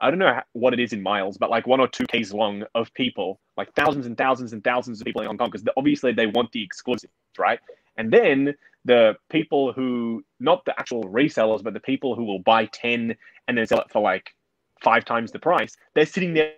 [0.01, 2.63] I don't know what it is in miles, but like one or two k's long
[2.73, 6.13] of people, like thousands and thousands and thousands of people in Hong Kong, because obviously
[6.13, 7.59] they want the exclusives, right?
[7.97, 12.67] And then the people who, not the actual resellers, but the people who will buy
[12.67, 13.13] 10
[13.49, 14.33] and then sell it for like
[14.81, 16.53] five times the price, they're sitting there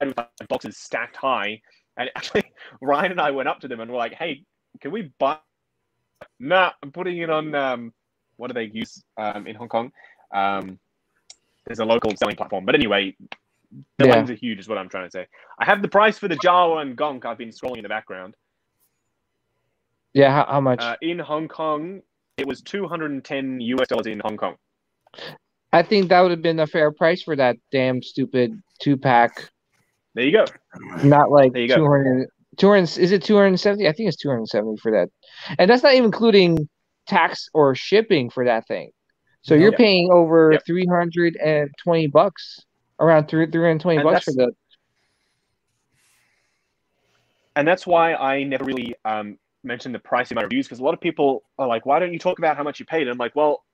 [0.00, 0.16] with
[0.48, 1.60] boxes stacked high.
[1.98, 2.44] And actually,
[2.80, 4.44] Ryan and I went up to them and were like, hey,
[4.80, 5.38] can we buy
[6.40, 7.54] Nah, I'm putting it on.
[7.54, 7.92] Um,
[8.36, 9.92] what do they use um, in Hong Kong?
[10.32, 10.78] Um,
[11.66, 12.64] there's a local selling platform.
[12.64, 13.16] But anyway,
[13.98, 14.16] the Yeah.
[14.16, 15.26] lens are huge, is what I'm trying to say.
[15.58, 17.24] I have the price for the Jawa and Gonk.
[17.24, 18.34] I've been scrolling in the background.
[20.14, 20.80] Yeah, how, how much?
[20.80, 22.02] Uh, in Hong Kong,
[22.36, 24.56] it was 210 US dollars in Hong Kong.
[25.72, 29.50] I think that would have been a fair price for that damn stupid two pack.
[30.14, 30.46] There you go.
[31.02, 31.76] Not like There you go.
[31.76, 33.86] 200, 200 is it 270?
[33.88, 35.08] I think it's 270 for that.
[35.58, 36.68] And that's not even including
[37.06, 38.90] tax or shipping for that thing.
[39.42, 39.78] So you're Yep.
[39.78, 40.64] paying over Yep.
[40.66, 42.60] 320 bucks,
[43.00, 44.52] around three- 320 And bucks for the
[47.56, 50.84] and that's why I never really um, mentioned the price in my reviews because a
[50.84, 53.10] lot of people are like, "Why don't you talk about how much you paid?" And
[53.10, 53.64] I'm like, "Well,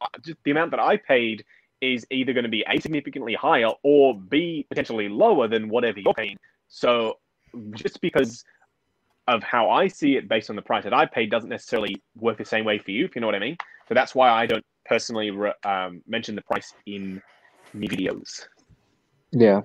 [0.44, 1.44] the amount that I paid
[1.92, 6.14] is either going to be a significantly higher or b potentially lower than whatever you're
[6.14, 6.36] paying."
[6.68, 7.18] So
[7.72, 8.44] just because
[9.26, 12.36] of how I see it based on the price that I paid doesn't necessarily work
[12.38, 13.56] the same way for you, if you know what I mean.
[13.88, 17.22] So that's why I don't personally re- um, mention the price in
[17.72, 18.46] me videos.
[19.32, 19.62] Yeah.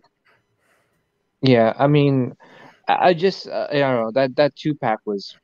[1.41, 2.35] Yeah, I mean,
[2.87, 5.35] I I just uh, I don't know that that two pack was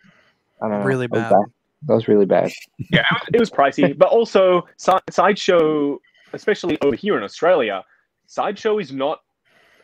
[0.61, 1.39] I don't know Really that bad.
[1.87, 2.51] That was really bad.
[2.91, 5.99] yeah, it was pricey, but also si- sideshow,
[6.35, 7.83] especially over here in Australia,
[8.27, 9.19] sideshow is not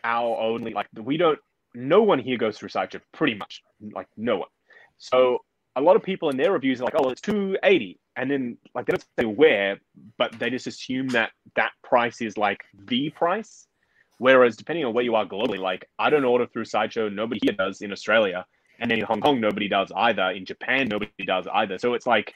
[0.04, 1.40] our only like we don't.
[1.74, 3.62] No one here goes through sideshow, pretty much,
[3.94, 4.50] like no one.
[4.98, 5.40] So
[5.76, 8.58] a lot of people in their reviews are like, "Oh, it's two eighty, and then
[8.76, 9.80] like they don't say where,
[10.18, 13.68] but they just assume that that price is like the price.
[14.18, 17.56] Whereas depending on where you are globally, like I don't order through sideshow, nobody here
[17.58, 18.46] does in Australia,
[18.80, 20.30] and then in Hong Kong nobody does either.
[20.32, 21.80] In Japan nobody does either.
[21.80, 22.34] So it's like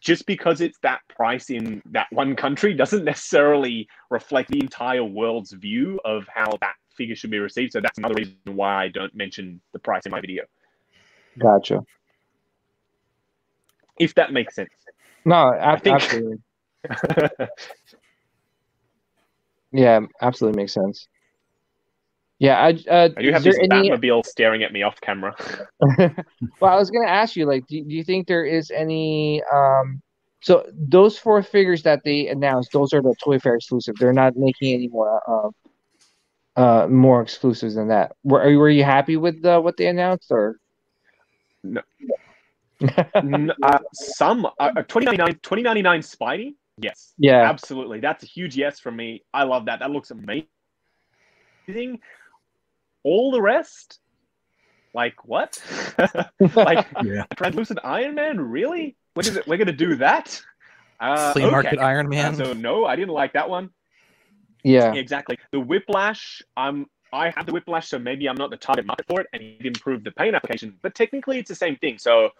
[0.00, 5.52] just because it's that price in that one country doesn't necessarily reflect the entire world's
[5.52, 7.72] view of how that figure should be received.
[7.72, 10.44] So that's another reason why I don't mention the price in my video,
[11.38, 11.84] Gotcha.
[13.98, 14.70] if that makes sense.
[15.24, 16.38] No, ab- think- absolutely.
[19.72, 21.06] Yeah, absolutely makes sense.
[22.38, 23.90] Yeah, I uh, I do have this any?
[23.90, 25.34] Batmobile staring at me off camera.
[26.60, 29.42] well, I was gonna ask you, like, do, do you think there is any?
[29.52, 30.02] Um,
[30.42, 33.96] so those four figures that they announced, those are the Toy Fair exclusive.
[33.98, 35.22] They're not making any more,
[36.56, 38.14] uh, uh, more exclusives than that.
[38.22, 40.56] Were are you- were you happy with uh, what they announced, or?
[41.64, 41.80] No.
[43.14, 46.54] N- uh, some uh, uh, 2099 2099 Spidey.
[46.78, 47.14] Yes.
[47.16, 48.00] yeah, Absolutely.
[48.00, 49.24] That's a huge yes from me.
[49.32, 49.78] I love that.
[49.78, 50.46] That looks amazing.
[53.06, 54.00] All the rest,
[54.92, 55.62] like what?
[56.56, 57.24] like Yeah.
[57.36, 58.40] translucent Iron Man?
[58.40, 58.96] Really?
[59.14, 59.46] When is it?
[59.46, 60.42] We're gonna do that?
[60.98, 61.50] Uh, Flea okay.
[61.52, 62.34] market Iron Uh, Man.
[62.34, 63.70] so no, I didn't like that one.
[64.64, 65.38] yeah, Exactly.
[65.52, 66.42] The Whiplash.
[66.56, 66.86] I'm.
[67.12, 69.64] I have the Whiplash, so maybe I'm not the target market for it, and it
[69.64, 70.76] improved the paint application.
[70.82, 71.98] But technically, it's the same thing.
[71.98, 72.30] So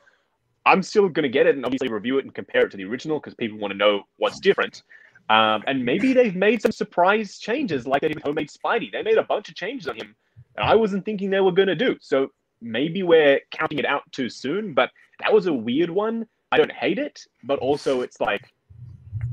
[0.67, 2.85] I'm still going to get it and obviously review it and compare it to the
[2.85, 4.83] original because people want to know what's different.
[5.31, 8.91] Um, and maybe they've made some surprise changes, like they did with Homemade Spidey.
[8.91, 10.17] They made a bunch of changes on him that
[10.59, 11.97] I wasn't thinking they were going to do.
[12.01, 12.28] So
[12.60, 14.75] maybe we're counting it out too soon.
[14.75, 16.26] But that was a weird one.
[16.52, 18.52] I don't hate it, but also it's like,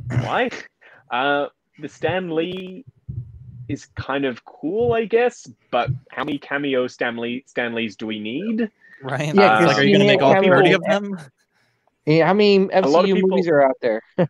[0.09, 0.49] why?
[1.11, 1.47] Uh,
[1.79, 2.83] the Stan Lee
[3.69, 5.47] is kind of cool, I guess.
[5.71, 8.69] But how many cameo Stan, Lee, Stan Lees do we need?
[9.01, 11.19] Ryan, Yeah, it's like, are you gonna make all Campbell- thirty of them?
[12.05, 12.25] yeah.
[12.25, 14.01] How many A lot of people- movies are out there?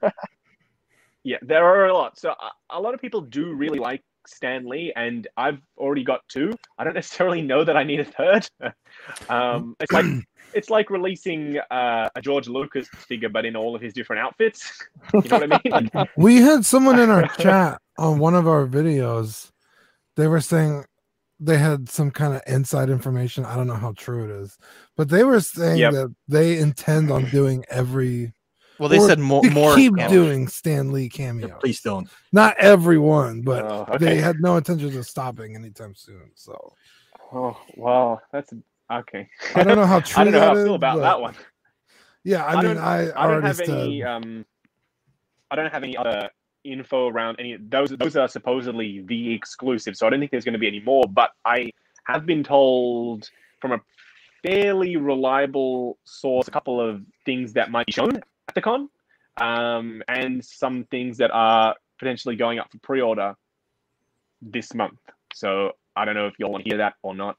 [1.25, 2.19] Yeah, there are a lot.
[2.19, 6.21] So a, a lot of people do really like Stan Lee, and I've already got
[6.29, 6.53] two.
[6.77, 8.47] I don't necessarily know that I need a third.
[9.29, 10.05] um, it's like
[10.53, 14.71] it's like releasing uh, a George Lucas figure, but in all of his different outfits.
[15.13, 15.89] you know what I mean?
[15.93, 19.49] Like, We had someone in our chat on one of our videos.
[20.15, 20.85] They were saying
[21.39, 23.45] they had some kind of inside information.
[23.45, 24.57] I don't know how true it is,
[24.95, 25.91] but they were saying Yep.
[25.93, 28.31] that they intend on doing every.
[28.79, 29.43] Well, they or said more.
[29.51, 30.11] more keep cameos.
[30.11, 31.57] doing Stan Lee Yeah, cameo.
[31.59, 32.09] please don't.
[32.31, 36.31] Not everyone, but oh, they had no intentions of stopping anytime soon.
[36.35, 36.73] So
[37.31, 38.53] Oh, wow, that's
[38.91, 39.27] okay.
[39.55, 41.35] I don't know how true I don't know how I feel is, about that one.
[42.23, 43.69] Yeah, I, I mean, don't- I, I don't already have said.
[43.69, 44.03] any.
[44.03, 44.45] Um,
[45.51, 46.29] I don't have any other
[46.63, 47.57] info around any.
[47.59, 50.79] Those those are supposedly the exclusive, so I don't think there's going to be any
[50.79, 51.03] more.
[51.07, 51.71] But I
[52.05, 53.29] have been told
[53.61, 53.79] from a
[54.41, 58.89] fairly reliable source a couple of things that might be shown at the con,
[59.37, 63.35] um, and some things that are potentially going up for pre-order
[64.41, 64.99] this month.
[65.33, 67.37] So I don't know if y'all want to hear that or not.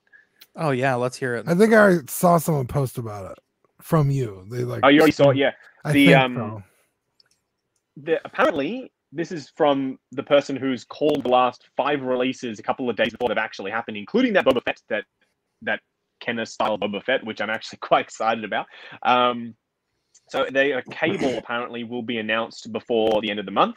[0.57, 1.47] Oh yeah, let's hear it.
[1.49, 3.39] I think I saw someone post about it
[3.81, 4.47] from you.
[4.50, 4.81] They like.
[4.83, 5.52] Oh, you already saw it, yeah.
[5.84, 6.62] I The, think um, so.
[8.05, 12.91] the, apparently this is from the person who's called the last five releases a couple
[12.91, 15.05] of days before they've actually happened, including that Boba Fett that
[15.62, 15.81] that
[16.20, 18.66] Kenneth style Boba Fett, which I'm actually quite excited about.
[19.02, 19.55] Um,
[20.28, 23.77] So they a cable apparently will be announced before the end of the month.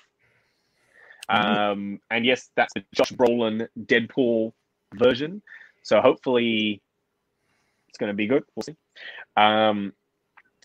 [1.29, 4.53] Um, and yes, that's the Josh Brolin Deadpool
[4.93, 5.41] version.
[5.83, 6.81] So hopefully,
[7.89, 8.43] it's going to be good.
[8.55, 8.75] We'll see.
[9.35, 9.93] Um,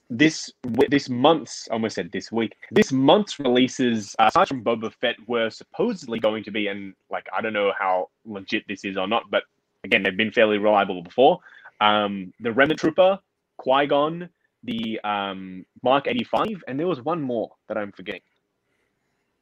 [0.09, 0.53] this
[0.89, 2.55] this month's I almost said this week.
[2.71, 7.27] This month's releases, uh, aside from Boba Fett, were supposedly going to be, and like
[7.33, 9.45] I don't know how legit this is or not, but
[9.85, 11.41] again, they've been fairly reliable before.
[11.81, 13.19] Um, the Remnant Trooper,
[13.57, 14.29] Qui Gon,
[14.65, 18.23] the um, Mark eighty five, and there was one more that I'm forgetting.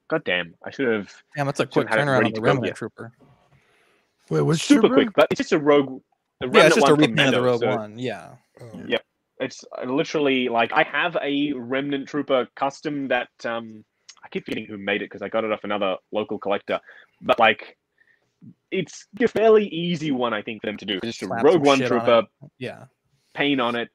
[0.09, 2.67] God damn, I should have Damn, that's a Should've quick it turnaround on the Remnant
[2.67, 2.77] yet.
[2.77, 3.13] Trooper.
[4.29, 4.95] Wait, which super trooper?
[4.95, 6.01] quick, but it's just a rogue.
[6.41, 7.99] A Yeah, it's just a one from repaint of the Rogue so One.
[7.99, 8.31] Yeah.
[8.61, 8.83] Oh.
[8.87, 8.99] Yeah.
[9.39, 13.85] It's literally like I have a Remnant Trooper custom that um
[14.23, 16.81] I keep forgetting who made it because I got it off another local collector,
[17.23, 17.77] but like
[18.71, 21.01] it's a fairly easy one I think for them to do.
[21.03, 22.23] Just a Rogue One shit on Trooper,
[22.59, 22.85] Yeah.
[23.35, 23.91] paint on it,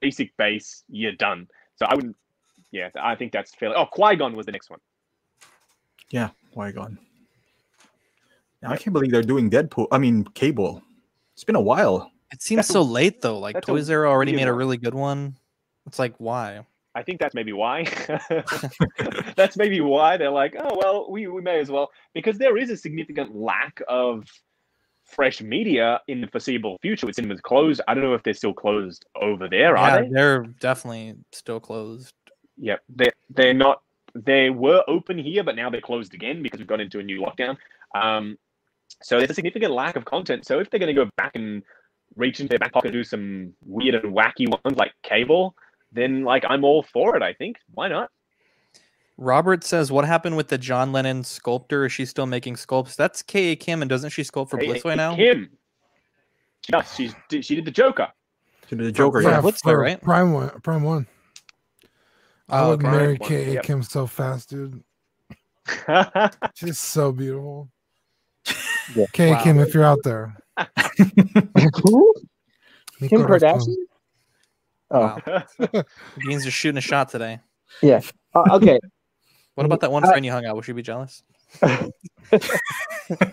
[0.00, 1.48] basic base, you're done.
[1.76, 2.16] So I wouldn't.
[2.70, 3.76] Yeah, I think that's fairly.
[3.76, 4.80] Oh, Qui Gon was the next one.
[6.10, 6.98] Yeah, Qui Gon.
[8.62, 9.86] I can't believe they're doing Deadpool.
[9.92, 10.82] I mean, Cable.
[11.34, 12.10] It's been a while.
[12.32, 13.38] It seems That's a- so late though.
[13.38, 15.36] Like that's Toys Era already made a really good one.
[15.86, 16.66] It's like why?
[16.94, 17.84] I think that's maybe why.
[19.36, 22.70] that's maybe why they're like, oh well, we, we may as well because there is
[22.70, 24.24] a significant lack of
[25.08, 27.80] fresh media in the foreseeable future with cinemas closed.
[27.88, 30.08] I don't know if they're still closed over there, yeah, are they?
[30.10, 32.12] they're definitely still closed.
[32.58, 33.82] Yep, they they're not.
[34.14, 37.20] They were open here, but now they're closed again because we've got into a new
[37.20, 37.56] lockdown.
[37.94, 38.36] Um,
[39.02, 40.46] so there's a significant lack of content.
[40.46, 41.62] So if they're going to go back and
[42.16, 45.54] reach into their back pocket and do some weird and wacky ones like Cable,
[45.92, 47.22] then like I'm all for it.
[47.22, 48.10] I think why not?
[49.18, 51.84] Robert says, "What happened with the John Lennon sculptor?
[51.84, 52.94] Is she still making sculpts?
[52.96, 53.56] That's K.A.
[53.56, 55.16] Kim, and doesn't she sculpt for Hey, Blitzway hey, now?
[55.16, 55.50] Kim.
[56.64, 56.94] She does.
[56.94, 57.14] She's
[57.44, 58.08] she did the Joker.
[58.70, 59.20] She did the Joker.
[59.20, 59.40] Yeah, Yeah.
[59.40, 60.00] Blitzway, for right?
[60.02, 60.50] Prime one.
[60.62, 61.06] Prime one.
[62.48, 62.90] I Oh, would okay.
[62.90, 63.52] marry One, K.
[63.54, 63.64] yep.
[63.64, 64.82] Kim so fast, dude.
[66.54, 67.68] She's so beautiful.
[68.94, 69.06] Yeah.
[69.12, 69.32] K.
[69.32, 69.42] Wow.
[69.42, 72.14] Kim, if you're out there, Who?
[73.00, 73.20] Kim.
[73.22, 73.74] Kardashian?
[74.90, 75.42] Oh, Wow.
[76.26, 77.40] Dean's just shooting a shot today.
[77.82, 78.00] uh,
[78.52, 78.78] okay.
[79.58, 80.54] What about that one friend you hung out?
[80.54, 80.66] with?
[80.66, 81.24] Should you be jealous?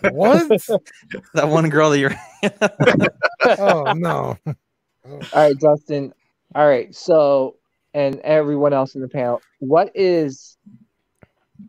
[0.02, 0.50] What?
[1.36, 2.16] That one girl that you're.
[3.60, 4.36] Oh no.
[5.06, 6.14] All right, Justin.
[6.56, 6.96] All right.
[6.96, 7.58] So,
[7.94, 10.58] and everyone else in the panel, what is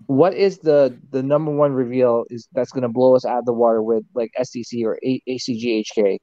[0.07, 3.45] what is the the number one reveal is that's going to blow us out of
[3.45, 6.17] the water with like SDC or A- ACGHK,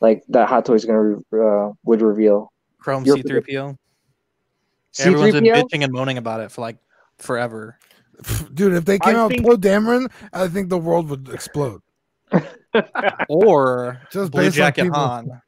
[0.00, 2.50] like that Hot Toys going to uh, would reveal.
[2.80, 3.76] Chrome Your C3PO.
[4.98, 6.78] Everyone's been bitching and moaning about it for like
[7.18, 7.78] forever.
[8.54, 11.82] Dude, if they came I out think- Poe Dameron, I think the world would explode.
[13.28, 15.40] Or Just Blue based on Jacket people- Han.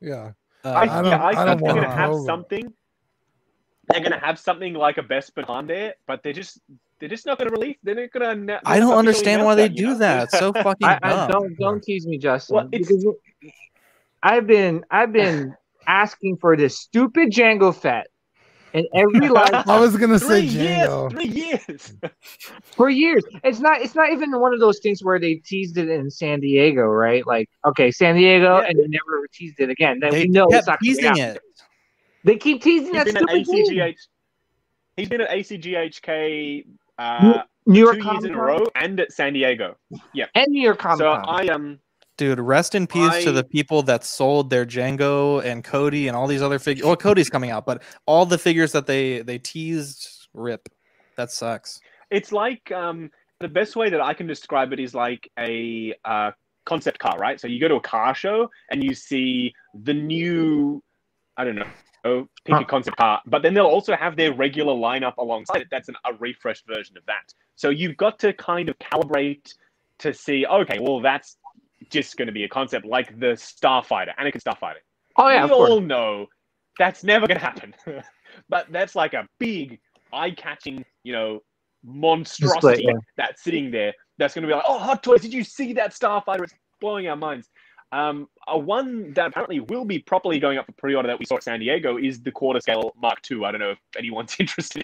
[0.00, 0.32] Yeah.
[0.64, 2.24] Uh, I, I don't- I, I don't think they're gonna have Poe.
[2.26, 2.72] something.
[3.88, 6.60] They're gonna have something like a Bespin Han there, but they're just
[6.98, 7.76] they're just not gonna release.
[7.82, 8.28] They're not gonna.
[8.30, 10.24] anno- I don't understand why they that, do that.
[10.24, 11.30] It's so fucking I, I dumb.
[11.30, 12.56] don't don't tease me, Justin.
[12.56, 12.92] Well, it's-
[14.22, 15.54] I've been I've been
[15.86, 18.08] asking for this stupid Jango Fett
[18.76, 20.88] in every live I was gonna Three say years.
[20.88, 21.10] Jango.
[21.10, 21.92] Three years.
[22.62, 23.24] for years.
[23.44, 26.40] It's not it's not even one of those things where they teased it in San
[26.40, 27.26] Diego, right?
[27.26, 28.68] Like okay, San Diego, Yeah.
[28.68, 29.98] and they never teased it again.
[30.00, 31.18] Then They we know it's not coming teasing out.
[31.36, 31.42] it.
[32.24, 33.78] They keep teasing He's that been at stupid thing.
[33.78, 33.96] ACGH.
[34.96, 36.66] He's been at ACGHK
[36.98, 39.76] uh, New York two years in a row and at San Diego.
[40.14, 40.26] Yeah.
[40.34, 41.24] And New York Comic So Con.
[41.28, 41.78] I um
[42.16, 46.26] Dude, rest in peace to the people that sold their Jango and Cody and all
[46.26, 46.86] these other figures.
[46.86, 50.68] Well, Cody's coming out, but all the figures that they they teased, rip.
[51.16, 51.80] That sucks.
[52.10, 56.30] it's like um the best way that I can describe it is like a uh,
[56.64, 57.40] concept car, right?
[57.40, 60.82] So you go to a car show and you see the new,
[61.36, 61.68] I don't know,
[62.04, 65.68] oh, pick a concept car, but then they'll also have their regular lineup alongside it.
[65.70, 67.32] That's an, a refreshed version of that.
[67.56, 69.52] So you've got to kind of calibrate
[69.98, 71.36] to see, okay, well that's
[71.90, 74.80] just going to be a concept like the Starfighter, Anakin Starfighter.
[75.16, 75.70] oh yeah, we of course.
[75.70, 76.26] all know
[76.78, 77.74] that's never going to happen.
[78.48, 79.78] but that's like a big,
[80.12, 81.40] eye-catching, you know,
[81.84, 82.94] monstrosity yeah.
[83.16, 83.94] that's sitting there.
[84.18, 86.44] That's going to be like, oh, Hot Toys, did you see that Starfighter?
[86.44, 87.48] It's blowing our minds.
[87.92, 91.36] Um, a one that apparently will be properly going up for pre-order that we saw
[91.36, 93.44] at San Diego is the quarter scale Mark II.
[93.44, 94.82] I don't know if anyone's interested.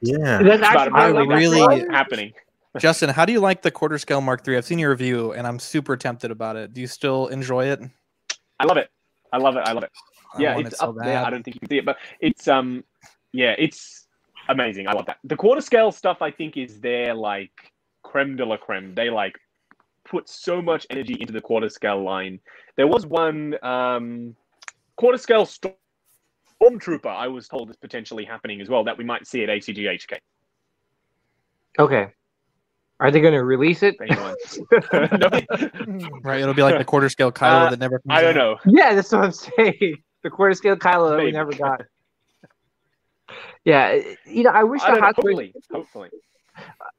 [0.00, 0.42] Yeah.
[0.42, 2.32] That's But actually I apparently that's really- happening.
[2.78, 4.58] Justin, how do you like the quarter scale Mark III?
[4.58, 6.72] I've seen your review and I'm super tempted about it.
[6.72, 7.80] Do you still enjoy it?
[8.58, 8.90] I love it.
[9.32, 9.62] I love it.
[9.66, 9.90] I love it.
[10.34, 11.24] I yeah, it's it so up there.
[11.24, 12.84] I don't think you can see it, but it's um,
[13.32, 14.06] yeah, it's
[14.48, 14.88] amazing.
[14.88, 15.18] I love that.
[15.24, 17.72] The quarter scale stuff, I think, is their like
[18.02, 18.94] creme de la creme.
[18.94, 19.38] They like
[20.04, 22.40] put so much energy into the quarter scale line.
[22.76, 24.36] There was one um,
[24.96, 25.46] quarter scale
[26.62, 28.84] Stormtrooper, I was told is potentially happening as well.
[28.84, 30.18] That we might see at ACGHK.
[31.78, 32.08] Okay.
[32.98, 33.96] Are they going to release it?
[34.00, 34.34] If anyone,
[35.20, 37.98] No, Right, it'll be like the quarter scale Kylo Uh, that never.
[37.98, 38.60] Comes I don't out.
[38.66, 38.72] know.
[38.72, 39.96] Yeah, that's what I'm saying.
[40.22, 41.82] The quarter scale Kylo that we never got.
[43.64, 45.06] Yeah, you know, I wish I the don't know.
[45.06, 45.24] Hot Toys.
[45.24, 46.08] Hopefully, hopefully.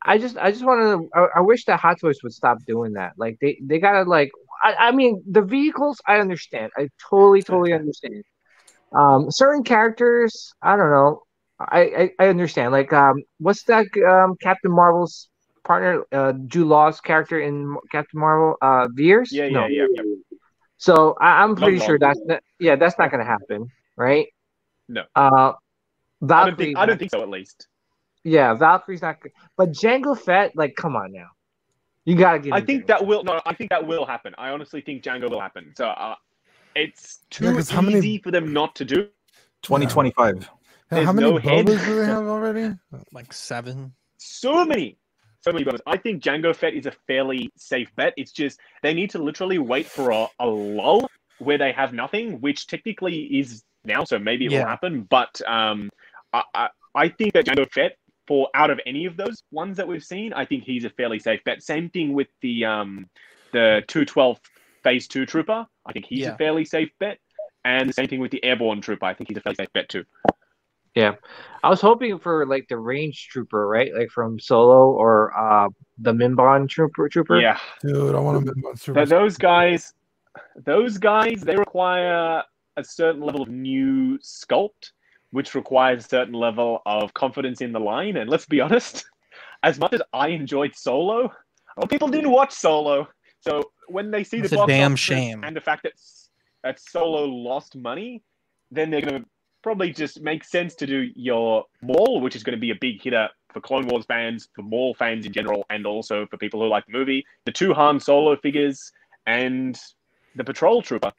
[0.06, 1.18] I just, I just want to.
[1.18, 3.14] I, I wish that Hot Toys would stop doing that.
[3.18, 4.32] Like they, they gotta like.
[4.64, 6.72] I, I mean, the vehicles, I understand.
[6.78, 8.24] I totally, totally understand.
[8.94, 11.24] Um, certain characters, I don't know.
[11.60, 12.72] I, I, I understand.
[12.72, 13.86] Like, um, what's that?
[14.08, 15.30] Um, Captain Marvel's
[15.68, 19.32] partner, uh, Jude Law's character in Captain Marvel, uh, Veers.
[19.32, 19.68] Yeah, No.
[19.68, 20.38] yeah, yeah, yeah.
[20.78, 22.10] So I, I'm pretty Long sure Long.
[22.10, 24.28] that's not, yeah, that's not gonna happen, right?
[24.88, 25.04] No.
[25.16, 25.54] Uh, I
[26.22, 26.52] Valkyrie.
[26.52, 26.78] don't think.
[26.78, 27.22] I don't think so.
[27.22, 27.68] At least.
[28.24, 31.28] Yeah, Valkyrie's not good, but Jango Fett, like, come on now,
[32.06, 32.54] you gotta give.
[32.54, 32.88] I think Jango.
[32.88, 33.24] that will.
[33.24, 34.34] No, I think that will happen.
[34.38, 35.74] I honestly think Jango will happen.
[35.78, 36.16] So uh,
[36.76, 39.10] it's Yeah, too 'cause how many- easy for them not to do.
[39.64, 40.50] 2025.
[40.92, 41.38] How many no.
[41.40, 42.74] Bobas do they have already?
[43.12, 43.94] Like seven.
[44.18, 44.98] So many.
[45.42, 45.82] So many bonus.
[45.86, 48.14] I think Jango Fett is a fairly safe bet.
[48.18, 51.08] It's just they need to literally wait for a, a lull
[51.40, 54.04] where they have nothing, which technically is now.
[54.04, 54.62] So maybe it Yeah.
[54.62, 55.04] will happen.
[55.04, 55.90] But um,
[56.34, 59.88] I, I I think that Jango Fett, for out of any of those ones that
[59.88, 61.64] we've seen, I think he's a fairly safe bet.
[61.64, 63.08] Same thing with the um
[63.54, 64.40] the two twelve
[64.84, 65.66] Phase Two Trooper.
[65.86, 66.34] I think he's Yeah.
[66.34, 67.20] a fairly safe bet.
[67.64, 69.06] And the same thing with the Airborne Trooper.
[69.06, 70.04] I think he's a fairly safe bet too.
[71.64, 73.92] I was hoping for like the range trooper, right?
[73.96, 75.70] Like from Solo or uh
[76.00, 77.10] the Mimban trooper.
[77.10, 77.40] Trooper.
[77.40, 77.58] Yeah.
[77.82, 78.94] Dude, I want to make monster.
[78.94, 79.94] Th- those guys,
[80.56, 82.44] those guys, they require
[82.78, 84.92] a certain level of new sculpt,
[85.32, 88.18] which requires a certain level of confidence in the line.
[88.18, 89.06] And let's be honest,
[89.64, 91.32] as much as I enjoyed Solo,
[91.76, 93.08] well, people didn't watch Solo.
[93.40, 95.44] So when they see It's the a box damn shame.
[95.44, 95.94] and the fact that
[96.64, 98.24] that Solo lost money,
[98.72, 99.26] then they're gonna
[99.62, 103.02] probably just makes sense to do your Maul, which is going to be a big
[103.02, 106.68] hitter for Clone Wars fans, for Maul fans in general, and also for people who
[106.68, 107.26] like the movie.
[107.46, 108.92] The two Han Solo figures
[109.26, 109.78] and
[110.36, 111.12] the Patrol Trooper.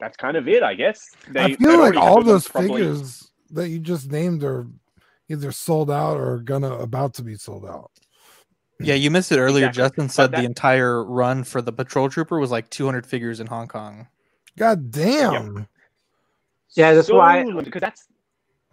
[0.00, 1.10] That's kind of it, I guess.
[1.28, 4.66] They, I feel like all them those probably- figures that you just named are
[5.28, 7.90] either sold out or gonna about to be sold out.
[8.80, 9.66] Yeah, you missed it earlier.
[9.68, 9.82] Exactly.
[9.88, 13.46] Justin said that- the entire run for the Patrol Trooper was like 200 figures in
[13.46, 14.08] Hong Kong.
[14.58, 15.68] God damn.
[16.76, 18.06] Yeah, that's so why- because that's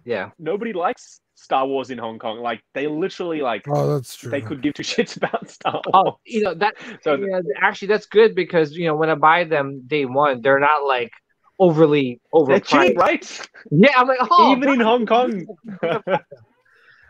[0.06, 0.32] Yeah.
[0.40, 2.40] nobody likes Star Wars in Hong Kong.
[2.40, 4.32] Like they literally like Oh, that's true.
[4.32, 6.14] they could give two shits about Star oh, Wars.
[6.16, 6.76] Oh, you know that.
[7.04, 10.60] So- yeah, actually, that's good because you know when I buy them day one, they're
[10.60, 11.12] not like
[11.60, 12.98] overly They're cheap, overpriced.
[12.98, 13.50] right?
[13.72, 15.46] Yeah, I'm like, oh, Even in Hong Kong.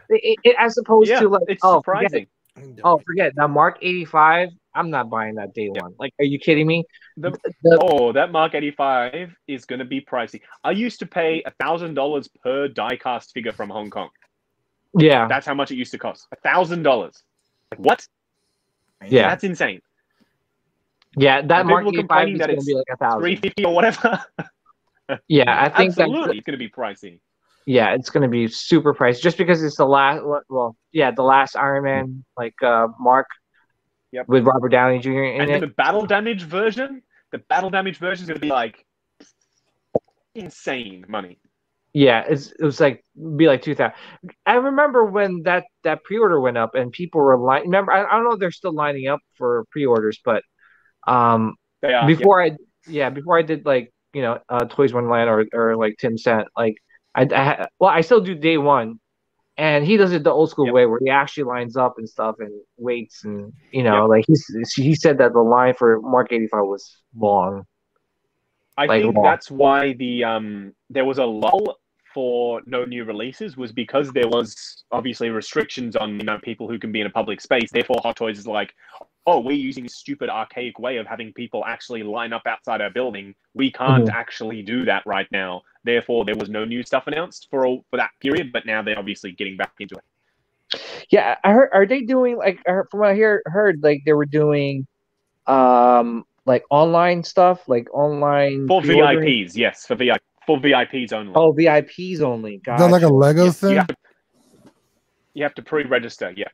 [0.09, 2.27] it, it- as opposed yeah, to like, it's oh, forget surprising.
[2.57, 2.79] it.
[2.83, 3.33] Oh, forget it.
[3.37, 5.93] Now, Mark 85, I'm not buying that day one.
[5.99, 6.85] Like, are you kidding me?
[7.17, 7.31] The-
[7.63, 10.41] The- Oh, that Mark 85 is going to be pricey.
[10.63, 14.09] I used to pay a $1,000 per die-cast figure from Hong Kong.
[14.97, 16.27] yeah, That's how much it used to cost.
[16.31, 16.83] A $1,000.
[17.71, 18.07] Like, what?
[19.07, 19.81] yeah, That's insane.
[21.17, 21.41] yeah.
[21.41, 23.21] That Mark people 85 is going to be like a thousand.
[23.21, 24.23] 350 or whatever.
[25.27, 27.19] Yeah, I think Absolutely, it's going to be pricey.
[27.65, 30.21] yeah, it's going to be super pricey just because it's the last.
[30.49, 33.25] Well, yeah, the last Iron Man, like uh Mark,
[34.11, 34.27] Yep.
[34.27, 35.23] with Robert Downey Jr.
[35.23, 35.59] in And it.
[35.61, 38.85] the battle damage version, the battle damage version is going to be like
[40.35, 41.39] insane money.
[41.93, 43.03] Yeah, it's it was like
[43.35, 43.95] be like two thousand.
[44.45, 47.63] I remember when that that pre-order went up and people were line.
[47.63, 50.43] Remember, I, I don't know if they're still lining up for pre-orders, but
[51.07, 52.05] um, They are.
[52.05, 52.51] before I
[52.87, 56.47] yeah before I did like you know uh, Toys Wonderland or or like Tim Cent,
[56.55, 56.75] like
[57.15, 58.99] I, I well I still do day one,
[59.59, 60.73] and he does it the old school Yep.
[60.75, 64.45] way where he actually lines up and stuff and waits and you know like he's
[64.75, 66.83] he said that the line for Mark eighty five was
[67.15, 67.65] long.
[68.77, 69.23] I like think law.
[69.23, 71.77] that's why the um there was a lull
[72.13, 76.79] for no new releases was because there was obviously restrictions on you know people who
[76.79, 77.69] can be in a public space.
[77.71, 78.73] Therefore, Hot Toys is like,
[79.27, 82.89] oh, we're using this stupid archaic way of having people actually line up outside our
[82.89, 83.35] building.
[83.53, 84.09] We can't Mm-hmm.
[84.09, 85.61] actually do that right now.
[85.83, 88.51] Therefore, there was no new stuff announced for all for that period.
[88.51, 90.79] But now they're obviously getting back into it.
[91.09, 91.69] Yeah, I heard.
[91.73, 94.85] Are they doing like from what I hear heard like they were doing,
[95.47, 98.81] um, like online stuff, like online For?
[98.81, 101.33] VIPs, yes, for VIP for VIPs only.
[101.35, 102.55] Oh, VIPs only.
[102.55, 103.69] Is that like a Lego Yeah, thing?
[103.69, 103.95] you have to,
[105.35, 106.33] you have to pre-register.
[106.35, 106.47] Yeah.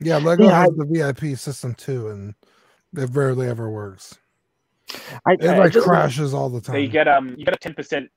[0.00, 2.34] Yeah, Lego Yeah, has the VIP system too, and
[2.96, 4.18] it rarely ever works.
[5.26, 6.92] I, It I like just- crashes all the So you time.
[6.92, 8.10] get um you get a ten percent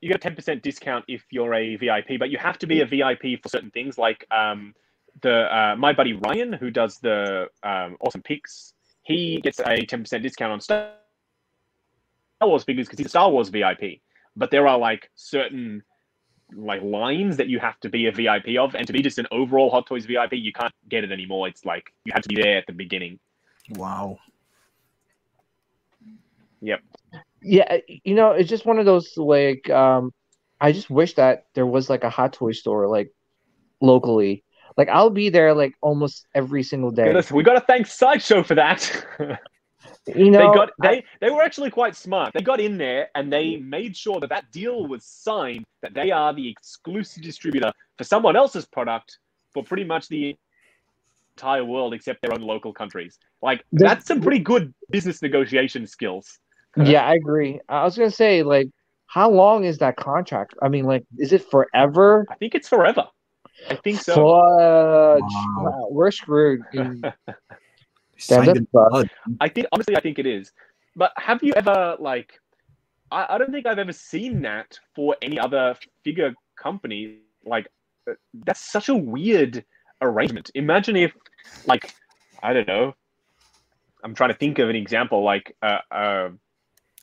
[0.00, 2.80] you get a ten percent discount if you're a VIP, but you have to be
[2.80, 4.74] a VIP for certain things like um
[5.22, 8.74] the uh, my buddy Ryan who does the um, awesome picks.
[9.02, 10.90] He gets a ten percent discount on Star
[12.42, 14.00] Wars figures because he's a Star Wars VIP.
[14.36, 15.82] but there are like certain
[16.54, 19.26] like lines that you have to be a VIP of, and to be just an
[19.30, 21.48] overall Hot Toys VIP, you can't get it anymore.
[21.48, 23.18] It's like you have to be there at the beginning.
[23.76, 24.18] Wow.
[26.64, 26.80] Yep.
[27.42, 30.12] Yeah, you know, it's just one of those like um
[30.60, 33.12] I just wish that there was like a Hot Toy store like
[33.80, 34.44] locally.
[34.76, 37.04] Like I'll be there like almost every single day.
[37.04, 39.06] Goodness, we got to thank Sideshow for that.
[40.06, 42.32] You know, they got they they were actually quite smart.
[42.34, 46.10] They got in there and they made sure that that deal was signed that they
[46.10, 49.18] are the exclusive distributor for someone else's product
[49.52, 50.36] for pretty much the
[51.36, 53.18] entire world except their own local countries.
[53.42, 56.38] Like that's some pretty good business negotiation skills.
[56.76, 57.60] Yeah, I agree.
[57.68, 58.68] I was gonna say like,
[59.06, 60.54] how long is that contract?
[60.62, 62.26] I mean, like, is it forever?
[62.30, 63.06] I think it's forever.
[63.70, 64.14] I think so.
[64.14, 64.18] Fudge.
[64.20, 65.18] Wow.
[65.58, 66.62] Wow, we're screwed.
[66.72, 67.12] dude.
[68.18, 68.90] Signed that in sucks.
[68.90, 69.10] blood.
[69.40, 70.52] I think honestly, I think it is.
[70.96, 72.32] But have you ever like?
[73.10, 77.18] I, I don't think I've ever seen that for any other figure company.
[77.44, 77.68] Like,
[78.08, 78.14] uh,
[78.46, 79.64] that's such a weird
[80.00, 80.50] arrangement.
[80.54, 81.12] Imagine if,
[81.66, 81.94] like,
[82.42, 82.94] I don't know.
[84.02, 85.22] I'm trying to think of an example.
[85.22, 86.28] Like, uh, uh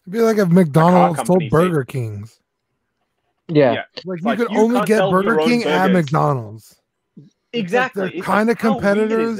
[0.04, 2.40] It'd be like if McDonald's company sold say- Burger Kings.
[3.48, 3.74] Yeah.
[3.74, 3.84] Yeah.
[4.06, 5.92] Like you Like, could you only get Burger own King at.
[5.92, 6.80] McDonald's.
[7.54, 8.04] exactly.
[8.04, 9.40] they're kinda like, how weird is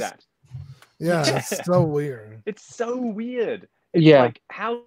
[0.98, 1.36] Yeah, Yeah.
[1.38, 2.42] it's so weird.
[2.46, 3.68] It's so weird.
[3.94, 4.22] It's Yeah.
[4.22, 4.82] like how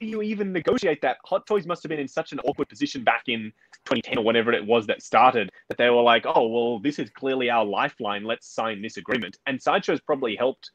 [0.00, 1.16] do you even negotiate that?
[1.24, 3.52] Hot Toys must have been in such an awkward position back in
[3.84, 7.10] 2010 or whatever it was that started that they were like, oh well, this is
[7.10, 8.22] clearly our lifeline.
[8.24, 9.38] Let's sign this agreement.
[9.46, 10.70] And Sideshow's probably helped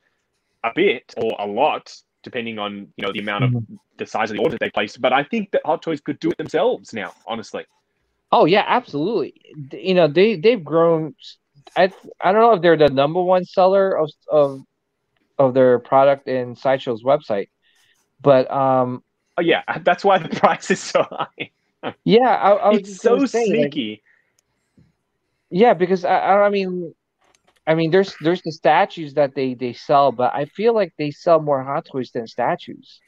[0.65, 3.51] a bit or a lot, depending on you know the amount of
[3.97, 5.01] the size of the order they placed.
[5.01, 7.13] But I think that Hot Toys could do it themselves now.
[7.27, 7.65] Honestly,
[8.31, 9.33] Oh yeah, absolutely.
[9.71, 11.15] You know, they they've grown.
[11.77, 14.61] I I don't know if they're the number one seller of of
[15.39, 17.49] of their product in Sideshow's website,
[18.21, 19.03] but um,
[19.37, 21.51] oh yeah, that's why the price is so high.
[22.05, 24.03] yeah, I, I was It's so gonna say, like, sneaky.
[25.49, 26.93] yeah, because I, I I mean,
[27.65, 31.11] I mean, there's there's the statues that they they sell, but I feel like they
[31.11, 32.99] sell more Hot Toys than statues.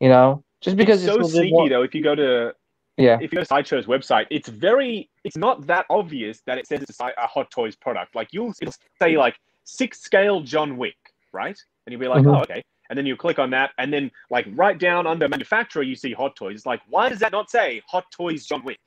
[0.00, 1.82] You know, just because it's it's, so sneaky more- though.
[1.82, 2.54] If you go to
[2.96, 6.66] Yeah, if you go to Sideshow's website, it's very, it's not that obvious that it
[6.68, 8.14] says it's a, Hot Toys product.
[8.14, 10.96] Like you'll it'll say like six scale John Wick,
[11.32, 11.58] right?
[11.86, 12.36] And you'll be like, Mhm.
[12.36, 12.62] oh, okay.
[12.90, 16.12] And then you click on that, and then like right down under manufacturer, you see
[16.12, 16.54] Hot Toys.
[16.58, 18.78] It's like, why does that not say Hot Toys John Wick?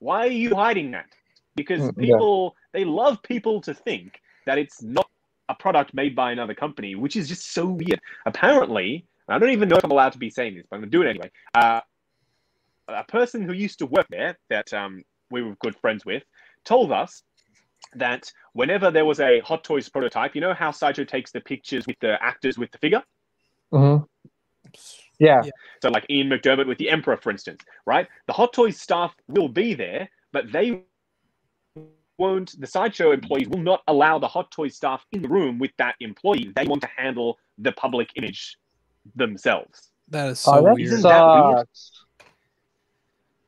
[0.00, 1.06] Why are you hiding that?
[1.54, 2.02] Because Mm, yeah.
[2.06, 5.08] people, they love people to think that it's not
[5.50, 8.00] a product made by another company, which is just so weird.
[8.24, 10.90] Apparently, I don't even know if I'm allowed to be saying this, but I'm gonna
[10.90, 11.30] do it anyway.
[11.54, 11.80] Uh,
[12.88, 16.22] a person who used to work there that um, we were good friends with
[16.64, 17.22] told us
[17.94, 21.86] that whenever there was a Hot Toys prototype, you know how Sideshow takes the pictures
[21.86, 23.02] with the actors with the figure?
[23.70, 23.98] hmm
[25.18, 25.42] yeah,
[25.82, 28.06] So, like Ian McDiarmid with the Emperor, for instance, right?
[28.26, 30.84] The Hot Toys staff will be there, but they
[32.18, 35.70] won't, the Sideshow employees will not allow the Hot Toys staff in the room with
[35.78, 36.52] that employee.
[36.54, 38.58] They want to handle the public image
[39.14, 39.90] themselves.
[40.08, 40.92] That is oh, so that weird.
[40.92, 41.68] Isn't that weird?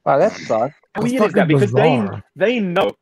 [0.05, 0.75] Wow, that sucks.
[0.95, 1.49] How weird is that?
[1.49, 2.25] Because they bizarre.
[2.37, 2.93] they know.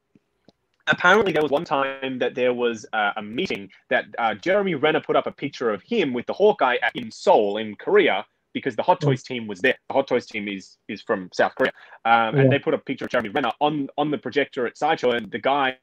[0.87, 5.01] Apparently, there was one time that there was uh, a meeting that uh, Jeremy Renner
[5.01, 8.25] put up a picture of him with the Hawkeye in Seoul in Korea
[8.59, 9.77] because the Hot Toys team was there.
[9.89, 11.73] The Hot Toys team is is from South Korea,
[12.05, 12.43] um, Yeah.
[12.43, 15.31] and they put a picture of Jeremy Renner on on the projector at Sideshow, and
[15.31, 15.77] the guy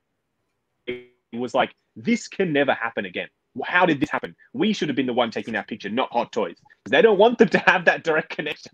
[1.33, 3.27] was like, "This can never happen again.
[3.63, 4.35] How did this happen?
[4.53, 6.57] We should have been the one taking that picture, not Hot Toys,
[6.89, 8.71] they don't want them to have that direct connection."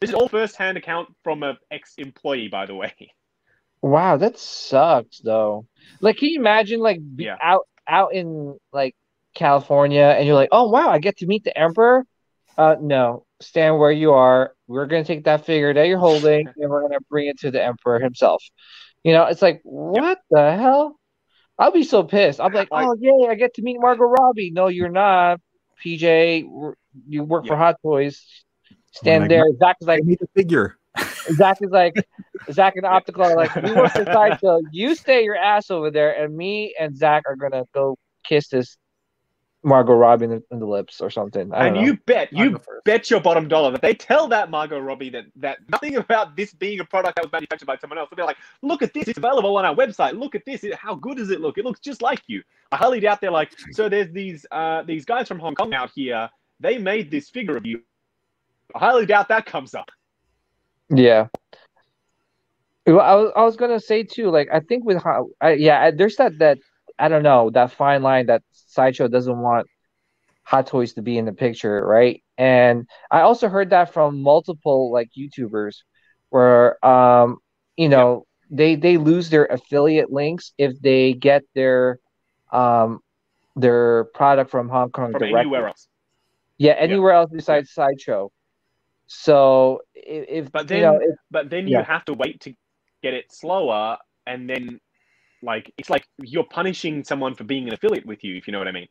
[0.00, 2.92] This is all first-hand account from an ex-employee, by the way.
[3.82, 5.66] Wow, that sucks though.
[6.00, 7.36] Like, can you imagine like Yeah.
[7.42, 8.94] out out in like
[9.34, 12.04] California and you're like, oh wow, I get to meet the emperor?
[12.58, 14.52] Uh, no, stand where you are.
[14.66, 17.64] We're gonna take that figure that you're holding and we're gonna bring it to the
[17.64, 18.42] emperor himself.
[19.04, 20.98] You know, it's like, what the hell?
[21.56, 22.40] I'll be so pissed.
[22.40, 24.50] I'm like, Like- oh yay, I get to meet Margot Robbie.
[24.50, 25.40] No, you're not,
[25.84, 26.48] PJ.
[27.08, 28.24] You work for Hot Toys.
[28.92, 29.44] Stand like, there.
[29.58, 30.76] Zach is like, I need a figure.
[31.32, 31.94] Zach is like,
[32.50, 34.60] Zach and Optical are like, we work the sideshow.
[34.72, 38.76] You stay your ass over there, and me and Zach are gonna go kiss this
[39.68, 41.50] Margot Robbie in the, in the lips or something.
[41.54, 41.80] And know.
[41.82, 45.58] you bet, you bet your bottom dollar that they tell that Margot Robbie that that
[45.70, 48.08] nothing about this being a product that was manufactured by someone else.
[48.16, 50.18] They're like, look at this, it's available on our website.
[50.18, 51.58] Look at this, it- how good does it look?
[51.58, 52.42] It looks just like you.
[52.72, 55.90] I highly doubt they're like, so there's these uh these guys from Hong Kong out
[55.94, 56.28] here.
[56.60, 57.82] They made this figure of you.
[58.74, 59.90] I highly doubt that comes up.
[60.90, 61.28] Yeah.
[62.86, 65.82] Well, I was I was gonna say too, like I think with how, I, yeah,
[65.84, 66.58] I- there's that that
[66.98, 69.66] I don't know that fine line that sideshow doesn't want
[70.42, 72.22] Hot Toys to be in the picture, right?
[72.36, 75.78] And I also heard that from multiple like YouTubers
[76.30, 77.38] where um
[77.76, 81.98] you know they they lose their affiliate links if they get their
[82.52, 83.00] um
[83.56, 85.40] their product from Hong Kong From directly.
[85.40, 85.88] anywhere else.
[86.58, 88.30] Yeah, anywhere else besides Sideshow.
[89.06, 91.78] So if, But you know, then- if, But then Yeah.
[91.78, 92.54] you have to wait to
[93.02, 94.80] get it slower, and then
[95.42, 98.58] like it's like you're punishing someone for being an affiliate with you, if you know
[98.58, 98.88] what I mean.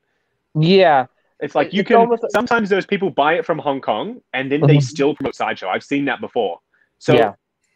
[0.59, 1.05] yeah,
[1.39, 1.97] It's like you it's can.
[1.97, 4.81] almost- Sometimes those people buy it from Hong Kong, and then they Mhm.
[4.83, 5.69] still promote Sideshow.
[5.69, 6.59] I've seen that before.
[6.97, 7.33] So Yeah.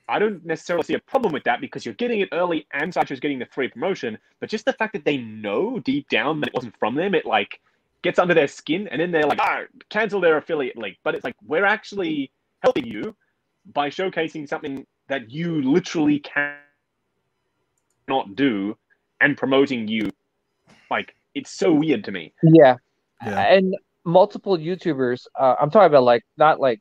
[0.09, 3.19] I don't necessarily see a problem with that because you're getting it early, and Sideshow's
[3.19, 4.17] getting the free promotion.
[4.39, 7.25] But just the fact that they know deep down that it wasn't from them, it
[7.25, 7.61] like
[8.01, 11.23] gets under their skin, and then they're like, "Ah, cancel their affiliate link." But it's
[11.23, 12.31] like we're actually
[12.63, 13.15] helping you
[13.73, 16.17] by showcasing something that you literally
[18.07, 18.75] cannot do
[19.19, 20.09] and promoting you.
[20.89, 22.33] Like it's so weird to me.
[22.43, 22.75] yeah,
[23.25, 23.55] Yeah.
[23.55, 25.21] and multiple YouTubers.
[25.39, 26.79] Uh, I'm talking about like not like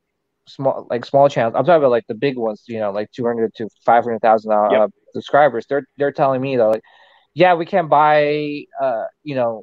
[0.49, 1.55] small like small channels.
[1.57, 2.65] I'm talking about like the big ones.
[2.67, 4.91] You know, like 200 to 500,000 uh, Yep.
[5.13, 5.67] subscribers.
[5.69, 6.83] They're they're telling me though, like,
[7.35, 9.63] yeah, we can't buy uh you know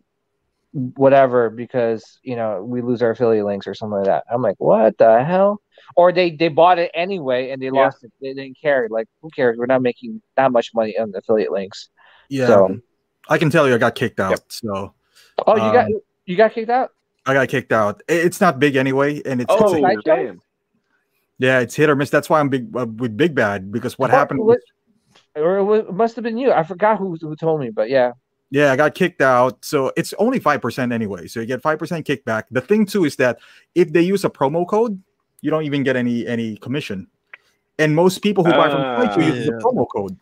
[0.73, 4.23] whatever because you know we lose our affiliate links or something like that.
[4.31, 5.61] I'm like, what the hell?
[5.95, 7.71] Or they they bought it anyway and they Yeah.
[7.83, 8.11] lost it.
[8.21, 8.87] They didn't care.
[8.89, 9.57] Like, who cares?
[9.57, 11.89] We're not making that much money on affiliate links.
[12.29, 12.47] Yeah.
[12.47, 12.79] So,
[13.29, 14.41] I can tell you I got kicked out.
[14.51, 14.93] So
[15.45, 16.91] oh, you got Um, you got kicked out.
[17.25, 18.01] I got kicked out.
[18.07, 20.01] It's not big anyway, and it's, Oh, it's a- Sideshow?
[20.27, 20.41] damn.
[21.39, 22.09] yeah, it's hit or miss.
[22.09, 24.63] That's why I'm big uh, with Big Bad because what What- happened what- was
[25.35, 26.51] or it, wa- it must have been you.
[26.51, 28.13] I forgot who who told me, but yeah.
[28.49, 29.65] Yeah, I got kicked out.
[29.65, 31.27] So it's only 5% anyway.
[31.27, 32.43] So you get 5% kickback.
[32.49, 33.39] The thing too is that
[33.75, 35.01] if they use a promo code,
[35.41, 37.07] you don't even get any any commission.
[37.79, 39.05] And most people who buy from Ah.
[39.05, 40.17] Sideshow use the promo code.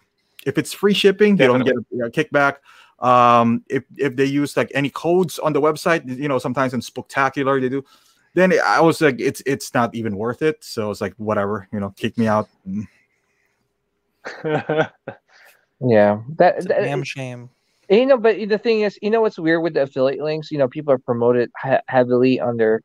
[0.46, 2.58] If it's free shipping, they don't get a, a kickback.
[3.00, 6.82] Um, if if they use like any codes on the website, you know, sometimes in
[6.82, 7.84] Spectacular they do.
[8.36, 10.62] Then I was like, it's it's not even worth it.
[10.64, 12.50] So it's like whatever, you know, kick me out.
[12.68, 12.88] Mm.
[15.82, 17.50] Yeah, that, It's a that- damn shame.
[17.90, 18.18] you know.
[18.18, 20.50] But the thing is, you know what's weird with the affiliate links?
[20.52, 22.82] You know, people are promoted he- heavily on their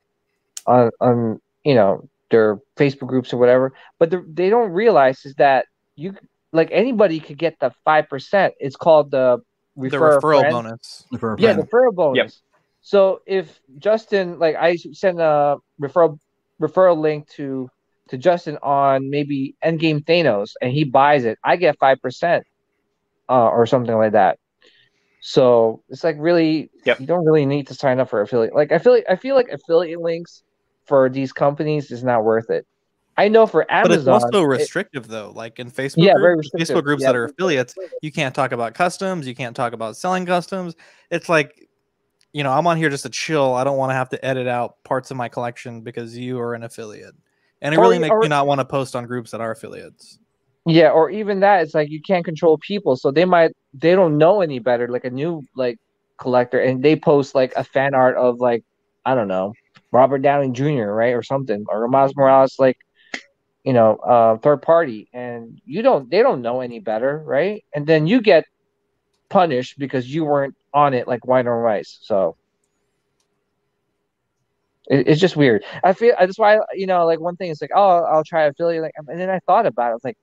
[0.67, 5.67] on on you know their Facebook groups or whatever, but they don't realize is that
[5.97, 6.15] you
[6.52, 8.55] like anybody could get the five percent.
[8.59, 9.39] It's called the
[9.76, 10.52] The refer a referral friend.
[10.52, 11.05] bonus.
[11.18, 11.62] For a Yeah, friend.
[11.62, 12.42] the referral bonus.
[12.83, 16.18] So if Justin, like, I send a referral
[16.60, 17.68] referral link to
[18.09, 22.44] to Justin on maybe Endgame Thanos, and he buys it, I get five percent,
[23.28, 24.39] uh, or something like that.
[25.20, 27.00] So it's like really, Yep.
[27.00, 28.55] you don't really need to sign up for affiliate.
[28.55, 30.42] Like I feel like I feel like affiliate links
[30.91, 32.67] for these companies is not worth it.
[33.17, 35.31] I know for Amazon, But it's also it- restrictive though.
[35.35, 36.65] Like in Facebook, Yeah, group- very.
[36.65, 37.10] Facebook groups Yeah.
[37.12, 39.27] that are affiliates, you can't talk about customs.
[39.28, 40.75] You can't talk about selling customs.
[41.12, 41.69] It's like,
[42.33, 43.55] you know, I'm on here just to chill.
[43.55, 46.55] I don't want to have to edit out parts of my collection because you are
[46.55, 47.15] an affiliate,
[47.62, 49.52] and it Or really makes or- me not want to post on groups that are
[49.52, 50.19] affiliates.
[50.67, 54.19] Yeah, or even that, it's like you can't control people, so they might they don't
[54.19, 55.78] know any better, like a new like
[56.19, 58.62] collector, and they post like a fan art of like
[59.05, 59.52] I don't know
[59.93, 60.91] Robert Downey Jr.
[60.91, 62.78] right or something, or Miles Morales, like
[63.65, 67.65] you know, uh, third party, and you don't they don't know any better, right?
[67.75, 68.44] And then you get
[69.28, 71.99] punished because you weren't on it like white on rice.
[72.02, 72.36] So
[74.89, 75.65] it, it's just weird.
[75.85, 78.83] I feel that's why you know, like one thing is like, oh, I'll try affiliate,
[78.83, 80.19] like, and then I thought about it, I was like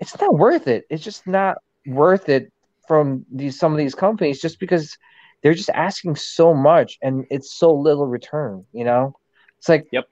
[0.00, 0.84] it's not worth it.
[0.90, 2.52] It's just not worth it
[2.88, 4.96] from these some of these companies just because
[5.42, 9.16] they're just asking so much and it's so little return, you know?
[9.58, 10.06] It's like Yep.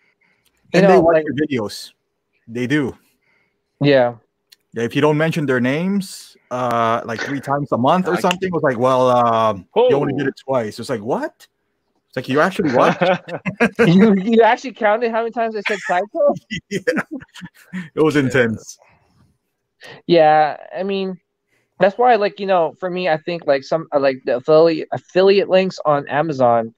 [0.75, 1.93] You And they know, watch like- your videos.
[2.47, 2.97] They do.
[3.81, 4.15] yeah.
[4.75, 8.21] Yeah, if you don't mention their names, uh, like three times a month or I-
[8.21, 10.19] something, it was like, well, um, you only Oh.
[10.19, 10.79] did it twice.
[10.79, 11.47] It's like, what?
[12.09, 12.97] It's like you actually what?
[13.87, 16.35] you you actually counted how many times I said Psycho?
[16.71, 16.81] yeah.
[17.95, 18.79] It was intense.
[20.07, 21.19] Yeah, I mean
[21.81, 24.89] that's why like, you know, for me I think like some uh, like the affiliate
[24.93, 26.75] affiliate links on Amazon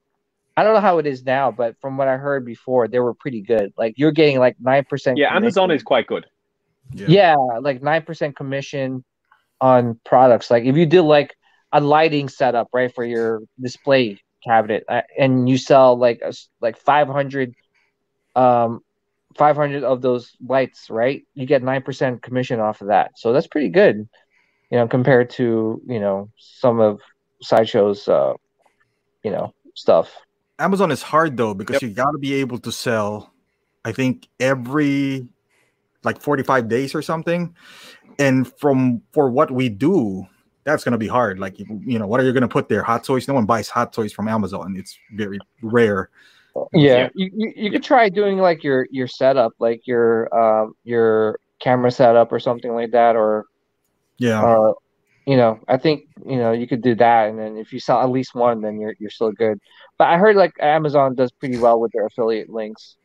[0.56, 3.14] I don't know how it is now, but from what I heard before, they were
[3.14, 3.72] pretty good.
[3.78, 5.16] Like you're getting like nine percent.
[5.16, 6.26] yeah, Amazon is quite good.
[7.08, 9.04] yeah like 9% commission
[9.60, 11.36] on products like if you did like
[11.72, 16.48] a lighting setup right for your display cabinet uh, and you sell like a s
[16.60, 17.54] like 500
[18.36, 18.80] um
[19.36, 23.68] 500 of those lights right you get 9% commission off of that so that's pretty
[23.68, 24.08] good
[24.70, 27.00] you know compared to you know some of
[27.42, 28.32] sideshow's uh
[29.22, 30.10] you know stuff
[30.60, 31.82] Amazon is hard though because Yep.
[31.82, 33.32] you got to be able to sell.
[33.82, 35.26] I think every
[36.04, 37.56] like 45 days or something,
[38.18, 40.26] and from for what we do,
[40.64, 41.38] that's gonna be hard.
[41.38, 42.82] Like you you know, what are you gonna put there?
[42.82, 43.26] Hot toys?
[43.26, 44.74] No one buys hot toys from Amazon.
[44.76, 46.10] It's very rare.
[46.74, 47.08] yeah, Yeah.
[47.14, 51.90] You, you you could try doing like your your setup like your um your camera
[51.90, 53.46] setup or something like that, or
[54.20, 54.42] Yeah.
[54.44, 54.72] uh,
[55.26, 58.00] you know, I think you know you could do that, and then if you sell
[58.00, 59.58] at least one, then you're you're still good.
[59.98, 62.96] But I heard like Amazon does pretty well with their affiliate links,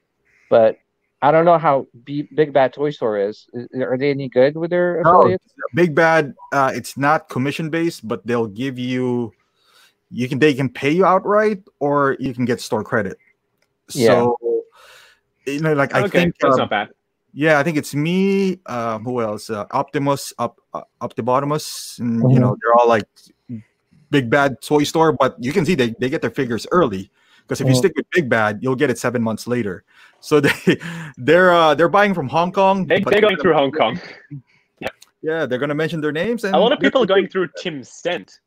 [0.50, 0.78] but
[1.22, 3.48] I don't know how B- Big Bad Toy Store is.
[3.54, 5.46] Is- Are they any good with their affiliates?
[5.58, 5.64] No.
[5.74, 9.34] Big Bad, uh, it's not commission based, but they'll give you,
[10.12, 13.18] you can they can pay you outright, or you can get store credit.
[13.94, 14.08] Yeah.
[14.08, 14.38] So,
[15.48, 16.90] you know, like I think, that's um, not bad.
[17.38, 18.62] Yeah, I think it's me.
[18.66, 19.50] Uh, who else?
[19.50, 23.06] Uh, Optimus, up, uh, Optibotimus, and you know they're all like
[24.10, 27.60] Big Bad Toy Store, but you can see they they get their figures early because
[27.60, 27.78] if you Mhm.
[27.78, 29.84] stick with Big Bad, you'll get it seven months later.
[30.22, 30.80] So they
[31.18, 32.88] they're uh, they're buying from Hong Kong.
[32.88, 34.00] They, they're going through Hong Kong.
[35.22, 36.44] Yeah, they're gonna mention their names.
[36.44, 38.42] And A lot of people are going through Tim Stent.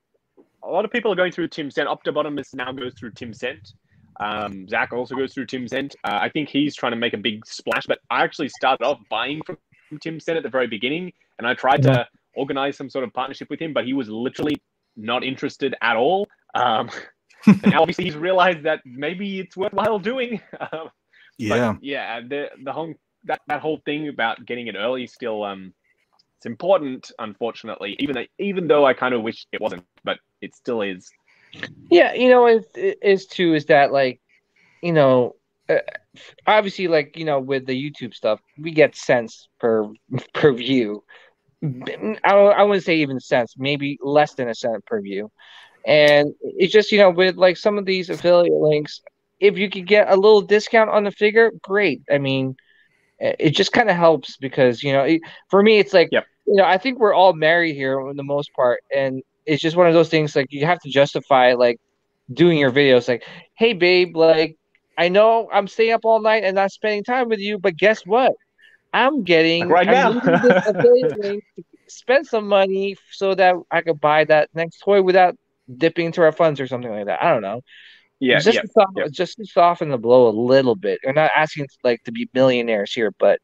[0.62, 1.88] A lot of people are going through Tim Stent.
[1.88, 3.72] Optibotimus now goes through Tim Stent.
[4.20, 5.94] Um, Zach also goes through Tim Stent.
[6.04, 8.98] Uh, I think he's trying to make a big splash, but I actually started off
[9.10, 9.58] buying from
[10.00, 13.50] Tim Stent at the very beginning, and I tried to organize some sort of partnership
[13.50, 14.56] with him, but he was literally
[14.96, 16.28] not interested at all.
[16.54, 16.90] Um,
[17.46, 20.40] and now obviously he's realized that maybe it's worthwhile doing.
[20.72, 20.90] Um,
[21.38, 21.72] Yeah.
[21.74, 25.72] but yeah, the the whole that, that whole thing about getting it early still um
[26.38, 27.96] it's important, unfortunately.
[28.00, 31.10] Even though even though I kind of wish it wasn't, but it still is.
[31.90, 33.54] Yeah, you know, it, it is too.
[33.54, 34.20] Is that like,
[34.82, 35.34] you know,
[35.68, 35.78] uh,
[36.46, 39.88] obviously, like you know, with the YouTube stuff, we get cents per
[40.34, 41.04] per view.
[41.64, 45.30] I I wouldn't say even cents, maybe less than a cent per view.
[45.86, 49.00] And it's just you know, with like some of these affiliate links,
[49.40, 52.02] if you could get a little discount on the figure, great.
[52.10, 52.56] I mean,
[53.18, 55.20] it just kind of helps because you know, it,
[55.50, 56.26] for me, it's like Yep.
[56.46, 59.76] you know, I think we're all married here for the most part, and it's just
[59.76, 61.78] one of those things like you have to justify like
[62.32, 63.24] doing your videos like
[63.58, 64.56] hey babe like
[64.98, 68.02] i know i'm staying up all night and not spending time with you but guess
[68.06, 68.32] what
[68.92, 70.12] i'm getting Like right I'm now.
[71.88, 75.34] spend some money so that i could buy that next toy without
[75.76, 77.60] dipping into our funds or something like that i don't know
[78.20, 78.62] Yeah, just yeah.
[78.62, 79.06] to soft, yeah.
[79.12, 82.92] just to soften the blow a little bit we're not asking like to be millionaires
[82.92, 83.40] here but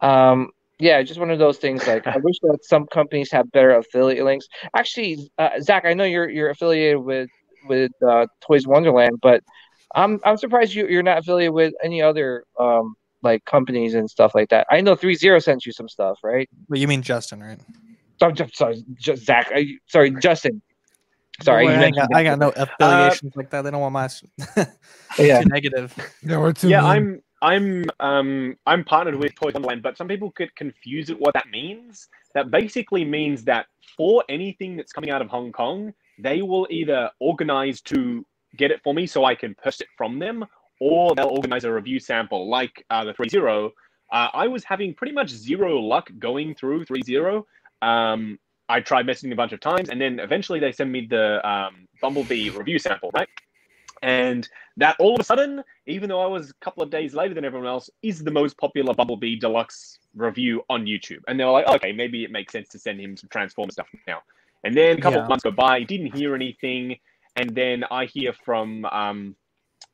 [0.00, 0.48] um
[0.80, 4.24] yeah just one of those things like i wish that some companies have better affiliate
[4.24, 7.28] links actually uh, zach i know you're you're affiliated with
[7.68, 9.42] with uh, toys wonderland but
[9.94, 14.34] i'm i'm surprised you, you're not affiliated with any other um like companies and stuff
[14.34, 17.58] like that i know threezero sent you some stuff right But you mean Justin, right?
[18.18, 20.62] so, ju- sorry just zach I, sorry justin
[21.42, 23.62] sorry Boy, you I, got, I got no affiliations like that.
[23.62, 24.24] They don't want my s-
[25.18, 25.40] Yeah.
[25.40, 25.94] too negative.
[26.22, 26.68] Yeah, we're too.
[26.68, 26.90] yeah, mean.
[26.90, 31.34] I'm I'm um I'm partnered with Toys Online, but some people get confused at what
[31.34, 32.08] that means.
[32.34, 37.10] That basically means that for anything that's coming out of Hong Kong, they will either
[37.18, 38.24] organize to
[38.56, 40.44] get it for me so I can purchase it from them,
[40.80, 43.70] or they'll organize a review sample like uh, the threezero.
[44.12, 47.44] Uh, I was having pretty much zero luck going through threezero.
[47.80, 48.38] Um,
[48.68, 51.88] I tried messaging a bunch of times, and then eventually they send me the um,
[52.00, 53.28] Bumblebee review sample, right?
[54.02, 54.48] And
[54.78, 57.44] that all of a sudden, even though I was a couple of days later than
[57.44, 61.20] everyone else, is the most popular Bumblebee Deluxe review on YouTube.
[61.28, 63.88] And they were like, okay, maybe it makes sense to send him some Transformer stuff
[64.06, 64.22] now.
[64.64, 65.24] And then a couple Yeah.
[65.24, 66.96] of months go by, he didn't hear anything.
[67.36, 69.36] And then I hear from um,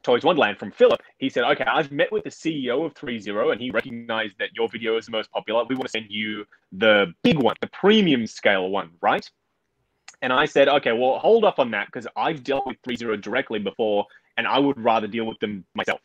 [0.03, 1.01] Toys Wonderland, from Philip.
[1.19, 4.69] He said, okay, I've met with the CEO of threezero and he recognized that your
[4.69, 5.65] video is the most popular.
[5.69, 9.29] We want to send you the big one, the premium scale one, right?
[10.27, 13.61] And I said, okay, well, hold up on that because I've dealt with threezero directly
[13.61, 14.07] before
[14.37, 16.01] and I would rather deal with them myself.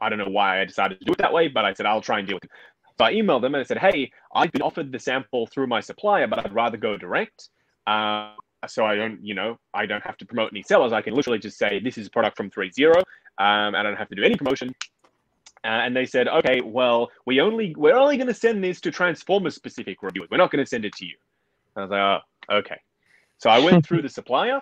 [0.00, 2.00] I don't know why I decided to do it that way, but I said, I'll
[2.00, 2.50] try and deal with them.
[2.96, 5.80] So I emailed them and I said, hey, I've been offered the sample through my
[5.80, 7.50] supplier, but I'd rather go direct.
[7.86, 8.32] Uh,
[8.66, 10.94] so I don't, you know, I don't have to promote any sellers.
[10.94, 12.96] I can literally just say, this is a product from threezero.
[12.96, 14.74] Um, and I don't have to do any promotion.
[15.62, 18.90] Uh, and they said, okay, well, we only we're only going to send this to
[18.90, 20.30] Transformers specific reviewers.
[20.30, 21.16] We're not going to send it to you.
[21.76, 22.80] And I was like, oh, okay.
[23.38, 24.60] So I went through the supplier,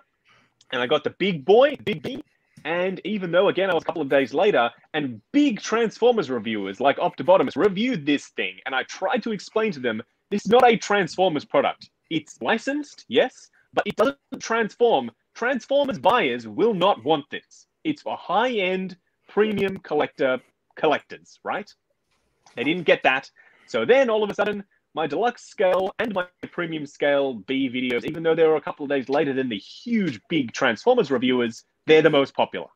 [0.72, 2.22] and I got the big boy, big B.
[2.64, 6.80] And even though again I was a couple of days later, and big Transformers reviewers
[6.80, 10.66] like Optibotimus reviewed this thing, and I tried to explain to them this is not
[10.66, 11.90] a Transformers product.
[12.10, 15.10] It's licensed, yes, but it doesn't transform.
[15.34, 17.66] Transformers buyers will not want this.
[17.84, 18.96] It's for high-end
[19.28, 20.40] premium collector
[20.76, 21.72] collectors, right?
[22.54, 23.30] They didn't get that.
[23.66, 24.64] So then all of a sudden,
[24.94, 28.84] my deluxe scale and my premium scale B videos, even though they were a couple
[28.84, 32.66] of days later than the huge big Transformers reviewers, they're the most popular.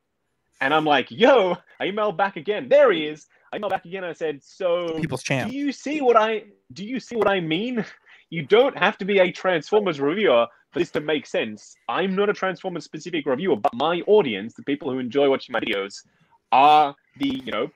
[0.60, 2.68] And I'm like, yo, I emailed back again.
[2.68, 3.26] There he is.
[3.52, 5.50] I emailed back again I said, so People's champ.
[5.50, 7.84] do you see what I do you see what I mean?
[8.30, 11.76] You don't have to be a Transformers reviewer for this to make sense.
[11.88, 15.60] I'm not a Transformers specific reviewer, but my audience, the people who enjoy watching my
[15.60, 16.02] videos,
[16.50, 17.70] are the, you know,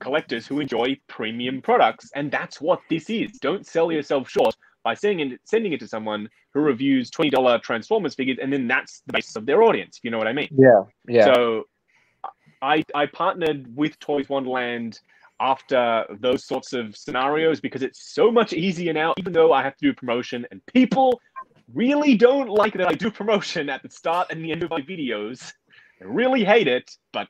[0.00, 3.32] collectors who enjoy premium products, and that's what this is.
[3.40, 7.58] Don't sell yourself short by sending it, sending it to someone who reviews twenty dollar
[7.58, 9.98] Transformers figures, and then that's the basis of their audience.
[9.98, 10.48] If you know what I mean?
[10.56, 11.34] Yeah, yeah.
[11.34, 11.64] So,
[12.62, 15.00] I I partnered with Toys Wonderland
[15.40, 19.14] after those sorts of scenarios because it's so much easier now.
[19.18, 21.20] Even though I have to do promotion, and people
[21.72, 24.80] really don't like that I do promotion at the start and the end of my
[24.80, 25.52] videos.
[26.00, 27.28] I really hate it, but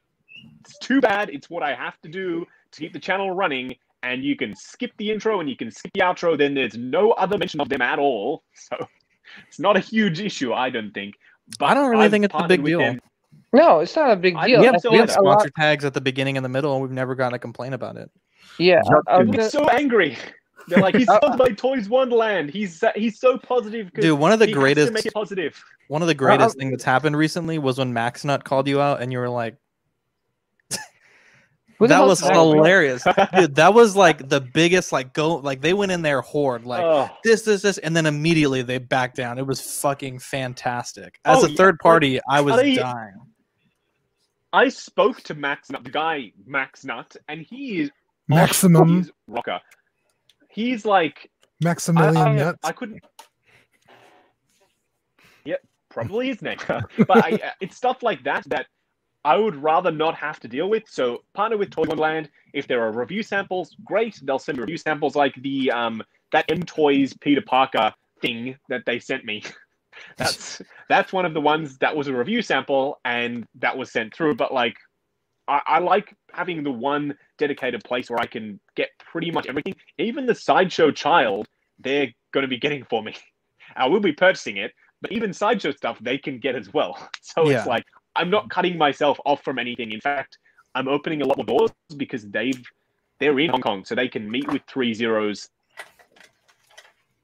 [0.60, 1.30] it's too bad.
[1.30, 3.74] It's what I have to do to keep the channel running.
[4.02, 6.36] And you can skip the intro and you can skip the outro.
[6.36, 8.42] Then there's no other mention of them at all.
[8.54, 8.88] So
[9.48, 11.14] it's not a huge issue, I don't think.
[11.58, 12.78] But I don't really I've think it's a big deal.
[12.78, 13.00] them.
[13.52, 14.60] no, it's not a big I- deal.
[14.60, 16.74] we Yeah, have, we have like lot- sponsor tags at the beginning and the middle,
[16.74, 18.10] and we've never gotten a complaint about it.
[18.58, 20.16] Yeah, I, am gonna- so angry.
[20.68, 22.50] They're like, he's Uh, sponsored by Toys Wonderland.
[22.50, 23.92] He's uh, he's so positive.
[23.92, 25.62] 'cause Dude, one of the he has to greatest make it positive.
[25.88, 29.00] one of the greatest thing that's happened recently was when Max Nut called you out
[29.02, 29.56] and you were like,
[31.78, 33.04] who that was hilarious.
[33.36, 36.82] Dude, that was like the biggest like go like they went in there horde like
[36.82, 39.38] oh, this, this, this, and then immediately they backed down.
[39.38, 41.18] It was fucking fantastic.
[41.24, 43.14] As Oh, a yeah, third party, I was I- dying.
[44.52, 47.90] I spoke to Max Nut, the guy Max Nut, and he is
[48.28, 49.60] Maximum, He's rocker.
[50.48, 51.28] He's like
[51.60, 52.58] Maximilian I, Nuts.
[52.62, 53.02] I couldn't.
[55.44, 56.58] Yep, probably his name.
[56.68, 58.66] but I, uh, it's stuff like that that
[59.24, 60.82] I would rather not have to deal with.
[60.86, 62.28] So partner with Toy Wonderland.
[62.52, 64.20] If there are review samples, great.
[64.22, 68.82] They'll send me review samples like the um that M Toys Peter Parker thing that
[68.86, 69.42] they sent me.
[70.16, 74.14] that's that's one of the ones that was a review sample and that was sent
[74.14, 74.34] through.
[74.34, 74.76] But like,
[75.48, 79.74] I, I like having the one dedicated place where I can get pretty much everything.
[79.98, 83.14] Even the sideshow child, they're going to be getting for me.
[83.76, 87.08] I will be purchasing it, but even sideshow stuff they can get as well.
[87.22, 87.58] So Yeah.
[87.58, 87.84] it's like
[88.16, 89.92] I'm not cutting myself off from anything.
[89.92, 90.38] In fact,
[90.74, 92.62] I'm opening a lot more doors because they've
[93.20, 95.50] they're in Hong Kong, so they can meet with threezero's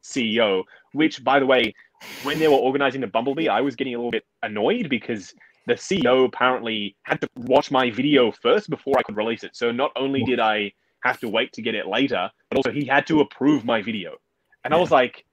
[0.03, 0.63] CEO.
[0.93, 1.75] Which, by the way,
[2.23, 5.35] when they were organizing the Bumblebee, I was getting a little bit annoyed because
[5.67, 9.55] the CEO apparently had to watch my video first before I could release it.
[9.55, 10.73] So not only did I
[11.05, 14.17] have to wait to get it later, but also he had to approve my video.
[14.65, 15.25] And I was like,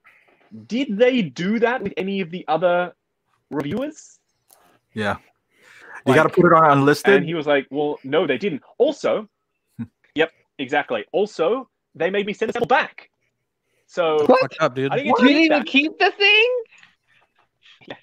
[0.66, 2.94] did they do that with any of the other
[3.50, 4.18] reviewers?
[4.94, 5.16] Yeah.
[6.06, 7.14] You got to put it on unlisted.
[7.14, 8.62] And he was like, well, no, they didn't.
[8.78, 9.28] Also,
[10.14, 11.04] yep, exactly.
[11.12, 13.10] Also, they made me send a sample back.
[13.86, 14.52] So, What?
[14.60, 14.92] Up, dude.
[14.92, 16.62] I didn't You didn't keep even keep the thing?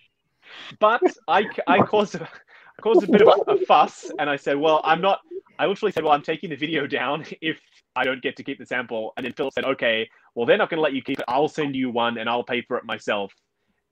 [0.80, 4.36] but I, I caused, a- I caused a bit of a, a fuss, and I
[4.36, 5.20] said, well, I'm not.
[5.58, 7.60] I literally said, well, I'm taking the video down if
[7.96, 9.14] I don't get to keep the sample.
[9.16, 11.26] And then Phil said, okay, well, they're not going to let you keep it.
[11.28, 13.32] I'll send you one, and I'll pay for it myself.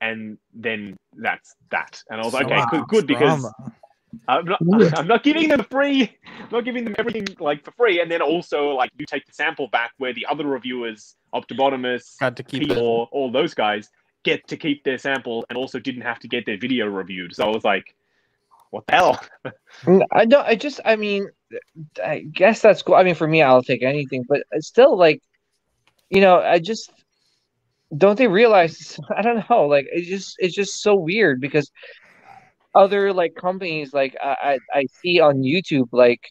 [0.02, 2.02] And then that's that.
[2.10, 3.54] And I was like, okay, Wow, good, good because drama.
[4.28, 4.60] I'm not,
[4.98, 6.16] I'm not giving them free.
[6.40, 8.02] I'm not giving them everything like for free.
[8.02, 12.36] And then also like you take the sample back where the other reviewers, Optibotimus, got
[12.38, 13.90] to keep or all those guys
[14.24, 17.36] get to keep their sample and also didn't have to get their video reviewed.
[17.36, 17.96] So I was like,
[18.72, 19.26] what the hell?
[19.84, 20.48] Mm, I don't.
[20.48, 20.80] I just.
[20.84, 21.28] I mean,
[22.04, 22.96] I guess that's cool.
[22.96, 25.22] I mean, for me, I'll take anything, but still like,
[26.10, 26.92] you know, I just
[27.96, 29.00] don't they realize?
[29.16, 29.68] I don't know.
[29.68, 31.72] Like, it's just it's just so weird because
[32.76, 36.22] other like companies, like I I, I see on YouTube, like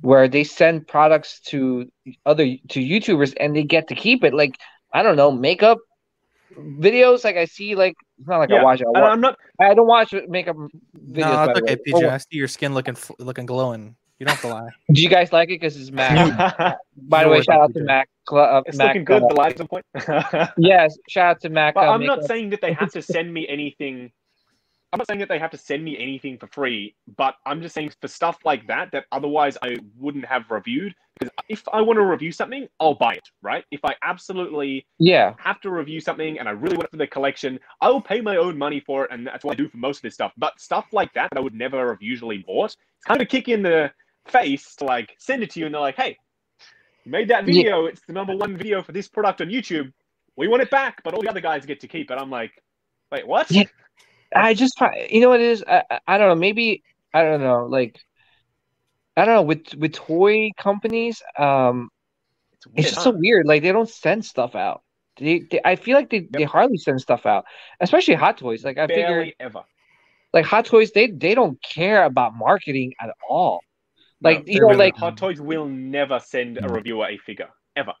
[0.00, 1.86] where they send products to
[2.24, 4.34] other to YouTubers and they get to keep it.
[4.34, 4.54] Like
[4.92, 5.78] I don't know, makeup
[6.56, 7.24] videos.
[7.24, 8.86] Like I see, like it's not like I watch it.
[8.86, 9.36] I And wa- I'm not.
[9.60, 11.16] I don't watch makeup videos.
[11.18, 12.02] No, by it's the okay, way.
[12.02, 12.10] PJ.
[12.10, 13.96] I see your skin looking looking glowing.
[14.18, 14.68] You don't have to lie.
[14.92, 15.60] Do you guys like it?
[15.60, 16.16] Because it's Mac.
[17.08, 18.08] By the way, shout out to Mac.
[18.30, 19.22] Uh, it's Mac looking good.
[19.22, 19.84] uh, The lights on point.
[20.58, 21.76] yes, shout out to Mac.
[21.76, 24.12] uh, I'm not saying that they have to send me anything.
[24.92, 27.74] I'm not saying that they have to send me anything for free, but I'm just
[27.74, 30.94] saying for stuff like that that otherwise I wouldn't have reviewed.
[31.18, 33.64] Because if I want to review something, I'll buy it, right?
[33.70, 37.06] If I absolutely Yeah, have to review something and I really want it for the
[37.06, 39.76] collection, I will pay my own money for it, and that's what I do for
[39.76, 40.32] most of this stuff.
[40.36, 43.28] But stuff like that that I would never have usually bought, it's kind of a
[43.28, 43.92] kick in the
[44.26, 46.18] face to like send it to you, and they're like, "Hey,
[47.04, 47.64] you made that Yeah.
[47.64, 47.86] video.
[47.86, 49.92] It's the number one video for this product on YouTube.
[50.36, 52.52] We want it back, but all the other guys get to keep it." I'm like,
[53.12, 53.64] "Wait, what?" Yeah.
[54.34, 55.64] I just find you know what it is.
[55.66, 56.34] I, I- don't know.
[56.34, 57.66] Maybe I don't know.
[57.66, 57.98] Like
[59.16, 61.22] I don't know with with toy companies.
[61.38, 61.90] Um,
[62.52, 63.12] It's, weird, it's just huh?
[63.12, 63.46] so weird.
[63.46, 64.82] Like they don't send stuff out.
[65.18, 67.44] They, they I feel like they, they hardly send stuff out,
[67.80, 68.64] especially Hot Toys.
[68.64, 69.62] Like I figure, ever.
[70.32, 73.60] like Hot Toys, they they don't care about marketing at all.
[74.22, 77.48] Like No, you know, really like Hot Toys will never send a reviewer a figure
[77.76, 77.92] ever.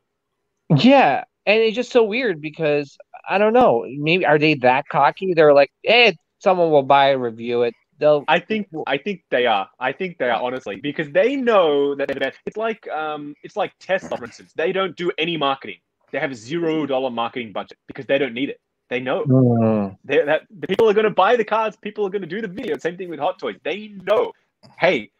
[0.74, 2.96] Yeah, and it's just so weird because
[3.28, 3.84] I don't know.
[3.88, 5.34] Maybe are they that cocky?
[5.34, 8.24] They're like, "Hey, someone will buy review it, they'll.
[8.28, 9.68] I think I think they are.
[9.78, 12.38] I think they are honestly because they know that they're the best.
[12.46, 14.52] It's like um, it's like Tesla, for instance.
[14.56, 15.76] They don't do any marketing.
[16.12, 18.60] They have a zero dollar marketing budget because they don't need it.
[18.88, 19.96] They know Mm.
[20.04, 21.76] they, that the people are going to buy the cars.
[21.76, 22.76] People are going to do the video.
[22.78, 23.56] Same thing with Hot Toys.
[23.64, 24.32] They know,
[24.78, 25.10] hey,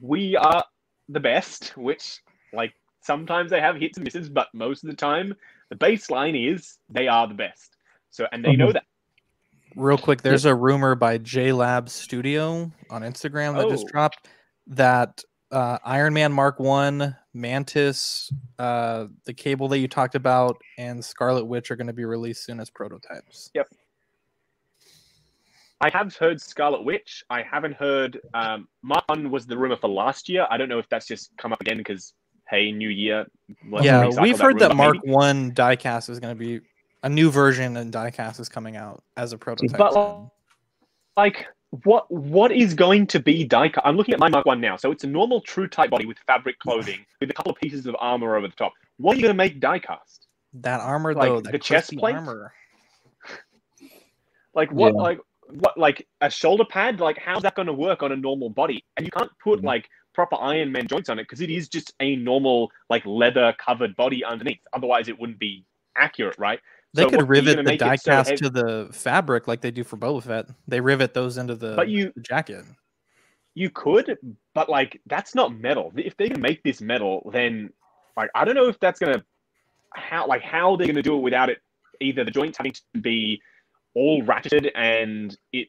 [0.00, 0.64] we are
[1.08, 1.76] the best.
[1.76, 2.20] Which
[2.52, 5.34] like sometimes they have hits and misses, but most of the time
[5.70, 7.76] the baseline is they are the best.
[8.10, 8.84] So and they know that.
[9.76, 13.88] Real quick, there's a rumor by J Lab Studio on Instagram that just Oh.
[13.88, 14.28] dropped
[14.68, 21.04] that uh, Iron Man Mark One, Mantis, uh, the cable that you talked about, and
[21.04, 23.50] Scarlet Witch are going to be released soon as prototypes.
[23.54, 23.68] Yep.
[25.80, 27.24] I have heard Scarlet Witch.
[27.30, 30.46] I haven't heard um, Mark One was the rumor for last year.
[30.50, 32.14] I don't know if that's just come up again because
[32.48, 33.26] hey, new year.
[33.70, 35.14] let's yeah, we've heard that rumor, Mark maybe.
[35.14, 36.60] One diecast is going to be
[37.02, 39.78] a new version, and diecast is coming out as a prototype.
[39.78, 40.30] But soon.
[41.16, 41.46] like
[41.82, 43.80] what what is going to be diecast?
[43.84, 44.76] I'm looking at my Mark One now.
[44.76, 47.96] So it's a normal TrueType body with fabric clothing with a couple of pieces of
[47.98, 48.72] armor over the top.
[48.98, 50.20] What are you going to make diecast?
[50.58, 52.14] that armor, like, though, the chest plate?
[52.14, 52.52] armor.
[54.54, 54.94] Like what?
[54.94, 55.00] Yeah.
[55.00, 55.76] Like what?
[55.76, 57.00] Like a shoulder pad?
[57.00, 58.84] Like how's that going to work on a normal body?
[58.96, 59.64] And you can't put Mhm.
[59.64, 63.54] like proper Iron Man joints on it because it is just a normal like leather
[63.58, 64.60] covered body underneath.
[64.72, 65.64] Otherwise, it wouldn't be
[65.96, 66.60] accurate, right?
[66.94, 69.60] They So could what- are you rivet the it so diecast to the fabric like
[69.60, 70.46] they do for Boba Fett.
[70.68, 72.64] They rivet those into the, But you- the jacket.
[73.56, 74.18] You could,
[74.54, 75.92] but like that's not metal.
[75.96, 77.70] If they can make this metal, then
[78.16, 79.24] like I don't know if that's gonna
[79.94, 81.58] how like how they're gonna do it without it
[82.00, 83.40] either the joints having to be
[83.94, 85.68] all ratcheted and it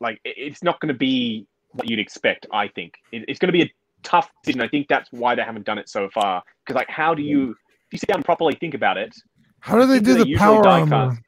[0.00, 2.46] like it's not gonna be what you'd expect.
[2.52, 3.70] I think it, it's gonna be a
[4.02, 4.60] tough decision.
[4.60, 6.42] I think that's why they haven't done it so far.
[6.64, 9.14] Because like how do you if you sit down and properly think about it?
[9.60, 11.18] How do they do the power armor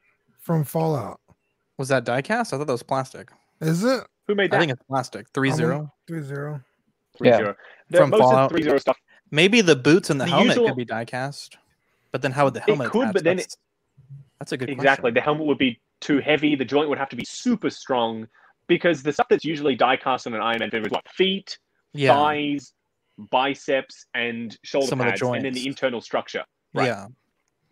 [0.41, 1.21] from Fallout?
[1.79, 2.53] Was that diecast?
[2.53, 3.31] I thought that was plastic.
[3.61, 4.57] Is it Who made that?
[4.57, 5.27] I think it's plastic.
[5.35, 5.93] Three I'm zero.
[6.09, 6.63] threezero?
[7.17, 7.37] three Yeah.
[7.37, 7.55] zero.
[7.91, 8.53] The, From most Fallout.
[8.53, 8.97] threezero stuff
[9.31, 11.57] Maybe the boots and the, The helmet usual- could be diecast.
[12.11, 12.89] But then how would the helmet?
[12.89, 13.13] It could, attach?
[13.15, 13.57] but then that's,
[14.39, 15.15] that's a good exactly question.
[15.15, 18.27] the helmet would be too heavy the joint would have to be super strong
[18.73, 21.59] because the stuff that's usually die cast on an iron man figure is what feet
[21.93, 22.73] Yeah, thighs
[23.31, 26.87] biceps and shoulder Some of the pads and then the internal structure right.
[26.87, 27.07] yeah.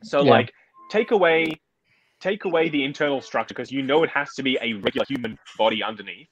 [0.02, 0.30] so Yeah.
[0.30, 0.52] like
[0.90, 1.46] take away
[2.20, 5.38] take away the internal structure because you know it has to be a regular human
[5.56, 6.28] body underneath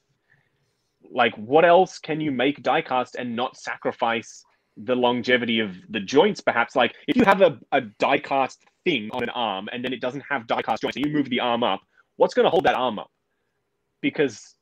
[1.11, 4.45] like what else can you make die cast and not sacrifice
[4.77, 9.09] the longevity of the joints perhaps like if you have a, a die cast thing
[9.13, 11.41] on an arm and then it doesn't have die cast joints and you move the
[11.41, 11.81] arm up
[12.17, 13.11] what's going to hold that arm up
[14.03, 14.55] because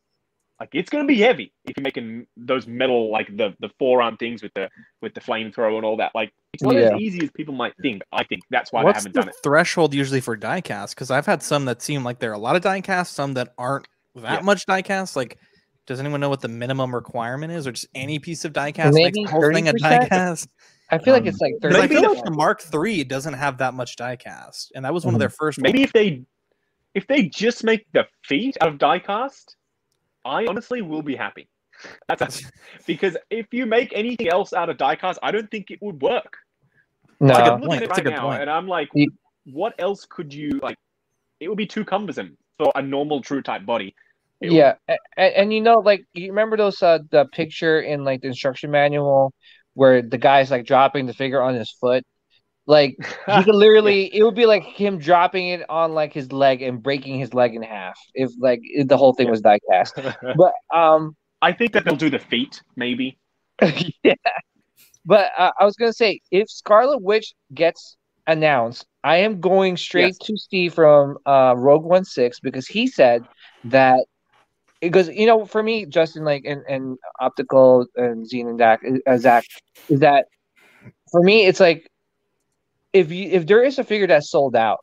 [0.60, 4.16] like it's going to be heavy if you're making those metal like the the forearm
[4.16, 4.68] things with the
[5.02, 6.94] with the flamethrower and all that like it's not Yeah.
[6.94, 9.28] as easy as people might think i think that's why What's they haven't the done
[9.28, 10.90] it threshold usually for diecast?
[10.90, 13.52] Because I've had some that seem like there are a lot of diecast, some that
[13.58, 14.40] aren't that Yeah.
[14.40, 15.14] much diecast.
[15.16, 15.38] Like,
[15.86, 19.16] does anyone know what the minimum requirement is, or just any piece of diecast makes
[19.16, 20.08] Maybe the whole thing a 30%?
[20.08, 20.48] diecast?
[20.90, 21.88] I feel like Um, it's like Because I thirty.
[21.94, 25.14] feel Maybe like the Mark III doesn't have that much diecast, and that was one
[25.14, 25.60] of their first.
[25.60, 25.88] maybe ones.
[25.88, 26.22] if they
[26.94, 29.55] if they just make the feet out of die cast
[30.26, 31.48] i honestly will be happy
[32.08, 32.42] that's
[32.86, 36.00] because if you make anything else out of die cast i don't think it would
[36.02, 36.38] work
[37.20, 38.42] No, like, I'm looking at it right now, point.
[38.42, 38.90] and I'm like,
[39.44, 40.76] what else could you like?
[41.40, 43.94] It would be too cumbersome for a normal TrueType body.
[44.40, 48.04] It would- yeah, and, and you know, like you remember those uh the picture in
[48.04, 49.32] like the instruction manual
[49.74, 52.04] where the guy's like dropping the figure on his foot.
[52.66, 52.96] Like
[53.26, 56.82] he could literally, it would be like him dropping it on like his leg and
[56.82, 60.16] breaking his leg in half if like if the whole thing was diecast.
[60.36, 63.18] But um, I think that they'll do the feet, maybe.
[64.02, 64.14] yeah.
[65.04, 67.96] But uh, I was gonna say, if Scarlet Witch gets
[68.26, 73.22] announced, I am going straight to Steve from uh, Rogue One Six because he said
[73.64, 74.00] that
[74.80, 79.16] because you know, for me, Justin, like and, and optical and Zine and Dak, uh,
[79.18, 79.44] Zach,
[79.88, 80.26] is that
[81.12, 81.88] for me, it's like
[83.00, 84.78] if you if there is a figure that's sold out,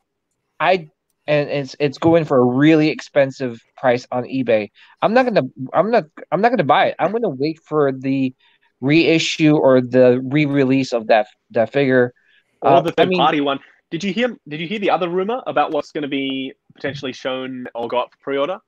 [0.60, 0.88] I
[1.26, 4.70] and it's it's going for a really expensive price on eBay.
[5.02, 6.96] I'm not gonna I'm not I'm not gonna buy it.
[6.98, 8.34] I'm gonna wait for the
[8.80, 12.12] reissue or the re-release of that that figure.
[12.60, 13.60] Or Uh, the I third mean- party one.
[13.90, 14.36] Did you hear?
[14.48, 17.98] Did you hear the other rumor about what's going to be potentially shown or go
[17.98, 18.58] up for pre-order?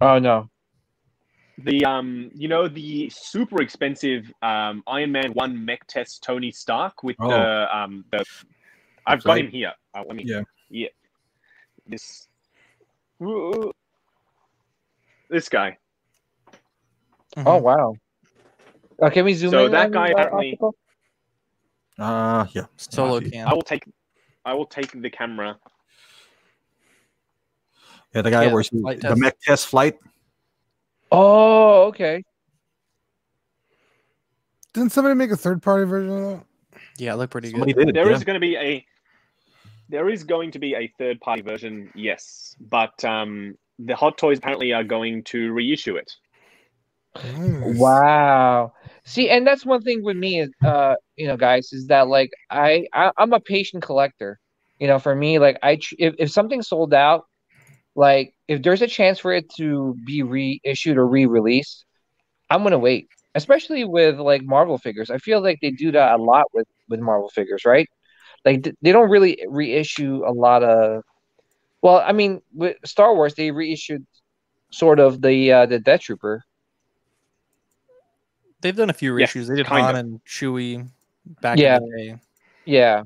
[0.00, 0.48] Oh no.
[1.64, 7.02] The um, you know, the super expensive um Iron Man one mech test Tony Stark
[7.02, 7.28] with Oh.
[7.28, 8.24] the um the.
[9.06, 9.72] I've got him here.
[9.94, 10.24] Uh, let me.
[10.26, 10.42] Yeah.
[10.70, 10.88] Yeah.
[11.86, 12.28] This.
[15.28, 15.78] This guy.
[17.36, 17.46] Mhm.
[17.46, 17.94] Oh wow.
[19.00, 19.72] Uh, can we zoom So in?
[19.72, 20.74] that guy apparently- optical?
[21.98, 22.66] Uh yeah.
[22.76, 23.30] Solo I see.
[23.30, 23.48] can.
[23.48, 23.84] I will take.
[24.44, 25.58] I will take the camera.
[28.14, 28.68] Yeah, the guy Yeah, where he-
[29.00, 29.98] the mech test flight.
[31.12, 32.24] Oh, okay.
[34.72, 36.46] Didn't somebody make a third party version of that?
[36.98, 37.86] Yeah, it looked pretty Somebody good.
[37.86, 37.94] did.
[37.94, 38.16] There yeah.
[38.16, 38.84] is going to be a
[39.88, 44.38] there is going to be a third party version, yes, but um, the Hot Toys
[44.38, 46.10] apparently are going to reissue it.
[47.14, 47.76] Nice.
[47.76, 48.72] Wow.
[49.04, 52.30] See, and that's one thing with me is, uh, you know, guys, is that like
[52.48, 54.40] I, I I'm a patient collector.
[54.78, 57.26] You know, for me, like I if if something's sold out,
[57.94, 61.84] like if there's a chance for it to be reissued or re-released,
[62.50, 63.08] I'm gonna wait.
[63.34, 67.00] Especially with like Marvel figures, I feel like they do that a lot with with
[67.00, 67.88] Marvel figures, right?
[68.44, 71.02] Like th- they don't really reissue a lot of.
[71.80, 74.06] Well, I mean, with Star Wars, they reissued
[74.70, 76.44] sort of the uh, the Death Trooper.
[78.60, 79.48] They've done a few Yeah, reissues.
[79.48, 79.96] They did Han of.
[79.96, 80.88] and Chewie
[81.40, 81.78] back Yeah.
[81.78, 82.16] in the day.
[82.64, 83.02] Yeah.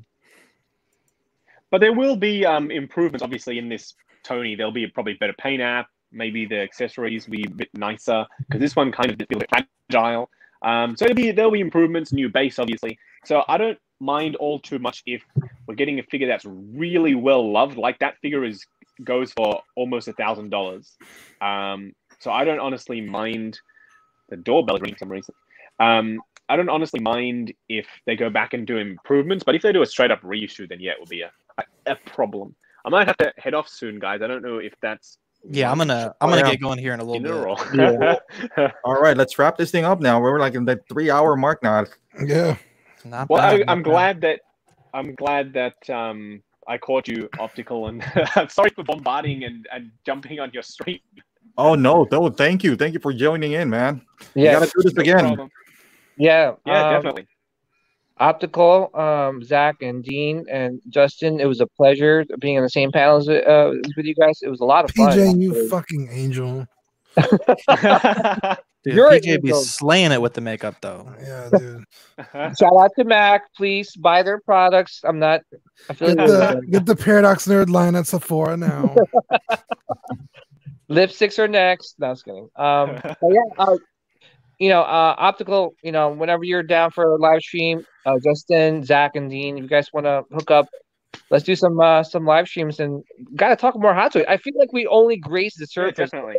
[1.69, 3.93] But there will be um, improvements, obviously, in this
[4.27, 4.55] Tony.
[4.55, 5.87] There'll be a probably better paint app.
[6.11, 10.29] Maybe the accessories will be a bit nicer because this one kind of feels fragile.
[10.61, 12.97] Um, so be there'll be improvements, new base, obviously.
[13.25, 15.23] So I don't mind all too much if
[15.67, 17.77] we're getting a figure that's really well loved.
[17.77, 18.65] Like that figure is
[19.03, 20.95] goes for almost a thousand dollars.
[21.41, 23.59] Um, so I don't honestly mind.
[24.29, 25.33] The doorbell ringing for some reason.
[25.79, 29.71] Um, I don't honestly mind if they go back and do improvements, but if they
[29.71, 31.31] do a straight up reissue, then yeah, it will be a,
[31.85, 32.55] a problem.
[32.87, 34.21] I might have to head off soon, guys.
[34.21, 36.51] I don't know if that's Yeah, I'm gonna I'm gonna yeah.
[36.51, 37.31] get going here in a little in bit.
[37.33, 38.69] a row.
[38.85, 40.21] All right, let's wrap this thing up now.
[40.21, 41.83] We're like in the three hour mark now.
[42.25, 42.55] Yeah.
[43.03, 43.91] Not well, I, bad, I'm bad.
[43.91, 44.39] glad that
[44.93, 48.01] I'm glad that um, I caught you optical, and
[48.37, 50.99] I'm sorry for bombarding and, and jumping on your stream.
[51.57, 52.77] Oh no, no, thank you.
[52.77, 54.01] Thank you for joining in, man.
[54.33, 54.53] We Yeah.
[54.53, 55.19] gotta do this No again.
[55.19, 55.49] problem.
[56.15, 56.53] Yeah.
[56.65, 57.27] Yeah, um, definitely.
[58.19, 61.39] Optical, um, Zach and Dean and Justin.
[61.39, 64.39] It was a pleasure being on the same panel as, uh, with you guys.
[64.41, 65.11] It was a lot of fun.
[65.11, 65.69] PJ, you actually.
[65.69, 66.67] fucking angel.
[68.87, 71.11] Dude, You're an PJ be slaying it with the makeup though.
[71.21, 71.83] Yeah, dude.
[72.57, 73.53] Shout out to Mac.
[73.53, 75.01] Please buy their products.
[75.03, 75.41] I'm not.
[75.89, 78.95] I feel Get like the, get the Paradox Nerd line at Sephora now.
[80.89, 81.99] lipsticks are next.
[81.99, 82.49] No, I was kidding.
[82.55, 83.75] Um, but yeah, uh,
[84.59, 85.75] you know, uh, optical.
[85.83, 89.63] You know, whenever you're down for a live stream, uh, Justin, Zach, and Dean, if
[89.63, 90.67] you guys want to hook up,
[91.29, 93.03] let's do some uh, some live streams and
[93.35, 94.25] gotta talk more hot to it.
[94.29, 96.11] I feel like we only grazed the Yeah, surface.
[96.11, 96.35] definitely.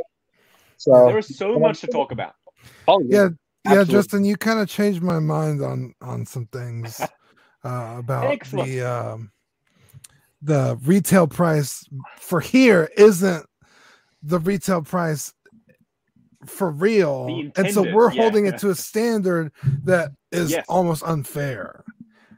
[0.76, 2.34] so There is so much to talk about.
[2.86, 3.28] oh Yeah,
[3.64, 3.84] yeah, Absolutely.
[3.84, 7.00] Justin, you kind of changed my mind on on some things
[7.64, 8.70] uh, about Excellent.
[8.70, 9.30] the um,
[10.42, 11.84] the retail price
[12.18, 13.44] for here isn't
[14.22, 15.32] the retail price
[16.46, 18.22] for real, The and so we're yeah.
[18.22, 19.52] holding it to a standard
[19.84, 20.64] that is Yes.
[20.68, 21.84] almost unfair.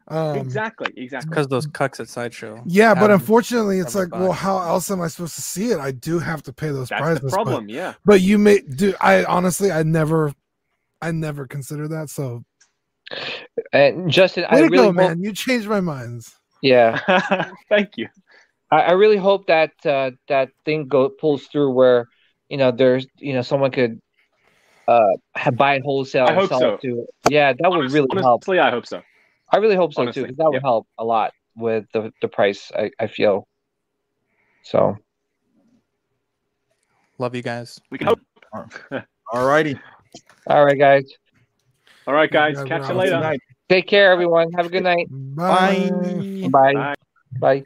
[0.09, 1.29] Um, exactly, exactly.
[1.31, 2.61] Because those cucks at sideshow.
[2.67, 5.79] Yeah, but unfortunately, it's seven like, well, how else am I supposed to see it?
[5.79, 7.21] I do have to pay those That's prices.
[7.21, 7.69] the but- problem.
[7.69, 7.95] Yeah.
[8.05, 8.95] But, you may do.
[9.01, 10.33] I honestly, I never,
[11.01, 12.11] I never consider that.
[12.11, 12.45] So,
[13.73, 15.23] and Justin, I way to really go, hope, man!
[15.23, 16.35] You changed my minds.
[16.63, 17.51] yeah.
[17.69, 18.09] Thank you.
[18.71, 22.09] I, I really hope that uh, that thing go pulls through where
[22.51, 24.01] you know there's you know someone could
[24.89, 25.01] uh
[25.37, 26.75] ha- buy it wholesale I and hope sell so.
[26.75, 29.01] it to yeah that would Honest- really help honestly, I hope so.
[29.53, 32.29] I really hope so honestly, too 'cause that would help a lot with the the
[32.29, 33.47] price I, I feel
[34.63, 34.97] so
[37.19, 37.79] Love you guys.
[37.91, 38.21] We can hope.
[39.33, 39.77] All righty.
[40.49, 41.05] all right guys
[42.07, 42.57] All right, guys.
[42.65, 43.21] Catch you later.
[43.21, 43.39] Good
[43.69, 46.25] take care everyone have a good night Bye.
[46.51, 46.95] bye Bye.
[47.39, 47.65] bye